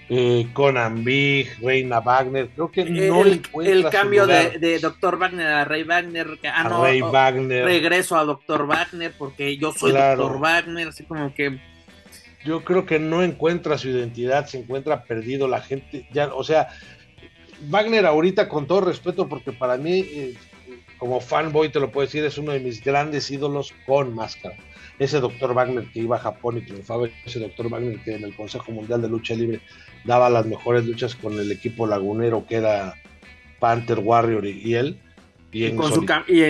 eh, 0.10 0.48
Conan 0.54 1.04
Big, 1.04 1.50
Reina 1.62 2.00
Wagner, 2.00 2.50
creo 2.50 2.72
que 2.72 2.86
no 2.86 3.22
el, 3.22 3.42
el 3.64 3.90
cambio 3.90 4.28
de, 4.28 4.60
de 4.60 4.80
Dr. 4.80 5.18
Wagner 5.18 5.48
a 5.48 5.66
Rey 5.66 5.84
Wagner, 5.84 6.38
que, 6.42 6.48
ah, 6.48 6.64
no, 6.66 7.12
Wagner. 7.12 7.66
regreso 7.66 8.18
a 8.18 8.26
Dr. 8.26 8.66
Wagner 8.68 9.14
porque 9.18 9.58
yo 9.58 9.72
soy 9.72 9.94
Dr. 9.94 10.40
Wagner, 10.40 10.90
así 10.90 11.04
como 11.04 11.34
que 11.34 11.60
yo 12.44 12.64
creo 12.64 12.86
que 12.86 13.00
no 13.00 13.24
encuentra 13.24 13.78
su 13.78 13.90
identidad, 13.90 14.46
se 14.48 14.60
encuentra 14.60 15.04
perdido 15.04 15.48
la 15.48 15.62
gente, 15.62 16.08
ya, 16.12 16.34
o 16.34 16.44
sea, 16.44 16.68
Wagner 17.70 18.06
ahorita 18.06 18.50
con 18.50 18.68
todo 18.68 18.82
respeto 18.82 19.30
porque 19.30 19.54
para 19.54 19.78
mí 19.78 20.00
eh, 20.00 20.34
como 20.98 21.22
fanboy 21.22 21.70
te 21.70 21.80
lo 21.80 21.92
puedo 21.92 22.06
decir, 22.06 22.26
es 22.26 22.38
uno 22.38 22.52
de 22.52 22.60
mis 22.60 22.84
grandes 22.84 23.32
ídolos 23.32 23.74
con 23.86 24.14
máscara 24.14 24.58
ese 25.00 25.20
doctor 25.20 25.54
Wagner 25.54 25.86
que 25.92 26.00
iba 26.00 26.18
a 26.18 26.20
Japón 26.20 26.58
y 26.58 26.62
triunfaba, 26.62 27.08
ese 27.26 27.40
doctor 27.40 27.70
Wagner 27.70 28.00
que 28.04 28.16
en 28.16 28.24
el 28.24 28.36
Consejo 28.36 28.72
Mundial 28.72 29.02
de 29.02 29.10
Lucha 29.10 29.34
Libre 29.36 29.62
daba 30.06 30.30
las 30.30 30.46
mejores 30.46 30.86
luchas 30.86 31.16
con 31.16 31.38
el 31.40 31.52
equipo 31.52 31.88
lagunero 31.88 32.46
que 32.48 32.56
era 32.56 32.94
Panther 33.60 34.00
Warrior 34.00 34.46
y, 34.46 34.76
él. 34.76 35.00
Y, 35.52 35.72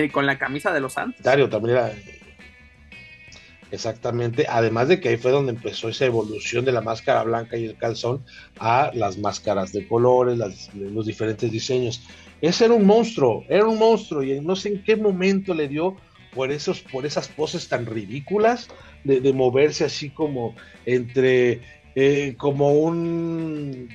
con 0.08 0.26
la 0.26 0.38
camisa 0.38 0.72
de 0.72 0.80
los 0.80 0.94
Santos. 0.94 1.22
También 1.22 1.76
era 1.76 1.92
Exactamente, 3.74 4.46
además 4.48 4.86
de 4.86 5.00
que 5.00 5.08
ahí 5.08 5.16
fue 5.16 5.32
donde 5.32 5.50
empezó 5.50 5.88
esa 5.88 6.06
evolución 6.06 6.64
de 6.64 6.70
la 6.70 6.80
máscara 6.80 7.24
blanca 7.24 7.56
y 7.56 7.64
el 7.64 7.76
calzón 7.76 8.24
a 8.60 8.92
las 8.94 9.18
máscaras 9.18 9.72
de 9.72 9.88
colores, 9.88 10.38
los 10.74 11.06
diferentes 11.06 11.50
diseños. 11.50 12.00
Ese 12.40 12.66
era 12.66 12.74
un 12.74 12.86
monstruo, 12.86 13.44
era 13.48 13.66
un 13.66 13.76
monstruo 13.76 14.22
y 14.22 14.40
no 14.40 14.54
sé 14.54 14.68
en 14.68 14.84
qué 14.84 14.94
momento 14.94 15.54
le 15.54 15.66
dio 15.66 15.96
por, 16.34 16.50
esos, 16.50 16.80
por 16.80 17.06
esas 17.06 17.28
poses 17.28 17.68
tan 17.68 17.86
ridículas 17.86 18.68
de, 19.04 19.32
moverse 19.32 19.84
así 19.84 20.10
como 20.10 20.54
entre, 20.86 21.60
eh, 21.94 22.34
como 22.36 22.72
un, 22.72 23.88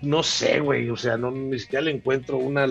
no 0.00 0.22
sé, 0.22 0.60
güey, 0.60 0.88
o 0.90 0.96
sea, 0.96 1.16
no, 1.16 1.30
ni 1.30 1.58
siquiera 1.58 1.84
le 1.84 1.90
encuentro 1.92 2.38
una, 2.38 2.66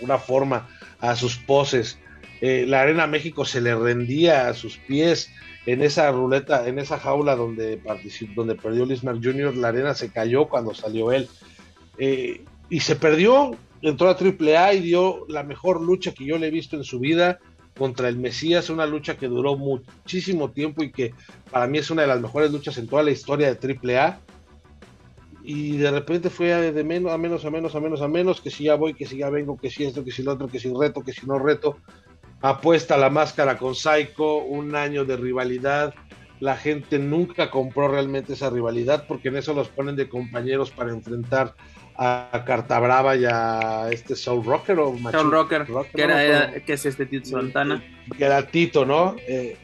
una 0.00 0.18
forma 0.18 0.68
a 1.00 1.16
sus 1.16 1.36
poses. 1.36 1.98
Eh, 2.40 2.64
la 2.66 2.82
Arena 2.82 3.06
México 3.06 3.44
se 3.44 3.60
le 3.60 3.74
rendía 3.74 4.48
a 4.48 4.54
sus 4.54 4.76
pies 4.78 5.30
en 5.66 5.82
esa 5.82 6.10
ruleta, 6.10 6.66
en 6.66 6.78
esa 6.78 6.98
jaula 6.98 7.36
donde, 7.36 7.80
donde 8.34 8.54
perdió 8.56 8.84
Lismar 8.84 9.16
Jr., 9.22 9.56
la 9.56 9.68
arena 9.68 9.94
se 9.94 10.10
cayó 10.10 10.48
cuando 10.48 10.74
salió 10.74 11.12
él. 11.12 11.28
Eh, 11.98 12.42
y 12.68 12.80
se 12.80 12.96
perdió 12.96 13.56
entró 13.82 14.08
a 14.08 14.16
AAA 14.16 14.74
y 14.74 14.80
dio 14.80 15.26
la 15.28 15.42
mejor 15.42 15.80
lucha 15.80 16.12
que 16.12 16.24
yo 16.24 16.38
le 16.38 16.46
he 16.46 16.50
visto 16.50 16.76
en 16.76 16.84
su 16.84 17.00
vida 17.00 17.40
contra 17.76 18.08
el 18.08 18.16
Mesías, 18.16 18.70
una 18.70 18.86
lucha 18.86 19.16
que 19.16 19.28
duró 19.28 19.56
muchísimo 19.56 20.50
tiempo 20.50 20.82
y 20.82 20.92
que 20.92 21.14
para 21.50 21.66
mí 21.66 21.78
es 21.78 21.90
una 21.90 22.02
de 22.02 22.08
las 22.08 22.20
mejores 22.20 22.52
luchas 22.52 22.78
en 22.78 22.86
toda 22.86 23.02
la 23.02 23.10
historia 23.10 23.52
de 23.52 23.78
AAA. 23.98 24.20
Y 25.44 25.76
de 25.78 25.90
repente 25.90 26.30
fue 26.30 26.70
de 26.70 26.84
menos 26.84 27.10
a 27.10 27.18
menos, 27.18 27.44
a 27.44 27.50
menos, 27.50 27.74
a 27.74 27.80
menos, 27.80 28.00
a 28.00 28.08
menos, 28.08 28.40
que 28.40 28.50
si 28.50 28.64
ya 28.64 28.76
voy, 28.76 28.94
que 28.94 29.06
si 29.06 29.16
ya 29.18 29.30
vengo, 29.30 29.56
que 29.56 29.70
si 29.70 29.84
esto, 29.84 30.04
que 30.04 30.12
si 30.12 30.22
lo 30.22 30.32
otro, 30.32 30.46
que 30.46 30.60
si 30.60 30.72
reto, 30.72 31.02
que 31.02 31.12
si 31.12 31.26
no 31.26 31.38
reto. 31.38 31.78
Apuesta 32.40 32.96
la 32.96 33.10
máscara 33.10 33.58
con 33.58 33.74
Psycho, 33.74 34.38
un 34.38 34.76
año 34.76 35.04
de 35.04 35.16
rivalidad. 35.16 35.94
La 36.38 36.56
gente 36.56 36.98
nunca 36.98 37.50
compró 37.50 37.88
realmente 37.88 38.34
esa 38.34 38.50
rivalidad 38.50 39.06
porque 39.08 39.28
en 39.28 39.36
eso 39.36 39.54
los 39.54 39.68
ponen 39.68 39.96
de 39.96 40.08
compañeros 40.08 40.70
para 40.70 40.92
enfrentar 40.92 41.54
a 41.96 42.42
Carta 42.46 42.78
Brava 42.80 43.16
y 43.16 43.24
a 43.24 43.88
este 43.90 44.16
Soul 44.16 44.44
Rocker 44.44 44.78
o 44.78 44.96
Soul 45.10 45.30
Rocker, 45.30 45.66
que, 45.94 46.02
era, 46.02 46.52
que 46.64 46.72
es 46.72 46.86
este 46.86 47.06
Tito 47.06 47.30
Santana. 47.30 47.82
Que 48.16 48.24
era 48.24 48.46
Tito, 48.46 48.84
¿no? 48.84 49.16
Eh, 49.26 49.56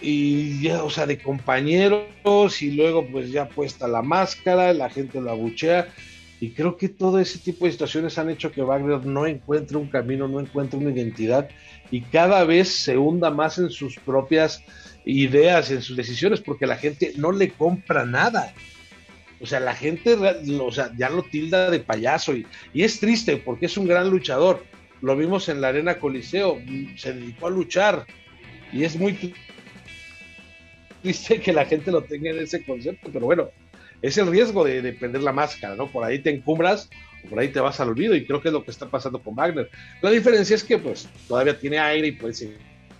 y 0.00 0.60
ya, 0.62 0.84
o 0.84 0.90
sea, 0.90 1.06
de 1.06 1.18
compañeros 1.18 2.60
y 2.60 2.72
luego 2.72 3.06
pues 3.06 3.30
ya 3.30 3.48
puesta 3.48 3.88
la 3.88 4.02
máscara, 4.02 4.72
la 4.72 4.90
gente 4.90 5.20
lo 5.20 5.30
abuchea 5.30 5.88
y 6.38 6.50
creo 6.50 6.76
que 6.76 6.88
todo 6.88 7.18
ese 7.18 7.38
tipo 7.38 7.64
de 7.64 7.72
situaciones 7.72 8.18
han 8.18 8.28
hecho 8.28 8.52
que 8.52 8.62
Wagner 8.62 9.06
no 9.06 9.26
encuentre 9.26 9.78
un 9.78 9.88
camino, 9.88 10.28
no 10.28 10.40
encuentre 10.40 10.78
una 10.78 10.90
identidad 10.90 11.48
y 11.90 12.02
cada 12.02 12.44
vez 12.44 12.68
se 12.68 12.98
hunda 12.98 13.30
más 13.30 13.58
en 13.58 13.70
sus 13.70 13.96
propias 13.98 14.62
ideas, 15.06 15.70
en 15.70 15.80
sus 15.80 15.96
decisiones, 15.96 16.40
porque 16.40 16.66
la 16.66 16.76
gente 16.76 17.12
no 17.16 17.32
le 17.32 17.50
compra 17.50 18.04
nada. 18.04 18.52
O 19.40 19.46
sea, 19.46 19.60
la 19.60 19.74
gente 19.74 20.14
o 20.14 20.72
sea, 20.72 20.92
ya 20.96 21.10
lo 21.10 21.22
tilda 21.22 21.70
de 21.70 21.80
payaso 21.80 22.34
y, 22.34 22.46
es 22.74 23.00
triste 23.00 23.36
porque 23.36 23.66
es 23.66 23.76
un 23.76 23.86
gran 23.86 24.10
luchador. 24.10 24.64
Lo 25.02 25.16
vimos 25.16 25.48
en 25.48 25.60
la 25.60 25.68
Arena 25.68 25.98
Coliseo, 25.98 26.58
se 26.96 27.12
dedicó 27.12 27.48
a 27.48 27.50
luchar 27.50 28.06
y 28.72 28.84
es 28.84 28.96
muy 28.96 29.34
triste 31.02 31.40
que 31.40 31.52
la 31.52 31.66
gente 31.66 31.90
lo 31.90 32.02
tenga 32.02 32.30
en 32.30 32.38
ese 32.38 32.64
concepto, 32.64 33.10
pero 33.12 33.26
bueno, 33.26 33.50
es 34.00 34.16
el 34.16 34.26
riesgo 34.26 34.64
de, 34.64 34.80
de 34.80 34.92
perder 34.92 35.22
la 35.22 35.32
máscara, 35.32 35.76
¿no? 35.76 35.86
Por 35.88 36.02
ahí 36.02 36.18
te 36.20 36.30
encumbras 36.30 36.88
por 37.28 37.38
ahí 37.38 37.48
te 37.48 37.60
vas 37.60 37.80
al 37.80 37.88
olvido 37.90 38.14
y 38.14 38.24
creo 38.24 38.40
que 38.40 38.48
es 38.48 38.52
lo 38.52 38.64
que 38.64 38.70
está 38.70 38.88
pasando 38.88 39.20
con 39.20 39.34
Wagner. 39.34 39.68
La 40.00 40.10
diferencia 40.10 40.54
es 40.54 40.64
que 40.64 40.78
pues 40.78 41.08
todavía 41.28 41.58
tiene 41.58 41.78
aire 41.78 42.08
y 42.08 42.12
puede 42.12 42.34
seguir 42.34 42.58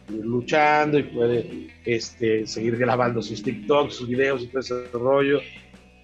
luchando 0.08 0.98
y 0.98 1.04
puede 1.04 1.68
este, 1.84 2.46
seguir 2.46 2.76
grabando 2.76 3.22
sus 3.22 3.42
TikToks, 3.42 3.94
sus 3.94 4.08
videos 4.08 4.42
y 4.42 4.46
todo 4.48 4.60
ese 4.60 4.86
rollo. 4.92 5.40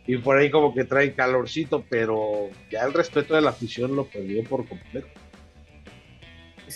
Y 0.06 0.16
por 0.18 0.36
ahí 0.36 0.50
como 0.50 0.74
que 0.74 0.84
trae 0.84 1.14
calorcito, 1.14 1.84
pero 1.88 2.48
ya 2.70 2.82
el 2.82 2.92
respeto 2.92 3.34
de 3.34 3.40
la 3.40 3.50
afición 3.50 3.94
lo 3.94 4.06
perdió 4.06 4.42
por 4.44 4.66
completo. 4.66 5.08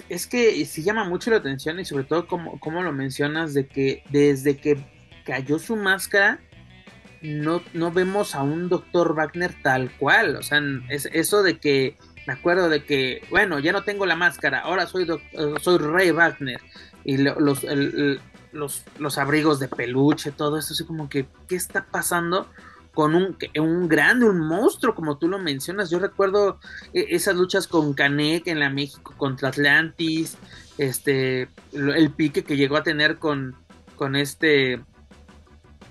Es, 0.08 0.26
que 0.26 0.64
se 0.66 0.82
llama 0.82 1.08
mucho 1.08 1.30
la 1.30 1.38
atención 1.38 1.80
y 1.80 1.84
sobre 1.84 2.04
todo 2.04 2.26
como, 2.26 2.60
como 2.60 2.82
lo 2.82 2.92
mencionas 2.92 3.54
de 3.54 3.66
que 3.66 4.02
desde 4.10 4.58
que 4.58 4.78
cayó 5.24 5.58
su 5.58 5.74
máscara 5.74 6.40
no, 7.22 7.62
no 7.72 7.90
vemos 7.90 8.34
a 8.34 8.42
un 8.42 8.68
doctor 8.68 9.14
Wagner 9.14 9.54
tal 9.62 9.90
cual. 9.96 10.36
O 10.36 10.42
sea, 10.42 10.60
es 10.88 11.08
eso 11.12 11.42
de 11.42 11.58
que 11.58 11.96
me 12.26 12.32
acuerdo 12.32 12.68
de 12.68 12.84
que, 12.84 13.22
bueno, 13.30 13.58
ya 13.58 13.72
no 13.72 13.84
tengo 13.84 14.04
la 14.04 14.16
máscara, 14.16 14.60
ahora 14.60 14.86
soy, 14.86 15.04
eh, 15.04 15.54
soy 15.60 15.78
Rey 15.78 16.10
Wagner. 16.10 16.60
Y 17.04 17.18
los, 17.18 17.64
los, 18.52 18.84
los, 18.98 19.18
abrigos 19.18 19.60
de 19.60 19.68
peluche, 19.68 20.32
todo 20.32 20.58
eso, 20.58 20.74
así 20.74 20.84
como 20.84 21.08
que, 21.08 21.26
¿qué 21.46 21.54
está 21.54 21.86
pasando? 21.86 22.48
Con 22.96 23.14
un, 23.14 23.36
un 23.58 23.88
grande, 23.88 24.24
un 24.24 24.40
monstruo, 24.40 24.94
como 24.94 25.18
tú 25.18 25.28
lo 25.28 25.38
mencionas. 25.38 25.90
Yo 25.90 25.98
recuerdo 25.98 26.58
eh, 26.94 27.08
esas 27.10 27.36
luchas 27.36 27.68
con 27.68 27.92
Canek 27.92 28.46
en 28.46 28.58
la 28.58 28.70
México 28.70 29.12
contra 29.18 29.50
Atlantis, 29.50 30.38
este, 30.78 31.50
el 31.72 32.10
pique 32.10 32.42
que 32.42 32.56
llegó 32.56 32.78
a 32.78 32.82
tener 32.82 33.18
con, 33.18 33.54
con 33.96 34.16
este 34.16 34.80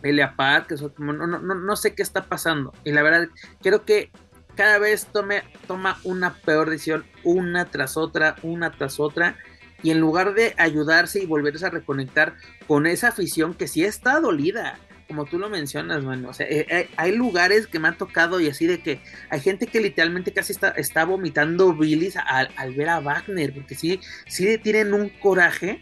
Elia 0.02 0.36
Park, 0.36 0.73
no, 0.98 1.14
no, 1.14 1.27
no, 1.27 1.76
sé 1.76 1.94
qué 1.94 2.02
está 2.02 2.26
pasando. 2.26 2.73
Y 2.84 2.91
la 2.91 3.03
verdad, 3.03 3.27
creo 3.61 3.86
que 3.86 4.10
cada 4.56 4.80
vez 4.80 5.06
tome, 5.06 5.44
toma 5.68 5.99
una 6.03 6.34
peor 6.34 6.72
decisión, 6.72 7.06
una 7.23 7.65
tras 7.65 7.98
otra, 7.98 8.36
una 8.41 8.72
tras 8.72 8.99
otra. 8.99 9.38
Y 9.84 9.91
en 9.91 9.99
lugar 9.99 10.34
de 10.34 10.56
ayudarse 10.57 11.22
y 11.22 11.27
volverse 11.27 11.68
a 11.68 11.69
reconectar 11.69 12.36
con 12.68 12.88
esa 12.88 13.10
afición 13.10 13.53
que 13.53 13.68
sí 13.68 13.84
está 13.84 14.19
dolida, 14.19 14.80
como 15.07 15.26
tú 15.26 15.38
lo 15.38 15.49
mencionas, 15.49 16.03
man. 16.03 16.26
O 16.26 16.34
sea, 16.34 16.48
eh, 16.48 16.65
eh, 16.69 16.90
hay 16.98 17.15
lugares 17.15 17.68
que 17.68 17.80
me 17.80 17.88
han 17.88 17.98
tocado 17.98 18.40
y 18.40 18.49
así 18.49 18.65
de 18.65 18.80
que 18.80 18.99
hay 19.30 19.40
gente 19.40 19.68
que 19.68 19.80
literalmente 19.80 20.34
casi 20.34 20.53
está, 20.53 20.69
está 20.69 21.06
vomitando 21.06 21.73
bilis 21.73 22.18
al, 22.18 22.49
al 22.56 22.73
ver 22.73 22.90
a 22.90 22.99
Wagner, 22.99 23.53
porque 23.53 23.76
sí, 23.76 23.99
sí 24.27 24.57
tienen 24.57 24.94
un 24.94 25.10
coraje. 25.10 25.82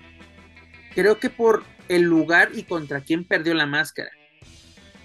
Creo 0.94 1.20
que 1.20 1.30
por 1.30 1.64
el 1.90 2.04
lugar 2.04 2.50
y 2.54 2.64
contra 2.64 3.02
quién 3.02 3.24
perdió 3.24 3.54
la 3.54 3.66
máscara. 3.66 4.12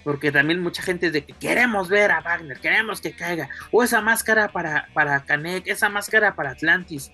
Porque 0.03 0.31
también 0.31 0.59
mucha 0.59 0.81
gente 0.81 1.07
es 1.07 1.13
de 1.13 1.23
que 1.23 1.33
queremos 1.33 1.89
ver 1.89 2.11
a 2.11 2.21
Wagner, 2.21 2.59
queremos 2.59 3.01
que 3.01 3.13
caiga. 3.13 3.49
O 3.71 3.83
esa 3.83 4.01
máscara 4.01 4.49
para, 4.49 4.87
para 4.93 5.23
Canek, 5.23 5.67
esa 5.67 5.89
máscara 5.89 6.35
para 6.35 6.51
Atlantis. 6.51 7.11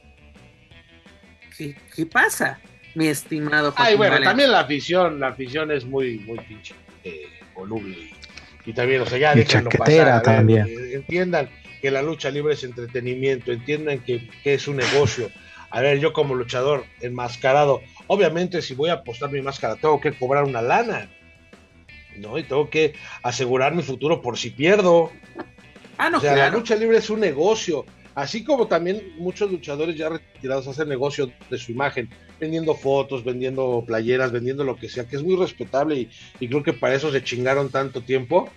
¿Qué, 1.58 2.06
pasa, 2.06 2.60
mi 2.96 3.08
estimado 3.08 3.74
Ay, 3.78 3.96
bueno, 3.96 4.20
también 4.22 4.52
la 4.52 4.60
afición, 4.60 5.22
la 5.22 5.28
afición 5.28 5.72
es 5.72 5.86
muy, 5.86 6.20
muy 6.20 6.38
pinche 6.40 6.76
eh, 7.06 7.28
voluble. 7.54 7.96
Y 8.66 8.74
también, 8.74 9.02
o 9.02 9.06
sea, 9.06 9.18
ya 9.18 9.36
déjenlo 9.36 9.70
pasar. 9.70 10.22
también. 10.24 10.68
Eh, 10.68 10.96
entiendan 10.96 11.50
que 11.82 11.92
la 11.92 12.02
lucha 12.02 12.30
libre 12.30 12.56
es 12.56 12.64
entretenimiento, 12.64 13.52
entiendan 13.52 14.00
que, 14.00 14.28
que 14.44 14.56
es 14.56 14.68
un 14.68 14.78
negocio. 14.78 15.30
A 15.70 15.82
ver, 15.82 16.00
yo 16.00 16.14
como 16.14 16.36
luchador 16.36 16.86
enmascarado, 17.02 17.82
Obviamente, 18.08 18.62
si 18.62 18.76
voy 18.76 18.90
a 18.90 18.94
apostar 18.94 19.32
mi 19.32 19.42
máscara, 19.42 19.76
tengo 19.76 20.00
que 20.00 20.14
cobrar 20.14 20.44
una 20.44 20.62
lana. 20.62 21.10
¿No? 22.18 22.38
Y 22.38 22.44
tengo 22.44 22.70
que 22.70 22.94
asegurar 23.24 23.76
mi 23.76 23.84
futuro 23.84 24.22
por 24.22 24.38
si 24.38 24.52
pierdo. 24.52 25.12
Ah, 25.98 26.10
no, 26.10 26.20
o 26.20 26.22
sea, 26.22 26.36
la 26.36 26.50
lucha 26.50 26.76
libre 26.76 26.98
es 26.98 27.10
un 27.10 27.20
negocio. 27.20 27.86
Así 28.14 28.44
como 28.46 28.68
también 28.68 29.14
muchos 29.18 29.52
luchadores 29.52 29.98
ya 29.98 30.08
retirados 30.08 30.68
hacen 30.68 30.88
negocio 30.88 31.30
de 31.50 31.58
su 31.58 31.74
imagen, 31.74 32.10
vendiendo 32.40 32.76
fotos, 32.76 33.24
vendiendo 33.24 33.84
playeras, 33.86 34.32
vendiendo 34.32 34.64
lo 34.64 34.76
que 34.76 34.90
sea, 34.90 35.08
que 35.08 35.16
es 35.16 35.24
muy 35.24 35.36
respetable 35.36 35.96
y, 35.96 36.10
y 36.40 36.48
creo 36.48 36.64
que 36.64 36.74
para 36.74 36.96
eso 36.96 37.12
se 37.12 37.24
chingaron 37.24 37.70
tanto 37.70 38.02
tiempo 38.02 38.50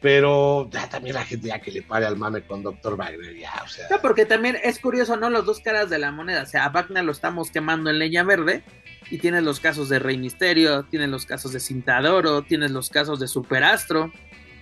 pero 0.00 0.68
ya 0.70 0.88
también 0.88 1.14
la 1.14 1.24
gente 1.24 1.48
ya 1.48 1.60
que 1.60 1.70
le 1.70 1.82
pare 1.82 2.06
al 2.06 2.16
mame 2.16 2.42
con 2.42 2.62
Dr. 2.62 2.96
Wagner, 2.96 3.36
ya, 3.36 3.52
o 3.62 3.68
sea. 3.68 4.00
porque 4.00 4.24
también 4.24 4.56
es 4.62 4.78
curioso, 4.78 5.16
¿no? 5.16 5.28
Los 5.28 5.44
dos 5.44 5.60
caras 5.60 5.90
de 5.90 5.98
la 5.98 6.10
moneda. 6.10 6.42
O 6.42 6.46
sea, 6.46 6.64
a 6.64 6.70
Wagner 6.70 7.04
lo 7.04 7.12
estamos 7.12 7.50
quemando 7.50 7.90
en 7.90 7.98
leña 7.98 8.22
verde. 8.22 8.62
Y 9.10 9.18
tienes 9.18 9.42
los 9.42 9.60
casos 9.60 9.88
de 9.88 9.98
Rey 9.98 10.16
Misterio, 10.16 10.84
tienes 10.84 11.08
los 11.08 11.26
casos 11.26 11.52
de 11.52 11.58
Cintadoro, 11.58 12.42
tienes 12.42 12.70
los 12.70 12.90
casos 12.90 13.18
de 13.18 13.26
Superastro, 13.26 14.12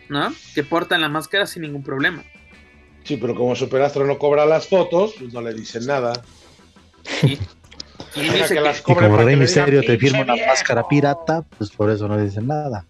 ¿no? 0.09 0.33
Que 0.55 0.65
portan 0.65 1.03
la 1.03 1.09
máscara 1.09 1.47
sin 1.47 1.63
ningún 1.63 1.83
problema. 1.83 2.25
Sí, 3.05 3.19
pero 3.19 3.35
como 3.35 3.55
Superastro 3.55 4.07
no 4.07 4.19
cobra 4.19 4.47
las 4.47 4.67
fotos, 4.67 5.15
pues 5.19 5.33
no 5.35 5.43
le 5.43 5.53
dicen 5.53 5.87
nada. 5.87 6.25
Y, 8.20 8.82
como 8.82 9.16
Rey 9.16 9.36
Misterio 9.36 9.81
te 9.82 9.99
firma 9.99 10.20
una 10.23 10.36
máscara 10.47 10.86
pirata, 10.86 11.43
pues 11.57 11.70
por 11.70 11.90
eso 11.90 12.09
no 12.09 12.19
dicen 12.19 12.47
nada. 12.47 12.85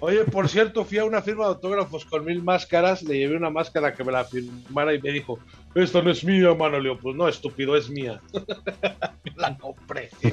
Oye, 0.00 0.24
por 0.24 0.48
cierto, 0.48 0.84
fui 0.84 0.98
a 0.98 1.04
una 1.04 1.20
firma 1.22 1.44
de 1.44 1.50
autógrafos 1.50 2.04
con 2.04 2.24
mil 2.24 2.40
máscaras, 2.42 3.02
le 3.02 3.18
llevé 3.18 3.36
una 3.36 3.50
máscara 3.50 3.92
que 3.94 4.04
me 4.04 4.12
la 4.12 4.24
firmara 4.24 4.94
y 4.94 5.02
me 5.02 5.10
dijo, 5.10 5.40
esta 5.74 6.00
no 6.02 6.10
es 6.10 6.22
mía, 6.22 6.54
mano. 6.54 6.78
Le 6.78 6.94
pues 6.94 7.16
no, 7.16 7.26
estúpido, 7.26 7.76
es 7.76 7.90
mía. 7.90 8.20
la 9.36 9.58
compré. 9.58 10.10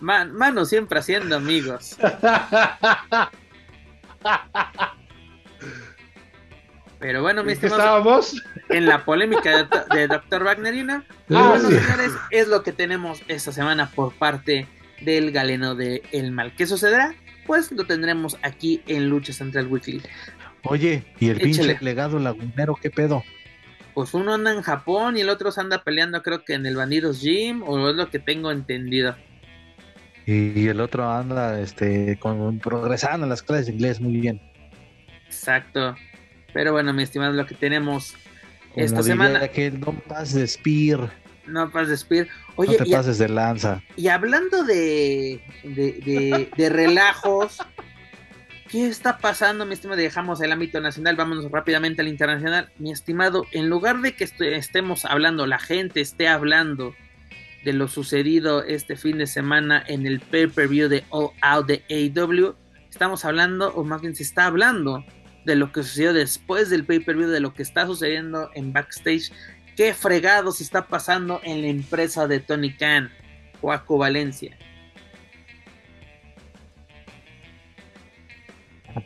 mano 0.00 0.64
siempre 0.66 0.98
haciendo 0.98 1.36
amigos. 1.36 1.96
Pero 6.98 7.22
bueno, 7.22 7.44
mi 7.44 7.52
estimado, 7.52 8.20
en 8.68 8.86
la 8.86 9.04
polémica 9.04 9.68
de, 9.92 10.08
Dr. 10.08 10.42
Wagnerina, 10.42 11.04
ah, 11.30 11.48
bueno, 11.50 11.68
señores, 11.68 12.12
es 12.30 12.48
lo 12.48 12.62
que 12.62 12.72
tenemos 12.72 13.22
esta 13.28 13.52
semana 13.52 13.90
por 13.90 14.12
parte 14.14 14.66
del 15.02 15.32
galeno 15.32 15.74
de 15.74 16.02
El 16.12 16.32
Mal. 16.32 16.54
¿Qué 16.56 16.66
sucederá? 16.66 17.14
Pues 17.46 17.70
lo 17.72 17.84
tendremos 17.84 18.38
aquí 18.42 18.82
en 18.86 19.08
Lucha 19.08 19.32
Central 19.32 19.66
Weekly. 19.66 20.02
Oye, 20.64 21.04
¿y 21.20 21.28
el 21.28 21.40
pinche 21.40 21.76
legado 21.80 22.18
lagunero 22.18 22.74
qué 22.80 22.90
pedo? 22.90 23.22
Pues 23.92 24.14
uno 24.14 24.34
anda 24.34 24.50
en 24.52 24.62
Japón 24.62 25.16
y 25.16 25.20
el 25.20 25.28
otro 25.28 25.52
se 25.52 25.60
anda 25.60 25.84
peleando 25.84 26.22
creo 26.22 26.44
que 26.44 26.54
en 26.54 26.66
el 26.66 26.76
Bandidos 26.76 27.20
Gym, 27.20 27.62
o 27.62 27.90
es 27.90 27.96
lo 27.96 28.08
que 28.10 28.18
tengo 28.18 28.50
entendido. 28.50 29.14
Y 30.26 30.68
el 30.68 30.80
otro 30.80 31.08
anda 31.10 31.60
este 31.60 32.18
con, 32.18 32.58
progresando 32.58 33.26
en 33.26 33.30
las 33.30 33.42
clases 33.42 33.66
de 33.66 33.72
inglés 33.72 34.00
muy 34.00 34.16
bien. 34.16 34.40
Exacto. 35.26 35.94
Pero 36.54 36.72
bueno, 36.72 36.92
mi 36.92 37.02
estimado, 37.02 37.32
lo 37.32 37.46
que 37.46 37.54
tenemos 37.54 38.14
esta 38.76 39.02
semana. 39.02 39.48
Que 39.48 39.66
el 39.66 39.80
Don 39.80 39.96
Paz 39.96 40.34
de 40.34 40.46
Spear. 40.46 41.10
No 41.46 41.70
Paz 41.70 41.88
de 41.88 41.96
Spear. 41.96 42.28
Oye, 42.56 42.76
no 42.78 42.84
te 42.84 42.90
pases 42.90 43.18
de 43.18 43.28
lanza. 43.28 43.82
Y 43.96 44.08
hablando 44.08 44.64
de, 44.64 45.40
de, 45.62 46.48
de, 46.56 46.68
relajos, 46.68 47.58
¿qué 48.70 48.86
está 48.86 49.18
pasando, 49.18 49.66
mi 49.66 49.74
estimado? 49.74 50.00
Dejamos 50.00 50.40
el 50.40 50.52
ámbito 50.52 50.80
nacional, 50.80 51.16
vámonos 51.16 51.50
rápidamente 51.50 52.02
al 52.02 52.08
internacional. 52.08 52.70
Mi 52.78 52.92
estimado, 52.92 53.46
en 53.52 53.68
lugar 53.68 54.00
de 54.00 54.14
que 54.14 54.28
estemos 54.56 55.04
hablando, 55.04 55.46
la 55.46 55.58
gente 55.58 56.00
esté 56.00 56.28
hablando 56.28 56.94
de 57.64 57.72
lo 57.72 57.88
sucedido 57.88 58.62
este 58.62 58.96
fin 58.96 59.18
de 59.18 59.26
semana 59.26 59.82
en 59.86 60.06
el 60.06 60.20
pay-per-view 60.20 60.88
de 60.88 61.04
All 61.08 61.30
Out 61.40 61.66
de 61.66 61.82
AEW, 61.88 62.54
estamos 62.90 63.24
hablando, 63.24 63.72
o 63.74 63.84
más 63.84 64.02
bien 64.02 64.14
se 64.14 64.22
está 64.22 64.46
hablando, 64.46 65.04
de 65.44 65.56
lo 65.56 65.72
que 65.72 65.82
sucedió 65.82 66.12
después 66.12 66.70
del 66.70 66.84
pay-per-view, 66.84 67.28
de 67.28 67.40
lo 67.40 67.54
que 67.54 67.62
está 67.62 67.86
sucediendo 67.86 68.50
en 68.54 68.72
backstage 68.72 69.30
¿Qué 69.76 69.92
fregados 69.92 70.60
está 70.60 70.86
pasando 70.86 71.40
en 71.42 71.62
la 71.62 71.68
empresa 71.68 72.28
de 72.28 72.38
Tony 72.38 72.72
Khan, 72.74 73.10
Joaco 73.60 73.98
Valencia? 73.98 74.56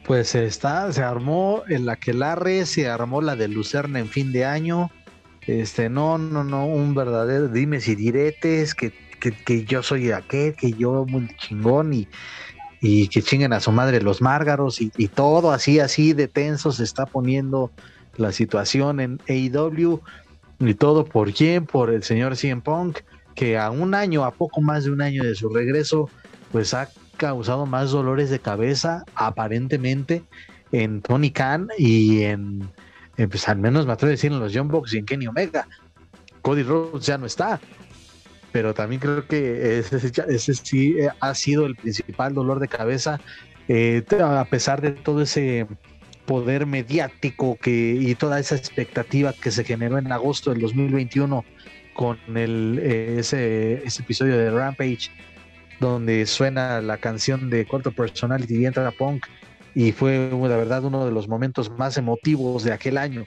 Pues 0.05 0.35
está, 0.35 0.93
se 0.93 1.03
armó 1.03 1.63
el 1.69 1.89
Aquelarre, 1.89 2.67
se 2.67 2.87
armó 2.89 3.23
la 3.23 3.35
de 3.35 3.49
Lucerna 3.49 3.99
en 3.99 4.09
fin 4.09 4.31
de 4.31 4.45
año. 4.45 4.91
Este, 5.47 5.89
no, 5.89 6.19
no, 6.19 6.45
no, 6.45 6.67
un 6.67 6.95
verdadero 6.95 7.49
dimes 7.49 7.89
y 7.89 7.95
diretes, 7.95 8.75
que, 8.75 8.93
que, 9.19 9.65
yo 9.65 9.83
soy 9.83 10.13
aquel, 10.13 10.55
que 10.55 10.73
yo 10.73 11.07
muy 11.07 11.35
chingón 11.39 11.95
y, 11.95 12.09
y 12.81 13.09
que 13.09 13.23
chinguen 13.23 13.53
a 13.53 13.61
su 13.61 13.73
madre 13.73 14.01
los 14.01 14.23
márgaros 14.23 14.81
y, 14.81 15.09
todo 15.09 15.51
así, 15.51 15.81
así 15.81 16.13
de 16.13 16.29
tenso 16.29 16.73
se 16.73 16.85
está 16.85 17.07
poniendo 17.07 17.71
la 18.17 18.33
situación 18.33 19.01
en 19.01 19.21
AEW. 19.29 20.01
Y 20.61 20.75
todo 20.75 21.05
por 21.05 21.33
quién, 21.33 21.67
por 21.67 21.91
el 21.91 22.03
señor 22.03 22.37
CM 22.37 22.63
Punk, 22.63 22.99
que 23.35 23.57
a 23.57 23.71
un 23.71 23.95
año, 23.95 24.25
a 24.25 24.33
poco 24.33 24.61
más 24.61 24.85
de 24.85 24.91
un 24.91 25.01
año 25.01 25.23
de 25.23 25.37
su 25.37 25.49
regreso, 25.49 26.11
pues 26.51 26.75
ha 26.75 26.89
causado 27.17 27.67
más 27.67 27.91
dolores 27.93 28.31
de 28.31 28.41
cabeza, 28.41 29.05
aparentemente, 29.15 30.25
en 30.73 31.01
Tony 31.01 31.31
Khan 31.31 31.69
y 31.79 32.23
en, 32.23 32.69
pues 33.17 33.49
al 33.49 33.59
menos 33.59 33.87
me 33.87 33.93
atrevo 33.93 34.09
a 34.09 34.13
decir 34.13 34.33
en 34.33 34.41
los 34.41 34.53
Young 34.53 34.69
Bucks 34.69 34.95
y 34.95 34.99
en 34.99 35.07
Kenny 35.07 35.27
Omega. 35.27 35.69
Cody 36.43 36.63
Rhodes 36.63 37.07
ya 37.07 37.19
no 37.19 37.27
está, 37.27 37.61
pero 38.53 38.75
también 38.75 39.01
creo 39.01 39.27
que 39.27 39.79
ese, 39.79 40.55
sí 40.55 40.97
ha 41.21 41.35
sido 41.35 41.67
el 41.67 41.77
principal 41.77 42.35
dolor 42.35 42.61
de 42.61 42.69
cabeza, 42.69 43.21
eh, 43.69 44.03
a 44.23 44.45
pesar 44.47 44.81
de 44.81 44.93
todo 44.93 45.23
ese 45.23 45.67
poder 46.27 46.67
mediático 46.67 47.57
que, 47.57 47.97
y 48.01 48.15
toda 48.15 48.39
esa 48.39 48.55
expectativa 48.55 49.33
que 49.33 49.51
se 49.51 49.65
generó 49.65 49.99
en 49.99 50.13
agosto 50.13 50.51
del 50.51 50.61
2021 50.61 51.45
con 51.95 52.19
el, 52.37 52.79
eh, 52.83 53.17
ese, 53.19 53.83
ese 53.85 54.03
episodio 54.03 54.37
de 54.37 54.51
Rampage, 54.51 55.11
donde 55.81 56.27
suena 56.27 56.81
la 56.81 56.99
canción 56.99 57.51
de 57.51 57.67
Corto 57.67 57.93
Personality 57.93 58.57
y 58.57 58.67
entra 58.67 58.91
Punk, 58.91 59.27
y 59.75 59.93
fue 59.93 60.31
la 60.31 60.57
verdad 60.57 60.85
uno 60.85 61.05
de 61.05 61.13
los 61.13 61.29
momentos 61.29 61.71
más 61.71 61.97
emotivos 61.97 62.65
de 62.65 62.73
aquel 62.73 62.99
año. 62.99 63.25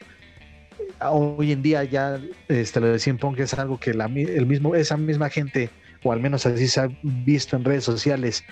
Hoy 1.09 1.51
en 1.51 1.61
día 1.61 1.83
ya 1.83 2.19
este, 2.47 2.79
lo 2.79 2.87
de 2.87 2.99
CM 2.99 3.19
Punk 3.19 3.39
es 3.39 3.53
algo 3.53 3.79
que 3.79 3.93
la, 3.93 4.05
el 4.05 4.45
mismo, 4.45 4.75
esa 4.75 4.97
misma 4.97 5.29
gente, 5.29 5.69
o 6.03 6.11
al 6.11 6.19
menos 6.19 6.45
así 6.45 6.67
se 6.67 6.81
ha 6.81 6.89
visto 7.01 7.55
en 7.55 7.63
redes 7.63 7.83
sociales, 7.83 8.43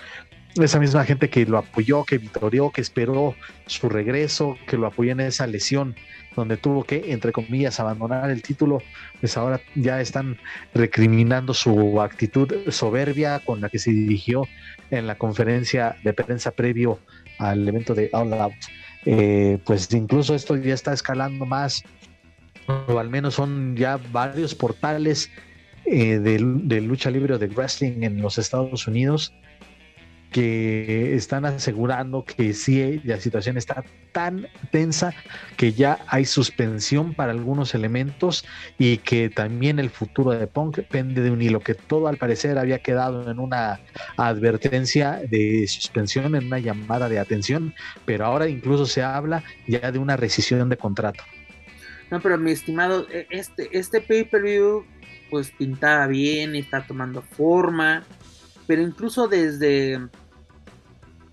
esa 0.56 0.80
misma 0.80 1.06
gente 1.06 1.30
que 1.30 1.46
lo 1.46 1.60
apoyó, 1.60 2.04
que 2.04 2.18
victorió, 2.18 2.72
que 2.72 2.82
esperó 2.82 3.36
su 3.68 3.88
regreso, 3.90 4.58
que 4.68 4.78
lo 4.78 4.88
apoyó 4.88 5.12
en 5.12 5.20
esa 5.20 5.46
lesión 5.48 5.96
donde 6.36 6.58
tuvo 6.58 6.84
que, 6.84 7.12
entre 7.12 7.32
comillas, 7.32 7.80
abandonar 7.80 8.30
el 8.30 8.42
título, 8.42 8.82
pues 9.20 9.36
ahora 9.38 9.62
ya 9.76 10.00
están 10.00 10.38
recriminando 10.74 11.54
su 11.54 12.02
actitud 12.02 12.54
soberbia 12.70 13.40
con 13.40 13.62
la 13.62 13.70
que 13.70 13.80
se 13.80 13.92
dirigió 13.92 14.48
en 14.90 15.08
la 15.08 15.16
conferencia 15.16 15.98
de 16.04 16.14
prensa 16.14 16.52
previo 16.52 17.00
al 17.38 17.68
evento 17.68 17.94
de 17.94 18.10
All 18.14 18.34
Out. 18.34 18.54
Eh, 19.06 19.60
pues 19.66 19.92
incluso 19.94 20.36
esto 20.36 20.56
ya 20.58 20.74
está 20.74 20.94
escalando 20.94 21.46
más, 21.46 21.84
o 22.88 23.00
al 23.00 23.10
menos 23.10 23.36
son 23.36 23.76
ya 23.76 23.98
varios 24.12 24.56
portales 24.56 25.30
eh, 25.86 26.20
de, 26.20 26.40
de 26.42 26.82
lucha 26.82 27.10
libre 27.10 27.34
o 27.34 27.40
de 27.40 27.48
wrestling 27.48 28.04
en 28.04 28.22
los 28.22 28.38
Estados 28.38 28.88
Unidos 28.88 29.34
que 30.32 31.16
están 31.16 31.46
asegurando 31.46 32.24
que 32.24 32.54
sí, 32.54 33.02
la 33.04 33.20
situación 33.20 33.58
está 33.58 33.84
tan 34.12 34.48
tensa 34.72 35.14
que 35.58 35.74
ya 35.74 36.00
hay 36.08 36.26
suspensión 36.26 37.14
para 37.14 37.32
algunos 37.32 37.74
elementos 37.74 38.46
y 38.78 38.98
que 38.98 39.30
también 39.30 39.80
el 39.80 39.90
futuro 39.90 40.32
de 40.32 40.48
Punk 40.48 40.78
depende 40.78 41.22
de 41.22 41.32
un 41.32 41.42
hilo, 41.42 41.62
que 41.62 41.74
todo 41.74 42.08
al 42.08 42.18
parecer 42.18 42.58
había 42.58 42.80
quedado 42.80 43.30
en 43.30 43.40
una 43.40 43.80
advertencia 44.18 45.20
de 45.30 45.68
suspensión, 45.68 46.36
en 46.36 46.46
una 46.46 46.60
llamada 46.60 47.10
de 47.10 47.20
atención, 47.20 47.74
pero 48.06 48.26
ahora 48.26 48.48
incluso 48.48 48.86
se 48.86 49.02
habla 49.02 49.44
ya 49.68 49.92
de 49.92 50.00
una 50.00 50.16
rescisión 50.16 50.70
de 50.70 50.78
contrato. 50.78 51.24
No, 52.12 52.20
pero 52.22 52.38
mi 52.38 52.52
estimado, 52.52 53.08
e, 53.10 53.28
este, 53.30 53.78
este 53.78 54.02
pay-per-view 54.02 54.86
pues 55.30 55.52
pintaba 55.52 56.08
bien, 56.08 56.56
está 56.56 56.86
tomando 56.86 57.22
forma, 57.22 58.04
pero 58.66 58.82
incluso 58.82 59.28
desde 59.28 60.00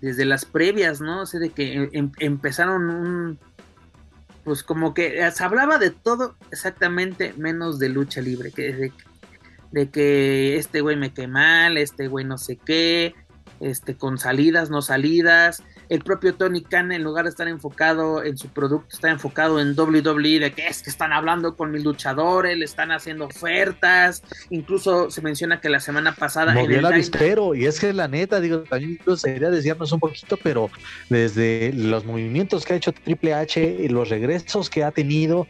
desde 0.01 0.25
las 0.25 0.45
previas, 0.45 1.01
¿no? 1.01 1.21
O 1.21 1.25
sea, 1.25 1.39
de 1.39 1.49
que 1.49 1.73
em, 1.73 1.89
em, 1.91 2.11
empezaron 2.19 2.89
un 2.89 3.39
pues 4.43 4.63
como 4.63 4.93
que 4.93 5.29
se 5.31 5.43
hablaba 5.43 5.77
de 5.77 5.89
todo 5.89 6.37
exactamente 6.51 7.33
menos 7.35 7.79
de 7.79 7.89
lucha 7.89 8.21
libre, 8.21 8.51
que 8.51 8.71
de, 8.71 8.93
de 9.71 9.89
que 9.89 10.55
este 10.55 10.79
güey 10.79 10.95
me 10.95 11.13
quedé 11.13 11.27
mal, 11.27 11.77
este 11.77 12.07
güey 12.07 12.23
no 12.23 12.37
sé 12.37 12.55
qué, 12.55 13.13
este 13.59 13.97
con 13.97 14.17
salidas, 14.17 14.69
no 14.69 14.81
salidas, 14.81 15.63
el 15.89 16.01
propio 16.01 16.35
Tony 16.35 16.61
Khan, 16.61 16.91
en 16.91 17.03
lugar 17.03 17.25
de 17.25 17.29
estar 17.29 17.47
enfocado 17.47 18.23
en 18.23 18.37
su 18.37 18.49
producto, 18.49 18.87
está 18.93 19.09
enfocado 19.09 19.59
en 19.59 19.77
WWE, 19.77 20.39
de 20.39 20.53
que 20.53 20.67
es 20.67 20.81
que 20.81 20.89
están 20.89 21.13
hablando 21.13 21.55
con 21.55 21.71
mis 21.71 21.83
luchadores, 21.83 22.57
le 22.57 22.65
están 22.65 22.91
haciendo 22.91 23.25
ofertas. 23.25 24.23
Incluso 24.49 25.09
se 25.11 25.21
menciona 25.21 25.61
que 25.61 25.69
la 25.69 25.79
semana 25.79 26.13
pasada. 26.13 26.53
Movió 26.53 26.79
el 26.79 26.85
avispero, 26.85 27.55
y 27.55 27.65
es 27.65 27.79
que 27.79 27.93
la 27.93 28.07
neta, 28.07 28.39
digo, 28.39 28.59
también 28.59 28.91
incluso 28.91 29.17
sería 29.17 29.49
desviarnos 29.49 29.91
un 29.91 29.99
poquito, 29.99 30.37
pero 30.41 30.69
desde 31.09 31.71
los 31.73 32.05
movimientos 32.05 32.65
que 32.65 32.73
ha 32.73 32.75
hecho 32.75 32.91
Triple 32.91 33.33
H 33.33 33.77
y 33.79 33.87
los 33.87 34.09
regresos 34.09 34.69
que 34.69 34.83
ha 34.83 34.91
tenido, 34.91 35.47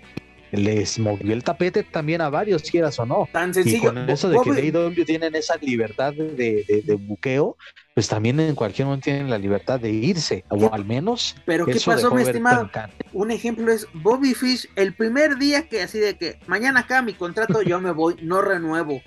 les 0.51 0.99
movió 0.99 1.33
el 1.33 1.43
tapete 1.43 1.83
también 1.83 2.21
a 2.21 2.29
varios, 2.29 2.63
quieras 2.63 2.99
o 2.99 3.05
no. 3.05 3.27
Tan 3.31 3.53
sencillo. 3.53 3.77
Y 3.77 3.81
con 3.81 4.09
eso 4.09 4.29
de 4.29 4.39
que 4.43 4.51
AEW 4.51 5.05
tienen 5.05 5.35
esa 5.35 5.57
libertad 5.57 6.13
de, 6.13 6.83
de, 6.85 6.95
buqueo, 6.95 7.57
pues 7.93 8.07
también 8.07 8.39
en 8.39 8.55
cualquier 8.55 8.85
momento 8.85 9.05
tienen 9.05 9.29
la 9.29 9.37
libertad 9.37 9.79
de 9.79 9.91
irse, 9.91 10.43
o 10.49 10.73
al 10.73 10.85
menos. 10.85 11.35
Pero 11.45 11.65
¿qué 11.65 11.79
pasó, 11.83 12.13
mi 12.13 12.21
estimado? 12.21 12.69
Un 13.13 13.31
ejemplo 13.31 13.71
es 13.71 13.87
Bobby 13.93 14.33
Fish, 14.33 14.69
el 14.75 14.93
primer 14.93 15.37
día 15.37 15.67
que 15.67 15.81
así 15.81 15.99
de 15.99 16.15
que 16.17 16.39
mañana 16.47 16.81
acá 16.81 17.01
mi 17.01 17.13
contrato, 17.13 17.61
yo 17.61 17.79
me 17.79 17.91
voy, 17.91 18.15
no 18.21 18.41
renuevo. 18.41 19.01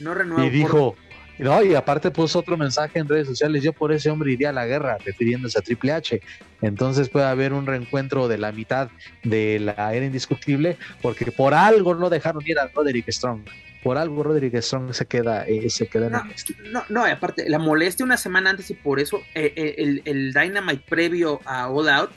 No 0.00 0.14
renuevo. 0.14 0.44
Y 0.44 0.50
dijo. 0.50 0.96
No, 1.38 1.62
y 1.62 1.74
aparte 1.74 2.10
puso 2.10 2.40
otro 2.40 2.56
mensaje 2.56 2.98
en 2.98 3.08
redes 3.08 3.28
sociales, 3.28 3.62
yo 3.62 3.72
por 3.72 3.92
ese 3.92 4.10
hombre 4.10 4.32
iría 4.32 4.50
a 4.50 4.52
la 4.52 4.66
guerra, 4.66 4.98
refiriéndose 5.04 5.58
a 5.58 5.62
Triple 5.62 5.92
H. 5.92 6.20
Entonces 6.62 7.08
puede 7.08 7.26
haber 7.26 7.52
un 7.52 7.66
reencuentro 7.66 8.26
de 8.26 8.38
la 8.38 8.50
mitad 8.50 8.90
de 9.22 9.60
la 9.60 9.94
era 9.94 10.04
indiscutible, 10.04 10.76
porque 11.00 11.30
por 11.30 11.54
algo 11.54 11.94
no 11.94 12.10
dejaron 12.10 12.42
ir 12.44 12.58
a 12.58 12.66
Roderick 12.68 13.10
Strong. 13.10 13.42
Por 13.84 13.96
algo 13.96 14.24
Roderick 14.24 14.56
Strong 14.60 14.92
se 14.92 15.06
queda, 15.06 15.46
eh, 15.46 15.70
se 15.70 15.86
queda 15.86 16.10
no, 16.10 16.22
en 16.22 16.72
no, 16.72 16.82
no, 16.88 17.04
aparte, 17.04 17.48
la 17.48 17.60
molestia 17.60 18.04
una 18.04 18.16
semana 18.16 18.50
antes 18.50 18.70
y 18.70 18.74
por 18.74 18.98
eso 18.98 19.22
eh, 19.36 19.52
eh, 19.54 19.76
el, 19.78 20.02
el, 20.04 20.32
Dynamite 20.32 20.82
previo 20.88 21.40
a 21.44 21.70
All 21.70 21.88
Out 21.88 22.10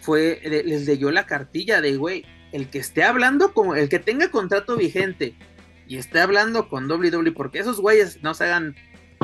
fue, 0.00 0.40
les 0.42 0.86
leyó 0.86 1.12
la 1.12 1.26
cartilla 1.26 1.80
de, 1.80 1.96
güey, 1.96 2.24
el 2.50 2.68
que 2.68 2.78
esté 2.78 3.04
hablando, 3.04 3.52
como 3.52 3.76
el 3.76 3.88
que 3.88 4.00
tenga 4.00 4.30
contrato 4.30 4.76
vigente 4.76 5.34
y 5.90 5.96
esté 5.96 6.20
hablando 6.20 6.68
con 6.68 6.88
WWE, 6.88 7.32
porque 7.32 7.58
esos 7.58 7.80
güeyes 7.80 8.22
no 8.22 8.32
se 8.32 8.44
hagan 8.44 8.76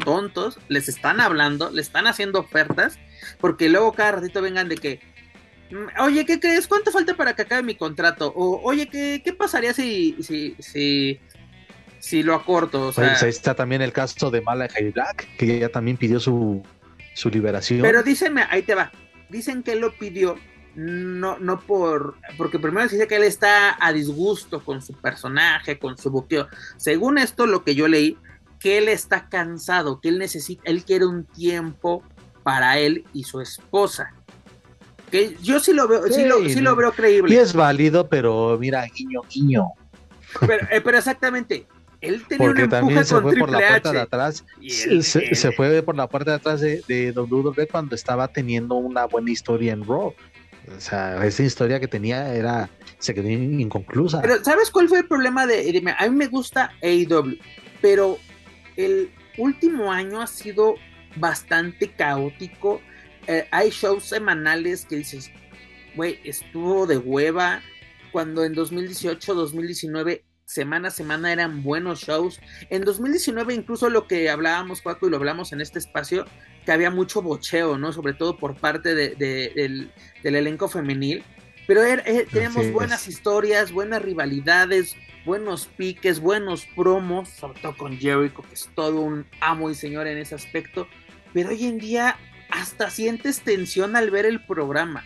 tontos, 0.05 0.59
les 0.67 0.89
están 0.89 1.21
hablando, 1.21 1.71
le 1.71 1.81
están 1.81 2.09
haciendo 2.09 2.41
ofertas, 2.41 2.99
porque 3.39 3.69
luego 3.69 3.93
cada 3.93 4.11
ratito 4.11 4.43
vengan 4.43 4.69
de 4.69 4.75
que, 4.75 5.01
mm, 5.71 6.03
oye, 6.03 6.27
¿qué 6.27 6.41
crees? 6.41 6.67
¿Cuánto 6.67 6.91
falta 6.91 7.15
para 7.15 7.37
que 7.37 7.43
acabe 7.43 7.63
mi 7.63 7.77
contrato? 7.77 8.33
O, 8.35 8.61
oye, 8.65 8.89
¿qué, 8.89 9.23
qué 9.25 9.33
pasaría 9.33 9.73
si, 9.75 10.17
si, 10.25 10.57
si, 10.59 11.21
si 12.01 12.25
lo 12.25 12.35
acorto? 12.35 12.89
O 12.89 12.93
sea, 12.93 13.11
pues 13.11 13.23
ahí 13.23 13.31
está 13.31 13.55
también 13.55 13.81
el 13.81 13.93
caso 13.93 14.33
de 14.33 14.41
Malachi 14.41 14.91
Black, 14.91 15.37
que 15.37 15.61
ya 15.61 15.69
también 15.69 15.97
pidió 15.97 16.19
su, 16.19 16.65
su 17.15 17.31
liberación. 17.31 17.83
Pero 17.83 18.03
dícenme, 18.03 18.45
ahí 18.51 18.63
te 18.63 18.75
va, 18.75 18.91
dicen 19.29 19.63
que 19.63 19.77
lo 19.77 19.93
pidió 19.93 20.37
no, 20.77 21.39
no 21.39 21.59
por, 21.61 22.17
porque 22.37 22.59
primero 22.59 22.87
se 22.89 22.97
dice 22.97 23.09
que 23.09 23.17
él 23.17 23.23
está 23.23 23.77
a 23.81 23.93
disgusto 23.93 24.63
con 24.63 24.83
su 24.83 24.93
personaje, 24.93 25.79
con 25.79 25.97
su 25.97 26.11
buqueo. 26.11 26.49
Según 26.77 27.17
esto, 27.17 27.47
lo 27.47 27.65
que 27.65 27.75
yo 27.75 27.89
leí, 27.89 28.19
que 28.61 28.79
él 28.79 28.89
está 28.89 29.29
cansado, 29.29 30.01
que 30.01 30.11
él 30.11 30.19
necesita, 30.19 30.63
él 30.67 30.85
quiere 30.85 31.07
un 31.07 31.25
tiempo 31.25 32.03
para 32.43 32.79
él 32.79 33.05
y 33.15 33.25
su 33.25 33.41
esposa. 33.41 34.13
Que 35.11 35.37
yo 35.43 35.61
sí 35.61 35.73
lo 35.73 35.89
veo, 35.89 36.03
sí, 36.09 36.25
lo, 36.61 36.77
veo 36.77 36.93
creíble. 36.93 37.35
Y 37.35 37.39
es 37.39 37.55
válido, 37.55 38.09
pero 38.09 38.59
mira, 38.61 38.85
guiño, 38.85 39.23
guiño. 39.33 39.65
Pero, 40.41 40.67
eh, 40.71 40.81
pero 40.83 40.99
exactamente, 40.99 41.67
él 42.03 42.25
tenía 42.29 42.47
Porque 42.47 42.69
también 42.69 43.03
se 43.05 43.19
fue 43.19 43.35
por 43.35 43.51
la 43.51 43.67
puerta 43.67 43.93
de 43.93 44.01
atrás. 44.01 44.45
se, 44.69 45.53
fue 45.53 45.83
por 45.83 45.97
la 45.97 46.07
puerta 46.07 46.33
de 46.33 46.37
atrás 46.37 46.61
de, 46.61 46.83
de 46.87 47.13
WWE 47.13 47.67
cuando 47.67 47.95
estaba 47.95 48.29
teniendo 48.29 48.75
una 48.75 49.07
buena 49.07 49.31
historia 49.31 49.73
en 49.73 49.87
Raw. 49.87 50.13
O 50.75 50.81
sea, 50.81 51.25
esa 51.25 51.43
historia 51.43 51.79
que 51.79 51.89
tenía 51.89 52.35
era 52.35 52.69
se 52.99 53.15
quedó 53.15 53.29
inconclusa. 53.29 54.21
Pero 54.23 54.43
¿sabes 54.43 54.71
cuál 54.71 54.89
fue 54.89 54.99
el 54.99 55.07
problema 55.07 55.47
de 55.47 55.95
a 55.99 56.09
mí 56.09 56.17
me 56.17 56.27
gusta 56.27 56.73
AEW, 56.83 57.39
pero 57.81 58.19
el 58.77 59.11
último 59.39 59.93
año 59.93 60.21
ha 60.21 60.27
sido 60.27 60.75
bastante 61.17 61.91
caótico. 61.93 62.81
Eh, 63.27 63.47
hay 63.51 63.71
shows 63.71 64.05
semanales 64.05 64.87
que 64.87 64.97
dices, 64.97 65.31
güey, 65.95 66.19
estuvo 66.25 66.87
de 66.87 66.99
hueva 66.99 67.63
cuando 68.13 68.45
en 68.45 68.55
2018, 68.55 69.35
2019 69.35 70.25
semana 70.47 70.89
a 70.89 70.91
semana 70.93 71.33
eran 71.33 71.63
buenos 71.63 72.01
shows. 72.01 72.41
En 72.71 72.85
2019 72.85 73.53
incluso 73.53 73.91
lo 73.91 74.07
que 74.07 74.31
hablábamos, 74.31 74.81
Paco, 74.81 75.07
y 75.07 75.11
lo 75.11 75.19
hablamos 75.19 75.53
en 75.53 75.61
este 75.61 75.79
espacio, 75.79 76.25
que 76.65 76.73
había 76.73 76.91
mucho 76.91 77.21
bocheo, 77.21 77.77
¿no? 77.77 77.93
Sobre 77.93 78.15
todo 78.15 78.39
por 78.39 78.57
parte 78.57 78.95
del, 78.95 79.91
elenco 80.23 80.69
femenil. 80.69 81.25
Pero 81.67 81.85
eh, 81.85 82.27
tenemos 82.33 82.71
buenas 82.71 83.09
historias, 83.09 83.73
buenas 83.73 84.01
rivalidades, 84.01 84.95
buenos 85.25 85.67
piques, 85.67 86.21
buenos 86.21 86.65
promos, 86.77 87.29
sobre 87.29 87.61
todo 87.61 87.77
con 87.77 87.99
Jericho, 87.99 88.43
que 88.43 88.55
es 88.55 88.71
todo 88.77 89.01
un 89.01 89.27
amo 89.41 89.69
y 89.69 89.75
señor 89.75 90.07
en 90.07 90.19
ese 90.19 90.37
aspecto. 90.37 90.87
Pero 91.35 91.49
hoy 91.49 91.67
en 91.67 91.79
día 91.79 92.17
hasta 92.51 92.89
sientes 92.91 93.41
tensión 93.41 93.97
al 93.97 94.13
ver 94.13 94.27
el 94.27 94.45
programa. 94.47 95.05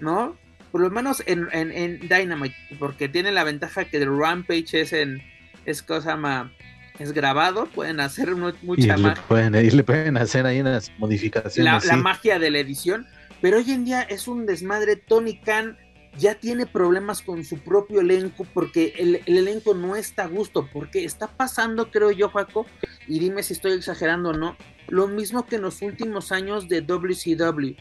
¿No? 0.00 0.36
Por 0.72 0.80
lo 0.80 0.90
menos 0.90 1.22
en, 1.26 1.48
en, 1.52 2.00
Dynamite, 2.00 2.56
porque 2.78 3.08
tiene 3.08 3.30
la 3.30 3.44
ventaja 3.44 3.84
que 3.84 3.98
el 3.98 4.18
Rampage 4.18 4.80
es 4.80 4.92
en. 4.92 5.22
Es 5.64 5.82
cosa 5.82 6.16
más 6.16 6.50
es 6.98 7.12
grabado, 7.12 7.66
pueden 7.66 8.00
hacer 8.00 8.34
mucha 8.34 8.96
más. 8.96 9.18
y 9.30 9.70
le 9.70 9.84
pueden 9.84 10.16
hacer 10.16 10.46
ahí 10.46 10.60
unas 10.60 10.92
modificaciones. 10.98 11.84
La, 11.84 11.96
magia 11.96 12.38
de 12.38 12.50
la 12.50 12.58
edición, 12.58 13.06
pero 13.40 13.58
hoy 13.58 13.70
en 13.70 13.84
día 13.84 14.02
es 14.02 14.28
un 14.28 14.46
desmadre. 14.46 14.96
Tony 14.96 15.38
Khan 15.38 15.78
ya 16.18 16.34
tiene 16.34 16.66
problemas 16.66 17.22
con 17.22 17.44
su 17.44 17.58
propio 17.58 18.00
elenco 18.00 18.46
porque 18.52 18.94
el, 18.98 19.22
elenco 19.26 19.74
no 19.74 19.96
está 19.96 20.24
a 20.24 20.28
gusto, 20.28 20.68
porque 20.72 21.04
está 21.04 21.28
pasando, 21.28 21.90
creo 21.90 22.10
yo, 22.10 22.28
Jaco, 22.28 22.66
y 23.08 23.18
dime 23.18 23.42
si 23.42 23.54
estoy 23.54 23.72
exagerando 23.72 24.30
o 24.30 24.34
no, 24.34 24.56
lo 24.88 25.08
mismo 25.08 25.46
que 25.46 25.56
en 25.56 25.62
los 25.62 25.80
últimos 25.82 26.30
años 26.32 26.68
de 26.68 26.82
WCW. 26.82 27.74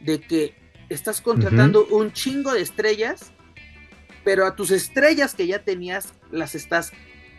de 0.00 0.20
que 0.20 0.54
estás 0.88 1.20
contratando 1.20 1.86
un 1.86 2.12
chingo 2.12 2.52
de 2.52 2.62
estrellas, 2.62 3.32
pero 4.24 4.46
a 4.46 4.56
tus 4.56 4.70
estrellas 4.70 5.34
que 5.34 5.46
ya 5.46 5.64
tenías 5.64 6.12
las 6.30 6.54
estás 6.54 6.92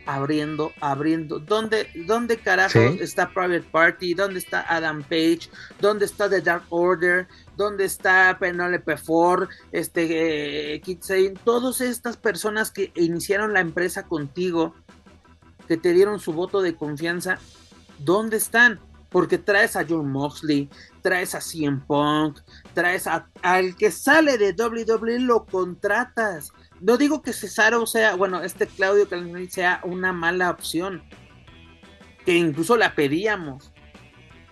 abriendo, 0.10 0.72
abriendo. 0.82 1.38
¿Dónde, 1.38 1.88
dónde 2.08 2.38
carajo 2.38 2.80
está 2.80 3.30
Private 3.30 3.66
Party? 3.72 4.16
¿Dónde 4.16 4.40
está 4.40 4.66
Adam 4.68 5.04
Page? 5.04 5.42
¿Dónde 5.80 6.06
está 6.06 6.28
The 6.28 6.42
Dark 6.42 6.64
Order? 6.70 7.28
¿Dónde 7.56 7.86
está 7.86 8.36
Penelope 8.40 8.98
Ford? 8.98 9.50
Este, 9.72 10.74
eh, 10.74 10.82
Kid 10.82 11.00
Todas 11.44 11.82
estas 11.82 12.18
personas 12.18 12.72
que 12.72 12.92
iniciaron 12.96 13.54
la 13.54 13.60
empresa 13.60 14.08
contigo, 14.08 14.74
que 15.68 15.78
te 15.78 15.94
dieron 15.94 16.20
su 16.20 16.34
voto 16.34 16.64
de 16.64 16.76
confianza, 16.76 17.38
¿dónde 18.00 18.38
están? 18.38 18.80
Porque 19.10 19.38
traes 19.38 19.76
a 19.76 19.86
John 19.88 20.12
Moxley, 20.12 20.70
traes 21.02 21.36
a 21.36 21.42
CM 21.42 21.82
Punk, 21.88 22.40
traes 22.74 23.08
a, 23.08 23.30
al 23.42 23.76
que 23.76 23.92
sale 23.92 24.38
de 24.38 24.54
WWE, 24.54 25.20
lo 25.20 25.46
contratas 25.46 26.54
no 26.82 26.98
digo 26.98 27.22
que 27.22 27.34
Cesaro 27.34 27.86
sea, 27.86 28.16
bueno, 28.16 28.42
este 28.42 28.68
Claudio 28.68 29.08
Calamari 29.08 29.50
sea 29.50 29.82
una 29.84 30.14
mala 30.14 30.50
opción, 30.50 31.04
que 32.26 32.36
incluso 32.36 32.78
la 32.78 32.96
pedíamos, 32.96 33.72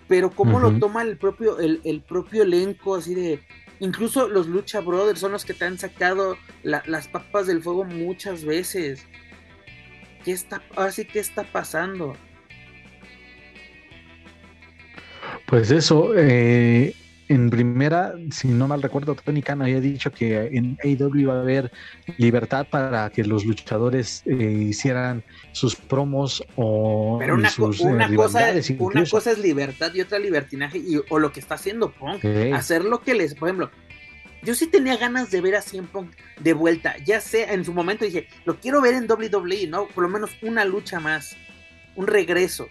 pero 0.08 0.30
cómo 0.30 0.60
lo 0.60 0.78
toma 0.78 1.02
el 1.02 1.16
propio, 1.16 1.58
el, 1.58 2.02
propio 2.06 2.42
elenco, 2.42 2.96
así 2.96 3.14
de, 3.14 3.42
incluso 3.80 4.28
los 4.28 4.46
Lucha 4.46 4.80
Brothers 4.80 5.20
son 5.20 5.32
los 5.32 5.44
que 5.44 5.54
te 5.54 5.64
han 5.64 5.78
sacado 5.78 6.36
las 6.62 7.08
papas 7.08 7.46
del 7.46 7.62
fuego 7.62 7.84
muchas 7.84 8.44
veces. 8.44 9.06
¿Qué 10.24 10.32
está, 10.32 10.62
así 10.76 11.06
qué 11.06 11.20
está 11.20 11.44
pasando? 11.44 12.14
Pues 15.48 15.70
eso, 15.70 16.12
eh, 16.14 16.94
en 17.28 17.48
primera, 17.48 18.12
si 18.30 18.48
no 18.48 18.68
mal 18.68 18.82
recuerdo, 18.82 19.14
Tony 19.14 19.40
Khan 19.40 19.62
había 19.62 19.80
dicho 19.80 20.12
que 20.12 20.46
en 20.52 20.76
AEW 20.84 21.16
iba 21.16 21.38
a 21.38 21.40
haber 21.40 21.72
libertad 22.18 22.66
para 22.68 23.08
que 23.08 23.24
los 23.24 23.46
luchadores 23.46 24.22
eh, 24.26 24.34
hicieran 24.34 25.24
sus 25.52 25.74
promos 25.74 26.44
o 26.56 27.16
Pero 27.18 27.34
una, 27.34 27.48
sus, 27.48 27.80
una, 27.80 28.08
eh, 28.08 28.14
cosa, 28.14 28.52
una 28.78 29.06
cosa 29.06 29.30
es 29.32 29.38
libertad 29.38 29.90
y 29.94 30.02
otra 30.02 30.18
libertinaje, 30.18 30.78
y, 30.78 31.00
o 31.08 31.18
lo 31.18 31.32
que 31.32 31.40
está 31.40 31.54
haciendo 31.54 31.92
Punk, 31.92 32.26
hacer 32.52 32.84
lo 32.84 33.00
que 33.00 33.14
les, 33.14 33.34
por 33.34 33.48
ejemplo, 33.48 33.70
yo 34.42 34.54
sí 34.54 34.66
tenía 34.66 34.98
ganas 34.98 35.30
de 35.30 35.40
ver 35.40 35.56
a 35.56 35.62
CM 35.62 35.88
Punk 35.88 36.10
de 36.40 36.52
vuelta, 36.52 36.94
ya 37.06 37.22
sé, 37.22 37.50
en 37.54 37.64
su 37.64 37.72
momento 37.72 38.04
dije, 38.04 38.28
lo 38.44 38.60
quiero 38.60 38.82
ver 38.82 38.92
en 38.92 39.10
WWE, 39.10 39.66
¿no? 39.66 39.86
Por 39.88 40.04
lo 40.04 40.10
menos 40.10 40.30
una 40.42 40.66
lucha 40.66 41.00
más, 41.00 41.38
un 41.96 42.06
regreso, 42.06 42.68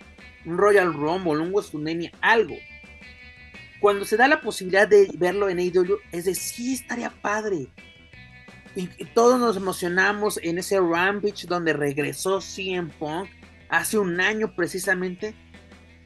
un 0.48 0.58
Royal 0.58 0.92
Rumble, 0.92 1.38
un 1.44 1.52
WrestleMania, 1.52 2.12
algo 2.22 2.56
cuando 3.80 4.06
se 4.06 4.18
da 4.18 4.28
la 4.28 4.42
posibilidad 4.42 4.88
de 4.88 5.10
verlo 5.18 5.50
en 5.50 5.60
AEW, 5.60 6.00
es 6.12 6.26
de 6.26 6.36
sí 6.36 6.74
estaría 6.74 7.10
padre. 7.10 7.68
Y, 8.76 8.88
todos 9.14 9.40
nos 9.40 9.58
emocionamos 9.58 10.40
en 10.44 10.60
ese 10.60 10.80
Rampage 10.80 11.48
donde 11.48 11.74
regresó 11.74 12.42
CM 12.42 12.90
Punk 13.00 13.30
hace 13.70 13.98
un 13.98 14.20
año 14.20 14.54
precisamente. 14.56 15.36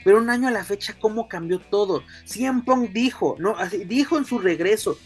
Pero 0.04 0.18
un 0.18 0.30
año 0.30 0.48
a 0.48 0.52
la 0.52 0.64
fecha, 0.64 0.96
¿cómo 1.00 1.28
cambió 1.28 1.60
todo? 1.60 2.04
CM 2.26 2.64
Punk 2.64 2.92
dijo, 2.92 3.36
¿no? 3.40 3.56
Dijo 3.86 4.18
en 4.18 4.26
su 4.26 4.40
regreso, 4.40 4.98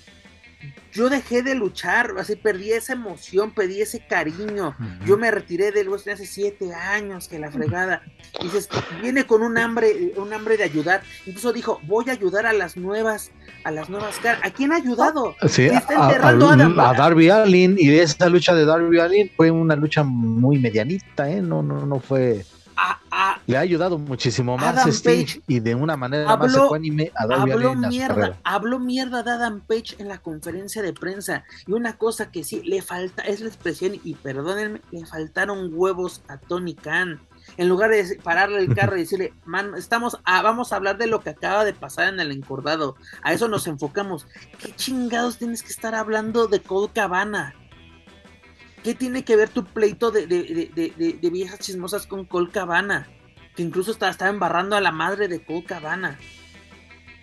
yo 0.92 1.10
dejé 1.10 1.44
de 1.44 1.56
luchar, 1.56 2.14
así 2.18 2.36
perdí 2.36 2.72
esa 2.72 2.94
emoción, 2.94 3.52
perdí 3.52 3.82
ese 3.82 4.00
cariño. 4.06 4.76
Yo 5.06 5.18
me 5.18 5.30
retiré 5.30 5.72
del 5.72 5.90
wrestling 5.90 6.14
hace 6.14 6.26
siete 6.26 6.74
años, 6.74 7.28
que 7.28 7.38
la 7.40 7.52
fregada. 7.52 8.02
Y 8.40 8.46
dices, 8.46 8.70
viene 9.02 9.26
con 9.26 9.42
un 9.42 9.58
hambre, 9.58 10.14
un 10.16 10.32
hambre 10.34 10.58
de 10.58 10.64
ayudar. 10.64 11.02
Incluso 11.26 11.52
dijo, 11.52 11.80
voy 11.84 12.06
a 12.10 12.14
ayudar 12.14 12.46
a 12.46 12.54
las 12.54 12.78
nuevas, 12.78 13.32
a 13.64 13.72
las 13.72 13.90
nuevas 13.90 14.18
caras. 14.20 14.42
¿A 14.44 14.52
quién 14.52 14.72
ha 14.72 14.78
ayudado? 14.78 15.36
Sí, 15.50 15.68
a, 15.70 16.94
Darby 16.94 17.30
Allin. 17.30 17.76
Y 17.78 17.90
esa 17.98 18.30
lucha 18.30 18.56
de 18.56 18.66
Darby 18.66 19.00
Allin 19.00 19.32
fue 19.36 19.52
una 19.52 19.76
lucha 19.76 20.04
muy 20.04 20.58
medianita, 20.60 21.30
¿eh? 21.30 21.42
No, 21.42 21.62
no, 21.62 21.86
no 21.86 22.00
fue 22.00 22.46
le 23.46 23.58
ha 23.58 23.60
ayudado 23.60 23.98
muchísimo 23.98 24.58
más 24.58 24.86
Stage 24.88 25.42
y 25.48 25.60
de 25.60 25.76
una 25.76 25.96
manera 25.96 26.36
más 26.36 26.56
ecuánime 26.56 27.12
a 27.16 27.28
Darby 27.28 27.52
habló 27.52 27.76
mierda, 27.76 28.38
habló 28.44 28.80
mierda 28.80 29.24
de 29.24 29.32
Adam 29.32 29.62
Page 29.62 29.96
en 30.00 30.08
la 30.08 30.18
conferencia 30.18 30.82
de 30.82 30.94
prensa 30.94 31.44
y 31.68 31.74
una 31.74 31.98
cosa 31.98 32.32
que 32.32 32.44
sí 32.44 32.62
le 32.64 32.82
falta 32.82 33.24
es 33.24 33.42
la 33.42 33.48
expresión 33.48 34.00
y 34.04 34.16
perdónenme, 34.16 34.82
le 34.92 35.06
faltaron 35.06 35.70
huevos 35.74 36.22
a 36.28 36.38
Tony 36.38 36.76
Khan. 36.76 37.20
En 37.58 37.70
lugar 37.70 37.92
de 37.92 38.20
pararle 38.24 38.58
el 38.58 38.74
carro 38.74 38.98
y 38.98 39.02
decirle, 39.02 39.34
man, 39.46 39.76
estamos 39.76 40.20
vamos 40.26 40.74
a 40.74 40.78
hablar 40.78 40.98
de 40.98 41.08
lo 41.08 41.22
que 41.22 41.30
acaba 41.30 41.64
de 41.64 41.74
pasar 41.74 42.12
en 42.12 42.20
el 42.20 42.32
encordado. 42.32 42.96
A 43.22 43.34
eso 43.34 43.48
nos 43.48 43.68
enfocamos. 43.68 44.28
¿Qué 44.60 44.76
chingados 44.76 45.38
tienes 45.38 45.62
que 45.62 45.70
estar 45.70 45.94
hablando 45.94 46.48
de 46.48 46.60
Cold 46.60 46.94
Cabana? 46.94 47.54
¿Qué 48.86 48.94
tiene 48.94 49.24
que 49.24 49.36
ver 49.36 49.50
tu 49.50 49.66
pleito 49.66 50.12
de, 50.12 50.28
viejas 51.32 51.58
chismosas 51.58 52.06
con 52.06 52.24
Cole 52.24 52.52
Cabana? 52.52 53.08
Que 53.56 53.64
incluso 53.64 53.92
estaba, 53.92 54.12
estaba, 54.12 54.30
embarrando 54.30 54.76
a 54.76 54.82
la 54.82 54.92
madre 54.92 55.28
de 55.28 55.44
Cole 55.44 55.64
Cabana. 55.64 56.20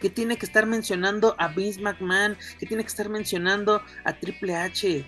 ¿Qué 0.00 0.10
tiene 0.10 0.36
que 0.38 0.44
estar 0.44 0.66
mencionando 0.66 1.36
a 1.38 1.46
Vince 1.46 1.80
McMahon? 1.80 2.36
¿Qué 2.58 2.66
tiene 2.66 2.82
que 2.82 2.88
estar 2.88 3.08
mencionando 3.08 3.80
a 4.02 4.12
Triple 4.18 4.56
H? 4.56 5.06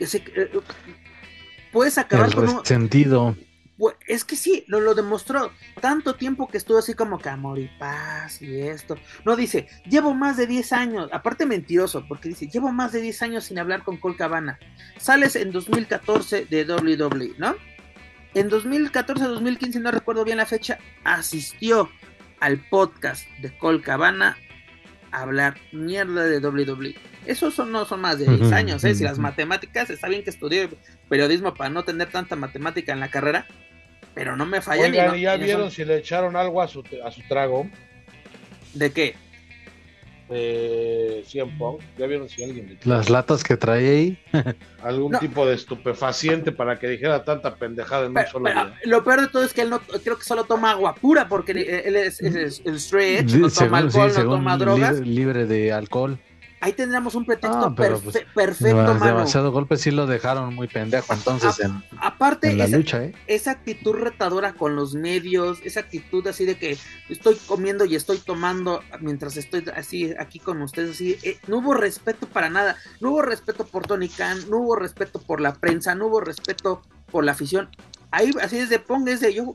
Ese, 0.00 0.18
eh, 0.18 0.50
puedes 1.72 1.96
acabar 1.96 2.34
con 2.34 2.46
un 2.46 2.66
sentido. 2.66 3.34
Es 4.06 4.24
que 4.24 4.36
sí, 4.36 4.64
lo, 4.68 4.80
lo 4.80 4.94
demostró. 4.94 5.52
Tanto 5.80 6.14
tiempo 6.14 6.48
que 6.48 6.56
estuvo 6.56 6.78
así 6.78 6.94
como 6.94 7.18
que 7.18 7.28
amor 7.28 7.58
y 7.58 7.68
paz 7.78 8.40
y 8.40 8.60
esto. 8.60 8.96
No 9.24 9.36
dice, 9.36 9.68
llevo 9.88 10.14
más 10.14 10.36
de 10.36 10.46
10 10.46 10.72
años. 10.72 11.10
Aparte 11.12 11.44
mentiroso, 11.44 12.06
porque 12.08 12.30
dice, 12.30 12.48
llevo 12.48 12.72
más 12.72 12.92
de 12.92 13.02
10 13.02 13.22
años 13.22 13.44
sin 13.44 13.58
hablar 13.58 13.84
con 13.84 13.98
Col 13.98 14.16
Cabana. 14.16 14.58
Sales 14.98 15.36
en 15.36 15.52
2014 15.52 16.46
de 16.46 16.64
WWE, 16.64 17.34
¿no? 17.38 17.54
En 18.34 18.50
2014-2015, 18.50 19.80
no 19.80 19.90
recuerdo 19.90 20.24
bien 20.24 20.36
la 20.36 20.46
fecha, 20.46 20.78
asistió 21.04 21.90
al 22.40 22.58
podcast 22.68 23.26
de 23.40 23.56
Col 23.56 23.82
Cabana 23.82 24.36
a 25.10 25.22
hablar 25.22 25.56
mierda 25.72 26.24
de 26.24 26.46
WWE. 26.46 26.94
Esos 27.24 27.54
son, 27.54 27.72
no 27.72 27.84
son 27.86 28.00
más 28.02 28.18
de 28.18 28.26
10 28.26 28.52
años, 28.52 28.84
¿eh? 28.84 28.94
Si 28.94 29.04
las 29.04 29.18
matemáticas, 29.18 29.90
está 29.90 30.08
bien 30.08 30.22
que 30.22 30.30
estudié 30.30 30.68
periodismo 31.08 31.54
para 31.54 31.70
no 31.70 31.84
tener 31.84 32.10
tanta 32.10 32.36
matemática 32.36 32.92
en 32.92 33.00
la 33.00 33.10
carrera, 33.10 33.46
pero 34.16 34.34
no 34.34 34.46
me 34.46 34.62
falla 34.62 34.86
Oigan, 34.86 35.14
ni 35.14 35.20
ya 35.20 35.36
vieron 35.36 35.70
si 35.70 35.84
le 35.84 35.98
echaron 35.98 36.36
algo 36.36 36.62
a 36.62 36.68
su, 36.68 36.82
a 37.04 37.10
su 37.10 37.20
trago? 37.28 37.68
¿De 38.72 38.90
qué? 38.90 39.14
De 40.30 41.22
100 41.26 41.50
¿Ya 41.98 42.06
vieron 42.06 42.26
si 42.26 42.42
alguien 42.42 42.66
le 42.66 42.78
Las 42.90 43.10
latas 43.10 43.44
que 43.44 43.58
trae 43.58 43.88
ahí. 43.90 44.18
Algún 44.82 45.18
tipo 45.18 45.46
de 45.46 45.54
estupefaciente 45.54 46.50
para 46.50 46.78
que 46.78 46.88
dijera 46.88 47.24
tanta 47.24 47.56
pendejada 47.56 48.06
en 48.06 48.16
un 48.16 48.26
solo 48.26 48.50
día. 48.50 48.74
Lo 48.84 49.04
peor 49.04 49.20
de 49.20 49.28
todo 49.28 49.44
es 49.44 49.52
que 49.52 49.60
él 49.60 49.68
no, 49.68 49.80
creo 49.80 50.16
que 50.16 50.24
solo 50.24 50.44
toma 50.44 50.70
agua 50.70 50.94
pura 50.94 51.28
porque 51.28 51.52
él 51.52 51.94
es, 51.94 52.22
el 52.22 52.74
straight, 52.76 53.30
no 53.32 53.50
toma 53.50 53.78
alcohol, 53.78 54.12
no 54.16 54.24
toma 54.24 54.56
drogas. 54.56 55.00
libre 55.00 55.44
de 55.44 55.74
alcohol 55.74 56.18
ahí 56.60 56.72
tendríamos 56.72 57.14
un 57.14 57.26
pretexto 57.26 57.74
pues, 57.74 58.24
perfecto, 58.34 58.94
Demasiado 58.94 59.52
golpe 59.52 59.76
sí 59.76 59.90
lo 59.90 60.06
dejaron 60.06 60.54
muy 60.54 60.68
pendejo 60.68 61.12
entonces 61.12 61.60
en, 61.60 61.82
aparte, 62.00 62.54
la 62.54 62.64
esa, 62.64 62.76
lucha, 62.76 63.04
¿eh? 63.04 63.14
esa 63.26 63.50
actitud 63.52 63.94
retadora 63.94 64.54
con 64.54 64.74
los 64.74 64.94
medios, 64.94 65.58
esa 65.64 65.80
actitud 65.80 66.26
así 66.26 66.44
de 66.44 66.56
que 66.56 66.78
estoy 67.08 67.36
comiendo 67.46 67.84
y 67.84 67.94
estoy 67.94 68.18
tomando 68.18 68.82
mientras 69.00 69.36
estoy 69.36 69.64
así 69.74 70.14
aquí 70.18 70.38
con 70.38 70.62
ustedes, 70.62 70.92
así, 70.92 71.18
eh, 71.22 71.38
no 71.46 71.58
hubo 71.58 71.74
respeto 71.74 72.26
para 72.26 72.48
nada, 72.48 72.76
no 73.00 73.10
hubo 73.10 73.22
respeto 73.22 73.66
por 73.66 73.86
Tony 73.86 74.08
Khan, 74.08 74.48
no 74.48 74.58
hubo 74.58 74.76
respeto 74.76 75.20
por 75.20 75.40
la 75.40 75.54
prensa, 75.54 75.94
no 75.94 76.06
hubo 76.06 76.20
respeto 76.20 76.82
por 77.10 77.24
la 77.24 77.32
afición. 77.32 77.68
Ahí 78.10 78.30
así 78.40 78.58
desde 78.58 78.78
Pong, 78.78 79.04
desde 79.04 79.34
yo, 79.34 79.54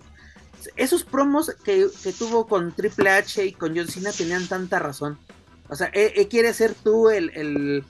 esos 0.76 1.04
promos 1.04 1.56
que, 1.64 1.88
que 2.04 2.14
tuvo 2.14 2.48
con 2.48 2.74
Triple 2.74 3.10
H 3.10 3.44
y 3.46 3.54
con 3.54 3.76
John 3.76 3.88
Cena 3.88 4.12
tenían 4.12 4.48
tanta 4.48 4.78
razón 4.78 5.18
o 5.72 5.76
sea, 5.76 5.88
eh, 5.94 6.12
eh, 6.18 6.28
quiere 6.28 6.54
ser 6.54 6.74
tú 6.74 7.10
el, 7.10 7.86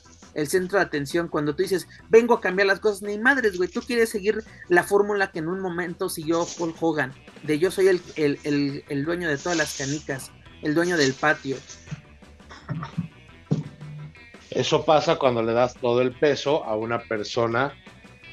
centro 0.45 0.77
de 0.77 0.85
atención 0.85 1.27
cuando 1.27 1.55
tú 1.55 1.63
dices, 1.63 1.87
vengo 2.09 2.35
a 2.35 2.39
cambiar 2.39 2.67
las 2.67 2.79
cosas. 2.79 3.01
Ni 3.01 3.17
madres, 3.17 3.57
güey, 3.57 3.67
tú 3.67 3.81
quieres 3.81 4.09
seguir 4.09 4.43
la 4.69 4.83
fórmula 4.83 5.31
que 5.31 5.39
en 5.39 5.47
un 5.47 5.59
momento 5.59 6.07
siguió 6.07 6.45
Paul 6.59 6.75
Hogan, 6.79 7.11
de 7.41 7.57
yo 7.57 7.71
soy 7.71 7.87
el, 7.87 9.03
dueño 9.03 9.27
de 9.27 9.37
todas 9.37 9.57
las 9.57 9.75
canicas, 9.75 10.31
el 10.61 10.75
dueño 10.75 10.95
del 10.95 11.13
patio. 11.13 11.57
Eso 14.51 14.85
pasa 14.85 15.15
cuando 15.15 15.41
le 15.41 15.53
das 15.53 15.73
todo 15.73 16.01
el 16.01 16.11
peso 16.11 16.63
a 16.63 16.75
una 16.75 16.99
persona 16.99 17.73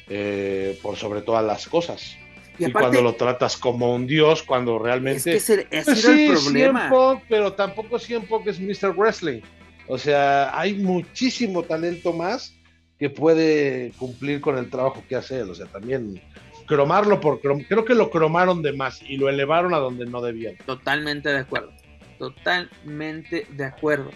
eh, 0.09 0.79
por 0.83 0.95
sobre 0.95 1.23
todas 1.23 1.43
las 1.43 1.67
cosas. 1.67 2.15
Y, 2.59 2.71
cuando 2.71 3.01
lo 3.01 3.15
tratas 3.15 3.55
como 3.57 3.95
un 3.95 4.05
dios, 4.05 4.43
cuando 4.43 4.77
realmente. 4.77 5.35
Es 5.35 5.45
que 5.47 5.67
ese, 5.71 5.83
pues 5.85 6.05
el 6.05 6.33
problema. 6.33 7.21
pero 7.27 7.53
tampoco 7.53 7.97
siempre 7.97 8.37
es 8.45 8.59
Mr. 8.59 8.93
Wrestling. 8.95 9.41
O 9.87 9.97
sea, 9.97 10.57
hay 10.59 10.75
muchísimo 10.75 11.63
talento 11.63 12.13
más 12.13 12.53
que 12.99 13.09
puede 13.09 13.91
cumplir 13.97 14.41
con 14.41 14.57
el 14.57 14.69
trabajo 14.69 15.01
que 15.07 15.15
hace 15.15 15.39
él. 15.39 15.49
O 15.49 15.55
sea, 15.55 15.65
también 15.67 16.21
cromarlo 16.67 17.19
por 17.19 17.41
creo 17.41 17.83
que 17.83 17.95
lo 17.95 18.11
cromaron 18.11 18.61
de 18.61 18.73
más 18.73 19.01
y 19.01 19.17
lo 19.17 19.27
elevaron 19.29 19.73
a 19.73 19.77
donde 19.77 20.05
no 20.05 20.21
debían. 20.21 20.55
Totalmente 20.65 21.29
de 21.29 21.39
acuerdo. 21.39 21.71
totalmente 22.19 23.47
de 23.49 23.65
acuerdo. 23.65 24.11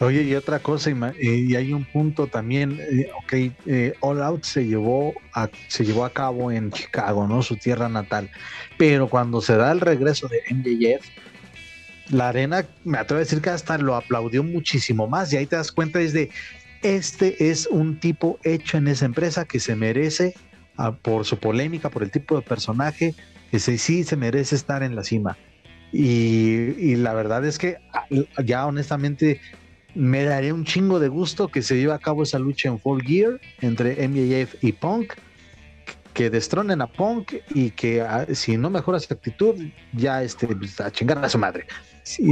Oye, 0.00 0.22
y 0.22 0.34
otra 0.34 0.58
cosa, 0.58 0.90
y, 1.20 1.54
hay 1.54 1.72
un 1.72 1.84
punto 1.84 2.26
también, 2.26 2.80
eh, 2.80 3.08
ok, 3.16 3.32
eh, 3.66 3.94
All 4.00 4.22
Out 4.22 4.42
se 4.42 4.66
llevó, 4.66 5.14
a, 5.32 5.48
se 5.68 5.84
llevó 5.84 6.04
a 6.04 6.10
cabo 6.10 6.50
en 6.50 6.72
Chicago, 6.72 7.28
¿no? 7.28 7.42
Su 7.42 7.56
tierra 7.56 7.88
natal, 7.88 8.28
pero 8.76 9.08
cuando 9.08 9.40
se 9.40 9.56
da 9.56 9.70
el 9.70 9.80
regreso 9.80 10.26
de 10.26 10.42
MJF, 10.52 11.06
la 12.10 12.30
arena, 12.30 12.66
me 12.84 12.98
atrevo 12.98 13.18
a 13.18 13.20
decir 13.20 13.40
que 13.40 13.50
hasta 13.50 13.78
lo 13.78 13.94
aplaudió 13.94 14.42
muchísimo 14.42 15.06
más, 15.06 15.32
y 15.32 15.36
ahí 15.36 15.46
te 15.46 15.54
das 15.54 15.70
cuenta 15.70 16.00
es 16.00 16.12
de, 16.12 16.28
este 16.82 17.50
es 17.50 17.68
un 17.68 18.00
tipo 18.00 18.40
hecho 18.42 18.76
en 18.76 18.88
esa 18.88 19.04
empresa 19.04 19.44
que 19.44 19.60
se 19.60 19.76
merece, 19.76 20.34
ah, 20.76 20.90
por 20.90 21.24
su 21.24 21.38
polémica, 21.38 21.88
por 21.88 22.02
el 22.02 22.10
tipo 22.10 22.34
de 22.34 22.42
personaje, 22.42 23.14
que 23.52 23.60
sí 23.60 24.02
se 24.02 24.16
merece 24.16 24.56
estar 24.56 24.82
en 24.82 24.96
la 24.96 25.04
cima. 25.04 25.38
Y, 25.92 26.74
y, 26.76 26.96
la 26.96 27.14
verdad 27.14 27.44
es 27.44 27.56
que 27.56 27.76
ah, 27.92 28.04
ya 28.44 28.66
honestamente 28.66 29.40
me 29.94 30.24
daría 30.24 30.54
un 30.54 30.64
chingo 30.64 30.98
de 30.98 31.08
gusto 31.08 31.48
que 31.48 31.62
se 31.62 31.76
lleve 31.76 31.92
a 31.92 31.98
cabo 31.98 32.22
esa 32.22 32.38
lucha 32.38 32.68
en 32.68 32.78
Full 32.78 33.02
Gear 33.02 33.40
entre 33.60 34.08
MJF 34.08 34.62
y 34.62 34.72
Punk, 34.72 35.14
que 36.12 36.30
destronen 36.30 36.80
a 36.80 36.86
Punk 36.86 37.34
y 37.50 37.70
que 37.70 38.00
ah, 38.00 38.26
si 38.32 38.56
no 38.56 38.70
mejora 38.70 39.00
su 39.00 39.12
actitud, 39.12 39.56
ya 39.92 40.22
este, 40.22 40.46
pues, 40.46 40.80
a 40.80 40.90
chingar 40.90 41.24
a 41.24 41.28
su 41.28 41.38
madre. 41.38 41.66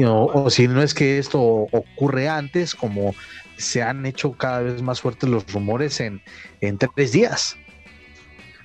o, 0.06 0.50
si 0.50 0.68
no 0.68 0.82
es 0.82 0.94
que 0.94 1.18
esto 1.18 1.40
ocurre 1.40 2.28
antes, 2.28 2.74
como 2.74 3.14
se 3.56 3.82
han 3.82 4.06
hecho 4.06 4.32
cada 4.32 4.60
vez 4.60 4.82
más 4.82 5.00
fuertes 5.00 5.28
los 5.28 5.50
rumores 5.52 6.00
en, 6.00 6.22
en 6.60 6.78
tres 6.78 7.12
días. 7.12 7.56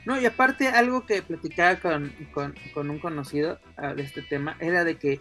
No, 0.05 0.19
y 0.19 0.25
aparte 0.25 0.69
algo 0.69 1.05
que 1.05 1.21
platicaba 1.21 1.75
con, 1.81 2.13
con 2.73 2.89
un 2.89 2.97
conocido 2.97 3.59
ah, 3.75 3.93
de 3.93 4.03
este 4.03 4.21
tema 4.21 4.55
era 4.61 4.85
de 4.85 4.95
que 4.95 5.19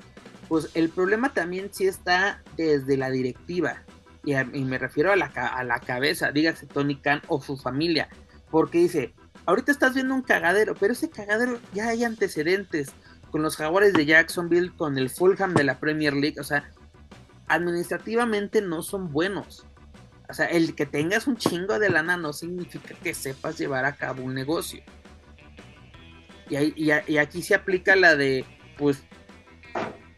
pues 0.49 0.71
el 0.75 0.89
problema 0.89 1.33
también 1.33 1.71
sí 1.73 1.87
está 1.87 2.43
desde 2.57 2.97
la 2.97 3.11
directiva. 3.11 3.83
Y, 4.25 4.35
me 4.65 4.79
refiero 4.79 5.13
a 5.13 5.17
la, 5.17 5.27
a 5.27 5.63
la 5.63 5.79
cabeza, 5.79 6.33
dígase 6.33 6.67
Tony 6.67 6.97
Khan 6.97 7.23
o 7.29 7.41
su 7.41 7.57
familia. 7.57 8.09
Porque 8.51 8.79
dice, 8.79 9.15
ahorita 9.45 9.71
estás 9.71 9.95
viendo 9.95 10.15
un 10.15 10.23
cagadero, 10.23 10.75
pero 10.75 10.93
ese 10.93 11.09
cagadero 11.11 11.61
ya 11.73 11.89
hay 11.89 12.05
antecedentes 12.05 12.93
con 13.31 13.43
los 13.43 13.57
jaguares 13.57 13.93
de 13.93 14.07
Jacksonville, 14.07 14.73
con 14.77 14.99
el 14.99 15.11
Fulham 15.11 15.55
de 15.55 15.65
la 15.65 15.79
Premier 15.79 16.15
League. 16.15 16.41
O 16.41 16.45
sea, 16.45 16.69
administrativamente 17.47 18.61
no 18.61 18.83
son 18.83 19.13
buenos. 19.13 19.67
O 20.29 20.35
sea, 20.35 20.47
el 20.47 20.75
que 20.75 20.87
tengas 20.87 21.27
un 21.27 21.37
chingo 21.37 21.79
de 21.79 21.91
lana 21.91 22.17
no 22.17 22.33
significa 22.33 22.95
que 23.03 23.15
sepas 23.15 23.59
llevar 23.59 23.85
a 23.85 23.95
cabo 23.95 24.25
un 24.25 24.35
negocio. 24.35 24.83
Y, 26.49 26.91
aquí 26.91 27.43
se 27.43 27.55
aplica 27.55 27.97
la 27.97 28.17
de, 28.17 28.45
pues, 28.79 29.03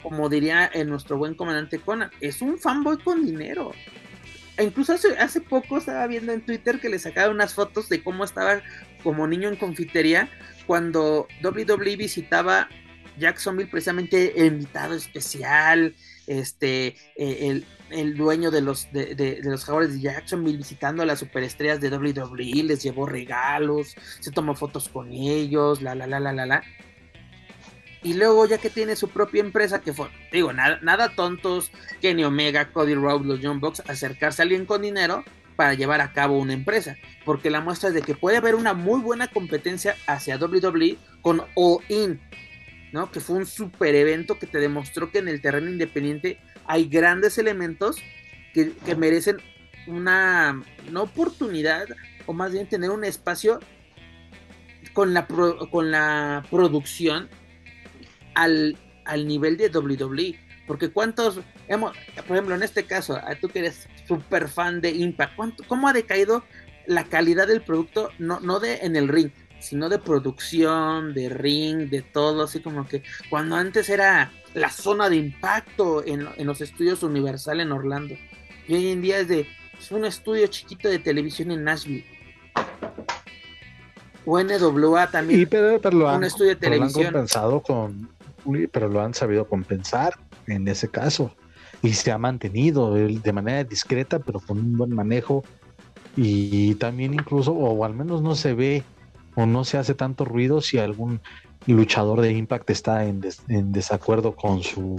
como 0.08 0.30
diría 0.30 0.70
nuestro 0.86 1.18
buen 1.18 1.34
comandante 1.34 1.78
Conan, 1.78 2.10
es 2.20 2.40
un 2.40 2.58
fanboy 2.58 2.96
con 2.98 3.26
dinero. 3.26 3.72
E 4.56 4.64
incluso 4.64 4.94
hace, 5.18 5.40
poco 5.42 5.76
estaba 5.76 6.06
viendo 6.06 6.32
en 6.32 6.40
Twitter 6.40 6.80
que 6.80 6.88
le 6.88 6.98
sacaron 6.98 7.34
unas 7.34 7.52
fotos 7.52 7.90
de 7.90 8.02
cómo 8.02 8.24
estaba 8.24 8.62
como 9.02 9.26
niño 9.26 9.48
en 9.48 9.56
confitería 9.56 10.30
cuando 10.66 11.28
WWE 11.44 11.96
visitaba 11.96 12.68
Jacksonville, 13.18 13.70
precisamente 13.70 14.40
el 14.40 14.46
invitado 14.54 14.94
especial, 14.94 15.94
este, 16.26 16.96
eh, 17.16 17.62
el, 17.90 18.16
dueño 18.16 18.50
de 18.50 18.62
los, 18.62 18.90
de, 18.92 19.40
los 19.42 19.64
jugadores 19.64 19.92
de 19.94 20.00
Jacksonville 20.00 20.56
visitando 20.56 21.02
a 21.02 21.06
las 21.06 21.18
superestrellas 21.18 21.80
de 21.80 21.90
WWE, 21.90 22.62
les 22.64 22.82
llevó 22.82 23.06
regalos, 23.06 23.94
se 24.20 24.30
tomó 24.30 24.54
fotos 24.54 24.88
con 24.88 25.12
ellos, 25.12 25.82
la, 25.82 25.94
la, 25.94 26.06
la, 26.06 26.18
la, 26.18 26.32
la, 26.32 26.46
la 26.46 26.62
y 28.08 28.14
luego 28.14 28.46
ya 28.46 28.56
que 28.56 28.70
tiene 28.70 28.96
su 28.96 29.10
propia 29.10 29.42
empresa, 29.42 29.82
que 29.82 29.92
fue, 29.92 30.08
digo, 30.32 30.50
nada, 30.54 30.78
nada 30.80 31.10
tontos, 31.10 31.70
Kenny 32.00 32.24
Omega, 32.24 32.72
Cody 32.72 32.94
Rhodes, 32.94 33.26
los 33.26 33.40
John 33.42 33.60
Box, 33.60 33.82
acercarse 33.86 34.40
a 34.40 34.44
alguien 34.44 34.64
con 34.64 34.80
dinero 34.80 35.24
para 35.56 35.74
llevar 35.74 36.00
a 36.00 36.14
cabo 36.14 36.38
una 36.38 36.54
empresa, 36.54 36.96
porque 37.26 37.50
la 37.50 37.60
muestra 37.60 37.90
es 37.90 37.94
de 37.94 38.00
que 38.00 38.14
puede 38.14 38.38
haber 38.38 38.54
una 38.54 38.72
muy 38.72 39.02
buena 39.02 39.28
competencia 39.28 39.94
hacia 40.06 40.38
WWE 40.38 40.96
con 41.20 41.42
All 41.54 41.84
In, 41.90 42.18
¿no? 42.92 43.12
Que 43.12 43.20
fue 43.20 43.36
un 43.36 43.44
super 43.44 43.94
evento 43.94 44.38
que 44.38 44.46
te 44.46 44.56
demostró 44.56 45.10
que 45.10 45.18
en 45.18 45.28
el 45.28 45.42
terreno 45.42 45.68
independiente 45.68 46.40
hay 46.64 46.88
grandes 46.88 47.36
elementos 47.36 47.96
que, 48.54 48.72
que 48.86 48.96
merecen 48.96 49.36
una, 49.86 50.62
una 50.88 51.02
oportunidad, 51.02 51.84
o 52.24 52.32
más 52.32 52.52
bien 52.52 52.66
tener 52.66 52.88
un 52.88 53.04
espacio 53.04 53.60
con 54.94 55.12
la, 55.12 55.26
con 55.26 55.90
la 55.90 56.42
producción 56.50 57.28
al, 58.38 58.76
al 59.04 59.26
nivel 59.26 59.56
de 59.56 59.68
WWE. 59.68 60.38
Porque 60.66 60.90
cuántos, 60.90 61.40
hemos, 61.66 61.96
por 62.26 62.36
ejemplo, 62.36 62.54
en 62.54 62.62
este 62.62 62.84
caso, 62.84 63.18
tú 63.40 63.48
que 63.48 63.60
eres 63.60 63.88
súper 64.06 64.48
fan 64.48 64.80
de 64.80 64.90
Impact, 64.90 65.34
¿cuánto, 65.34 65.64
¿cómo 65.66 65.88
ha 65.88 65.92
decaído 65.92 66.44
la 66.86 67.04
calidad 67.04 67.46
del 67.46 67.62
producto? 67.62 68.10
No, 68.18 68.38
no 68.40 68.60
de 68.60 68.76
en 68.76 68.94
el 68.94 69.08
ring, 69.08 69.30
sino 69.60 69.88
de 69.88 69.98
producción, 69.98 71.14
de 71.14 71.30
ring, 71.30 71.88
de 71.88 72.02
todo, 72.02 72.44
así 72.44 72.60
como 72.60 72.86
que 72.86 73.02
cuando 73.30 73.56
antes 73.56 73.88
era 73.88 74.30
la 74.52 74.68
zona 74.68 75.08
de 75.08 75.16
impacto 75.16 76.04
en, 76.06 76.28
en 76.36 76.46
los 76.46 76.60
estudios 76.60 77.02
Universal 77.02 77.60
en 77.60 77.72
Orlando. 77.72 78.14
Y 78.66 78.74
hoy 78.74 78.88
en 78.88 79.00
día 79.00 79.20
es 79.20 79.28
de 79.28 79.46
es 79.78 79.90
un 79.92 80.04
estudio 80.04 80.46
chiquito 80.48 80.88
de 80.88 80.98
televisión 80.98 81.50
en 81.50 81.64
Nashville. 81.64 82.04
O 84.26 84.38
NWA 84.38 85.10
también. 85.10 85.40
Y 85.40 85.46
pero, 85.46 85.80
un 86.14 86.24
estudio 86.24 86.50
de 86.50 86.56
televisión. 86.56 87.14
Lo 87.14 87.62
con 87.62 88.17
pero 88.70 88.88
lo 88.88 89.00
han 89.00 89.14
sabido 89.14 89.46
compensar 89.46 90.14
en 90.46 90.68
ese 90.68 90.88
caso. 90.88 91.34
Y 91.82 91.92
se 91.92 92.10
ha 92.10 92.18
mantenido 92.18 92.94
de 92.94 93.32
manera 93.32 93.62
discreta, 93.64 94.18
pero 94.18 94.40
con 94.40 94.58
un 94.58 94.76
buen 94.76 94.94
manejo. 94.94 95.44
Y 96.16 96.74
también 96.76 97.14
incluso, 97.14 97.52
o 97.52 97.84
al 97.84 97.94
menos 97.94 98.22
no 98.22 98.34
se 98.34 98.54
ve 98.54 98.82
o 99.36 99.46
no 99.46 99.64
se 99.64 99.78
hace 99.78 99.94
tanto 99.94 100.24
ruido 100.24 100.60
si 100.60 100.78
algún 100.78 101.20
luchador 101.66 102.20
de 102.20 102.32
Impact 102.32 102.70
está 102.70 103.04
en, 103.04 103.20
desacuerdo 103.46 104.34
con 104.34 104.62
su 104.62 104.96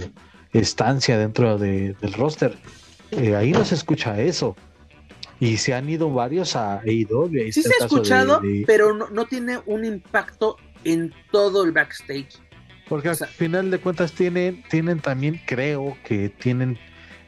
estancia 0.52 1.18
dentro 1.18 1.58
del 1.58 2.12
roster. 2.14 2.56
Eh, 3.10 3.36
ahí 3.36 3.52
no 3.52 3.64
se 3.64 3.74
escucha 3.74 4.20
eso. 4.20 4.56
Y 5.40 5.56
se 5.56 5.74
han 5.74 5.88
ido 5.88 6.10
varios 6.10 6.54
a 6.56 6.80
AEW. 6.80 7.52
Sí 7.52 7.62
se 7.62 7.72
ha 7.80 7.84
escuchado, 7.84 8.40
pero 8.66 8.94
no, 8.94 9.08
no, 9.10 9.26
tiene 9.26 9.58
un 9.66 9.84
impacto 9.84 10.56
en 10.84 11.12
todo 11.30 11.64
el 11.64 11.72
backstage. 11.72 12.38
Porque 12.90 13.08
al 13.08 13.16
final 13.16 13.70
de 13.70 13.78
cuentas 13.78 14.10
tienen, 14.10 14.64
tienen 14.68 14.98
también, 14.98 15.40
creo 15.46 15.96
que 16.04 16.28
tienen 16.28 16.76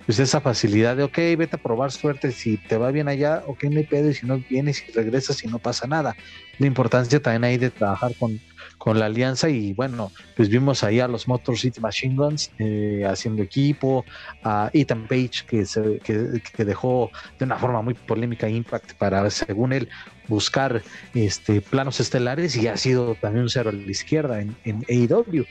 pues 0.05 0.18
esa 0.18 0.40
facilidad 0.40 0.97
de, 0.97 1.05
ok, 1.05 1.16
vete 1.39 1.55
a 1.55 1.62
probar 1.62 1.93
suerte, 1.93 2.32
si 2.32 2.56
te 2.56 2.76
va 2.76 2.90
bien 2.90 3.06
allá, 3.06 3.44
ok, 3.47 3.62
no 3.70 3.78
hay 3.78 3.86
pedo, 3.86 4.10
y 4.10 4.14
si 4.14 4.26
no 4.26 4.39
vienes 4.51 4.82
y 4.89 4.90
regresas 4.90 5.44
y 5.44 5.47
no 5.47 5.60
pasa 5.60 5.86
nada. 5.86 6.16
La 6.59 6.66
importancia 6.66 7.22
también 7.22 7.44
ahí 7.44 7.59
de 7.59 7.70
trabajar 7.70 8.12
con, 8.18 8.40
con 8.76 8.98
la 8.98 9.06
alianza 9.06 9.48
y 9.48 9.72
bueno, 9.74 10.10
pues 10.36 10.48
vimos 10.48 10.82
ahí 10.82 10.98
a 10.98 11.06
los 11.06 11.28
Motor 11.28 11.56
City 11.56 11.80
Machine 11.80 12.16
Guns 12.16 12.51
eh, 12.59 13.05
haciendo 13.09 13.44
equipo, 13.44 14.05
a 14.43 14.68
Ethan 14.72 15.06
Page 15.06 15.44
que, 15.47 15.64
se, 15.64 16.01
que, 16.01 16.64
dejó 16.64 17.09
de 17.39 17.44
una 17.44 17.56
forma 17.56 17.82
muy 17.82 17.94
polémica 17.94 18.48
Impact 18.48 18.94
para, 18.94 19.30
según 19.30 19.72
él, 19.72 19.89
buscar 20.28 20.82
este, 21.15 21.61
planos 21.61 22.01
estelares 22.01 22.57
y 22.57 22.69
ha 22.69 22.77
sido 22.77 23.15
también 23.16 23.44
un 23.44 23.51
cero 23.51 23.70
a 23.70 23.73
la 23.73 23.90
izquierda 23.90 24.40
en, 24.40 24.57
en 24.65 24.85
AEW 24.89 25.44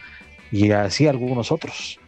y 0.52 0.72
así 0.72 1.08
algunos 1.08 1.52
otros. 1.52 2.00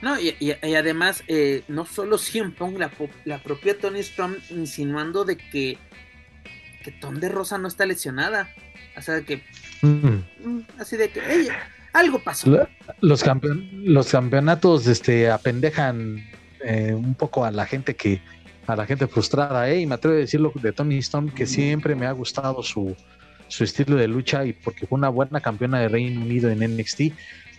No, 0.00 0.18
y, 0.20 0.36
y, 0.38 0.52
además, 0.74 1.24
eh, 1.26 1.64
no 1.66 1.84
solo 1.84 2.18
siempre 2.18 2.70
la, 2.78 2.90
la 3.24 3.42
propia 3.42 3.76
Tony 3.76 3.98
Storm 4.00 4.36
insinuando 4.50 5.24
de 5.24 5.36
que, 5.36 5.76
que 6.84 6.92
Tom 6.92 7.16
de 7.16 7.28
Rosa 7.28 7.58
no 7.58 7.66
está 7.66 7.84
lesionada. 7.84 8.48
O 8.96 9.02
sea, 9.02 9.22
que. 9.22 9.42
Mm. 9.82 10.60
Así 10.78 10.96
de 10.96 11.10
que, 11.10 11.20
algo 11.92 12.20
pasó. 12.20 12.68
Los, 13.00 13.24
los 13.72 14.10
campeonatos 14.10 14.86
este, 14.86 15.30
apendejan 15.30 16.24
eh, 16.64 16.94
un 16.94 17.14
poco 17.14 17.44
a 17.44 17.50
la 17.50 17.66
gente 17.66 17.96
que. 17.96 18.20
A 18.68 18.76
la 18.76 18.84
gente 18.84 19.06
frustrada, 19.06 19.70
¿eh? 19.70 19.80
Y 19.80 19.86
me 19.86 19.94
atrevo 19.94 20.14
a 20.14 20.20
decirlo 20.20 20.52
de 20.54 20.72
Tony 20.72 20.98
Storm, 20.98 21.30
que 21.30 21.46
siempre 21.46 21.94
me 21.94 22.04
ha 22.04 22.12
gustado 22.12 22.62
su, 22.62 22.94
su 23.48 23.64
estilo 23.64 23.96
de 23.96 24.06
lucha 24.06 24.44
y 24.44 24.52
porque 24.52 24.86
fue 24.86 24.98
una 24.98 25.08
buena 25.08 25.40
campeona 25.40 25.80
de 25.80 25.88
Reino 25.88 26.20
Unido 26.20 26.50
en 26.50 26.58
NXT, 26.76 27.00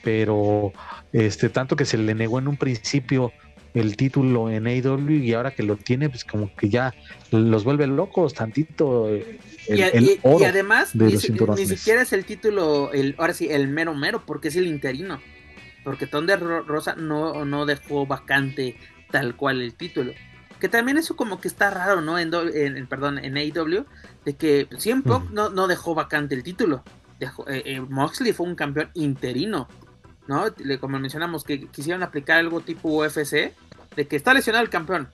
pero 0.03 0.72
este 1.11 1.49
tanto 1.49 1.76
que 1.76 1.86
se 1.86 1.98
le 1.98 2.14
negó 2.14 2.38
en 2.38 2.48
un 2.48 2.57
principio 2.57 3.34
el 3.73 3.98
título 3.98 4.52
en 4.52 4.68
AEW 4.68 5.10
y 5.10 5.34
ahora 5.34 5.52
que 5.52 5.64
lo 5.64 5.77
tiene, 5.77 6.10
pues 6.10 6.23
como 6.23 6.53
que 6.56 6.69
ya 6.69 6.94
los 7.31 7.64
vuelve 7.64 7.88
locos 7.88 8.36
tantito. 8.36 9.10
Eh, 9.10 9.40
y, 9.68 10.44
además, 10.44 10.95
ni, 10.95 11.18
siquiera 11.18 12.03
es 12.03 12.14
el 12.14 12.23
título, 12.23 12.91
el, 12.94 13.15
ahora 13.18 13.34
sí, 13.34 13.48
el 13.49 13.68
mero 13.68 13.95
mero, 13.95 14.23
porque 14.27 14.49
es 14.49 14.56
el 14.56 14.68
interino. 14.68 15.19
Porque 15.84 16.06
Tonde 16.06 16.36
Rosa 16.36 16.95
no, 16.95 17.45
no 17.45 17.65
dejó 17.65 18.06
vacante 18.06 18.76
tal 19.10 19.36
cual 19.36 19.61
el 19.61 19.73
título. 19.73 20.14
Que 20.60 20.69
también 20.69 20.98
eso 20.98 21.15
como 21.15 21.40
que 21.40 21.48
está 21.48 21.69
raro, 21.69 22.02
¿no? 22.02 22.19
En, 22.19 22.34
en 22.34 22.88
perdón, 22.88 23.18
en 23.19 23.38
AEW, 23.38 23.86
de 24.26 24.36
que 24.36 24.68
siempre 24.77 25.14
no, 25.31 25.49
no 25.49 25.68
dejó 25.68 25.95
vacante 25.95 26.36
el 26.36 26.44
título. 26.44 26.84
Eh, 27.19 27.30
eh, 27.48 27.81
Moxley 27.81 28.34
fue 28.34 28.48
un 28.48 28.56
campeón 28.56 28.90
interino. 28.94 29.68
¿no? 30.27 30.45
Le, 30.57 30.80
como 30.80 30.99
mencionamos, 30.99 31.44
que 31.44 31.68
quisieron 31.68 32.03
aplicar 32.03 32.38
algo 32.38 32.61
tipo 32.61 32.90
UFC, 32.90 33.53
de 33.95 34.07
que 34.07 34.15
está 34.15 34.34
lesionado 34.34 34.64
el 34.64 34.69
campeón. 34.69 35.10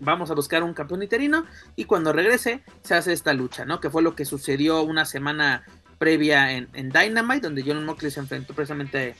Vamos 0.00 0.30
a 0.30 0.34
buscar 0.34 0.64
un 0.64 0.74
campeón 0.74 1.02
interino 1.02 1.44
y 1.76 1.84
cuando 1.84 2.12
regrese 2.12 2.62
se 2.82 2.94
hace 2.94 3.12
esta 3.12 3.34
lucha, 3.34 3.64
¿no? 3.64 3.80
Que 3.80 3.90
fue 3.90 4.02
lo 4.02 4.16
que 4.16 4.24
sucedió 4.24 4.82
una 4.82 5.04
semana 5.04 5.64
previa 5.98 6.52
en, 6.52 6.70
Dynamite, 6.72 7.42
donde 7.42 7.62
John 7.64 7.84
Moxley 7.84 8.10
se 8.10 8.20
enfrentó 8.20 8.54
precisamente 8.54 9.14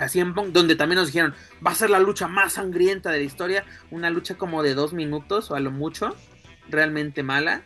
a 0.00 0.08
CM 0.08 0.32
Punk, 0.32 0.52
donde 0.52 0.76
también 0.76 0.98
nos 0.98 1.08
dijeron, 1.08 1.34
va 1.64 1.72
a 1.72 1.74
ser 1.74 1.90
la 1.90 2.00
lucha 2.00 2.26
más 2.26 2.54
sangrienta 2.54 3.10
de 3.10 3.18
la 3.18 3.24
historia, 3.24 3.64
una 3.90 4.10
lucha 4.10 4.34
como 4.34 4.62
de 4.62 4.74
dos 4.74 4.92
minutos 4.92 5.50
o 5.50 5.54
a 5.54 5.60
lo 5.60 5.70
mucho, 5.70 6.16
realmente 6.68 7.22
mala. 7.22 7.64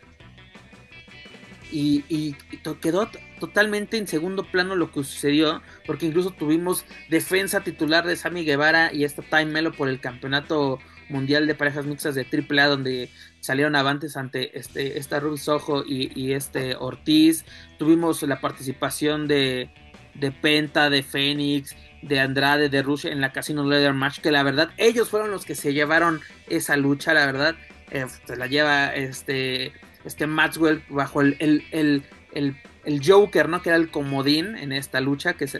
Y, 1.71 2.35
quedó 2.81 3.09
totalmente 3.39 3.97
en 3.97 4.07
segundo 4.07 4.43
plano 4.43 4.75
lo 4.75 4.91
que 4.91 5.03
sucedió, 5.03 5.61
porque 5.85 6.05
incluso 6.05 6.31
tuvimos 6.31 6.85
defensa 7.09 7.61
titular 7.61 8.05
de 8.05 8.15
Sammy 8.15 8.45
Guevara 8.45 8.93
y 8.93 9.03
esta 9.03 9.23
Time 9.23 9.45
Melo 9.45 9.73
por 9.73 9.89
el 9.89 9.99
campeonato 9.99 10.79
mundial 11.09 11.47
de 11.47 11.55
parejas 11.55 11.85
mixtas 11.85 12.15
de 12.15 12.25
AAA, 12.25 12.67
donde 12.67 13.09
salieron 13.39 13.75
avantes 13.75 14.15
ante 14.15 14.57
este, 14.57 14.99
esta 14.99 15.19
Ruby 15.19 15.37
Soho 15.37 15.83
y, 15.85 16.33
este 16.33 16.75
Ortiz. 16.75 17.45
Tuvimos 17.77 18.21
la 18.23 18.39
participación 18.39 19.27
de, 19.27 19.69
de 20.13 20.31
Penta, 20.31 20.89
de 20.89 21.03
Fénix, 21.03 21.75
de 22.07 22.19
Andrade, 22.19 22.69
de 22.69 22.81
Rush 22.81 23.05
en 23.05 23.21
la 23.21 23.31
Casino 23.31 23.65
Leather 23.65 23.93
Match, 23.93 24.19
que 24.19 24.31
la 24.31 24.43
verdad 24.43 24.71
ellos 24.77 25.09
fueron 25.09 25.31
los 25.31 25.45
que 25.45 25.55
se 25.55 25.73
llevaron 25.73 26.21
esa 26.47 26.77
lucha, 26.77 27.13
la 27.13 27.25
verdad. 27.25 27.55
Eh, 27.91 28.05
se 28.25 28.35
la 28.35 28.47
lleva 28.47 28.95
este 28.95 29.71
este 30.05 30.27
Maxwell 30.27 30.83
bajo 30.89 31.21
el, 31.21 31.35
el, 31.39 32.03
el, 32.31 33.01
Joker, 33.03 33.49
¿no? 33.49 33.61
Que 33.61 33.69
era 33.69 33.77
el 33.77 33.89
comodín 33.89 34.55
en 34.55 34.71
esta 34.71 35.01
lucha, 35.01 35.33
que 35.33 35.45
es, 35.45 35.57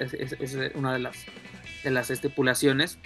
una 0.75 0.93
de 0.93 0.99
las, 0.99 1.17
de 1.83 1.91
las 1.91 2.11
estipulaciones. 2.11 2.99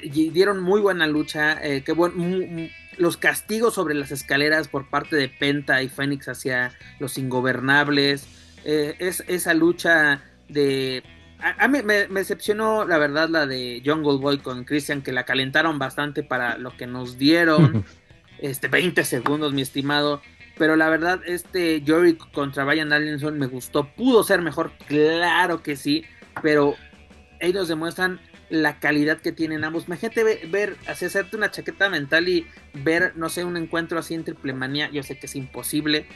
Y 0.00 0.30
dieron 0.30 0.60
muy 0.60 0.80
buena 0.80 1.06
lucha, 1.06 1.58
eh, 1.62 1.84
buen, 1.94 2.70
los 2.96 3.16
castigos 3.16 3.74
sobre 3.74 3.94
las 3.94 4.12
escaleras 4.12 4.68
por 4.68 4.88
parte 4.88 5.16
de 5.16 5.28
Penta 5.28 5.82
y 5.82 5.88
Fénix 5.88 6.28
hacia 6.28 6.72
los 7.00 7.18
ingobernables, 7.18 8.26
eh, 8.64 8.94
es 8.98 9.24
esa 9.26 9.54
lucha 9.54 10.22
de... 10.48 11.02
A, 11.44 11.68
mí 11.68 11.82
me, 11.82 12.08
me, 12.08 12.20
decepcionó 12.20 12.86
la 12.86 12.96
verdad 12.96 13.28
la 13.28 13.46
de 13.46 13.82
Jungle 13.84 14.18
Boy 14.18 14.38
con 14.38 14.64
Christian, 14.64 15.02
que 15.02 15.12
la 15.12 15.24
calentaron 15.24 15.78
bastante 15.78 16.22
para 16.22 16.56
lo 16.56 16.76
que 16.76 16.86
nos 16.86 17.18
dieron. 17.18 17.84
este 18.38 18.68
20 18.68 19.04
segundos, 19.04 19.52
mi 19.52 19.62
estimado. 19.62 20.22
Pero 20.56 20.76
la 20.76 20.88
verdad, 20.88 21.20
este 21.26 21.82
Jory 21.86 22.16
contra 22.16 22.64
Brian 22.64 22.88
Danielson 22.88 23.38
me 23.38 23.46
gustó. 23.46 23.88
Pudo 23.94 24.22
ser 24.22 24.40
mejor, 24.40 24.72
claro 24.86 25.62
que 25.62 25.76
sí. 25.76 26.04
Pero 26.42 26.76
ellos 27.40 27.68
demuestran 27.68 28.20
la 28.50 28.78
calidad 28.78 29.18
que 29.18 29.32
tienen 29.32 29.64
ambos. 29.64 29.86
Imagínate 29.86 30.22
ver, 30.22 30.46
ver 30.48 30.76
así, 30.86 31.04
hacerte 31.04 31.36
una 31.36 31.50
chaqueta 31.50 31.88
mental 31.90 32.28
y 32.28 32.46
ver, 32.72 33.12
no 33.16 33.28
sé, 33.28 33.44
un 33.44 33.56
encuentro 33.56 33.98
así 33.98 34.14
en 34.14 34.24
triple 34.24 34.52
manía. 34.52 34.90
Yo 34.90 35.02
sé 35.02 35.18
que 35.18 35.26
es 35.26 35.34
imposible. 35.34 36.06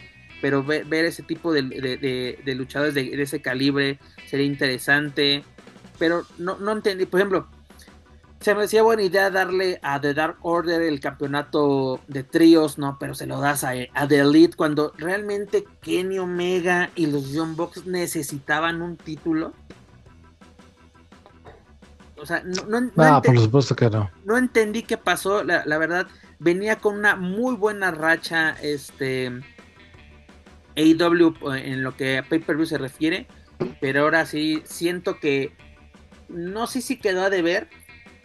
Pero 0.40 0.62
ver, 0.62 1.04
ese 1.04 1.22
tipo 1.22 1.52
de, 1.52 1.62
de, 1.62 2.54
luchadores 2.54 2.94
de, 2.94 3.20
ese 3.20 3.42
calibre 3.42 3.98
sería 4.26 4.46
interesante. 4.46 5.44
Pero 5.98 6.24
no, 6.38 6.58
no 6.58 6.72
entendí. 6.72 7.06
Por 7.06 7.20
ejemplo, 7.20 7.48
se 8.40 8.54
me 8.54 8.62
decía 8.62 8.82
buena 8.82 9.02
idea 9.02 9.30
darle 9.30 9.80
a 9.82 10.00
The 10.00 10.14
Dark 10.14 10.36
Order 10.42 10.82
el 10.82 11.00
campeonato 11.00 12.00
de 12.06 12.22
tríos, 12.22 12.78
¿no? 12.78 12.96
Pero 12.98 13.14
se 13.14 13.26
lo 13.26 13.40
das 13.40 13.64
a, 13.64 13.72
The 13.72 14.18
Elite 14.18 14.56
cuando 14.56 14.92
realmente 14.96 15.64
Kenny 15.82 16.18
Omega 16.18 16.90
y 16.94 17.06
los 17.06 17.32
Young 17.32 17.56
Bucks 17.56 17.86
necesitaban 17.86 18.80
un 18.80 18.96
título. 18.96 19.52
O 22.16 22.26
sea, 22.26 22.42
no, 22.44 22.80
no, 22.80 22.90
ah, 22.98 23.20
por 23.22 23.38
supuesto 23.38 23.74
que 23.74 23.90
no. 23.90 24.10
No 24.24 24.36
entendí 24.36 24.82
qué 24.82 24.96
pasó, 24.96 25.42
la, 25.42 25.78
verdad. 25.78 26.06
Venía 26.38 26.76
con 26.76 26.96
una 26.96 27.16
muy 27.16 27.56
buena 27.56 27.90
racha, 27.90 28.50
este. 28.62 29.40
AEW 30.78 31.34
en 31.54 31.82
lo 31.82 31.96
que 31.96 32.18
a 32.18 32.22
pay-per-view 32.22 32.66
se 32.66 32.78
refiere, 32.78 33.26
pero 33.80 34.02
ahora 34.02 34.24
sí 34.26 34.62
siento 34.64 35.18
que 35.18 35.52
no 36.28 36.66
sé 36.66 36.80
si 36.80 36.98
quedó 36.98 37.24
a 37.24 37.30
deber, 37.30 37.68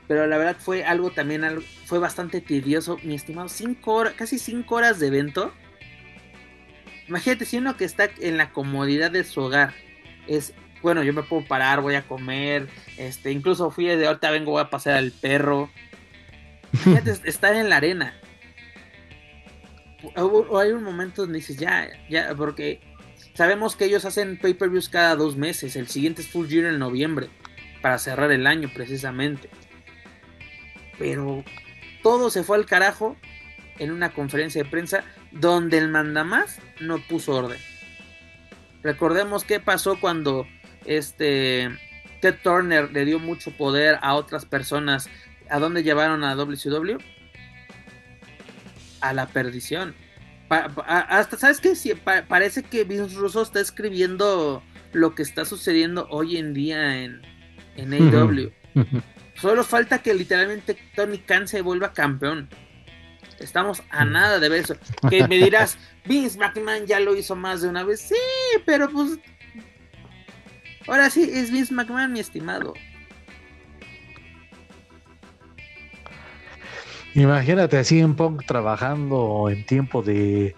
pero 0.07 0.27
la 0.27 0.37
verdad 0.37 0.57
fue 0.59 0.83
algo 0.83 1.11
también, 1.11 1.43
fue 1.85 1.99
bastante 1.99 2.41
tedioso, 2.41 2.99
mi 3.03 3.15
estimado, 3.15 3.49
cinco 3.49 3.93
horas, 3.93 4.13
casi 4.13 4.37
cinco 4.37 4.75
horas 4.75 4.99
de 4.99 5.07
evento. 5.07 5.53
Imagínate 7.07 7.45
si 7.45 7.57
uno 7.57 7.75
que 7.75 7.85
está 7.85 8.09
en 8.19 8.37
la 8.37 8.51
comodidad 8.51 9.11
de 9.11 9.23
su 9.23 9.41
hogar 9.41 9.73
es, 10.27 10.53
bueno, 10.81 11.03
yo 11.03 11.13
me 11.13 11.23
puedo 11.23 11.45
parar, 11.45 11.81
voy 11.81 11.95
a 11.95 12.07
comer, 12.07 12.67
este, 12.97 13.31
incluso 13.31 13.71
fui 13.71 13.85
de 13.85 14.05
ahorita 14.05 14.31
vengo, 14.31 14.51
voy 14.51 14.61
a 14.61 14.69
pasear 14.69 14.97
al 14.97 15.11
perro. 15.11 15.69
Imagínate 16.73 17.11
estar 17.29 17.55
en 17.55 17.69
la 17.69 17.77
arena. 17.77 18.13
O, 20.15 20.59
hay 20.59 20.71
un 20.71 20.83
momento 20.83 21.23
donde 21.23 21.39
dices, 21.39 21.57
ya, 21.57 21.89
ya, 22.09 22.33
porque 22.35 22.81
sabemos 23.33 23.75
que 23.75 23.85
ellos 23.85 24.05
hacen 24.05 24.37
pay-per-views 24.37 24.89
cada 24.89 25.15
dos 25.15 25.37
meses, 25.37 25.75
el 25.75 25.87
siguiente 25.87 26.21
es 26.21 26.27
Full 26.27 26.47
Year 26.47 26.65
en 26.65 26.79
noviembre, 26.79 27.29
para 27.81 27.97
cerrar 27.97 28.31
el 28.31 28.47
año 28.47 28.69
precisamente 28.73 29.49
pero 30.97 31.43
todo 32.01 32.29
se 32.29 32.43
fue 32.43 32.57
al 32.57 32.65
carajo 32.65 33.17
en 33.79 33.91
una 33.91 34.13
conferencia 34.13 34.63
de 34.63 34.69
prensa 34.69 35.03
donde 35.31 35.77
el 35.77 35.89
mandamás 35.89 36.59
no 36.79 36.99
puso 36.99 37.35
orden. 37.35 37.59
Recordemos 38.83 39.43
qué 39.43 39.59
pasó 39.59 39.99
cuando 39.99 40.45
este 40.85 41.69
Ted 42.21 42.35
Turner 42.43 42.91
le 42.91 43.05
dio 43.05 43.19
mucho 43.19 43.51
poder 43.55 43.97
a 44.01 44.15
otras 44.15 44.45
personas. 44.45 45.09
¿A 45.49 45.59
dónde 45.59 45.83
llevaron 45.83 46.23
a 46.23 46.35
WCW? 46.35 46.97
A 49.03 49.13
la 49.13 49.27
perdición. 49.27 49.93
hasta, 50.49 51.37
¿sabes 51.37 51.59
qué? 51.59 51.95
parece 52.27 52.63
que 52.63 52.83
Vince 52.83 53.15
Russo 53.15 53.41
está 53.41 53.59
escribiendo 53.59 54.63
lo 54.93 55.13
que 55.13 55.23
está 55.23 55.45
sucediendo 55.45 56.07
hoy 56.09 56.37
en 56.37 56.53
día 56.53 57.03
en, 57.03 57.21
en 57.75 57.93
AEW. 57.93 58.51
Solo 59.35 59.63
falta 59.63 60.01
que 60.01 60.13
literalmente 60.13 60.77
Tony 60.95 61.17
Khan 61.17 61.47
se 61.47 61.61
vuelva 61.61 61.93
campeón. 61.93 62.49
Estamos 63.39 63.83
a 63.89 64.05
nada 64.05 64.39
de 64.39 64.47
ver 64.47 64.63
eso. 64.63 64.75
Que 65.09 65.27
me 65.27 65.37
dirás, 65.37 65.77
Vince 66.05 66.37
McMahon 66.37 66.85
ya 66.85 66.99
lo 66.99 67.15
hizo 67.15 67.35
más 67.35 67.61
de 67.61 67.67
una 67.67 67.83
vez. 67.83 68.01
Sí, 68.01 68.15
pero 68.65 68.89
pues. 68.89 69.19
Ahora 70.87 71.09
sí, 71.09 71.29
es 71.33 71.51
Vince 71.51 71.73
McMahon, 71.73 72.13
mi 72.13 72.19
estimado. 72.19 72.73
Imagínate 77.15 77.77
así 77.77 77.99
en 77.99 78.15
Punk 78.15 78.45
trabajando 78.45 79.47
en 79.49 79.65
tiempo 79.65 80.01
de, 80.01 80.55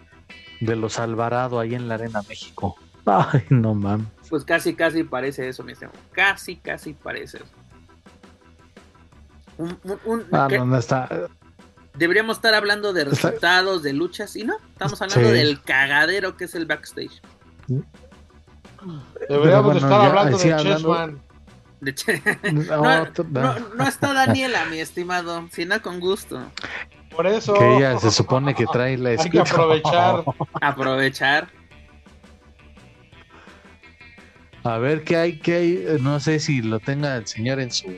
de 0.61 0.76
los 0.76 0.99
Alvarado 0.99 1.60
ahí 1.60 1.76
en 1.76 1.88
la 1.88 1.95
Arena 1.95 2.22
México. 2.27 2.77
Ay, 3.06 3.44
no 3.49 3.73
mames. 3.73 4.07
Pues 4.30 4.44
casi, 4.44 4.73
casi 4.73 5.03
parece 5.03 5.48
eso, 5.48 5.64
mi 5.64 5.73
estimado. 5.73 5.98
Casi, 6.11 6.56
casi 6.56 6.94
parece 6.94 7.38
eso. 7.38 7.45
Un, 9.57 10.26
ah, 10.32 10.48
está. 10.77 11.30
Deberíamos 11.94 12.38
estar 12.38 12.53
hablando 12.53 12.91
de 12.91 13.06
resultados, 13.06 13.84
de 13.84 13.94
luchas, 13.94 14.36
y 14.36 14.44
no, 14.44 14.57
estamos 14.73 15.02
hablando 15.02 15.32
del 15.32 15.61
cagadero 15.61 16.36
que 16.36 16.45
es 16.45 16.56
el 16.56 16.65
backstage. 16.65 17.22
Deberíamos 19.30 19.77
estar 19.77 20.02
hablando 20.02 20.38
de 20.38 20.56
Chessman. 20.57 21.22
no, 22.53 23.88
está 23.88 24.14
Daniela, 24.14 24.65
mi 24.65 24.80
estimado, 24.80 25.47
sino 25.52 25.81
con 25.81 25.99
gusto. 25.99 26.41
Por 27.15 27.27
eso. 27.27 27.53
Que 27.53 27.77
ella 27.77 27.97
se 27.99 28.11
supone 28.11 28.56
que 28.56 28.65
trae 28.65 28.97
la 28.97 29.10
Hay 29.10 29.30
que 29.30 29.39
aprovechar. 29.39 30.23
aprovechar. 30.61 31.49
A 34.64 34.77
ver 34.80 35.03
qué 35.03 35.15
hay, 35.15 35.39
qué 35.39 35.56
hay. 35.56 36.02
No 36.02 36.19
sé 36.19 36.39
si 36.39 36.61
lo 36.61 36.80
tenga 36.80 37.18
el 37.18 37.27
señor 37.27 37.60
en 37.60 37.72
su 37.72 37.95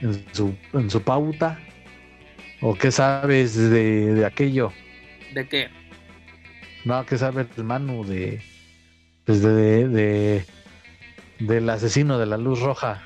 en 0.00 0.24
su, 0.32 0.54
en 0.72 0.90
su 0.90 1.02
pauta? 1.02 1.58
¿O 2.60 2.74
qué 2.74 2.90
sabes 2.90 3.56
de, 3.56 4.14
de 4.14 4.26
aquello? 4.26 4.72
¿De 5.34 5.48
qué? 5.48 5.68
No, 6.84 7.04
¿qué 7.06 7.16
sabe 7.18 7.46
el 7.56 7.64
Manu 7.64 8.04
de, 8.04 8.42
pues 9.24 9.42
de, 9.42 9.88
de, 9.88 10.44
del 11.40 11.68
asesino 11.68 12.18
de 12.18 12.26
la 12.26 12.36
luz 12.36 12.60
roja? 12.60 13.02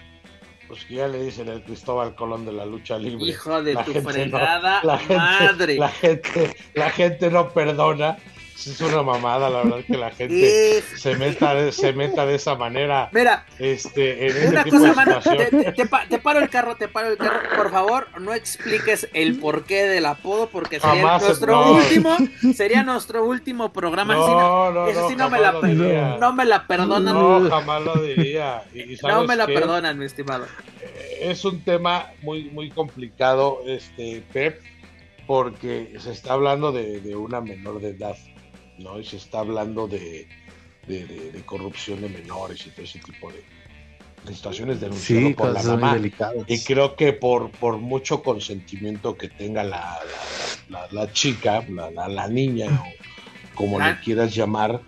Pues 0.69 0.85
que 0.85 0.95
ya 0.95 1.09
le 1.09 1.23
dicen 1.23 1.49
el 1.49 1.63
Cristóbal 1.63 2.15
Colón 2.15 2.45
de 2.45 2.53
la 2.53 2.67
lucha 2.67 2.99
libre. 2.99 3.25
Hijo 3.25 3.63
de 3.63 3.77
tu 3.77 3.93
fregada 3.93 4.81
la 4.83 5.01
madre. 5.09 5.77
la, 5.79 5.89
gente, 5.89 6.57
la 6.75 6.91
gente 6.91 7.31
no 7.31 7.49
perdona. 7.51 8.17
Es 8.55 8.81
una 8.81 9.03
mamada, 9.03 9.51
la 9.51 9.65
verdad, 9.65 9.85
que 9.85 9.97
la 9.97 10.11
gente 10.11 10.83
se, 10.97 11.17
meta, 11.17 11.73
se 11.73 11.93
meta 11.93 12.25
de 12.25 12.37
esa 12.37 12.55
manera. 12.55 13.11
Mira, 13.13 13.45
este, 13.59 14.29
en 14.29 14.49
una 14.49 14.65
cosa, 14.65 14.95
mano, 14.95 15.21
te, 15.21 16.19
paro 16.19 16.39
el 16.39 16.49
carro, 16.49 16.77
te 16.77 16.89
paro 16.89 17.09
el 17.09 17.17
carro. 17.17 17.41
Por 17.57 17.71
favor, 17.71 18.09
no 18.21 18.33
expliques 18.33 19.09
el 19.13 19.39
porqué 19.39 19.85
del 19.89 20.07
apodo, 20.07 20.49
porque 20.51 20.79
sería 20.79 21.19
nuestro 21.19 21.75
último, 21.75 22.17
sería 22.55 22.83
nuestro 22.85 23.25
último 23.25 23.73
programa. 23.73 24.15
No, 24.15 24.71
no, 24.71 24.87
eso 24.87 25.09
sí 25.09 25.17
no, 25.17 25.29
me 25.29 25.41
la, 25.41 25.53
no 25.53 26.33
me 26.33 26.45
la 26.45 26.67
perdonan. 26.67 27.15
No, 27.15 27.51
jamás 27.51 27.83
lo 27.83 27.97
diría. 27.97 28.63
no 29.03 29.25
me 29.25 29.37
la 29.37 29.47
perdonan, 29.47 29.99
mi 29.99 30.07
estimado. 30.07 30.47
Eh, 30.81 31.19
es 31.23 31.45
un 31.45 31.63
tema 31.63 32.13
muy, 32.23 32.45
muy 32.45 32.71
complicado, 32.71 33.61
este, 33.67 34.23
Pep, 34.33 34.61
porque 35.27 35.95
se 35.99 36.13
está 36.13 36.35
hablando 36.35 36.71
de, 36.71 37.01
de 37.01 37.17
una 37.17 37.41
menor 37.41 37.81
de 37.81 37.91
edad 37.91 38.17
¿no? 38.79 38.99
Y 38.99 39.05
se 39.05 39.17
está 39.17 39.41
hablando 39.41 39.87
de, 39.89 40.27
de, 40.87 41.43
corrupción 41.45 42.01
de 42.01 42.09
menores 42.09 42.67
y 42.67 42.71
todo 42.71 42.83
ese 42.83 42.99
tipo 42.99 43.31
de, 43.31 43.43
situaciones 44.33 44.81
denunciadas 44.81 45.35
por 45.35 45.53
la 45.53 45.63
mamá. 45.63 45.99
Y 46.47 46.61
creo 46.61 46.97
que 46.97 47.13
por, 47.13 47.51
por 47.51 47.79
mucho 47.79 48.23
consentimiento 48.23 49.17
que 49.17 49.29
tenga 49.29 49.63
la, 49.65 49.99
la, 50.91 51.13
chica, 51.13 51.65
la, 51.69 52.29
niña, 52.29 52.67
o 52.67 53.55
como 53.55 53.79
le 53.79 53.99
quieras 54.01 54.35
llamar, 54.35 54.81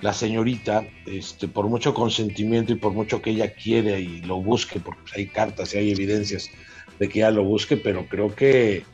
la 0.00 0.12
señorita, 0.12 0.86
este, 1.06 1.48
por 1.48 1.68
mucho 1.68 1.94
consentimiento 1.94 2.72
y 2.72 2.76
por 2.76 2.92
mucho 2.92 3.22
que 3.22 3.30
ella 3.30 3.54
quiere 3.54 3.98
y 4.00 4.20
lo 4.22 4.42
busque, 4.42 4.78
porque 4.78 5.12
hay 5.14 5.26
cartas 5.28 5.74
y 5.74 5.78
hay 5.78 5.90
evidencias 5.90 6.50
de 6.98 7.08
que 7.08 7.20
ella 7.20 7.30
lo 7.30 7.44
busque, 7.44 7.78
pero 7.78 8.06
creo 8.06 8.34
que 8.34 8.84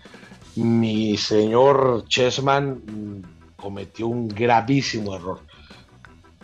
mi 0.54 1.16
señor 1.16 2.04
Chessman 2.09 3.22
cometió 3.62 4.09
un 4.09 4.28
gravísimo 4.28 5.14
error. 5.14 5.40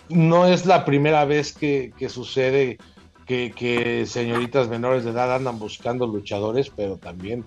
No 0.08 0.46
es 0.46 0.64
la 0.64 0.84
primera 0.84 1.24
vez 1.24 1.52
que, 1.52 1.92
sucede 2.08 2.78
que, 3.26 4.04
señoritas 4.06 4.68
menores 4.68 5.04
de 5.04 5.10
edad 5.10 5.34
andan 5.34 5.58
buscando 5.58 6.06
luchadores, 6.06 6.70
pero 6.70 6.96
también 6.96 7.44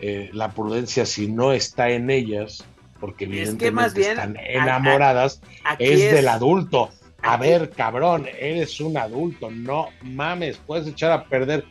eh, 0.00 0.28
la 0.32 0.50
prudencia, 0.50 1.06
si 1.06 1.28
no 1.28 1.52
está 1.52 1.90
en 1.90 2.10
ellas, 2.10 2.64
porque 3.00 3.24
evidentemente 3.24 4.10
están 4.10 4.36
enamoradas, 4.36 5.40
es, 5.78 6.12
del 6.12 6.28
adulto. 6.28 6.90
A 7.22 7.36
ver, 7.36 7.70
cabrón, 7.70 8.26
eres 8.38 8.80
un 8.80 8.96
adulto, 8.96 9.50
no 9.50 9.88
mames, 10.02 10.58
puedes 10.58 10.88
echar 10.88 11.12
a 11.12 11.24
perder 11.24 11.64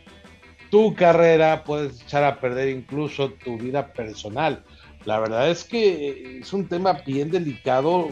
tu 0.69 0.95
carrera, 0.95 1.63
puedes 1.65 2.01
echar 2.01 2.23
a 2.23 2.39
perder 2.39 2.69
incluso 2.69 3.31
tu 3.31 3.57
vida 3.57 3.91
personal. 3.91 4.63
La 5.05 5.19
verdad 5.19 5.49
es 5.49 5.63
que 5.63 6.39
es 6.39 6.53
un 6.53 6.67
tema 6.67 6.93
bien 6.93 7.31
delicado. 7.31 8.09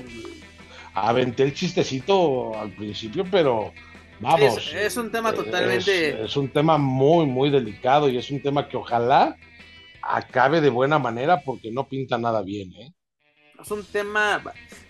Aventé 0.94 1.44
el 1.44 1.54
chistecito 1.54 2.58
al 2.58 2.72
principio, 2.72 3.24
pero 3.30 3.72
vamos. 4.20 4.74
es, 4.74 4.98
un 4.98 5.12
tema 5.12 5.34
totalmente. 5.34 6.24
Es, 6.24 6.36
un 6.36 6.50
tema 6.50 6.78
muy, 6.78 7.26
muy 7.26 7.50
delicado 7.50 8.10
y 8.10 8.18
es 8.18 8.32
un 8.32 8.42
tema 8.42 8.68
que 8.68 8.78
ojalá 8.78 9.38
acabe 10.02 10.62
de 10.62 10.70
buena 10.70 10.98
manera 10.98 11.42
porque 11.42 11.72
no 11.72 11.88
pinta 11.88 12.18
nada 12.18 12.42
bien, 12.42 12.74
¿eh? 12.74 12.92
Es 13.62 13.72
un 13.72 13.84
tema, 13.84 14.42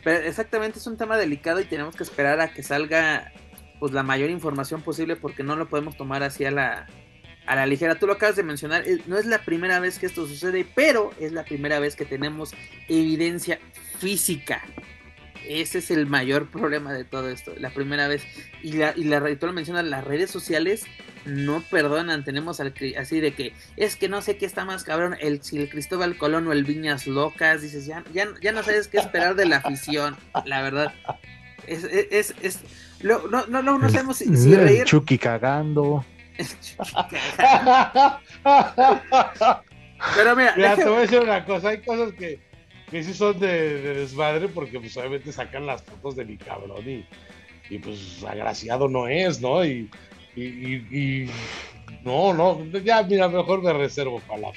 pero 0.04 0.26
exactamente 0.26 0.78
es 0.78 0.86
un 0.86 0.96
tema 0.96 1.18
delicado 1.18 1.60
y 1.60 1.66
tenemos 1.66 1.96
que 1.96 2.04
esperar 2.04 2.40
a 2.40 2.54
que 2.54 2.62
salga 2.62 3.34
pues 3.80 3.94
la 3.94 4.04
mayor 4.04 4.30
información 4.30 4.82
posible 4.82 5.16
porque 5.16 5.44
no 5.44 5.56
lo 5.56 5.68
podemos 5.68 5.98
tomar 5.98 6.22
así 6.22 6.46
a 6.46 6.52
la, 6.52 6.88
a 7.50 7.56
la 7.56 7.66
ligera. 7.66 7.96
Tú 7.96 8.06
lo 8.06 8.14
acabas 8.14 8.36
de 8.36 8.44
mencionar, 8.44 8.86
no 9.08 9.18
es 9.18 9.26
la 9.26 9.40
primera 9.40 9.80
vez 9.80 9.98
que 9.98 10.06
esto 10.06 10.28
sucede, 10.28 10.68
pero 10.76 11.12
es 11.20 11.32
la 11.32 11.44
primera 11.44 11.80
vez 11.80 11.96
que 11.96 12.06
tenemos 12.06 12.54
evidencia 12.88 13.60
física. 13.98 14.62
Ese 15.48 15.80
es 15.80 15.90
el 15.90 16.06
mayor 16.06 16.52
problema 16.52 16.94
de 16.94 17.06
todo 17.06 17.28
esto, 17.28 17.52
la 17.58 17.72
primera 17.72 18.08
vez. 18.08 18.22
Y, 18.62 18.74
la, 18.74 18.94
y 18.96 19.06
la, 19.06 19.20
tú 19.38 19.48
lo 19.48 19.54
mencionas, 19.54 19.84
las 19.86 20.04
redes 20.04 20.30
sociales 20.30 20.86
no 21.26 21.64
perdonan. 21.72 22.24
Tenemos 22.24 22.60
al, 22.60 22.72
así 23.00 23.20
de 23.20 23.34
que 23.34 23.54
es 23.78 23.96
que 23.96 24.10
no 24.10 24.22
sé 24.22 24.38
qué 24.38 24.46
está 24.46 24.64
más 24.64 24.84
cabrón, 24.84 25.16
el, 25.20 25.42
si 25.42 25.58
el 25.58 25.70
Cristóbal 25.70 26.18
Colón 26.18 26.48
o 26.48 26.52
el 26.52 26.66
Viñas 26.66 27.08
Locas. 27.08 27.64
Dices, 27.64 27.88
ya, 27.88 28.04
ya, 28.14 28.28
ya 28.44 28.52
no 28.52 28.62
sabes 28.62 28.88
qué 28.88 28.98
esperar 29.00 29.36
de 29.36 29.48
la 29.48 29.58
afición, 29.58 30.16
la 30.46 30.62
verdad. 30.62 30.94
Es, 31.66 31.84
es, 31.84 32.36
es, 32.44 32.60
no, 33.02 33.26
no, 33.28 33.48
no, 33.48 33.80
no 33.80 33.90
sabemos 33.90 34.18
si, 34.18 34.38
si 34.38 34.54
reír. 34.54 34.84
Chucky 34.86 35.18
cagando. 35.18 36.06
Pero 40.16 40.36
mira, 40.36 40.76
te 40.76 40.86
voy 40.86 40.98
a 40.98 41.02
decir 41.02 41.20
una 41.20 41.46
cosa, 41.46 41.70
hay 41.70 41.82
cosas 41.82 42.14
que, 42.14 42.40
que 42.90 43.04
sí 43.04 43.14
son 43.14 43.40
de, 43.40 43.82
desmadre 43.82 44.48
porque 44.48 44.80
pues 44.80 44.96
obviamente 44.98 45.32
sacan 45.32 45.66
las 45.66 45.84
fotos 45.84 46.16
de 46.16 46.26
mi 46.26 46.38
cabrón 46.38 46.88
y, 46.88 47.06
y 47.70 47.80
pues 47.80 48.24
agraciado 48.28 48.88
no 48.88 49.08
es, 49.08 49.42
¿no? 49.42 49.66
Y, 49.66 49.90
y, 50.36 51.30
no, 52.04 52.34
no, 52.34 52.66
ya 52.80 53.04
mira, 53.04 53.28
mejor 53.28 53.62
me 53.62 53.74
reservo 53.74 54.22
para 54.22 54.52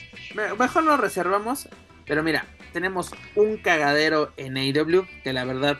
Mejor 0.56 0.84
nos 0.84 1.00
reservamos, 1.00 1.68
pero 2.06 2.22
mira, 2.22 2.46
tenemos 2.72 3.10
un 3.34 3.56
cagadero 3.56 4.32
en 4.36 4.56
AEW 4.56 5.06
que 5.24 5.32
la 5.32 5.44
verdad 5.44 5.78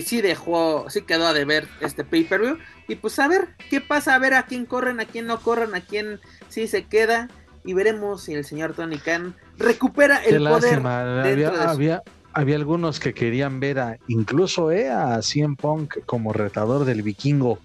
sí 0.00 0.22
dejó, 0.22 0.88
sí 0.88 1.02
quedó 1.02 1.26
a 1.26 1.34
deber 1.34 1.68
este 1.80 2.04
pay-per-view. 2.04 2.56
Y 2.88 2.94
pues 2.96 3.18
a 3.18 3.28
ver 3.28 3.48
qué 3.68 3.80
pasa, 3.80 4.14
a 4.14 4.18
ver 4.18 4.34
a 4.34 4.44
quién 4.44 4.64
corren, 4.64 5.00
a 5.00 5.04
quién 5.04 5.26
no 5.26 5.40
corren, 5.40 5.74
a 5.74 5.82
quién 5.82 6.20
sí 6.48 6.66
se 6.66 6.84
queda. 6.84 7.28
Y 7.64 7.74
veremos 7.74 8.24
si 8.24 8.34
el 8.34 8.44
señor 8.44 8.72
Tony 8.74 8.98
Khan 8.98 9.34
recupera 9.58 10.24
el 10.24 10.42
poder. 10.42 10.84
Había, 10.86 12.02
había, 12.32 12.56
algunos 12.56 12.98
que 12.98 13.12
querían 13.12 13.60
ver 13.60 13.78
a, 13.78 13.98
incluso 14.08 14.72
eh, 14.72 14.88
a 14.88 15.20
CM 15.20 15.56
Punk 15.56 15.98
como 16.06 16.32
retador 16.32 16.84
del 16.84 17.02
vikingo 17.02 17.58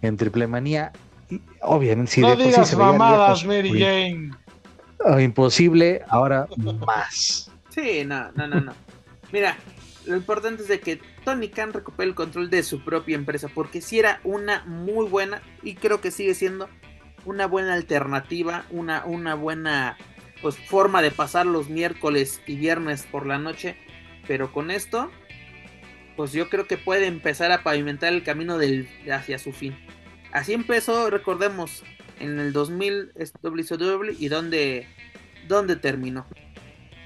en 0.00 0.16
Triple 0.16 0.46
Manía. 0.46 0.92
Y, 1.28 1.40
obviamente, 1.60 2.12
si 2.12 2.20
no 2.20 2.36
digas 2.36 2.76
mamadas, 2.76 3.44
Mary 3.44 3.70
Jane. 3.70 4.30
Ah, 5.04 5.20
imposible, 5.20 6.02
ahora 6.08 6.46
más. 6.86 7.50
Sí, 7.70 8.04
no, 8.06 8.30
no, 8.36 8.46
no, 8.46 8.60
no. 8.60 8.72
Mira, 9.32 9.56
lo 10.06 10.14
importante 10.14 10.62
es 10.62 10.68
de 10.68 10.78
que 10.78 11.00
Tony 11.24 11.48
Khan 11.48 11.72
recupere 11.72 12.08
el 12.08 12.14
control 12.14 12.50
de 12.50 12.62
su 12.62 12.84
propia 12.84 13.16
empresa, 13.16 13.48
porque 13.48 13.80
si 13.80 13.98
era 13.98 14.20
una 14.24 14.64
muy 14.64 15.08
buena, 15.08 15.42
y 15.62 15.74
creo 15.74 16.00
que 16.00 16.10
sigue 16.10 16.34
siendo 16.34 16.68
una 17.24 17.46
buena 17.46 17.74
alternativa, 17.74 18.66
una, 18.70 19.04
una 19.04 19.34
buena 19.34 19.96
pues, 20.42 20.56
forma 20.56 21.02
de 21.02 21.10
pasar 21.10 21.46
los 21.46 21.68
miércoles 21.68 22.42
y 22.46 22.56
viernes 22.56 23.06
por 23.10 23.26
la 23.26 23.38
noche, 23.38 23.76
pero 24.26 24.52
con 24.52 24.70
esto, 24.70 25.10
pues 26.16 26.32
yo 26.32 26.48
creo 26.48 26.66
que 26.66 26.76
puede 26.76 27.06
empezar 27.06 27.50
a 27.52 27.62
pavimentar 27.62 28.12
el 28.12 28.22
camino 28.22 28.58
del, 28.58 28.88
hacia 29.10 29.38
su 29.38 29.52
fin. 29.52 29.76
Así 30.32 30.52
empezó, 30.52 31.10
recordemos, 31.10 31.82
en 32.20 32.38
el 32.38 32.52
2000 32.52 33.12
WCW 33.42 34.16
y 34.18 34.28
donde, 34.28 34.86
donde 35.48 35.76
terminó. 35.76 36.26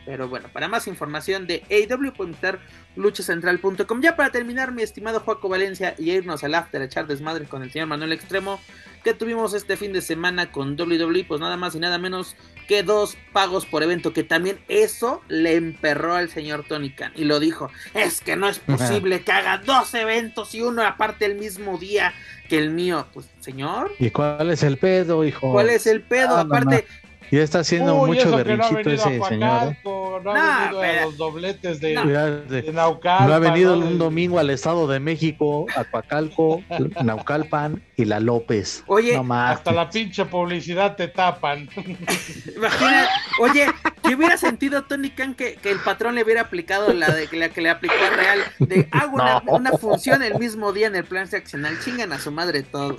Pero 0.08 0.26
bueno, 0.26 0.48
para 0.50 0.68
más 0.68 0.86
información 0.86 1.46
de 1.46 1.62
AW 1.70 2.14
pueden 2.14 2.32
visitar 2.32 2.60
luchacentral.com. 2.96 4.00
Ya 4.00 4.16
para 4.16 4.30
terminar, 4.30 4.72
mi 4.72 4.80
estimado 4.80 5.20
Juaco 5.20 5.50
Valencia 5.50 5.94
y 5.98 6.12
irnos 6.12 6.42
al 6.42 6.54
after 6.54 6.80
a 6.80 6.86
echar 6.86 7.06
desmadre 7.06 7.44
con 7.44 7.62
el 7.62 7.70
señor 7.70 7.88
Manuel 7.88 8.14
Extremo, 8.14 8.58
que 9.04 9.12
tuvimos 9.12 9.52
este 9.52 9.76
fin 9.76 9.92
de 9.92 10.00
semana 10.00 10.50
con 10.50 10.80
WWE, 10.80 11.26
pues 11.28 11.42
nada 11.42 11.58
más 11.58 11.74
y 11.74 11.78
nada 11.78 11.98
menos 11.98 12.36
que 12.66 12.82
dos 12.82 13.18
pagos 13.34 13.66
por 13.66 13.82
evento, 13.82 14.14
que 14.14 14.22
también 14.22 14.58
eso 14.68 15.20
le 15.28 15.56
emperró 15.56 16.14
al 16.14 16.30
señor 16.30 16.64
Tony 16.66 16.88
Khan 16.88 17.12
y 17.14 17.24
lo 17.24 17.38
dijo, 17.38 17.70
es 17.92 18.22
que 18.22 18.34
no 18.34 18.48
es 18.48 18.58
posible 18.60 19.20
que 19.20 19.32
haga 19.32 19.58
dos 19.58 19.92
eventos 19.92 20.54
y 20.54 20.62
uno 20.62 20.86
aparte 20.86 21.26
el 21.26 21.34
mismo 21.34 21.76
día 21.76 22.14
que 22.48 22.56
el 22.56 22.70
mío, 22.70 23.06
pues 23.12 23.28
señor. 23.40 23.92
¿Y 23.98 24.10
cuál 24.10 24.50
es 24.50 24.62
el 24.62 24.78
pedo, 24.78 25.22
hijo? 25.22 25.52
¿Cuál 25.52 25.68
es 25.68 25.86
el 25.86 26.00
pedo? 26.00 26.34
Ah, 26.34 26.40
aparte, 26.40 26.86
y 27.30 27.38
está 27.38 27.60
haciendo 27.60 28.06
mucho 28.06 28.34
berrinchito 28.36 28.90
ese 28.90 29.20
señor. 29.22 29.72
¿eh? 29.72 29.78
No 29.84 30.32
ha 30.32 30.70
venido 30.70 30.82
a 30.82 31.04
los 31.04 31.16
dobletes 31.16 31.80
de, 31.80 31.94
no. 31.94 33.00
No 33.02 33.34
ha 33.34 33.38
venido 33.38 33.78
un 33.78 33.98
domingo 33.98 34.38
al 34.38 34.50
Estado 34.50 34.86
de 34.86 35.00
México, 35.00 35.66
a 35.76 35.84
Pacalco, 35.84 36.62
Naucalpan 37.04 37.82
y 37.96 38.04
La 38.04 38.20
López. 38.20 38.82
Oye, 38.86 39.16
hasta 39.16 39.72
la 39.72 39.90
pinche 39.90 40.24
publicidad 40.24 40.96
te 40.96 41.08
tapan. 41.08 41.68
Imagina, 42.56 43.08
oye, 43.40 43.66
¿qué 44.02 44.14
hubiera 44.14 44.36
sentido 44.36 44.84
Tony 44.84 45.10
Khan 45.10 45.34
que, 45.34 45.58
el 45.64 45.78
patrón 45.80 46.14
le 46.14 46.24
hubiera 46.24 46.42
aplicado 46.42 46.92
la 46.92 47.08
de 47.10 47.28
la 47.32 47.48
que 47.50 47.60
le 47.60 47.70
aplicó 47.70 47.94
a 47.94 48.16
Real? 48.16 48.40
De 48.58 48.88
hago 48.90 49.14
una, 49.14 49.42
una 49.46 49.72
función 49.72 50.22
el 50.22 50.38
mismo 50.38 50.72
día 50.72 50.86
en 50.86 50.96
el 50.96 51.04
plan 51.04 51.28
seccional. 51.28 51.78
Chingan 51.80 52.12
a 52.12 52.18
su 52.18 52.30
madre 52.30 52.62
todos. 52.62 52.98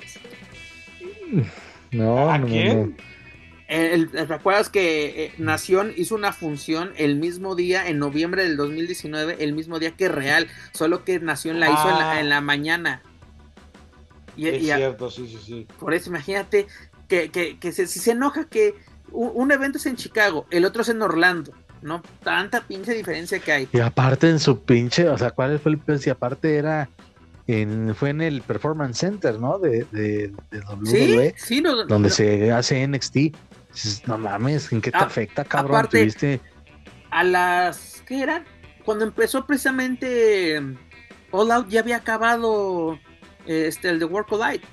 No, 1.91 2.29
¿A 2.29 2.37
no, 2.37 2.47
quién? 2.47 2.95
El, 3.69 4.09
¿Recuerdas 4.11 4.69
que 4.69 5.25
eh, 5.25 5.33
Nación 5.37 5.93
hizo 5.95 6.15
una 6.15 6.33
función 6.33 6.91
el 6.97 7.17
mismo 7.17 7.53
día, 7.53 7.87
en 7.87 7.99
noviembre 7.99 8.43
del 8.43 8.57
2019, 8.57 9.37
el 9.41 9.53
mismo 9.53 9.77
día 9.77 9.91
que 9.91 10.09
Real, 10.09 10.47
solo 10.73 11.05
que 11.05 11.19
Nación 11.19 11.59
la 11.59 11.69
hizo 11.69 11.87
en 11.87 12.29
la, 12.29 12.37
ah. 12.37 12.41
mañana? 12.41 13.03
Y, 14.35 14.47
es 14.47 14.63
cierto, 14.63 15.11
sí, 15.11 15.27
sí, 15.27 15.37
sí. 15.45 15.67
Por 15.79 15.93
eso, 15.93 16.09
imagínate 16.09 16.65
que, 17.07 17.29
que, 17.29 17.71
se, 17.71 17.85
si 17.85 17.99
se 17.99 18.11
enoja 18.11 18.45
que 18.45 18.73
un, 19.11 19.51
evento 19.51 19.77
es 19.77 19.85
en 19.85 19.97
Chicago, 19.97 20.47
el 20.49 20.65
otro 20.65 20.81
es 20.81 20.89
en 20.89 21.03
Orlando, 21.03 21.53
No 21.83 22.01
tanta 22.23 22.61
pinche 22.61 22.95
diferencia 22.95 23.37
que 23.37 23.51
hay. 23.51 23.69
Y 23.71 23.79
aparte 23.81 24.31
en 24.31 24.39
su 24.39 24.63
pinche, 24.63 25.07
o 25.09 25.17
sea, 25.17 25.29
¿cuál 25.29 25.59
fue 25.59 25.77
el? 25.85 25.99
Si 25.99 26.09
aparte 26.09 26.55
era 26.55 26.89
en, 27.45 27.93
fue 27.93 28.09
en 28.09 28.21
el 28.21 28.41
Performance 28.41 28.97
Center, 28.97 29.39
¿no? 29.39 29.59
De, 29.59 29.85
de, 29.91 30.31
de 30.49 30.59
WWE, 30.59 31.35
sí, 31.37 31.55
sí, 31.55 31.61
no, 31.61 31.85
donde 31.85 32.09
no. 32.09 32.15
se 32.15 32.51
hace 32.51 32.87
NXT. 32.87 33.17
Dices, 33.83 34.07
No 34.07 34.17
mames, 34.17 34.71
¿en 34.71 34.81
qué 34.81 34.91
te 34.91 34.97
Ah, 34.97 35.01
afecta, 35.03 35.43
cabrón? 35.45 35.77
aparte- 35.77 35.99
¿Tuviste? 35.99 36.41
a 37.11 37.23
las 37.23 38.03
¿qué 38.05 38.21
eran? 38.21 38.43
Cuando 38.85 39.03
empezó 39.05 39.45
precisamente 39.47 40.57
eh, 40.57 40.61
All 41.31 41.51
Out 41.51 41.69
ya 41.69 41.79
había 41.79 41.97
acabado 41.97 42.99
eh, 43.47 43.65
este 43.67 43.89
el 43.89 43.99
de 43.99 44.05
Work 44.05 44.31
Light. 44.33 44.63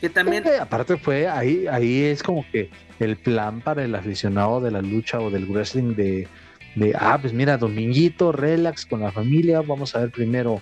Que 0.00 0.08
también 0.10 0.44
Eh, 0.46 0.58
aparte 0.60 0.96
fue 0.98 1.28
ahí, 1.28 1.66
ahí 1.66 2.02
es 2.04 2.22
como 2.22 2.44
que 2.52 2.70
el 3.00 3.16
plan 3.16 3.60
para 3.60 3.82
el 3.84 3.94
aficionado 3.94 4.60
de 4.60 4.70
la 4.70 4.82
lucha 4.82 5.18
o 5.20 5.30
del 5.30 5.46
wrestling 5.46 5.94
de, 5.94 6.28
de 6.74 6.92
ah, 6.98 7.18
pues 7.20 7.32
mira, 7.32 7.56
dominguito, 7.56 8.30
relax 8.32 8.86
con 8.86 9.00
la 9.00 9.10
familia, 9.12 9.62
vamos 9.62 9.94
a 9.96 10.00
ver 10.00 10.10
primero 10.10 10.60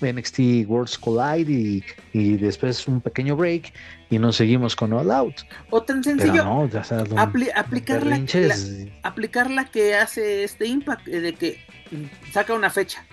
NXT 0.00 0.66
Worlds 0.66 0.98
Collide 0.98 1.52
y, 1.52 1.84
y 2.12 2.36
después 2.36 2.86
un 2.88 3.00
pequeño 3.00 3.36
break 3.36 3.72
y 4.10 4.18
nos 4.18 4.36
seguimos 4.36 4.76
con 4.76 4.92
All 4.92 5.10
Out. 5.10 5.36
o 5.70 5.82
tan 5.82 6.02
sencillo 6.04 6.44
no, 6.44 6.68
apli- 6.68 7.50
aplicar 7.54 8.02
la, 8.04 8.10
berrinches, 8.10 8.68
la- 8.68 8.92
aplicar 9.02 9.50
la 9.50 9.64
que 9.64 9.94
hace 9.94 10.44
este 10.44 10.66
Impact 10.66 11.08
eh, 11.08 11.20
de 11.20 11.32
que 11.34 11.60
saca 12.32 12.54
una 12.54 12.70
fecha. 12.70 13.04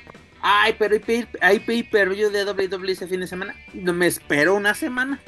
Ay, 0.42 0.76
pero 0.80 0.96
hay 1.42 1.60
pay, 1.60 1.84
per 1.84 2.10
view 2.10 2.32
de 2.32 2.44
WWE 2.46 2.92
ese 2.92 3.08
fin 3.08 3.20
de 3.20 3.28
semana. 3.28 3.56
No 3.74 3.94
me 3.94 4.08
espero 4.08 4.56
una 4.56 4.74
semana. 4.74 5.20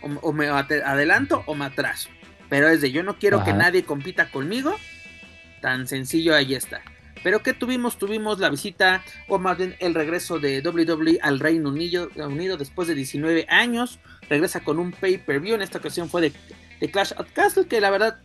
O, 0.00 0.28
o 0.28 0.32
me 0.32 0.48
adelanto 0.48 1.42
o 1.46 1.54
me 1.54 1.66
atraso. 1.66 2.08
Pero 2.48 2.68
es 2.68 2.80
de 2.80 2.90
yo 2.90 3.02
no 3.02 3.18
quiero 3.18 3.44
que 3.44 3.52
nadie 3.52 3.84
compita 3.84 4.30
conmigo. 4.30 4.74
Tan 5.60 5.86
sencillo, 5.86 6.34
ahí 6.34 6.54
está. 6.54 6.80
Pero 7.22 7.42
¿qué 7.42 7.52
tuvimos? 7.52 7.98
Tuvimos 7.98 8.38
la 8.38 8.50
visita, 8.50 9.02
o 9.28 9.38
más 9.38 9.56
bien 9.56 9.76
el 9.78 9.94
regreso 9.94 10.38
de 10.38 10.60
WWE 10.60 11.18
al 11.22 11.38
Reino 11.38 11.70
Unido, 11.70 12.08
Unido 12.16 12.56
después 12.56 12.88
de 12.88 12.94
19 12.94 13.46
años. 13.48 14.00
Regresa 14.28 14.60
con 14.60 14.78
un 14.78 14.92
pay-per-view. 14.92 15.54
En 15.54 15.62
esta 15.62 15.78
ocasión 15.78 16.08
fue 16.08 16.32
de, 16.80 16.90
Clash 16.90 17.12
at 17.16 17.26
Castle, 17.32 17.66
que 17.66 17.80
la 17.80 17.90
verdad, 17.90 18.20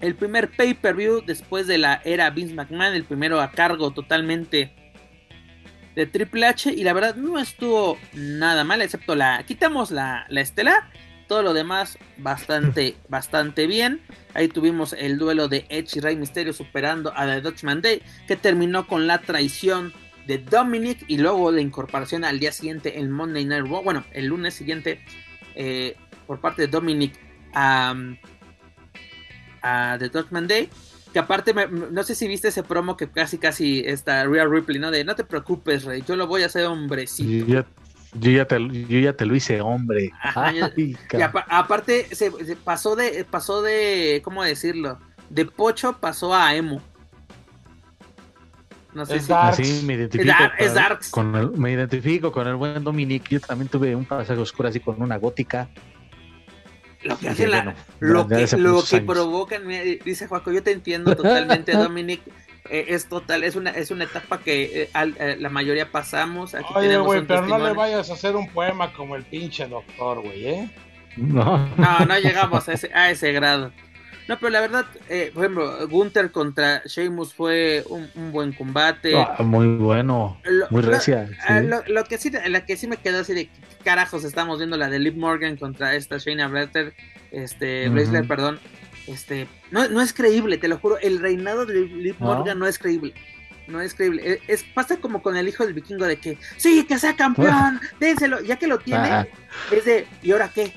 el 0.00 0.14
primer 0.14 0.50
pay-per-view 0.50 1.22
después 1.26 1.66
de 1.66 1.78
la 1.78 2.00
era 2.04 2.30
Vince 2.30 2.54
McMahon, 2.54 2.94
el 2.94 3.04
primero 3.04 3.40
a 3.40 3.50
cargo 3.50 3.90
totalmente 3.90 4.72
de 5.96 6.06
Triple 6.06 6.46
H. 6.46 6.72
Y 6.72 6.84
la 6.84 6.92
verdad 6.92 7.16
no 7.16 7.38
estuvo 7.40 7.98
nada 8.12 8.62
mal, 8.62 8.82
excepto 8.82 9.16
la... 9.16 9.42
Quitamos 9.44 9.90
la, 9.90 10.26
la 10.28 10.40
estelar. 10.40 10.90
Todo 11.28 11.42
lo 11.42 11.54
demás 11.54 11.98
bastante, 12.18 12.96
bastante 13.08 13.66
bien. 13.66 14.00
Ahí 14.34 14.48
tuvimos 14.48 14.92
el 14.92 15.18
duelo 15.18 15.48
de 15.48 15.66
Edge 15.68 15.96
y 15.96 16.00
Rey 16.00 16.16
Mysterio 16.16 16.52
superando 16.52 17.12
a 17.16 17.26
The 17.26 17.40
Dutchman 17.40 17.82
Day, 17.82 18.02
que 18.28 18.36
terminó 18.36 18.86
con 18.86 19.06
la 19.06 19.18
traición 19.22 19.92
de 20.26 20.38
Dominic 20.38 21.04
y 21.08 21.18
luego 21.18 21.50
la 21.52 21.60
incorporación 21.60 22.24
al 22.24 22.38
día 22.40 22.50
siguiente 22.52 22.98
el 22.98 23.08
Monday 23.08 23.44
Night 23.44 23.64
Raw, 23.66 23.82
bueno, 23.82 24.04
el 24.12 24.26
lunes 24.26 24.54
siguiente 24.54 25.00
eh, 25.54 25.96
por 26.26 26.40
parte 26.40 26.62
de 26.62 26.68
Dominic 26.68 27.14
a, 27.54 27.94
a 29.62 29.96
The 29.98 30.08
Dutchman 30.08 30.46
Day. 30.46 30.68
Que 31.12 31.20
aparte, 31.20 31.54
me- 31.54 31.66
no 31.66 32.02
sé 32.02 32.14
si 32.14 32.28
viste 32.28 32.48
ese 32.48 32.62
promo 32.62 32.96
que 32.96 33.08
casi 33.08 33.38
casi 33.38 33.80
está 33.86 34.24
Real 34.26 34.50
Ripley, 34.50 34.78
¿no? 34.78 34.90
De 34.90 35.02
no 35.04 35.14
te 35.16 35.24
preocupes, 35.24 35.84
Rey, 35.84 36.02
yo 36.06 36.14
lo 36.16 36.26
voy 36.26 36.42
a 36.42 36.46
hacer 36.46 36.66
hombrecito. 36.66 37.46
ya, 37.46 37.66
yo, 38.18 38.30
ya 38.30 38.44
te, 38.46 38.58
yo 38.88 38.98
ya 38.98 39.12
te 39.12 39.26
lo 39.26 39.34
hice, 39.34 39.60
hombre. 39.60 40.10
Ay, 40.34 40.60
Y 40.76 41.22
aparte 41.22 42.06
se, 42.14 42.30
se 42.44 42.56
pasó 42.56 42.96
de 42.96 43.24
pasó 43.30 43.62
de 43.62 44.20
¿cómo 44.24 44.42
decirlo? 44.42 44.98
De 45.30 45.44
pocho 45.44 45.98
pasó 45.98 46.34
a 46.34 46.54
emo. 46.54 46.80
No 48.94 49.04
sé 49.04 49.16
Es 49.16 49.24
si 49.24 49.28
darks. 49.28 49.60
Así 49.60 49.82
me 49.86 49.94
identifico. 49.94 50.32
Es 50.32 50.38
dar- 50.38 50.52
es 50.58 50.66
con- 50.68 50.74
darks. 50.74 51.10
con 51.10 51.36
el- 51.36 51.50
me 51.52 51.72
identifico 51.72 52.32
con 52.32 52.46
el 52.48 52.54
buen 52.54 52.82
Dominic. 52.82 53.28
Yo 53.28 53.40
también 53.40 53.68
tuve 53.68 53.94
un 53.94 54.04
pasaje 54.06 54.40
oscuro 54.40 54.68
así 54.68 54.80
con 54.80 55.00
una 55.02 55.16
gótica. 55.18 55.68
lo 57.02 57.16
que 57.18 57.28
hace 57.28 57.46
la- 57.46 57.62
bueno, 57.62 57.78
lo 58.00 58.26
que, 58.26 58.46
lo 58.56 58.82
que 58.82 59.00
provocan, 59.02 59.64
mira, 59.66 59.82
dice 60.04 60.26
Juaco, 60.26 60.50
yo 60.50 60.62
te 60.62 60.72
entiendo 60.72 61.14
totalmente, 61.14 61.72
Dominic. 61.76 62.22
Eh, 62.70 62.86
es 62.88 63.08
total, 63.08 63.44
es 63.44 63.56
una, 63.56 63.70
es 63.70 63.90
una 63.90 64.04
etapa 64.04 64.38
que 64.40 64.82
eh, 64.82 64.90
al- 64.92 65.16
eh, 65.18 65.36
la 65.38 65.48
mayoría 65.48 65.90
pasamos. 65.90 66.54
Aquí 66.54 66.66
Oye, 66.74 66.86
tenemos 66.88 67.06
güey, 67.06 67.22
pero 67.26 67.42
no 67.46 67.58
le 67.58 67.72
vayas 67.72 68.10
a 68.10 68.14
hacer 68.14 68.36
un 68.36 68.48
poema 68.50 68.92
como 68.92 69.16
el 69.16 69.24
pinche 69.24 69.66
doctor, 69.66 70.20
güey, 70.22 70.46
¿eh? 70.46 70.70
No. 71.16 71.58
No, 71.76 71.98
no 72.06 72.18
llegamos 72.18 72.68
a 72.68 72.74
ese, 72.74 72.90
a 72.94 73.10
ese 73.10 73.32
grado. 73.32 73.72
No, 74.28 74.36
pero 74.40 74.50
la 74.50 74.60
verdad, 74.60 74.86
eh, 75.08 75.30
por 75.32 75.44
ejemplo, 75.44 75.86
Gunther 75.88 76.32
contra 76.32 76.82
Sheamus 76.84 77.32
fue 77.32 77.84
un, 77.88 78.10
un 78.16 78.32
buen 78.32 78.52
combate. 78.52 79.14
Ah, 79.16 79.36
muy 79.44 79.68
bueno. 79.76 80.36
Lo- 80.42 80.66
Muy 80.70 80.82
lo- 80.82 80.90
recia. 80.90 81.28
ah, 81.46 81.60
sí. 81.60 81.66
lo, 81.68 81.82
lo 81.86 82.04
que 82.04 82.18
sí, 82.18 82.32
la 82.48 82.66
que 82.66 82.76
sí 82.76 82.88
me 82.88 82.96
quedó 82.96 83.20
así 83.20 83.34
de 83.34 83.46
¿qué 83.46 83.50
carajos 83.84 84.24
estamos 84.24 84.58
viendo 84.58 84.76
la 84.76 84.88
de 84.88 84.98
Liv 84.98 85.16
Morgan 85.16 85.56
contra 85.56 85.94
esta 85.94 86.18
Shayna 86.18 86.48
Baszler, 86.48 86.92
este. 87.30 87.88
Baszler, 87.88 88.26
perdón, 88.26 88.58
este, 89.06 89.48
no, 89.70 89.88
no 89.88 90.00
es 90.00 90.12
creíble, 90.12 90.58
te 90.58 90.68
lo 90.68 90.78
juro, 90.78 90.98
el 90.98 91.18
reinado 91.20 91.66
de 91.66 91.80
Liv 91.80 92.16
¿No? 92.18 92.26
Morgan 92.26 92.58
no 92.58 92.66
es 92.66 92.78
creíble. 92.78 93.14
No 93.68 93.80
es 93.80 93.94
creíble. 93.94 94.40
Es, 94.46 94.62
es- 94.62 94.62
pasa 94.74 94.96
como 94.98 95.22
con 95.22 95.36
el 95.36 95.48
hijo 95.48 95.64
del 95.64 95.74
vikingo 95.74 96.04
de 96.06 96.16
que, 96.18 96.38
sí, 96.56 96.84
que 96.84 96.98
sea 96.98 97.16
campeón, 97.16 97.80
dénselo, 98.00 98.40
ya 98.40 98.56
que 98.56 98.66
lo 98.68 98.78
tiene, 98.78 99.08
Ah. 99.08 99.26
es 99.72 99.84
de, 99.84 100.06
¿y 100.22 100.30
ahora 100.32 100.50
qué? 100.54 100.72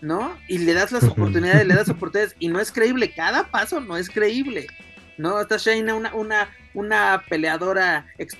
¿No? 0.00 0.36
Y 0.48 0.58
le 0.58 0.72
das 0.74 0.90
las 0.92 1.04
oportunidades, 1.04 1.66
le 1.66 1.74
das 1.74 1.88
oportunidades, 1.90 2.34
y 2.38 2.48
no 2.48 2.60
es 2.60 2.72
creíble, 2.72 3.12
cada 3.14 3.50
paso 3.50 3.80
no 3.80 3.96
es 3.96 4.08
creíble. 4.08 4.66
¿No? 5.16 5.40
Esta 5.40 5.56
Shayna, 5.56 5.94
una, 5.94 6.14
una, 6.14 6.50
una 6.74 7.22
peleadora, 7.28 8.06
ex, 8.18 8.36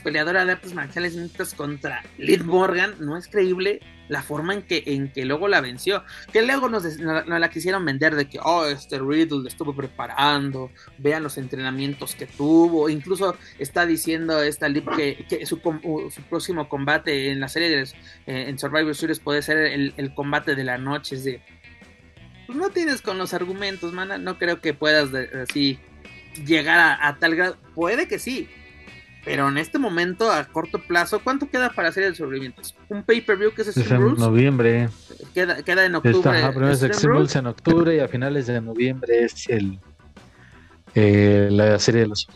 peleadora 0.00 0.44
de 0.44 0.52
artes 0.52 0.74
marciales 0.74 1.16
mixtas 1.16 1.54
contra 1.54 2.02
Liv 2.18 2.44
Morgan, 2.44 2.94
no 3.00 3.16
es 3.16 3.26
creíble 3.26 3.80
la 4.08 4.22
forma 4.22 4.54
en 4.54 4.62
que, 4.62 4.82
en 4.86 5.10
que 5.10 5.24
luego 5.24 5.48
la 5.48 5.60
venció. 5.60 6.04
Que 6.32 6.42
luego 6.42 6.68
nos, 6.68 6.84
nos 6.98 7.26
la 7.26 7.50
quisieron 7.50 7.84
vender 7.84 8.14
de 8.14 8.28
que, 8.28 8.38
oh, 8.42 8.66
este 8.66 8.98
Riddle 8.98 9.42
le 9.42 9.48
estuvo 9.48 9.74
preparando, 9.74 10.70
vean 10.98 11.22
los 11.22 11.38
entrenamientos 11.38 12.14
que 12.14 12.26
tuvo, 12.26 12.88
incluso 12.88 13.36
está 13.58 13.86
diciendo 13.86 14.42
esta 14.42 14.68
Liv 14.68 14.84
que, 14.96 15.26
que 15.28 15.46
su, 15.46 15.56
su 15.56 16.22
próximo 16.28 16.68
combate 16.68 17.30
en 17.30 17.40
la 17.40 17.48
serie 17.48 17.70
de, 17.70 17.82
eh, 17.82 18.48
en 18.48 18.58
Survivor 18.58 18.94
Series 18.94 19.20
puede 19.20 19.42
ser 19.42 19.58
el, 19.58 20.14
combate 20.14 20.54
de 20.54 20.64
la 20.64 20.78
noche, 20.78 21.16
es 21.16 21.24
de... 21.24 21.42
Pues 22.46 22.58
no 22.58 22.68
tienes 22.68 23.00
con 23.00 23.16
los 23.16 23.32
argumentos, 23.32 23.94
mana, 23.94 24.18
no 24.18 24.38
creo 24.38 24.60
que 24.60 24.74
puedas 24.74 25.08
así 25.14 25.78
llegar 26.46 26.78
a, 26.78 27.06
a 27.08 27.16
tal 27.18 27.34
grado. 27.36 27.56
Puede 27.74 28.08
que 28.08 28.18
sí, 28.18 28.48
pero 29.24 29.48
en 29.48 29.58
este 29.58 29.78
momento, 29.78 30.30
a 30.30 30.44
corto 30.44 30.78
plazo, 30.80 31.20
¿cuánto 31.24 31.48
queda 31.48 31.70
para 31.70 31.88
hacer 31.88 32.04
el 32.04 32.14
sobrevivientes? 32.14 32.74
Un 32.88 33.02
pay-per-view 33.02 33.52
que 33.54 33.62
es 33.62 33.68
Es 33.68 33.90
en 33.90 34.00
Rules, 34.00 34.18
noviembre. 34.18 34.88
queda, 35.34 35.62
queda 35.62 35.86
en 35.86 35.94
octubre. 35.94 36.36
Está, 36.38 36.50
primero 36.52 36.72
es 37.24 37.34
en 37.36 37.46
octubre 37.46 37.96
y 37.96 38.00
a 38.00 38.08
finales 38.08 38.46
de 38.46 38.60
noviembre 38.60 39.24
es 39.24 39.48
el 39.48 39.78
eh, 40.94 41.48
la 41.50 41.78
serie 41.78 42.02
de 42.02 42.06
los 42.08 42.28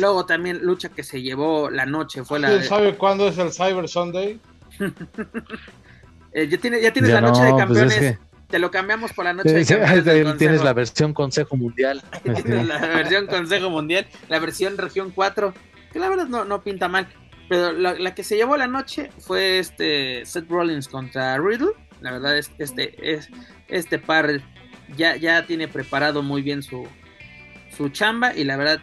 Luego 0.00 0.26
también 0.26 0.58
lucha 0.62 0.88
que 0.90 1.02
se 1.02 1.22
llevó 1.22 1.70
la 1.70 1.86
noche 1.86 2.22
fue 2.24 2.38
la 2.38 2.48
¿Quién 2.48 2.60
de- 2.60 2.66
sabe 2.66 2.94
cuándo 2.96 3.26
es 3.28 3.38
el 3.38 3.52
Cyber 3.52 3.88
Sunday? 3.88 4.38
eh, 6.32 6.48
ya, 6.48 6.58
tiene- 6.58 6.80
ya 6.82 6.92
tienes 6.92 7.10
Ya 7.10 7.20
la 7.20 7.28
noche 7.28 7.42
de 7.42 7.50
pues 7.52 7.64
campeones. 7.64 7.92
es 7.94 8.00
que- 8.18 8.27
Te 8.48 8.58
lo 8.58 8.70
cambiamos 8.70 9.12
por 9.12 9.26
la 9.26 9.34
noche 9.34 9.64
Sí, 9.64 9.74
tienes 10.38 10.62
la 10.62 10.72
versión 10.72 11.12
Consejo 11.12 11.56
Mundial. 11.56 12.02
La 12.24 12.78
versión 12.78 13.26
Consejo 13.26 13.68
Mundial, 13.68 14.06
la 14.28 14.38
versión 14.38 14.78
Región 14.78 15.12
4, 15.14 15.52
que 15.92 15.98
la 15.98 16.08
verdad 16.08 16.26
no, 16.26 16.44
no 16.44 16.62
pinta 16.62 16.88
mal. 16.88 17.08
Pero 17.48 17.72
la, 17.72 17.94
la 17.94 18.14
que 18.14 18.24
se 18.24 18.36
llevó 18.36 18.56
la 18.56 18.66
noche 18.66 19.10
fue 19.18 19.58
este 19.58 20.24
Seth 20.24 20.48
Rollins 20.48 20.88
contra 20.88 21.36
Riddle. 21.38 21.72
La 22.00 22.12
verdad 22.12 22.38
es 22.38 22.50
este 22.58 22.94
es 23.16 23.28
este 23.68 23.98
par 23.98 24.40
ya, 24.96 25.16
ya 25.16 25.46
tiene 25.46 25.68
preparado 25.68 26.22
muy 26.22 26.42
bien 26.42 26.62
su, 26.62 26.86
su 27.76 27.88
chamba 27.90 28.34
y 28.34 28.44
la 28.44 28.56
verdad 28.56 28.80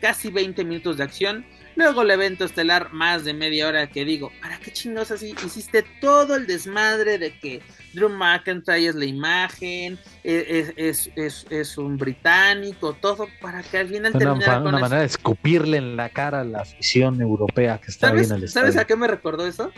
casi 0.00 0.30
20 0.30 0.64
minutos 0.64 0.96
de 0.96 1.04
acción. 1.04 1.46
Luego 1.78 2.02
el 2.02 2.10
evento 2.10 2.44
estelar 2.44 2.92
más 2.92 3.24
de 3.24 3.32
media 3.34 3.68
hora 3.68 3.86
que 3.88 4.04
digo, 4.04 4.32
¿para 4.42 4.58
qué 4.58 4.72
chingados 4.72 5.12
así 5.12 5.32
hiciste 5.46 5.84
todo 6.00 6.34
el 6.34 6.48
desmadre 6.48 7.18
de 7.18 7.38
que 7.38 7.62
Drew 7.94 8.08
McIntyre 8.08 8.86
es 8.88 8.96
la 8.96 9.04
imagen, 9.04 9.96
es, 10.24 10.72
es, 10.76 11.10
es, 11.14 11.46
es 11.48 11.78
un 11.78 11.96
británico, 11.96 12.94
todo 12.94 13.28
para 13.40 13.62
que 13.62 13.78
al 13.78 13.86
final 13.86 14.10
una, 14.10 14.18
terminara 14.18 14.52
fa- 14.54 14.58
con 14.58 14.66
una 14.68 14.78
eso? 14.78 14.82
manera 14.82 15.00
de 15.02 15.06
escupirle 15.06 15.76
en 15.76 15.96
la 15.96 16.08
cara 16.08 16.40
a 16.40 16.44
la 16.44 16.62
afición 16.62 17.20
europea 17.22 17.78
que 17.78 17.92
está 17.92 18.08
¿Sabes, 18.08 18.28
bien 18.34 18.48
¿Sabes 18.48 18.76
a 18.76 18.84
qué 18.84 18.96
me 18.96 19.06
recordó 19.06 19.46
eso? 19.46 19.70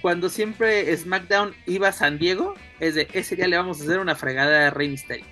Cuando 0.00 0.28
siempre 0.28 0.96
SmackDown 0.96 1.54
iba 1.66 1.88
a 1.88 1.92
San 1.92 2.20
Diego, 2.20 2.54
es 2.78 2.94
de 2.94 3.08
ese 3.14 3.34
día 3.34 3.48
le 3.48 3.56
vamos 3.56 3.80
a 3.80 3.82
hacer 3.82 3.98
una 3.98 4.14
fregada 4.14 4.68
a 4.68 4.70
Rey 4.70 4.88
Mysterio. 4.88 5.26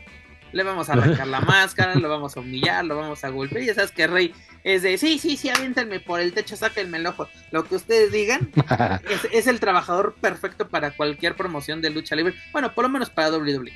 Le 0.53 0.63
vamos 0.63 0.89
a 0.89 0.95
arrancar 0.95 1.27
la 1.27 1.41
máscara, 1.43 1.95
lo 1.95 2.09
vamos 2.09 2.37
a 2.37 2.41
humillar, 2.41 2.85
lo 2.85 2.97
vamos 2.97 3.25
a 3.25 3.29
golpear. 3.29 3.63
Y 3.63 3.67
ya 3.67 3.75
sabes 3.75 3.91
que 3.91 4.07
Rey 4.07 4.35
es 4.65 4.83
de 4.83 4.99
sí, 4.99 5.19
sí, 5.19 5.37
sí, 5.37 5.49
aviéntenme 5.49 6.01
por 6.01 6.21
el 6.21 6.33
techo, 6.33 6.57
sáquenme 6.57 6.99
el 6.99 7.07
ojo. 7.07 7.29
Lo 7.51 7.65
que 7.65 7.77
ustedes 7.77 8.13
digan 8.13 8.51
es, 9.09 9.29
es 9.33 9.47
el 9.47 9.61
trabajador 9.61 10.15
perfecto 10.21 10.69
para 10.69 10.91
cualquier 10.93 11.37
promoción 11.37 11.81
de 11.83 11.91
lucha 11.91 12.17
libre. 12.17 12.35
Bueno, 12.53 12.75
por 12.75 12.85
lo 12.85 12.89
menos 12.89 13.11
para 13.11 13.31
WWE. 13.31 13.73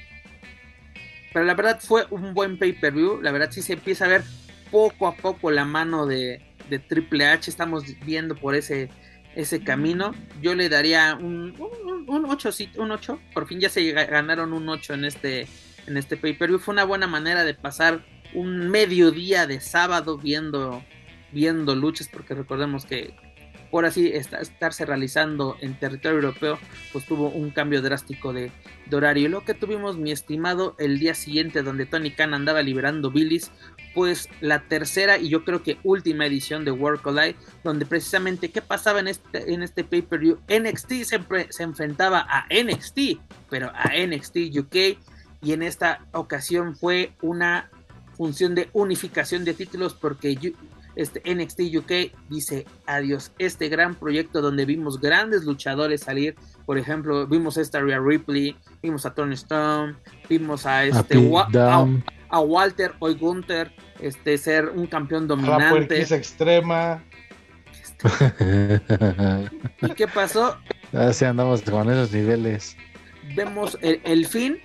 pero 1.32 1.44
la 1.44 1.54
verdad 1.54 1.80
fue 1.80 2.06
un 2.10 2.34
buen 2.34 2.58
pay-per-view. 2.58 3.20
La 3.22 3.32
verdad 3.32 3.50
sí 3.50 3.62
se 3.62 3.74
empieza 3.74 4.06
a 4.06 4.08
ver 4.08 4.24
poco 4.70 5.06
a 5.06 5.16
poco 5.16 5.50
la 5.50 5.64
mano 5.64 6.06
de, 6.06 6.40
de 6.68 6.78
Triple 6.78 7.26
H. 7.26 7.50
Estamos 7.50 7.84
viendo 8.04 8.34
por 8.34 8.54
ese, 8.54 8.88
ese 9.34 9.62
camino. 9.62 10.14
Yo 10.40 10.54
le 10.54 10.68
daría 10.68 11.14
un, 11.14 11.54
un, 12.06 12.24
8, 12.26 12.50
un 12.78 12.90
8. 12.90 13.20
Por 13.34 13.46
fin 13.46 13.60
ya 13.60 13.68
se 13.68 13.92
ganaron 13.92 14.52
un 14.52 14.68
8 14.68 14.94
en 14.94 15.04
este, 15.04 15.46
en 15.86 15.96
este 15.96 16.16
pay-per-view. 16.16 16.58
Fue 16.58 16.72
una 16.72 16.84
buena 16.84 17.06
manera 17.06 17.44
de 17.44 17.54
pasar 17.54 18.04
un 18.34 18.68
mediodía 18.70 19.46
de 19.46 19.60
sábado 19.60 20.18
viendo, 20.18 20.84
viendo 21.32 21.74
luchas, 21.74 22.08
porque 22.08 22.34
recordemos 22.34 22.84
que 22.84 23.14
por 23.70 23.84
así 23.84 24.08
estarse 24.12 24.84
realizando 24.84 25.56
en 25.60 25.78
territorio 25.78 26.18
europeo, 26.18 26.58
pues 26.92 27.06
tuvo 27.06 27.28
un 27.28 27.50
cambio 27.50 27.82
drástico 27.82 28.32
de, 28.32 28.50
horario. 28.92 29.28
Lo 29.28 29.44
que 29.44 29.54
tuvimos, 29.54 29.96
mi 29.96 30.10
estimado, 30.10 30.74
el 30.80 30.98
día 30.98 31.14
siguiente, 31.14 31.62
donde 31.62 31.86
Tony 31.86 32.10
Khan 32.10 32.34
andaba 32.34 32.60
liberando 32.60 33.12
Billis, 33.12 33.52
pues 33.94 34.28
la 34.40 34.62
tercera 34.62 35.16
y 35.18 35.28
yo 35.28 35.44
creo 35.44 35.62
que 35.62 35.78
última 35.84 36.26
edición 36.26 36.64
de 36.64 36.72
World 36.72 37.00
Collide, 37.00 37.36
donde 37.62 37.86
precisamente 37.86 38.50
qué 38.50 38.62
pasaba 38.62 38.98
en 38.98 39.06
este, 39.06 39.52
en 39.52 39.62
este 39.62 39.84
pay-per-view, 39.84 40.40
NXT 40.48 40.92
se 41.50 41.62
enfrentaba 41.62 42.26
a 42.28 42.46
NXT, 42.50 43.20
pero 43.48 43.70
a 43.72 43.92
NXT 43.96 44.58
UK, 44.58 44.98
y 45.42 45.52
en 45.52 45.62
esta 45.62 46.06
ocasión 46.12 46.76
fue 46.76 47.12
una 47.22 47.70
función 48.16 48.54
de 48.54 48.68
unificación 48.72 49.44
de 49.44 49.54
títulos 49.54 49.94
porque 49.94 50.36
este 50.96 51.22
NXT 51.34 51.60
UK 51.76 51.92
dice 52.28 52.66
adiós. 52.86 53.32
Este 53.38 53.68
gran 53.68 53.94
proyecto 53.94 54.42
donde 54.42 54.64
vimos 54.66 55.00
grandes 55.00 55.44
luchadores 55.44 56.02
salir. 56.02 56.34
Por 56.66 56.78
ejemplo, 56.78 57.26
vimos 57.26 57.56
a 57.56 57.62
esta 57.62 57.80
Rhea 57.80 58.00
Ripley, 58.00 58.56
vimos 58.82 59.06
a 59.06 59.14
Tony 59.14 59.34
Stone, 59.34 59.96
vimos 60.28 60.66
a 60.66 60.84
este 60.84 61.16
a, 62.32 62.40
Walter 62.40 62.92
Hoy 63.00 63.14
Gunther 63.14 63.72
este, 64.00 64.38
ser 64.38 64.68
un 64.68 64.86
campeón 64.86 65.26
dominante. 65.26 66.06
La 66.08 66.16
extrema. 66.16 67.02
¿Y 69.82 69.90
qué 69.90 70.06
pasó? 70.06 70.56
Así 70.92 71.24
andamos 71.24 71.62
con 71.62 71.90
esos 71.90 72.12
niveles. 72.12 72.76
Vemos 73.34 73.78
el, 73.80 74.26
fin, 74.26 74.58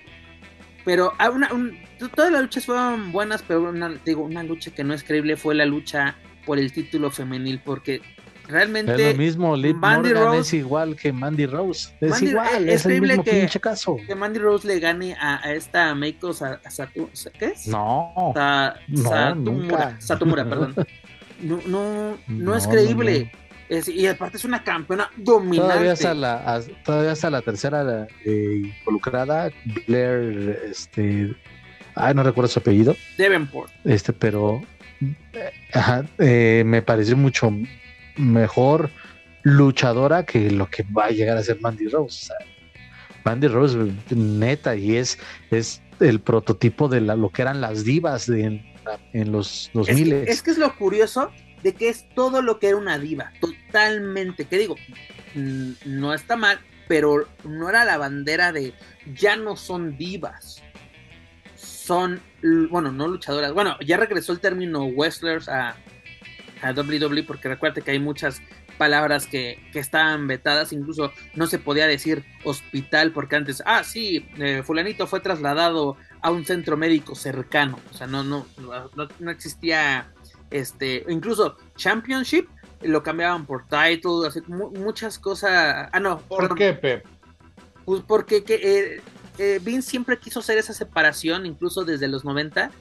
pero 0.85 1.13
una, 1.33 1.51
un, 1.51 1.77
todas 2.15 2.31
las 2.31 2.43
luchas 2.43 2.65
fueron 2.65 3.11
buenas, 3.11 3.43
pero 3.45 3.63
una, 3.63 3.89
digo, 4.05 4.23
una 4.23 4.43
lucha 4.43 4.71
que 4.71 4.83
no 4.83 4.93
es 4.93 5.03
creíble 5.03 5.35
fue 5.35 5.55
la 5.55 5.65
lucha 5.65 6.15
por 6.45 6.59
el 6.59 6.71
título 6.71 7.09
femenil, 7.09 7.59
porque 7.65 8.01
realmente 8.47 8.93
es 8.93 9.17
lo 9.17 9.21
mismo, 9.21 9.57
Liv 9.57 9.75
Mandy 9.75 10.13
Rose, 10.13 10.39
es 10.41 10.53
igual 10.53 10.95
que 10.95 11.11
Mandy 11.11 11.47
Rose, 11.47 11.95
es 11.99 12.21
igual, 12.21 12.69
es, 12.69 12.85
el 12.85 13.01
mismo 13.01 13.23
que, 13.23 13.49
caso. 13.59 13.97
que 14.05 14.13
Mandy 14.13 14.37
Rose 14.37 14.67
le 14.67 14.79
gane 14.79 15.17
a, 15.19 15.53
esta 15.53 15.95
Meiko 15.95 16.31
Sato, 16.33 17.09
¿qué 17.39 17.45
es? 17.45 17.67
No, 17.67 18.13
Satumura, 18.95 19.99
Satumura, 19.99 20.47
perdón. 20.47 20.75
No, 21.41 21.59
no, 21.67 22.17
no, 22.27 22.55
es 22.55 22.65
creíble. 22.65 23.29
Y 23.69 24.05
aparte 24.07 24.37
es 24.37 24.45
una 24.45 24.63
campeona 24.63 25.09
dominante. 25.17 25.73
Todavía 25.73 25.93
está 25.93 26.13
la, 26.13 26.61
todavía 26.83 27.29
la 27.29 27.41
tercera 27.41 28.07
eh, 28.23 28.71
involucrada, 28.79 29.51
Blair, 29.87 30.59
este, 30.69 31.35
ay, 31.95 32.13
no 32.13 32.23
recuerdo 32.23 32.47
su 32.47 32.59
apellido. 32.59 32.95
Devenport. 33.17 33.71
Este, 33.83 34.13
pero 34.13 34.61
ajá, 35.73 36.05
eh, 36.19 36.63
me 36.65 36.81
pareció 36.81 37.17
mucho 37.17 37.51
mejor 38.17 38.89
luchadora 39.41 40.25
que 40.25 40.51
lo 40.51 40.69
que 40.69 40.83
va 40.83 41.05
a 41.05 41.11
llegar 41.11 41.37
a 41.37 41.43
ser 41.43 41.59
Mandy 41.61 41.87
Rose. 41.87 42.31
Mandy 43.23 43.47
Rose, 43.47 43.77
neta, 44.11 44.75
y 44.75 44.97
es, 44.97 45.17
es 45.49 45.81
el 45.99 46.19
prototipo 46.19 46.87
de 46.87 47.01
lo 47.01 47.29
que 47.31 47.41
eran 47.41 47.61
las 47.61 47.83
divas 47.83 48.27
de, 48.27 48.61
en, 49.13 49.31
los 49.31 49.71
2000. 49.73 50.13
Es, 50.13 50.29
es 50.29 50.41
que 50.43 50.51
es 50.51 50.59
lo 50.59 50.75
curioso 50.75 51.31
de 51.65 51.73
que 51.73 51.89
es 51.89 52.07
todo 52.13 52.43
lo 52.43 52.59
que 52.59 52.67
era 52.67 52.77
una 52.77 52.99
diva, 52.99 53.33
totalmente. 53.41 54.45
Que 54.45 54.59
digo, 54.59 54.75
no 55.33 56.13
está 56.13 56.35
mal, 56.35 56.59
pero 56.87 57.27
no 57.43 57.67
era 57.67 57.83
la 57.83 57.97
bandera 57.97 58.51
de 58.51 58.73
ya 59.15 59.35
no 59.35 59.57
son 59.57 59.97
divas 59.97 60.61
son, 61.85 62.19
bueno, 62.69 62.91
no 62.91 63.07
luchadoras, 63.07 63.53
bueno, 63.53 63.77
ya 63.85 63.97
regresó 63.97 64.31
el 64.31 64.39
término 64.39 64.87
wrestlers 64.87 65.47
a, 65.47 65.75
a 66.63 66.71
WWE 66.71 67.23
porque 67.23 67.47
recuerde 67.47 67.83
que 67.83 67.91
hay 67.91 67.99
muchas 67.99 68.41
palabras 68.79 69.27
que, 69.27 69.59
que, 69.71 69.79
estaban 69.79 70.25
vetadas, 70.27 70.73
incluso 70.73 71.11
no 71.35 71.45
se 71.45 71.59
podía 71.59 71.85
decir 71.85 72.25
hospital 72.43 73.11
porque 73.11 73.35
antes, 73.35 73.61
ah, 73.67 73.83
sí, 73.83 74.27
eh, 74.37 74.63
fulanito 74.63 75.05
fue 75.05 75.19
trasladado 75.19 75.95
a 76.21 76.31
un 76.31 76.43
centro 76.43 76.75
médico 76.75 77.13
cercano, 77.13 77.79
o 77.91 77.93
sea, 77.93 78.07
no, 78.07 78.23
no, 78.23 78.47
no, 79.19 79.31
existía, 79.31 80.11
este, 80.49 81.05
incluso 81.09 81.57
championship 81.75 82.47
lo 82.81 83.03
cambiaban 83.03 83.45
por 83.45 83.65
title, 83.67 84.27
así 84.27 84.41
muchas 84.47 85.17
cosas, 85.19 85.89
ah, 85.91 85.99
no. 85.99 86.19
¿Por 86.19 86.55
qué, 86.55 86.73
Pep? 86.73 87.05
Pues 87.85 88.03
porque 88.07 88.43
que, 88.43 88.55
eh, 88.55 89.01
eh, 89.37 89.59
Vince 89.61 89.89
siempre 89.89 90.17
quiso 90.19 90.39
hacer 90.39 90.57
esa 90.57 90.73
separación, 90.73 91.45
incluso 91.45 91.83
desde 91.83 92.07
los 92.07 92.25
90, 92.25 92.71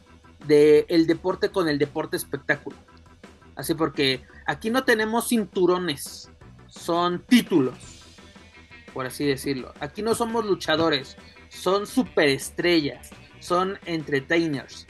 de 0.46 0.86
el 0.88 1.06
deporte 1.06 1.50
con 1.50 1.68
el 1.68 1.78
deporte 1.78 2.16
espectáculo. 2.16 2.76
Así 3.56 3.74
porque 3.74 4.22
aquí 4.46 4.70
no 4.70 4.84
tenemos 4.84 5.28
cinturones, 5.28 6.30
son 6.66 7.20
títulos, 7.20 7.74
por 8.92 9.06
así 9.06 9.24
decirlo. 9.24 9.72
Aquí 9.80 10.02
no 10.02 10.14
somos 10.14 10.44
luchadores, 10.44 11.16
son 11.48 11.86
superestrellas, 11.86 13.10
son 13.40 13.78
entertainers. 13.86 14.86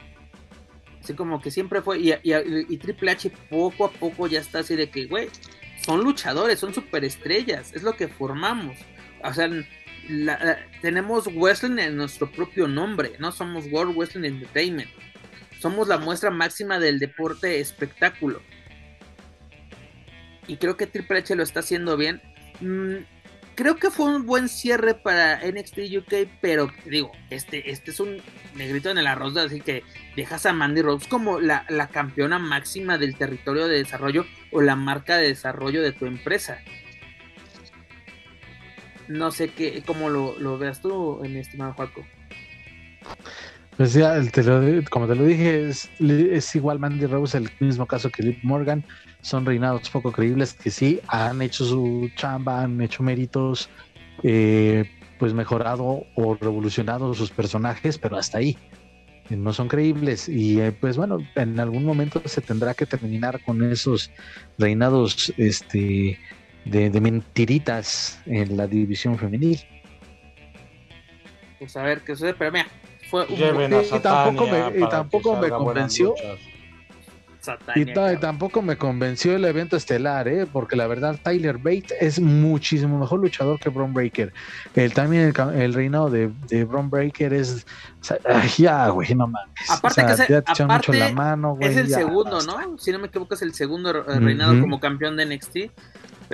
Así 1.05 1.13
como 1.13 1.39
que 1.39 1.51
siempre 1.51 1.83
fue, 1.83 1.99
y, 1.99 2.77
Triple 2.79 3.11
H 3.11 3.31
poco 3.51 3.85
a 3.85 3.91
poco 3.91 4.27
ya 4.27 4.41
está 4.41 4.61
así 4.61 4.75
de 4.75 4.89
que, 4.89 5.05
güey, 5.05 5.29
son 5.85 6.03
luchadores, 6.03 6.59
son 6.59 6.73
superestrellas, 6.73 7.75
es 7.75 7.83
lo 7.83 7.95
que 7.95 8.09
formamos. 8.09 8.79
O 9.23 9.31
sea, 9.35 9.51
tenemos 10.81 11.27
wrestling 11.27 11.79
en 11.79 11.99
nuestro 11.99 12.33
propio 12.33 12.67
nombre, 12.69 13.13
no 13.19 13.33
somos 13.33 13.67
World 13.71 13.95
Wrestling 13.95 14.25
Entertainment. 14.25 14.89
Somos 15.61 15.89
la 15.89 15.99
muestra 15.99 16.31
máxima 16.31 16.79
del 16.79 16.99
deporte 16.99 17.61
espectáculo. 17.61 18.41
Y 20.47 20.57
creo 20.57 20.79
que 20.79 20.87
Triple 20.87 21.19
H 21.19 21.37
lo 21.37 21.43
está 21.43 21.61
haciendo 21.61 21.99
bien. 21.99 22.23
Mm, 22.63 23.05
creo 23.55 23.77
que 23.77 23.91
fue 23.91 24.07
un 24.07 24.27
buen 24.27 24.49
cierre 24.49 24.95
para 24.95 25.41
NXT 25.45 25.79
UK, 25.99 26.29
pero 26.41 26.71
digo, 26.87 27.13
este, 27.31 27.71
este 27.71 27.91
es 27.91 28.01
un 28.01 28.21
negrito 28.55 28.91
en 28.91 28.99
el 28.99 29.07
arroz, 29.07 29.37
así 29.37 29.61
que 29.61 29.83
dejas 30.17 30.47
a 30.47 30.53
Mandy 30.53 30.83
Rose 30.83 31.09
como 31.09 31.41
la, 31.41 31.65
la 31.69 31.89
campeona 31.89 32.39
máxima 32.39 32.99
del 32.99 33.17
territorio 33.17 33.67
de 33.69 33.79
desarrollo 33.79 34.27
o 34.53 34.61
la 34.61 34.77
marca 34.77 35.17
de 35.17 35.29
desarrollo 35.29 35.83
de 35.83 35.93
tu 35.93 36.07
empresa. 36.07 36.59
No 39.09 39.31
sé 39.31 39.51
qué, 39.51 39.83
cómo 39.85 40.09
lo, 40.09 40.59
veas 40.59 40.81
tú, 40.81 41.23
en 41.25 41.37
estimado 41.37 41.75
Juaco. 41.75 42.07
Pues 43.77 43.93
ya, 43.93 44.21
como 44.89 45.09
te 45.09 45.17
lo 45.17 45.25
dije, 45.25 45.69
es, 45.69 46.55
igual 46.55 46.79
Mandy 46.79 47.07
Rose, 47.07 47.37
el 47.37 47.51
mismo 47.59 47.87
caso 47.87 48.09
que 48.11 48.23
Liv 48.23 48.39
Morgan. 48.43 48.85
Son 49.21 49.45
reinados 49.45 49.91
poco 49.91 50.13
creíbles 50.13 50.55
que 50.55 50.71
sí 50.71 51.01
han 51.09 51.43
hecho 51.43 51.65
su 51.65 52.09
chamba, 52.15 52.63
han 52.63 52.81
hecho 52.81 53.03
méritos, 53.03 53.69
eh, 54.23 54.89
pues 55.19 55.35
mejorado 55.35 56.05
o 56.15 56.35
revolucionado 56.35 57.15
sus 57.15 57.31
personajes, 57.31 57.99
pero 57.99 58.17
hasta 58.17 58.39
ahí. 58.39 58.57
No 59.31 59.53
son 59.53 59.69
creíbles. 59.69 60.29
Y 60.29 60.61
eh, 60.61 60.71
pues 60.71 60.97
bueno, 60.97 61.19
en 61.35 61.59
algún 61.59 61.85
momento 61.85 62.23
se 62.27 62.43
tendrá 62.43 62.75
que 62.75 62.87
terminar 62.87 63.43
con 63.43 63.63
esos 63.63 64.11
reinados 64.59 65.33
este, 65.37 66.19
de, 66.65 67.01
mentiritas 67.01 68.21
en 68.27 68.57
la 68.57 68.67
división 68.67 69.19
femenil. 69.19 69.61
Pues 71.59 71.77
a 71.77 71.83
ver 71.83 72.03
qué 72.03 72.15
sucede, 72.15 72.35
pero 72.35 72.53
mira, 72.53 72.67
fue 73.15 73.27
un 73.27 73.73
y, 73.73 74.01
tampoco 74.01 74.47
me, 74.47 74.79
y 74.79 74.89
tampoco 74.89 75.37
me 75.37 75.49
convenció. 75.49 76.15
Y, 77.77 77.85
tampoco 78.19 78.63
me 78.63 78.77
convenció 78.77 79.37
el 79.37 79.45
evento 79.45 79.77
estelar, 79.77 80.29
¿eh? 80.29 80.47
porque 80.51 80.77
la 80.77 80.87
verdad 80.87 81.19
Tyler 81.23 81.59
Bate 81.59 81.95
es 82.01 82.19
muchísimo 82.19 82.99
mejor 82.99 83.21
luchador 83.21 83.59
que 83.59 83.69
Braun 83.69 83.93
Breaker. 83.93 84.33
El, 84.75 84.95
también 84.95 85.33
el, 85.55 85.75
reinado 85.75 86.09
de, 86.11 86.31
de 86.49 86.65
Braun 86.65 86.89
Breaker 86.89 87.35
es... 87.35 87.67
ya, 88.57 88.89
güey, 88.89 89.15
no 89.15 89.27
mames. 89.27 89.71
Aparte 89.71 90.07
que 90.27 90.37
es 90.39 90.67
mucho 90.67 90.93
la 90.93 91.13
mano, 91.13 91.59
es 91.61 91.77
el 91.77 91.89
segundo, 91.89 92.41
¿no? 92.43 92.79
Si 92.79 92.91
no 92.93 92.99
me 92.99 93.09
equivoco 93.09 93.35
es 93.35 93.43
el 93.43 93.55
segundo 93.55 93.93
reinado 93.93 94.59
como 94.61 94.81
campeón 94.81 95.17
de 95.17 95.27
NXT. 95.27 95.57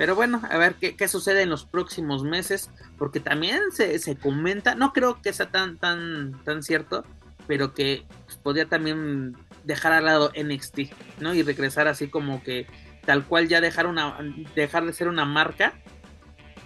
Pero 0.01 0.15
bueno, 0.15 0.41
a 0.49 0.57
ver 0.57 0.77
qué, 0.79 1.07
sucede 1.07 1.43
en 1.43 1.51
los 1.51 1.63
próximos 1.63 2.23
meses, 2.23 2.71
porque 2.97 3.19
también 3.19 3.59
se, 3.71 3.99
se, 3.99 4.15
comenta, 4.15 4.73
no 4.73 4.93
creo 4.93 5.21
que 5.21 5.31
sea 5.31 5.51
tan, 5.51 5.77
tan, 5.77 6.43
tan 6.43 6.63
cierto, 6.63 7.05
pero 7.45 7.75
que 7.75 8.03
pues, 8.25 8.35
podría 8.37 8.65
también 8.65 9.37
dejar 9.63 9.93
al 9.93 10.05
lado 10.05 10.31
NXT, 10.35 11.19
¿no? 11.19 11.35
Y 11.35 11.43
regresar 11.43 11.87
así 11.87 12.07
como 12.07 12.41
que 12.41 12.65
tal 13.05 13.25
cual 13.25 13.47
ya 13.47 13.61
dejar, 13.61 13.85
una, 13.85 14.17
dejar 14.55 14.87
de 14.87 14.93
ser 14.93 15.07
una 15.07 15.25
marca 15.25 15.73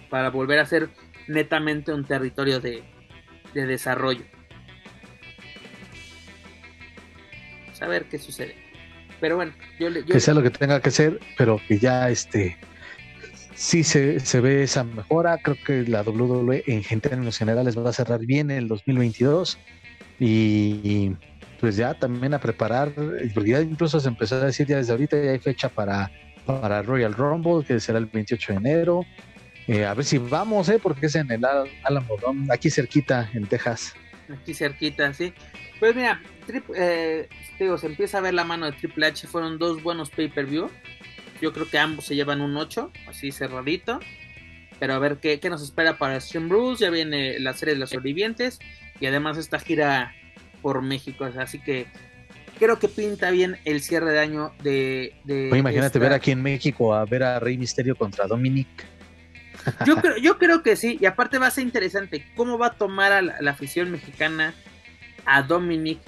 para 0.08 0.30
volver 0.30 0.58
a 0.58 0.64
ser 0.64 0.88
netamente 1.28 1.92
un 1.92 2.06
territorio 2.06 2.58
de, 2.58 2.84
de 3.52 3.66
desarrollo. 3.66 4.24
veremos, 7.64 7.82
a 7.82 7.86
ver 7.86 8.06
qué 8.06 8.18
sucede. 8.18 8.56
Pero 9.20 9.36
bueno, 9.36 9.52
yo 9.78 9.90
le. 9.90 10.06
que 10.06 10.20
sea 10.20 10.32
lo 10.32 10.42
que 10.42 10.48
tenga 10.48 10.80
que 10.80 10.90
ser, 10.90 11.20
pero 11.36 11.60
que 11.68 11.78
ya 11.78 12.08
este. 12.08 12.56
Sí 13.56 13.84
se, 13.84 14.20
se 14.20 14.40
ve 14.40 14.62
esa 14.62 14.84
mejora. 14.84 15.38
Creo 15.38 15.56
que 15.64 15.82
la 15.88 16.02
WWE 16.02 16.62
en 16.66 17.00
términos 17.00 17.38
generales 17.38 17.76
va 17.76 17.88
a 17.88 17.92
cerrar 17.92 18.20
bien 18.20 18.50
el 18.50 18.68
2022. 18.68 19.58
Y 20.20 21.12
pues 21.60 21.76
ya 21.76 21.94
también 21.94 22.34
a 22.34 22.38
preparar, 22.38 22.92
porque 23.34 23.50
ya 23.50 23.60
incluso 23.60 23.98
se 23.98 24.08
empezó 24.08 24.36
a 24.36 24.46
decir 24.46 24.66
ya 24.66 24.76
desde 24.76 24.92
ahorita 24.92 25.16
ya 25.22 25.30
hay 25.30 25.38
fecha 25.38 25.68
para, 25.68 26.10
para 26.44 26.82
Royal 26.82 27.14
Rumble, 27.14 27.64
que 27.66 27.80
será 27.80 27.98
el 27.98 28.06
28 28.06 28.52
de 28.52 28.58
enero. 28.58 29.06
Eh, 29.66 29.84
a 29.84 29.94
ver 29.94 30.04
si 30.04 30.18
vamos, 30.18 30.68
¿eh? 30.68 30.78
porque 30.80 31.06
es 31.06 31.14
en 31.16 31.30
el 31.30 31.44
Alamo 31.82 32.16
aquí 32.50 32.70
cerquita, 32.70 33.28
en 33.34 33.46
Texas. 33.46 33.94
Aquí 34.32 34.54
cerquita, 34.54 35.12
sí. 35.12 35.32
Pues 35.80 35.94
mira, 35.94 36.22
eh, 36.76 37.28
digo, 37.58 37.76
se 37.78 37.86
empieza 37.86 38.18
a 38.18 38.20
ver 38.20 38.34
la 38.34 38.44
mano 38.44 38.66
de 38.66 38.72
Triple 38.72 39.06
H, 39.06 39.26
fueron 39.26 39.58
dos 39.58 39.82
buenos 39.82 40.10
pay-per-view. 40.10 40.70
Yo 41.40 41.52
creo 41.52 41.68
que 41.68 41.78
ambos 41.78 42.06
se 42.06 42.14
llevan 42.14 42.40
un 42.40 42.56
8, 42.56 42.90
así 43.08 43.32
cerradito. 43.32 44.00
Pero 44.78 44.94
a 44.94 44.98
ver 44.98 45.18
qué, 45.18 45.40
qué 45.40 45.48
nos 45.48 45.62
espera 45.62 45.98
para 45.98 46.20
Stream 46.20 46.48
Bruce. 46.48 46.84
Ya 46.84 46.90
viene 46.90 47.38
la 47.38 47.54
serie 47.54 47.74
de 47.74 47.80
los 47.80 47.90
sobrevivientes. 47.90 48.58
Y 49.00 49.06
además 49.06 49.38
esta 49.38 49.58
gira 49.58 50.12
por 50.62 50.82
México. 50.82 51.24
Así 51.24 51.58
que 51.58 51.86
creo 52.58 52.78
que 52.78 52.88
pinta 52.88 53.30
bien 53.30 53.58
el 53.64 53.82
cierre 53.82 54.12
de 54.12 54.18
año 54.18 54.52
de. 54.62 55.14
imagínate 55.26 55.98
ver 55.98 56.12
aquí 56.12 56.30
en 56.30 56.42
México 56.42 56.94
a 56.94 57.04
ver 57.04 57.22
a 57.22 57.40
Rey 57.40 57.58
Misterio 57.58 57.96
contra 57.96 58.26
Dominic. 58.26 58.68
Yo 59.84 59.96
creo, 59.96 60.16
yo 60.18 60.38
creo 60.38 60.62
que 60.62 60.76
sí, 60.76 60.96
y 61.00 61.06
aparte 61.06 61.38
va 61.38 61.48
a 61.48 61.50
ser 61.50 61.64
interesante 61.64 62.24
cómo 62.36 62.56
va 62.56 62.68
a 62.68 62.74
tomar 62.74 63.12
a 63.12 63.22
la, 63.22 63.50
afición 63.50 63.90
mexicana 63.90 64.54
a 65.24 65.42
Dominic 65.42 65.98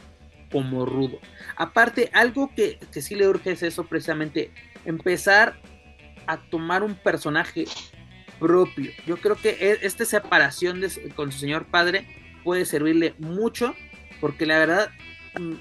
como 0.53 0.87
rudo. 0.87 1.19
Aparte, 1.57 2.09
algo 2.13 2.53
que, 2.55 2.79
que 2.93 3.03
sí 3.03 3.17
le 3.17 3.29
urge 3.29 3.53
es 3.53 3.65
eso 3.65 3.85
precisamente, 3.85 4.53
empezar 4.89 5.61
a 6.27 6.39
tomar 6.39 6.83
un 6.83 6.95
personaje 6.95 7.67
propio. 8.41 8.91
Yo 9.07 9.19
creo 9.19 9.37
que 9.37 9.51
e, 9.51 9.79
esta 9.83 10.05
separación 10.05 10.81
con 11.15 11.31
su 11.31 11.39
señor 11.39 11.67
padre 11.67 12.07
puede 12.43 12.65
servirle 12.65 13.15
mucho, 13.19 13.75
porque 14.21 14.47
la 14.47 14.59
verdad 14.59 14.91
mm, 15.39 15.55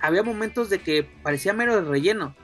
había 0.00 0.22
momentos 0.22 0.70
de 0.70 0.78
que 0.78 1.04
parecía 1.22 1.52
mero 1.52 1.76
de 1.76 1.88
relleno. 1.88 2.34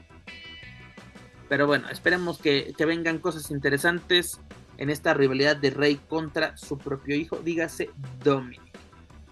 Pero 1.48 1.66
bueno, 1.66 1.88
esperemos 1.88 2.38
que, 2.38 2.74
vengan 2.78 3.18
cosas 3.18 3.50
interesantes 3.50 4.40
en 4.76 4.90
esta 4.90 5.14
rivalidad 5.14 5.56
de 5.56 5.70
Rey 5.70 5.96
contra 6.08 6.56
su 6.56 6.76
propio 6.76 7.16
hijo, 7.16 7.38
dígase 7.38 7.90
Dominic. 8.22 8.67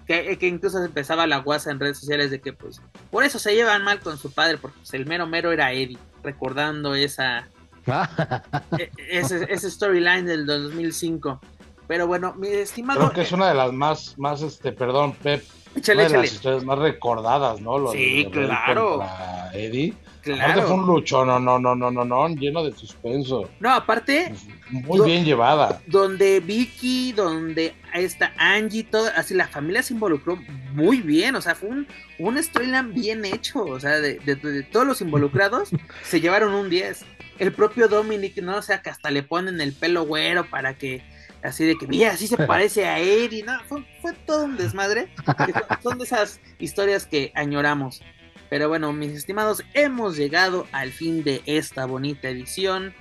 Que, 0.07 0.39
que, 0.39 0.47
incluso 0.47 0.83
empezaba 0.85 1.27
la 1.27 1.39
guasa 1.39 1.73
en 1.73 1.81
redes 1.81 1.99
sociales 1.99 2.31
de 2.31 2.41
que 2.41 2.53
pues 2.53 2.81
por 3.11 3.25
eso 3.25 3.41
se 3.41 3.55
llevan 3.55 3.83
mal 3.83 3.99
con 3.99 4.19
su 4.19 4.33
padre, 4.33 4.57
porque 4.57 4.79
pues, 4.79 4.95
el 4.95 5.05
mero 5.05 5.27
mero 5.27 5.51
era 5.51 5.73
Eddie, 5.73 5.99
recordando 6.23 6.95
esa 6.95 7.49
e, 8.79 8.91
ese, 9.11 9.47
ese 9.49 9.71
storyline 9.71 10.27
del 10.27 10.47
2005. 10.47 11.41
Pero 11.87 12.07
bueno, 12.07 12.35
mi 12.35 12.49
estimado. 12.49 13.01
Creo 13.01 13.13
que 13.13 13.23
es 13.23 13.33
una 13.33 13.49
de 13.49 13.55
las 13.55 13.73
más, 13.73 14.19
más 14.19 14.43
este, 14.43 14.73
perdón, 14.73 15.15
Pep. 15.23 15.45
Una 15.77 16.03
de 16.05 16.09
las 16.09 16.33
historias 16.33 16.65
más 16.65 16.79
recordadas, 16.79 17.61
¿no? 17.61 17.79
Lo 17.79 17.93
sí, 17.93 18.29
claro. 18.33 19.05
Eddie. 19.53 19.95
Claro. 20.23 20.63
fue 20.63 20.75
un 20.75 20.87
lucho, 20.87 21.25
no, 21.25 21.39
no, 21.39 21.57
no, 21.59 21.77
no, 21.77 21.89
no, 21.89 22.05
no, 22.05 22.29
lleno 22.31 22.65
de 22.65 22.73
suspenso. 22.73 23.49
No, 23.61 23.71
aparte. 23.71 24.35
Muy 24.71 25.07
bien 25.07 25.25
llevada. 25.25 25.81
Donde 25.87 26.41
Vicky, 26.41 27.13
donde 27.13 27.75
está 27.95 28.33
Angie, 28.37 28.83
todo, 28.83 29.09
así 29.15 29.35
la 29.35 29.47
familia 29.47 29.85
se 29.85 29.95
involucró 29.95 30.37
muy 30.73 31.01
bien, 31.01 31.37
o 31.37 31.41
sea, 31.41 31.55
fue 31.55 31.69
un, 31.69 31.87
un 32.19 32.43
storyline 32.43 32.93
bien 32.93 33.25
hecho, 33.25 33.61
o 33.61 33.79
sea, 33.79 34.01
de, 34.01 34.19
de 34.19 34.63
todos 34.65 34.85
los 34.85 35.01
involucrados 35.01 35.71
se 36.03 36.21
llevaron 36.21 36.55
un 36.55 36.69
10. 36.71 37.05
El 37.39 37.53
propio 37.53 37.87
Dominic, 37.87 38.39
¿no? 38.39 38.57
O 38.57 38.63
sea, 38.63 38.83
que 38.83 38.91
hasta 38.91 39.11
le 39.13 39.23
ponen 39.23 39.61
el 39.61 39.75
pelo 39.75 40.05
güero 40.05 40.49
para 40.51 40.75
que 40.75 41.03
así 41.43 41.65
de 41.65 41.77
que, 41.77 41.87
mira, 41.87 42.13
así 42.13 42.27
se 42.27 42.37
parece 42.47 42.87
a 42.87 42.99
Eddie, 42.99 43.43
no, 43.43 43.59
fue, 43.65 44.13
todo 44.27 44.45
un 44.45 44.57
desmadre. 44.57 45.09
Son 45.83 45.99
de 45.99 46.05
esas 46.05 46.41
historias 46.59 47.07
que 47.07 47.33
añoramos. 47.35 48.03
Pero 48.49 48.69
bueno, 48.69 48.93
mis 48.93 49.13
estimados, 49.13 49.65
hemos 49.75 50.17
llegado 50.17 50.67
al 50.73 50.93
fin 50.93 51.25
de 51.25 51.43
esta 51.47 51.85
bonita 51.85 52.29
edición. 52.29 52.95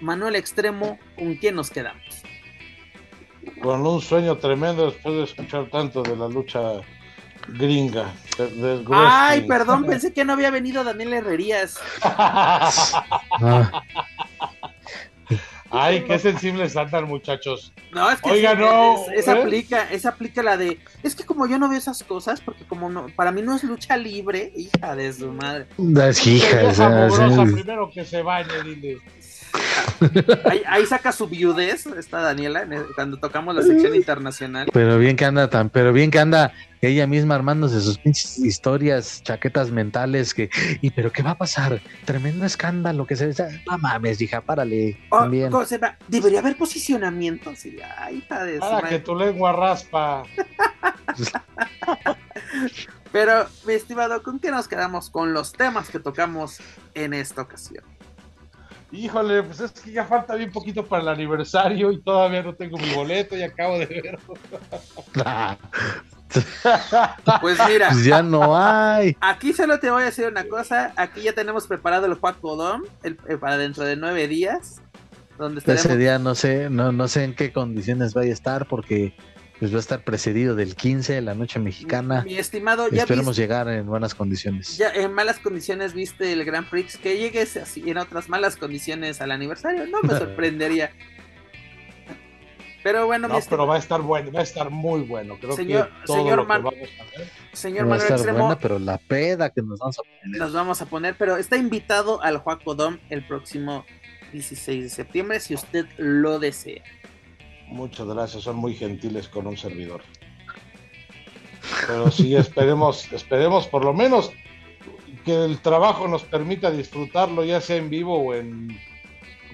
Manuel 0.00 0.36
Extremo, 0.36 0.98
¿con 1.16 1.36
quién 1.36 1.54
nos 1.54 1.70
quedamos? 1.70 2.22
Con 3.62 3.86
un 3.86 4.00
sueño 4.00 4.36
tremendo 4.36 4.86
después 4.86 5.14
de 5.14 5.24
escuchar 5.24 5.68
tanto 5.70 6.02
de 6.02 6.16
la 6.16 6.28
lucha 6.28 6.80
gringa. 7.48 8.12
Ay, 8.92 9.46
perdón, 9.46 9.84
pensé 9.86 10.12
que 10.12 10.24
no 10.24 10.34
había 10.34 10.50
venido 10.50 10.84
Daniel 10.84 11.14
Herrerías. 11.14 11.78
Ah. 13.40 13.82
Ay, 15.70 16.04
qué 16.04 16.18
sensibles 16.18 16.76
andan, 16.76 17.04
muchachos. 17.04 17.72
No, 17.92 18.10
es 18.10 18.20
que 18.20 18.30
Oiga, 18.30 18.54
no, 18.54 18.96
esa 19.14 19.36
¿eh? 19.36 19.42
aplica, 19.42 19.90
esa 19.90 20.10
aplica 20.10 20.42
la 20.42 20.56
de, 20.56 20.78
es 21.02 21.14
que 21.14 21.24
como 21.24 21.46
yo 21.46 21.58
no 21.58 21.68
veo 21.68 21.78
esas 21.78 22.02
cosas, 22.02 22.40
porque 22.40 22.64
como 22.64 22.88
no, 22.88 23.06
para 23.14 23.32
mí 23.32 23.42
no 23.42 23.54
es 23.54 23.64
lucha 23.64 23.96
libre, 23.96 24.52
hija 24.56 24.96
de 24.96 25.12
su 25.12 25.30
madre. 25.32 25.66
Es 26.08 26.26
hija, 26.26 26.70
esa, 26.70 27.08
primero 27.44 27.90
que 27.90 28.04
se 28.04 28.22
bañe, 28.22 28.62
dile. 28.64 28.98
Ahí, 30.66 30.86
saca 30.86 31.12
su 31.12 31.28
viudez, 31.28 31.86
esta 31.86 32.20
Daniela, 32.20 32.66
cuando 32.94 33.18
tocamos 33.18 33.54
la 33.54 33.62
sección 33.62 33.94
internacional. 33.94 34.68
Pero 34.72 34.98
bien 34.98 35.16
que 35.16 35.24
anda 35.24 35.50
tan, 35.50 35.70
pero 35.70 35.92
bien 35.92 36.10
que 36.10 36.18
anda 36.18 36.52
ella 36.80 37.06
misma 37.06 37.34
armándose 37.34 37.80
sus 37.80 37.98
pinches 37.98 38.38
historias, 38.38 39.22
chaquetas 39.22 39.70
mentales 39.70 40.32
que, 40.32 40.48
y 40.80 40.90
pero 40.90 41.10
qué 41.10 41.22
va 41.22 41.32
a 41.32 41.38
pasar, 41.38 41.80
tremendo 42.04 42.44
escándalo 42.44 43.06
que 43.06 43.16
se 43.16 43.28
no 43.28 43.78
mames, 43.78 44.20
hija, 44.20 44.40
párale. 44.40 44.96
Oh, 45.10 45.20
también. 45.20 45.52
debería 46.06 46.38
haber 46.40 46.56
posicionamiento, 46.56 47.50
así, 47.50 47.76
ay, 47.98 48.24
Para 48.28 48.88
que 48.88 48.98
tu 49.00 49.14
lengua 49.14 49.52
raspa. 49.52 50.22
pero, 53.12 53.46
mi 53.66 53.74
estimado, 53.74 54.22
¿con 54.22 54.38
qué 54.38 54.50
nos 54.50 54.68
quedamos 54.68 55.10
con 55.10 55.32
los 55.32 55.52
temas 55.52 55.88
que 55.88 55.98
tocamos 55.98 56.58
en 56.94 57.14
esta 57.14 57.42
ocasión? 57.42 57.84
Híjole, 58.90 59.42
pues 59.42 59.60
es 59.60 59.72
que 59.72 59.92
ya 59.92 60.04
falta 60.04 60.34
bien 60.34 60.50
poquito 60.50 60.86
para 60.86 61.02
el 61.02 61.08
aniversario 61.08 61.92
y 61.92 62.00
todavía 62.00 62.42
no 62.42 62.54
tengo 62.54 62.78
mi 62.78 62.94
boleto 62.94 63.36
y 63.36 63.42
acabo 63.42 63.78
de 63.78 63.86
verlo. 63.86 64.34
pues 67.40 67.58
mira, 67.68 67.90
pues 67.90 68.04
ya 68.04 68.22
no 68.22 68.56
hay. 68.56 69.16
Aquí 69.20 69.52
solo 69.52 69.78
te 69.78 69.90
voy 69.90 70.02
a 70.02 70.06
decir 70.06 70.26
una 70.26 70.44
cosa. 70.44 70.92
Aquí 70.96 71.22
ya 71.22 71.34
tenemos 71.34 71.66
preparado 71.66 72.06
el 72.06 72.14
Juan 72.14 72.36
Codón 72.40 72.84
para 73.40 73.58
dentro 73.58 73.84
de 73.84 73.96
nueve 73.96 74.26
días. 74.26 74.80
Donde 75.36 75.60
Ese 75.64 75.96
día 75.96 76.18
no 76.18 76.34
sé, 76.34 76.68
no, 76.68 76.90
no 76.90 77.06
sé 77.08 77.24
en 77.24 77.34
qué 77.34 77.52
condiciones 77.52 78.14
vaya 78.14 78.30
a 78.30 78.34
estar 78.34 78.66
porque 78.66 79.14
pues 79.58 79.72
va 79.72 79.78
a 79.78 79.80
estar 79.80 80.02
precedido 80.02 80.54
del 80.54 80.76
15 80.76 81.14
de 81.14 81.20
la 81.20 81.34
noche 81.34 81.58
mexicana. 81.58 82.22
Mi 82.22 82.36
estimado, 82.36 82.88
ya 82.90 83.02
esperemos 83.02 83.36
llegar 83.36 83.68
en 83.68 83.86
buenas 83.86 84.14
condiciones. 84.14 84.76
Ya 84.78 84.90
en 84.90 85.12
malas 85.12 85.38
condiciones 85.38 85.94
viste 85.94 86.32
el 86.32 86.44
Grand 86.44 86.68
Prix, 86.68 86.96
que 86.96 87.18
llegues 87.18 87.56
así 87.56 87.88
en 87.90 87.98
otras 87.98 88.28
malas 88.28 88.56
condiciones 88.56 89.20
al 89.20 89.32
aniversario, 89.32 89.86
no 89.86 90.02
me 90.02 90.10
sorprendería. 90.18 90.92
Pero 92.84 93.06
bueno, 93.06 93.26
no, 93.26 93.38
pero 93.50 93.66
va 93.66 93.74
a 93.74 93.78
estar 93.78 94.00
bueno, 94.00 94.30
va 94.30 94.40
a 94.40 94.44
estar 94.44 94.70
muy 94.70 95.02
bueno. 95.02 95.36
Creo 95.40 95.56
señor, 95.56 95.88
que 95.88 96.06
todo 96.06 96.16
señor 96.18 96.36
lo 96.38 96.42
que 96.44 96.48
vamos 96.48 96.74
a 96.74 97.18
ver. 97.18 97.28
Señor 97.52 97.90
va 97.90 97.94
a 97.96 97.98
estar 97.98 98.32
buena, 98.32 98.58
pero 98.58 98.78
la 98.78 98.98
peda 98.98 99.50
que 99.50 99.62
nos 99.62 99.80
vamos 99.80 99.98
a 99.98 100.02
poner. 100.02 100.40
Nos 100.40 100.52
vamos 100.52 100.82
a 100.82 100.86
poner, 100.86 101.14
pero 101.18 101.36
está 101.36 101.56
invitado 101.56 102.22
al 102.22 102.38
Juaco 102.38 102.76
Dom 102.76 102.98
el 103.10 103.26
próximo 103.26 103.84
16 104.32 104.84
de 104.84 104.90
septiembre, 104.90 105.40
si 105.40 105.54
usted 105.54 105.86
lo 105.96 106.38
desea. 106.38 106.82
Muchas 107.70 108.06
gracias, 108.06 108.42
son 108.42 108.56
muy 108.56 108.74
gentiles 108.74 109.28
con 109.28 109.46
un 109.46 109.56
servidor. 109.56 110.02
Pero 111.86 112.10
sí, 112.10 112.34
esperemos, 112.34 113.10
esperemos 113.12 113.66
por 113.66 113.84
lo 113.84 113.92
menos 113.92 114.32
que 115.24 115.44
el 115.44 115.58
trabajo 115.60 116.08
nos 116.08 116.22
permita 116.22 116.70
disfrutarlo, 116.70 117.44
ya 117.44 117.60
sea 117.60 117.76
en 117.76 117.90
vivo 117.90 118.18
o, 118.18 118.34
en, 118.34 118.76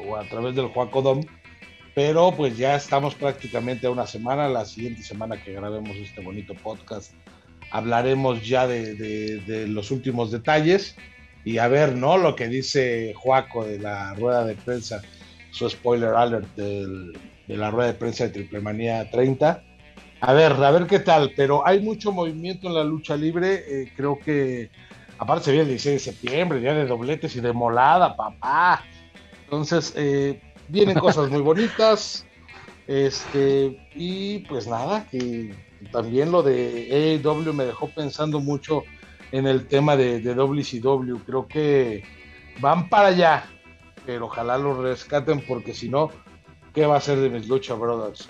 o 0.07 0.17
a 0.17 0.25
través 0.29 0.55
del 0.55 0.69
Juacodom. 0.69 1.23
Pero 1.95 2.33
pues 2.37 2.57
ya 2.57 2.75
estamos 2.77 3.15
prácticamente 3.15 3.87
a 3.87 3.91
una 3.91 4.07
semana, 4.07 4.49
la 4.49 4.65
siguiente 4.65 5.03
semana 5.03 5.43
que 5.43 5.53
grabemos 5.53 5.97
este 5.97 6.21
bonito 6.23 6.55
podcast, 6.55 7.13
hablaremos 7.71 8.47
ya 8.47 8.67
de, 8.67 9.67
los 9.69 9.91
últimos 9.91 10.31
detalles 10.31 10.97
y 11.45 11.59
a 11.59 11.69
ver, 11.69 11.95
¿no? 11.95 12.17
Lo 12.17 12.35
que 12.35 12.49
dice 12.49 13.13
Juaco 13.17 13.65
de 13.65 13.79
la 13.79 14.15
rueda 14.15 14.45
de 14.45 14.55
prensa, 14.55 15.03
su 15.51 15.69
spoiler 15.69 16.11
alert 16.11 16.49
del, 16.57 17.13
de 17.47 17.57
la 17.57 17.71
rueda 17.71 17.93
de 17.93 17.99
prensa 17.99 18.25
de 18.25 18.31
Triple 18.31 18.61
Manía 18.61 19.11
30. 19.11 19.63
A 20.21 20.33
ver, 20.33 20.53
a 20.53 20.71
ver 20.71 20.87
qué 20.87 21.01
tal, 21.01 21.33
pero 21.37 21.67
hay 21.67 21.81
mucho 21.81 22.13
movimiento 22.13 22.69
en 22.69 22.75
la 22.75 22.85
lucha 22.85 23.17
libre. 23.17 23.65
Eh, 23.69 23.93
creo 23.95 24.19
que, 24.19 24.71
aparte 25.19 25.47
se 25.47 25.53
viene 25.53 25.65
el 25.65 25.71
16 25.71 25.95
de 26.05 26.13
septiembre, 26.13 26.61
día 26.61 26.75
de 26.75 26.87
dobletes 26.87 27.37
y 27.37 27.41
de 27.41 27.53
molada, 27.53 28.17
papá. 28.17 28.83
Entonces, 29.45 29.93
eh, 29.97 30.41
vienen 30.69 30.99
cosas 30.99 31.31
muy 31.31 31.43
bonitas. 31.43 32.27
Este, 32.87 33.79
y 33.95 34.41
pues 34.41 34.67
nada, 34.67 35.07
que 35.11 35.55
también 35.91 36.31
lo 36.31 36.43
de 36.43 37.21
AEW 37.23 37.53
me 37.53 37.65
dejó 37.65 37.89
pensando 37.89 38.41
mucho 38.41 38.83
en 39.33 39.47
el 39.47 39.67
tema 39.67 39.97
de, 39.97 40.21
de 40.21 40.35
WCW. 40.35 41.17
Creo 41.27 41.47
que 41.47 42.05
van 42.61 42.89
para 42.89 43.09
allá, 43.09 43.45
pero 44.07 44.27
ojalá 44.27 44.59
lo 44.59 44.83
rescaten 44.83 45.45
porque 45.47 45.75
si 45.75 45.89
no, 45.89 46.11
¿qué 46.75 46.85
va 46.85 46.97
a 46.97 47.01
ser 47.01 47.19
de 47.21 47.31
mis 47.31 47.49
Lucha 47.49 47.75
Brothers? 47.75 48.29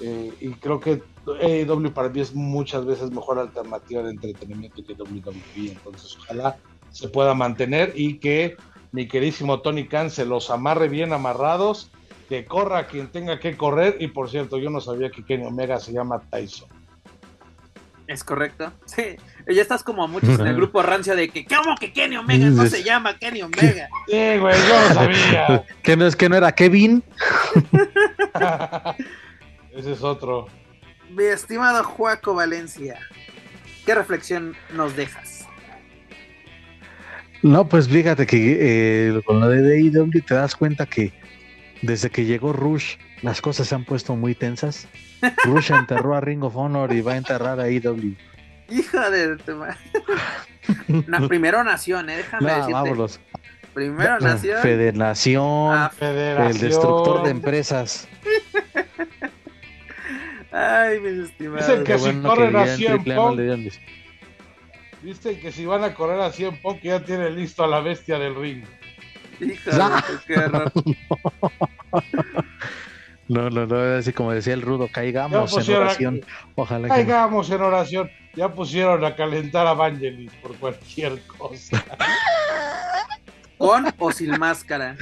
Eh, 0.00 0.32
y 0.40 0.50
creo 0.54 0.80
que 0.80 1.02
AEW 1.26 1.92
para 1.92 2.08
mí 2.08 2.20
es 2.20 2.34
muchas 2.34 2.84
veces 2.84 3.10
mejor 3.10 3.38
alternativa 3.38 4.02
de 4.02 4.10
entretenimiento 4.10 4.84
que 4.84 4.92
WWE. 4.92 5.70
Entonces, 5.70 6.16
ojalá 6.20 6.58
se 6.90 7.08
pueda 7.08 7.34
mantener 7.34 7.92
y 7.96 8.18
que 8.18 8.56
mi 8.92 9.08
queridísimo 9.08 9.60
Tony 9.60 9.86
Khan 9.86 10.10
se 10.10 10.24
los 10.24 10.50
amarre 10.50 10.88
bien 10.88 11.12
amarrados, 11.12 11.90
que 12.28 12.44
corra 12.44 12.86
quien 12.86 13.08
tenga 13.08 13.40
que 13.40 13.56
correr. 13.56 13.96
Y 14.00 14.08
por 14.08 14.28
cierto, 14.28 14.58
yo 14.58 14.70
no 14.70 14.80
sabía 14.80 15.10
que 15.10 15.24
Kenny 15.24 15.46
Omega 15.46 15.78
se 15.78 15.92
llama 15.92 16.20
Tyson. 16.30 16.68
Es 18.06 18.24
correcto. 18.24 18.72
Sí, 18.86 19.16
ya 19.48 19.62
estás 19.62 19.82
como 19.82 20.06
muchos 20.06 20.38
en 20.38 20.46
el 20.46 20.56
grupo 20.56 20.82
rancio 20.82 21.16
de 21.16 21.28
que, 21.28 21.44
¿cómo 21.44 21.74
que 21.76 21.92
Kenny 21.92 22.16
Omega 22.16 22.46
no 22.46 22.66
se 22.66 22.82
llama 22.82 23.18
Kenny 23.18 23.42
Omega? 23.42 23.88
Sí, 24.06 24.38
güey, 24.38 24.56
yo 24.68 24.88
no 24.88 24.94
sabía. 24.94 25.64
¿Que 25.82 25.96
no 25.96 26.06
es 26.06 26.14
que 26.14 26.28
no 26.28 26.36
era 26.36 26.52
Kevin? 26.52 27.02
Ese 29.72 29.92
es 29.92 30.02
otro. 30.02 30.46
Mi 31.10 31.24
estimado 31.24 31.82
Juaco 31.84 32.34
Valencia, 32.34 32.98
¿qué 33.84 33.94
reflexión 33.94 34.54
nos 34.72 34.96
dejas? 34.96 35.46
No, 37.42 37.68
pues 37.68 37.88
fíjate 37.88 38.26
que 38.26 38.58
eh, 38.60 39.22
con 39.24 39.40
lo 39.40 39.48
de 39.48 39.76
AEW 39.76 40.22
te 40.26 40.34
das 40.34 40.56
cuenta 40.56 40.86
que 40.86 41.12
desde 41.82 42.08
que 42.08 42.24
llegó 42.24 42.52
Rush 42.52 42.96
las 43.22 43.40
cosas 43.40 43.68
se 43.68 43.74
han 43.74 43.84
puesto 43.84 44.16
muy 44.16 44.34
tensas. 44.34 44.88
Rush 45.44 45.70
enterró 45.72 46.14
a 46.14 46.20
Ring 46.20 46.42
of 46.44 46.56
Honor 46.56 46.92
y 46.92 47.00
va 47.00 47.12
a 47.12 47.16
enterrar 47.16 47.60
a 47.60 47.64
AEW. 47.64 48.14
Hija 48.70 49.10
de 49.10 49.36
tema. 49.36 49.76
no, 51.06 51.28
primero 51.28 51.62
nación, 51.64 52.08
eh, 52.10 52.16
déjame 52.18 52.42
No, 52.46 52.54
decirte. 52.56 52.72
vámonos. 52.72 53.20
Primero 53.74 54.18
nación. 54.20 54.62
Federación, 54.62 55.72
Ah, 55.74 55.90
Federación. 55.96 56.50
el 56.52 56.58
destructor 56.60 57.22
de 57.24 57.30
empresas. 57.30 58.08
Ay, 60.52 61.00
mis 61.00 61.28
estimados. 61.30 61.66
Dicen 61.66 61.84
que 61.84 61.92
Qué 61.92 61.98
si 61.98 62.04
bueno 62.04 62.28
corren 62.28 62.56
a 62.56 62.62
en 62.66 62.76
100 62.76 62.92
Triple 62.92 63.12
A 63.14 63.16
no 63.16 63.22
Punk, 63.34 63.72
Viste 65.02 65.38
que 65.40 65.52
si 65.52 65.66
van 65.66 65.84
a 65.84 65.92
correr 65.94 66.20
a 66.20 66.30
100 66.30 66.62
Punk 66.62 66.80
ya 66.82 67.00
tiene 67.04 67.28
listo 67.30 67.64
a 67.64 67.66
la 67.66 67.80
bestia 67.80 68.18
del 68.18 68.34
ring. 68.36 68.64
Hija 69.40 69.70
Ah. 69.72 70.02
de 70.08 70.16
tu, 70.16 70.24
qué 70.26 70.38
horror. 70.38 70.72
No, 73.28 73.48
no, 73.48 73.66
no, 73.66 73.96
así 73.96 74.12
como 74.12 74.32
decía 74.32 74.52
el 74.54 74.62
rudo, 74.62 74.88
caigamos 74.92 75.56
en 75.68 75.74
oración. 75.76 76.20
Ojalá 76.56 76.88
que 76.88 76.94
caigamos 76.94 77.50
en 77.50 77.62
oración. 77.62 78.10
Ya 78.34 78.48
pusieron 78.52 79.04
a 79.04 79.14
calentar 79.14 79.66
a 79.66 79.74
Vangelis 79.74 80.32
por 80.42 80.54
cualquier 80.56 81.20
cosa. 81.38 81.82
Con 83.58 83.86
o 83.98 84.12
sin 84.12 84.30
máscara. 84.38 84.96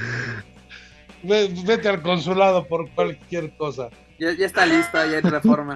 Ve- 1.23 1.51
Vete 1.65 1.89
al 1.89 2.01
consulado 2.01 2.65
por 2.67 2.89
cualquier 2.91 3.55
cosa. 3.57 3.89
Ya, 4.19 4.31
ya 4.33 4.45
está 4.45 4.65
listo, 4.65 4.97
ya 5.05 5.17
hay 5.17 5.21
reforma. 5.21 5.75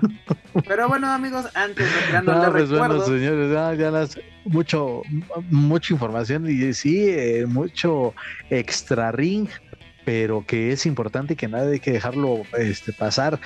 Pero 0.67 0.87
bueno, 0.87 1.07
amigos, 1.11 1.45
antes 1.55 1.85
de 2.11 2.21
no 2.21 2.33
les 2.39 2.51
pues 2.51 2.69
bueno, 2.69 2.87
recuerdo. 2.93 3.05
señores, 3.05 3.51
ya, 3.51 3.73
ya 3.73 3.91
las, 3.91 4.19
mucho, 4.45 5.01
mucha 5.49 5.93
información 5.93 6.47
y 6.49 6.73
sí, 6.73 7.09
eh, 7.09 7.45
mucho 7.47 8.13
extra 8.49 9.11
ring, 9.11 9.47
pero 10.07 10.45
que 10.47 10.71
es 10.71 10.85
importante 10.85 11.33
y 11.33 11.35
que 11.35 11.49
nadie 11.49 11.73
hay 11.73 11.79
que 11.81 11.91
dejarlo 11.91 12.43
este, 12.57 12.93
pasar. 12.93 13.41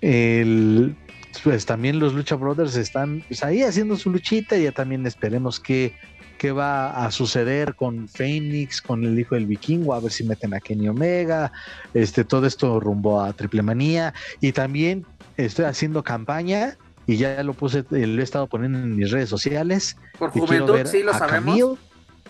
El, 0.00 0.94
pues 1.42 1.66
también 1.66 1.98
los 1.98 2.14
Lucha 2.14 2.36
Brothers 2.36 2.76
están 2.76 3.24
pues, 3.26 3.42
ahí 3.42 3.64
haciendo 3.64 3.96
su 3.96 4.10
luchita, 4.10 4.56
ya 4.56 4.70
también 4.70 5.04
esperemos 5.04 5.58
que 5.58 5.96
qué 6.38 6.52
va 6.52 7.04
a 7.04 7.10
suceder 7.10 7.74
con 7.74 8.06
Phoenix, 8.06 8.80
con 8.80 9.02
el 9.02 9.18
hijo 9.18 9.34
del 9.34 9.46
vikingo, 9.46 9.94
a 9.94 9.98
ver 9.98 10.12
si 10.12 10.22
meten 10.22 10.54
a 10.54 10.60
Kenny 10.60 10.86
Omega, 10.86 11.50
este, 11.92 12.22
todo 12.22 12.46
esto 12.46 12.78
rumbo 12.78 13.20
a 13.20 13.32
Triple 13.32 13.62
Manía, 13.62 14.14
y 14.40 14.52
también 14.52 15.04
estoy 15.36 15.64
haciendo 15.64 16.04
campaña 16.04 16.76
y 17.08 17.16
ya 17.16 17.42
lo 17.42 17.52
puse, 17.52 17.80
eh, 17.90 18.06
lo 18.06 18.20
he 18.20 18.24
estado 18.24 18.46
poniendo 18.46 18.78
en 18.78 18.94
mis 18.94 19.10
redes 19.10 19.28
sociales. 19.28 19.96
Por 20.20 20.30
juventud, 20.30 20.86
sí 20.86 21.02
lo 21.02 21.12
sabemos. 21.14 21.56
Camille, 21.56 21.76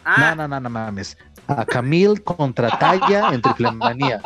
Ah, 0.09 0.37
no, 0.37 0.47
no, 0.47 0.49
no, 0.49 0.61
no 0.61 0.71
mames, 0.71 1.19
a 1.49 1.65
Camille 1.65 2.21
contra 2.23 2.71
Talla 2.79 3.31
en 3.33 3.43
Triple 3.43 3.73
Manía. 3.73 4.21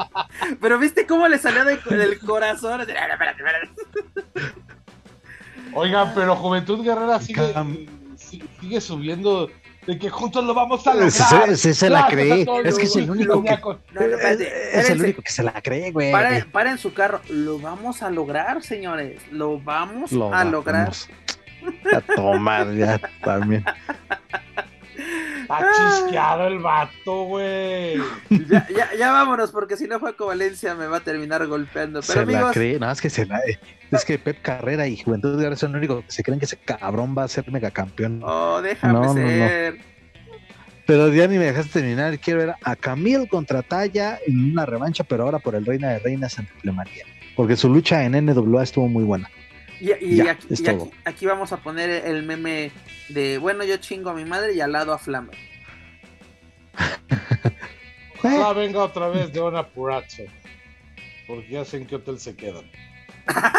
pero 0.60 0.78
viste 0.78 1.06
cómo 1.06 1.28
le 1.28 1.38
salió 1.38 1.64
de- 1.64 1.76
del 1.96 2.18
corazón. 2.20 2.80
Oigan, 5.72 6.12
pero 6.14 6.34
Juventud 6.36 6.82
Guerrera 6.84 7.20
sigue, 7.20 7.54
sigue 8.16 8.80
subiendo 8.80 9.48
de 9.86 9.98
que 9.98 10.10
juntos 10.10 10.44
lo 10.44 10.52
vamos 10.52 10.86
a 10.86 10.92
Se, 10.92 10.98
lograr. 11.34 11.56
se- 11.56 11.74
se 11.74 11.88
la 11.90 12.00
Gracias 12.08 12.08
a 12.08 12.10
cree, 12.10 12.68
es 12.68 12.78
que 12.78 12.84
es 12.84 12.96
el 12.96 13.10
único 13.10 13.42
que. 13.42 13.50
No, 13.60 13.78
no, 13.94 14.16
es 14.18 14.90
el 14.90 15.00
único 15.00 15.22
que 15.22 15.32
se 15.32 15.42
la 15.42 15.52
cree, 15.62 15.90
güey. 15.92 16.12
Paren, 16.12 16.50
paren 16.50 16.78
su 16.78 16.92
carro. 16.92 17.20
Lo 17.28 17.58
vamos 17.58 18.02
a 18.02 18.10
lograr, 18.10 18.62
señores. 18.62 19.22
Lo 19.30 19.60
vamos 19.60 20.12
Lo 20.12 20.32
a 20.34 20.44
lograr. 20.44 20.82
vamos 20.90 21.08
A 21.94 22.00
tomar 22.14 22.72
ya 22.74 23.00
también. 23.22 23.64
Está 25.58 25.66
chisqueado 25.76 26.46
el 26.46 26.58
vato, 26.60 27.24
güey. 27.24 27.96
Ya, 28.48 28.68
ya, 28.68 28.90
ya 28.96 29.12
vámonos, 29.12 29.50
porque 29.50 29.76
si 29.76 29.86
no, 29.88 29.98
Juaco 29.98 30.26
Valencia 30.26 30.74
me 30.74 30.86
va 30.86 30.98
a 30.98 31.00
terminar 31.00 31.46
golpeando. 31.46 32.00
Pero 32.06 32.26
se 32.26 32.32
la 32.32 32.50
cree, 32.52 32.78
no, 32.78 32.90
es 32.90 33.00
que 33.00 33.10
se 33.10 33.26
la 33.26 33.40
es 33.90 34.04
que 34.04 34.18
Pep 34.18 34.40
Carrera 34.40 34.86
y 34.86 34.96
Juventud 34.96 35.36
Guerrera 35.36 35.56
son 35.56 35.72
los 35.72 35.78
únicos 35.78 36.04
que 36.04 36.12
se 36.12 36.22
creen 36.22 36.38
que 36.38 36.44
ese 36.44 36.56
cabrón 36.56 37.14
va 37.18 37.24
a 37.24 37.28
ser 37.28 37.50
megacampeón. 37.50 38.20
oh, 38.24 38.62
déjame 38.62 38.92
No, 38.92 39.02
no, 39.02 39.14
no. 39.14 39.20
ser. 39.20 39.78
Pero 40.86 41.08
ya 41.12 41.26
ni 41.26 41.38
me 41.38 41.44
dejaste 41.46 41.80
terminar. 41.80 42.18
Quiero 42.18 42.40
ver 42.40 42.54
a 42.62 42.76
Camille 42.76 43.28
contra 43.28 43.62
Talla 43.62 44.18
en 44.26 44.52
una 44.52 44.66
revancha, 44.66 45.04
pero 45.04 45.24
ahora 45.24 45.38
por 45.38 45.54
el 45.54 45.66
Reina 45.66 45.90
de 45.90 45.98
Reinas 46.00 46.38
en 46.38 46.46
Triple 46.46 46.72
Manía. 46.72 47.04
Porque 47.36 47.56
su 47.56 47.68
lucha 47.68 48.04
en 48.04 48.12
NWA 48.24 48.62
estuvo 48.62 48.88
muy 48.88 49.04
buena. 49.04 49.30
Y, 49.80 49.92
y 50.04 50.16
Ya, 50.16 50.32
aquí, 50.32 50.46
es 50.50 50.60
y 50.60 50.62
todo. 50.64 50.84
aquí- 50.84 50.92
aquí 51.04 51.26
vamos 51.26 51.52
a 51.52 51.56
poner 51.58 51.88
el 52.06 52.22
meme 52.22 52.70
de, 53.08 53.38
bueno, 53.38 53.64
yo 53.64 53.76
chingo 53.78 54.10
a 54.10 54.14
mi 54.14 54.24
madre 54.24 54.52
y 54.54 54.60
al 54.60 54.72
lado 54.72 54.92
a 54.92 54.98
Flamer. 54.98 55.36
Venga 58.54 58.82
otra 58.84 59.08
vez 59.08 59.32
de 59.32 59.40
una 59.40 59.66
Purazzo. 59.66 60.22
Porque 61.26 61.48
ya 61.48 61.64
sé 61.64 61.78
en 61.78 61.86
qué 61.86 61.96
hotel 61.96 62.18
se 62.20 62.36
quedan. 62.36 62.64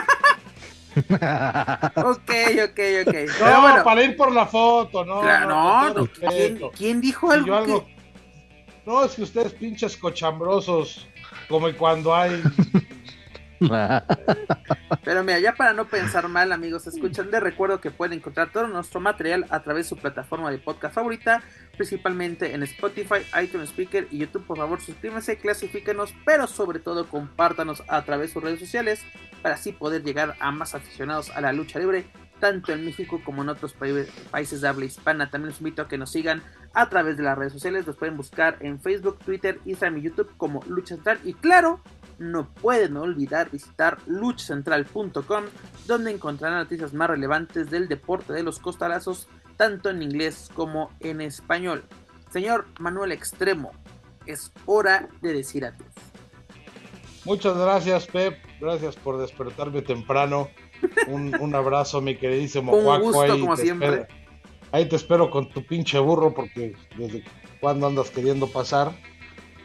Ok, 0.93 2.29
ok, 2.65 2.79
ok. 3.07 3.13
No, 3.15 3.33
Pero 3.39 3.61
bueno, 3.61 3.83
para 3.85 4.03
ir 4.03 4.17
por 4.17 4.29
la 4.33 4.45
foto, 4.45 5.05
no. 5.05 5.21
claro, 5.21 5.93
no, 5.95 6.09
¿quién, 6.75 6.99
dijo 6.99 7.31
algo? 7.31 7.47
yo 7.47 7.55
algo- 7.55 7.85
que- 7.85 7.95
No, 8.85 9.05
es 9.05 9.13
que 9.13 9.21
ustedes 9.23 9.53
pinches 9.53 9.95
cochambrosos, 9.95 11.07
como 11.47 11.71
cuando 11.77 12.13
hay 12.13 12.41
Pero 15.03 15.23
mira, 15.23 15.39
ya 15.39 15.53
para 15.53 15.73
no 15.73 15.85
pensar 15.85 16.27
mal, 16.27 16.51
amigos, 16.51 16.87
escuchan, 16.87 17.29
les 17.31 17.41
recuerdo 17.41 17.79
que 17.81 17.91
pueden 17.91 18.17
encontrar 18.19 18.51
todo 18.51 18.67
nuestro 18.67 18.99
material 18.99 19.45
a 19.49 19.61
través 19.61 19.85
de 19.85 19.89
su 19.89 19.97
plataforma 19.97 20.51
de 20.51 20.57
podcast 20.57 20.95
favorita, 20.95 21.41
principalmente 21.75 22.53
en 22.53 22.63
Spotify, 22.63 23.21
iTunes 23.41 23.69
Speaker 23.69 24.07
y 24.11 24.19
YouTube. 24.19 24.45
Por 24.45 24.57
favor, 24.57 24.81
suscríbanse, 24.81 25.37
clasifíquenos, 25.37 26.13
pero 26.25 26.47
sobre 26.47 26.79
todo 26.79 27.07
compártanos 27.07 27.83
a 27.87 28.03
través 28.03 28.29
de 28.29 28.33
sus 28.33 28.43
redes 28.43 28.59
sociales 28.59 29.03
para 29.41 29.55
así 29.55 29.71
poder 29.71 30.03
llegar 30.03 30.35
a 30.39 30.51
más 30.51 30.75
aficionados 30.75 31.29
a 31.31 31.41
la 31.41 31.51
lucha 31.53 31.79
libre, 31.79 32.05
tanto 32.39 32.71
en 32.73 32.85
México 32.85 33.21
como 33.23 33.41
en 33.43 33.49
otros 33.49 33.73
pa- 33.73 33.85
países 34.31 34.61
de 34.61 34.67
habla 34.67 34.85
hispana. 34.85 35.29
También 35.29 35.49
los 35.49 35.59
invito 35.59 35.81
a 35.83 35.87
que 35.87 35.97
nos 35.97 36.11
sigan 36.11 36.41
a 36.73 36.89
través 36.89 37.17
de 37.17 37.23
las 37.23 37.37
redes 37.37 37.53
sociales. 37.53 37.85
Los 37.87 37.97
pueden 37.97 38.17
buscar 38.17 38.57
en 38.61 38.79
Facebook, 38.79 39.19
Twitter, 39.25 39.59
Instagram 39.65 39.99
y 39.99 40.01
YouTube 40.03 40.31
como 40.37 40.63
Lucha 40.67 40.95
Central. 40.95 41.19
Y 41.23 41.33
claro, 41.33 41.79
no 42.21 42.47
pueden 42.53 42.95
olvidar 42.97 43.49
visitar 43.49 43.97
luchacentral.com, 44.05 45.43
donde 45.87 46.11
encontrarán 46.11 46.59
noticias 46.59 46.93
más 46.93 47.09
relevantes 47.09 47.69
del 47.69 47.87
deporte 47.87 48.31
de 48.33 48.43
los 48.43 48.59
costalazos, 48.59 49.27
tanto 49.57 49.89
en 49.89 50.01
inglés 50.01 50.49
como 50.53 50.91
en 50.99 51.21
español. 51.21 51.83
Señor 52.31 52.67
Manuel 52.79 53.11
Extremo, 53.11 53.71
es 54.25 54.51
hora 54.65 55.09
de 55.21 55.33
decir 55.33 55.65
adiós. 55.65 55.89
Muchas 57.25 57.57
gracias, 57.57 58.07
Pep. 58.07 58.37
Gracias 58.59 58.95
por 58.95 59.17
despertarme 59.19 59.81
temprano. 59.81 60.49
Un, 61.07 61.35
un 61.39 61.55
abrazo, 61.55 62.01
mi 62.01 62.15
queridísimo 62.15 62.71
Un 62.75 63.01
gusto, 63.01 63.21
ahí 63.21 63.39
como 63.41 63.55
te 63.55 63.61
siempre. 63.63 63.87
espero- 63.89 64.07
ahí 64.71 64.87
te 64.89 64.95
espero 64.95 65.29
con 65.29 65.49
tu 65.49 65.65
pinche 65.65 65.99
burro, 65.99 66.33
porque 66.33 66.75
desde 66.97 67.23
cuándo 67.59 67.87
andas 67.87 68.09
queriendo 68.09 68.47
pasar. 68.47 68.91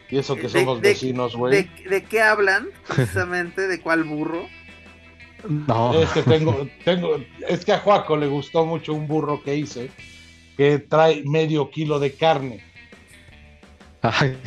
Y 0.09 0.17
eso 0.17 0.35
que 0.35 0.43
De- 0.43 0.49
somos 0.49 0.81
de- 0.81 0.89
vecinos, 0.89 1.35
güey. 1.35 1.53
¿De, 1.83 1.89
de 1.89 2.03
qué 2.03 2.21
hablan? 2.21 2.67
Precisamente, 2.87 3.67
¿de 3.67 3.79
cuál 3.81 4.03
burro? 4.03 4.47
no. 5.47 5.93
Es 6.01 6.09
que 6.11 6.23
tengo, 6.23 6.67
tengo, 6.83 7.17
es 7.47 7.63
que 7.63 7.73
a 7.73 7.79
Juaco 7.79 8.17
le 8.17 8.27
gustó 8.27 8.65
mucho 8.65 8.93
un 8.93 9.07
burro 9.07 9.43
que 9.43 9.55
hice, 9.55 9.91
que 10.57 10.79
trae 10.79 11.23
medio 11.25 11.69
kilo 11.69 11.99
de 11.99 12.13
carne, 12.13 12.63
Ay, 14.01 14.29
de 14.31 14.37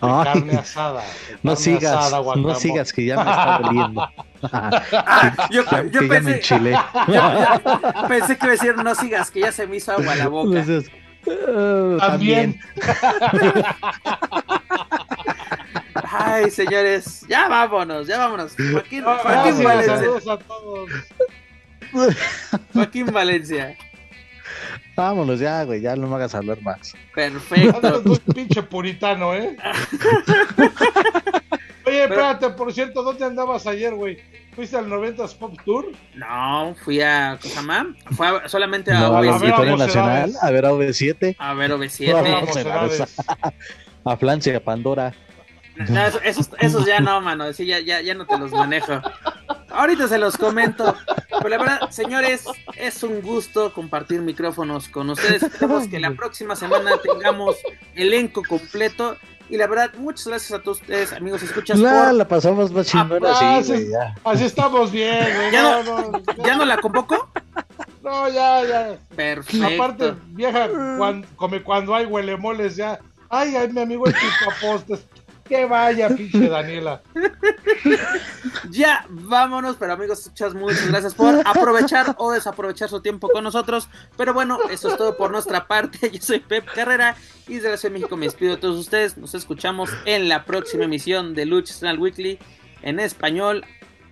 Ay, 0.00 0.24
carne 0.24 0.52
asada. 0.54 1.02
de 1.02 1.34
no 1.42 1.52
carne 1.52 1.56
sigas, 1.56 2.06
asada, 2.06 2.36
no 2.36 2.54
sigas 2.56 2.92
que 2.92 3.04
ya 3.06 3.16
me 3.22 3.30
está 3.30 3.60
doliendo. 3.62 4.08
Ah, 4.52 5.48
yo, 5.50 5.64
Que- 5.64 5.90
yo 5.90 6.00
que 6.00 6.08
ya 6.08 6.20
me 6.20 6.20
pensé, 6.20 6.36
enchilé. 6.36 6.72
yo- 7.08 7.14
yo 8.02 8.08
pensé 8.08 8.36
que 8.36 8.46
iba 8.46 8.52
a 8.52 8.56
decir 8.56 8.76
no 8.76 8.94
sigas, 8.94 9.30
que 9.30 9.40
ya 9.40 9.52
se 9.52 9.66
me 9.66 9.76
hizo 9.76 9.92
agua 9.92 10.14
la 10.16 10.28
boca. 10.28 10.58
Entonces, 10.58 10.90
eh, 11.26 11.96
También. 12.00 12.60
Ay, 16.18 16.50
señores, 16.50 17.24
ya 17.28 17.48
vámonos, 17.48 18.06
ya 18.06 18.18
vámonos. 18.18 18.54
Joaquín, 18.56 19.02
Joaquín 19.04 19.62
Valencia. 19.64 19.96
saludos 19.96 20.28
a 20.28 20.38
todos. 20.38 20.90
Joaquín 22.74 23.06
Valencia. 23.12 23.76
Vámonos 24.96 25.40
ya, 25.40 25.62
güey, 25.64 25.80
ya 25.82 25.94
no 25.94 26.06
me 26.06 26.14
hagas 26.16 26.34
hablar 26.34 26.60
más. 26.62 26.94
Perfecto. 27.14 27.76
Andas 27.76 28.04
muy 28.04 28.18
pinche 28.34 28.62
puritano, 28.62 29.34
¿eh? 29.34 29.56
Oye, 31.84 32.02
espérate, 32.02 32.50
por 32.50 32.72
cierto, 32.72 33.02
¿dónde 33.02 33.24
andabas 33.24 33.66
ayer, 33.66 33.94
güey? 33.94 34.18
¿Fuiste 34.54 34.76
al 34.76 34.86
90s 34.86 35.36
Pop 35.36 35.54
Tour? 35.64 35.92
No, 36.14 36.74
fui 36.82 37.00
a 37.00 37.38
Cosama. 37.40 37.94
Fue 38.16 38.26
a- 38.26 38.48
solamente 38.48 38.90
a 38.90 39.00
No, 39.00 39.16
a 39.18 39.22
la 39.22 39.32
OV7. 39.32 39.32
Auditorio 39.34 39.72
vamos, 39.72 39.78
Nacional, 39.86 40.16
edades. 40.30 40.42
a 40.42 40.50
ver 40.50 40.66
a 40.66 40.70
OV7, 40.72 41.36
A 41.38 41.54
ver, 41.54 41.70
No, 41.70 41.76
OV7. 41.78 42.12
Vamos, 42.12 42.30
Vamos, 42.32 42.56
edades. 42.56 43.02
a 44.04 44.16
Francia, 44.16 44.56
a 44.56 44.60
Pandora. 44.60 45.14
No, 45.88 46.06
esos, 46.06 46.20
esos, 46.24 46.50
esos 46.58 46.86
ya 46.86 47.00
no, 47.00 47.20
mano. 47.20 47.52
Sí, 47.52 47.66
ya, 47.66 47.80
ya, 47.80 48.00
ya 48.00 48.14
no 48.14 48.26
te 48.26 48.38
los 48.38 48.50
manejo. 48.52 49.00
Ahorita 49.70 50.08
se 50.08 50.18
los 50.18 50.36
comento. 50.36 50.94
Pero 51.28 51.48
la 51.48 51.58
verdad, 51.58 51.90
señores, 51.90 52.44
es 52.76 53.02
un 53.02 53.20
gusto 53.20 53.72
compartir 53.72 54.20
micrófonos 54.22 54.88
con 54.88 55.10
ustedes. 55.10 55.42
Esperemos 55.42 55.86
que 55.88 56.00
la 56.00 56.12
próxima 56.12 56.56
semana 56.56 56.92
tengamos 57.02 57.56
elenco 57.94 58.42
completo. 58.48 59.16
Y 59.48 59.56
la 59.58 59.68
verdad, 59.68 59.92
muchas 59.98 60.26
gracias 60.26 60.58
a 60.58 60.62
todos 60.62 60.80
ustedes, 60.80 61.12
amigos, 61.12 61.40
escuchas 61.42 61.78
No, 61.78 61.88
por... 61.88 62.14
la 62.14 62.26
pasamos 62.26 62.72
más 62.72 62.86
chingona 62.88 63.28
Ah, 63.32 63.58
así, 63.58 63.64
sí. 63.66 63.72
güey, 63.74 63.90
ya. 63.92 64.14
Así 64.24 64.44
estamos 64.44 64.90
bien, 64.90 65.24
güey. 65.36 65.52
¿Ya 65.52 65.82
No, 65.84 66.12
¿Ya 66.44 66.56
no 66.56 66.64
la 66.64 66.78
convoco? 66.78 67.28
no, 68.02 68.28
ya, 68.28 68.64
ya. 68.64 68.96
Perfecto. 69.14 69.64
Aparte, 69.66 70.14
vieja, 70.30 70.68
cuan- 70.98 71.24
come 71.36 71.62
cuando 71.62 71.94
hay 71.94 72.06
huelemoles 72.06 72.74
ya. 72.74 72.98
Ay, 73.28 73.54
ay, 73.54 73.68
mi 73.72 73.80
amigo 73.82 74.06
el 74.06 74.14
chupapostes. 74.14 75.04
Que 75.48 75.64
vaya, 75.64 76.08
pinche 76.08 76.48
Daniela. 76.48 77.02
Ya, 78.70 79.06
vámonos, 79.08 79.76
pero 79.78 79.92
amigos, 79.92 80.20
escuchas, 80.20 80.54
muchas 80.54 80.88
gracias 80.88 81.14
por 81.14 81.40
aprovechar 81.44 82.14
o 82.18 82.32
desaprovechar 82.32 82.88
su 82.88 83.00
tiempo 83.00 83.28
con 83.28 83.44
nosotros. 83.44 83.88
Pero 84.16 84.34
bueno, 84.34 84.58
eso 84.70 84.90
es 84.90 84.96
todo 84.96 85.16
por 85.16 85.30
nuestra 85.30 85.66
parte. 85.66 86.10
Yo 86.10 86.20
soy 86.20 86.40
Pep 86.40 86.66
Carrera 86.74 87.16
y 87.46 87.54
desde 87.54 87.70
la 87.70 87.76
Ciudad 87.76 87.92
de 87.92 87.98
México 88.00 88.16
me 88.16 88.26
despido 88.26 88.56
de 88.56 88.60
todos 88.60 88.78
ustedes. 88.78 89.16
Nos 89.16 89.34
escuchamos 89.34 89.90
en 90.04 90.28
la 90.28 90.44
próxima 90.44 90.84
emisión 90.84 91.34
de 91.34 91.46
Lucha 91.46 91.74
Nacional 91.74 91.98
Weekly 91.98 92.38
en 92.82 93.00
español. 93.00 93.64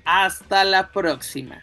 Hasta 0.04 0.64
la 0.64 0.92
próxima. 0.92 1.62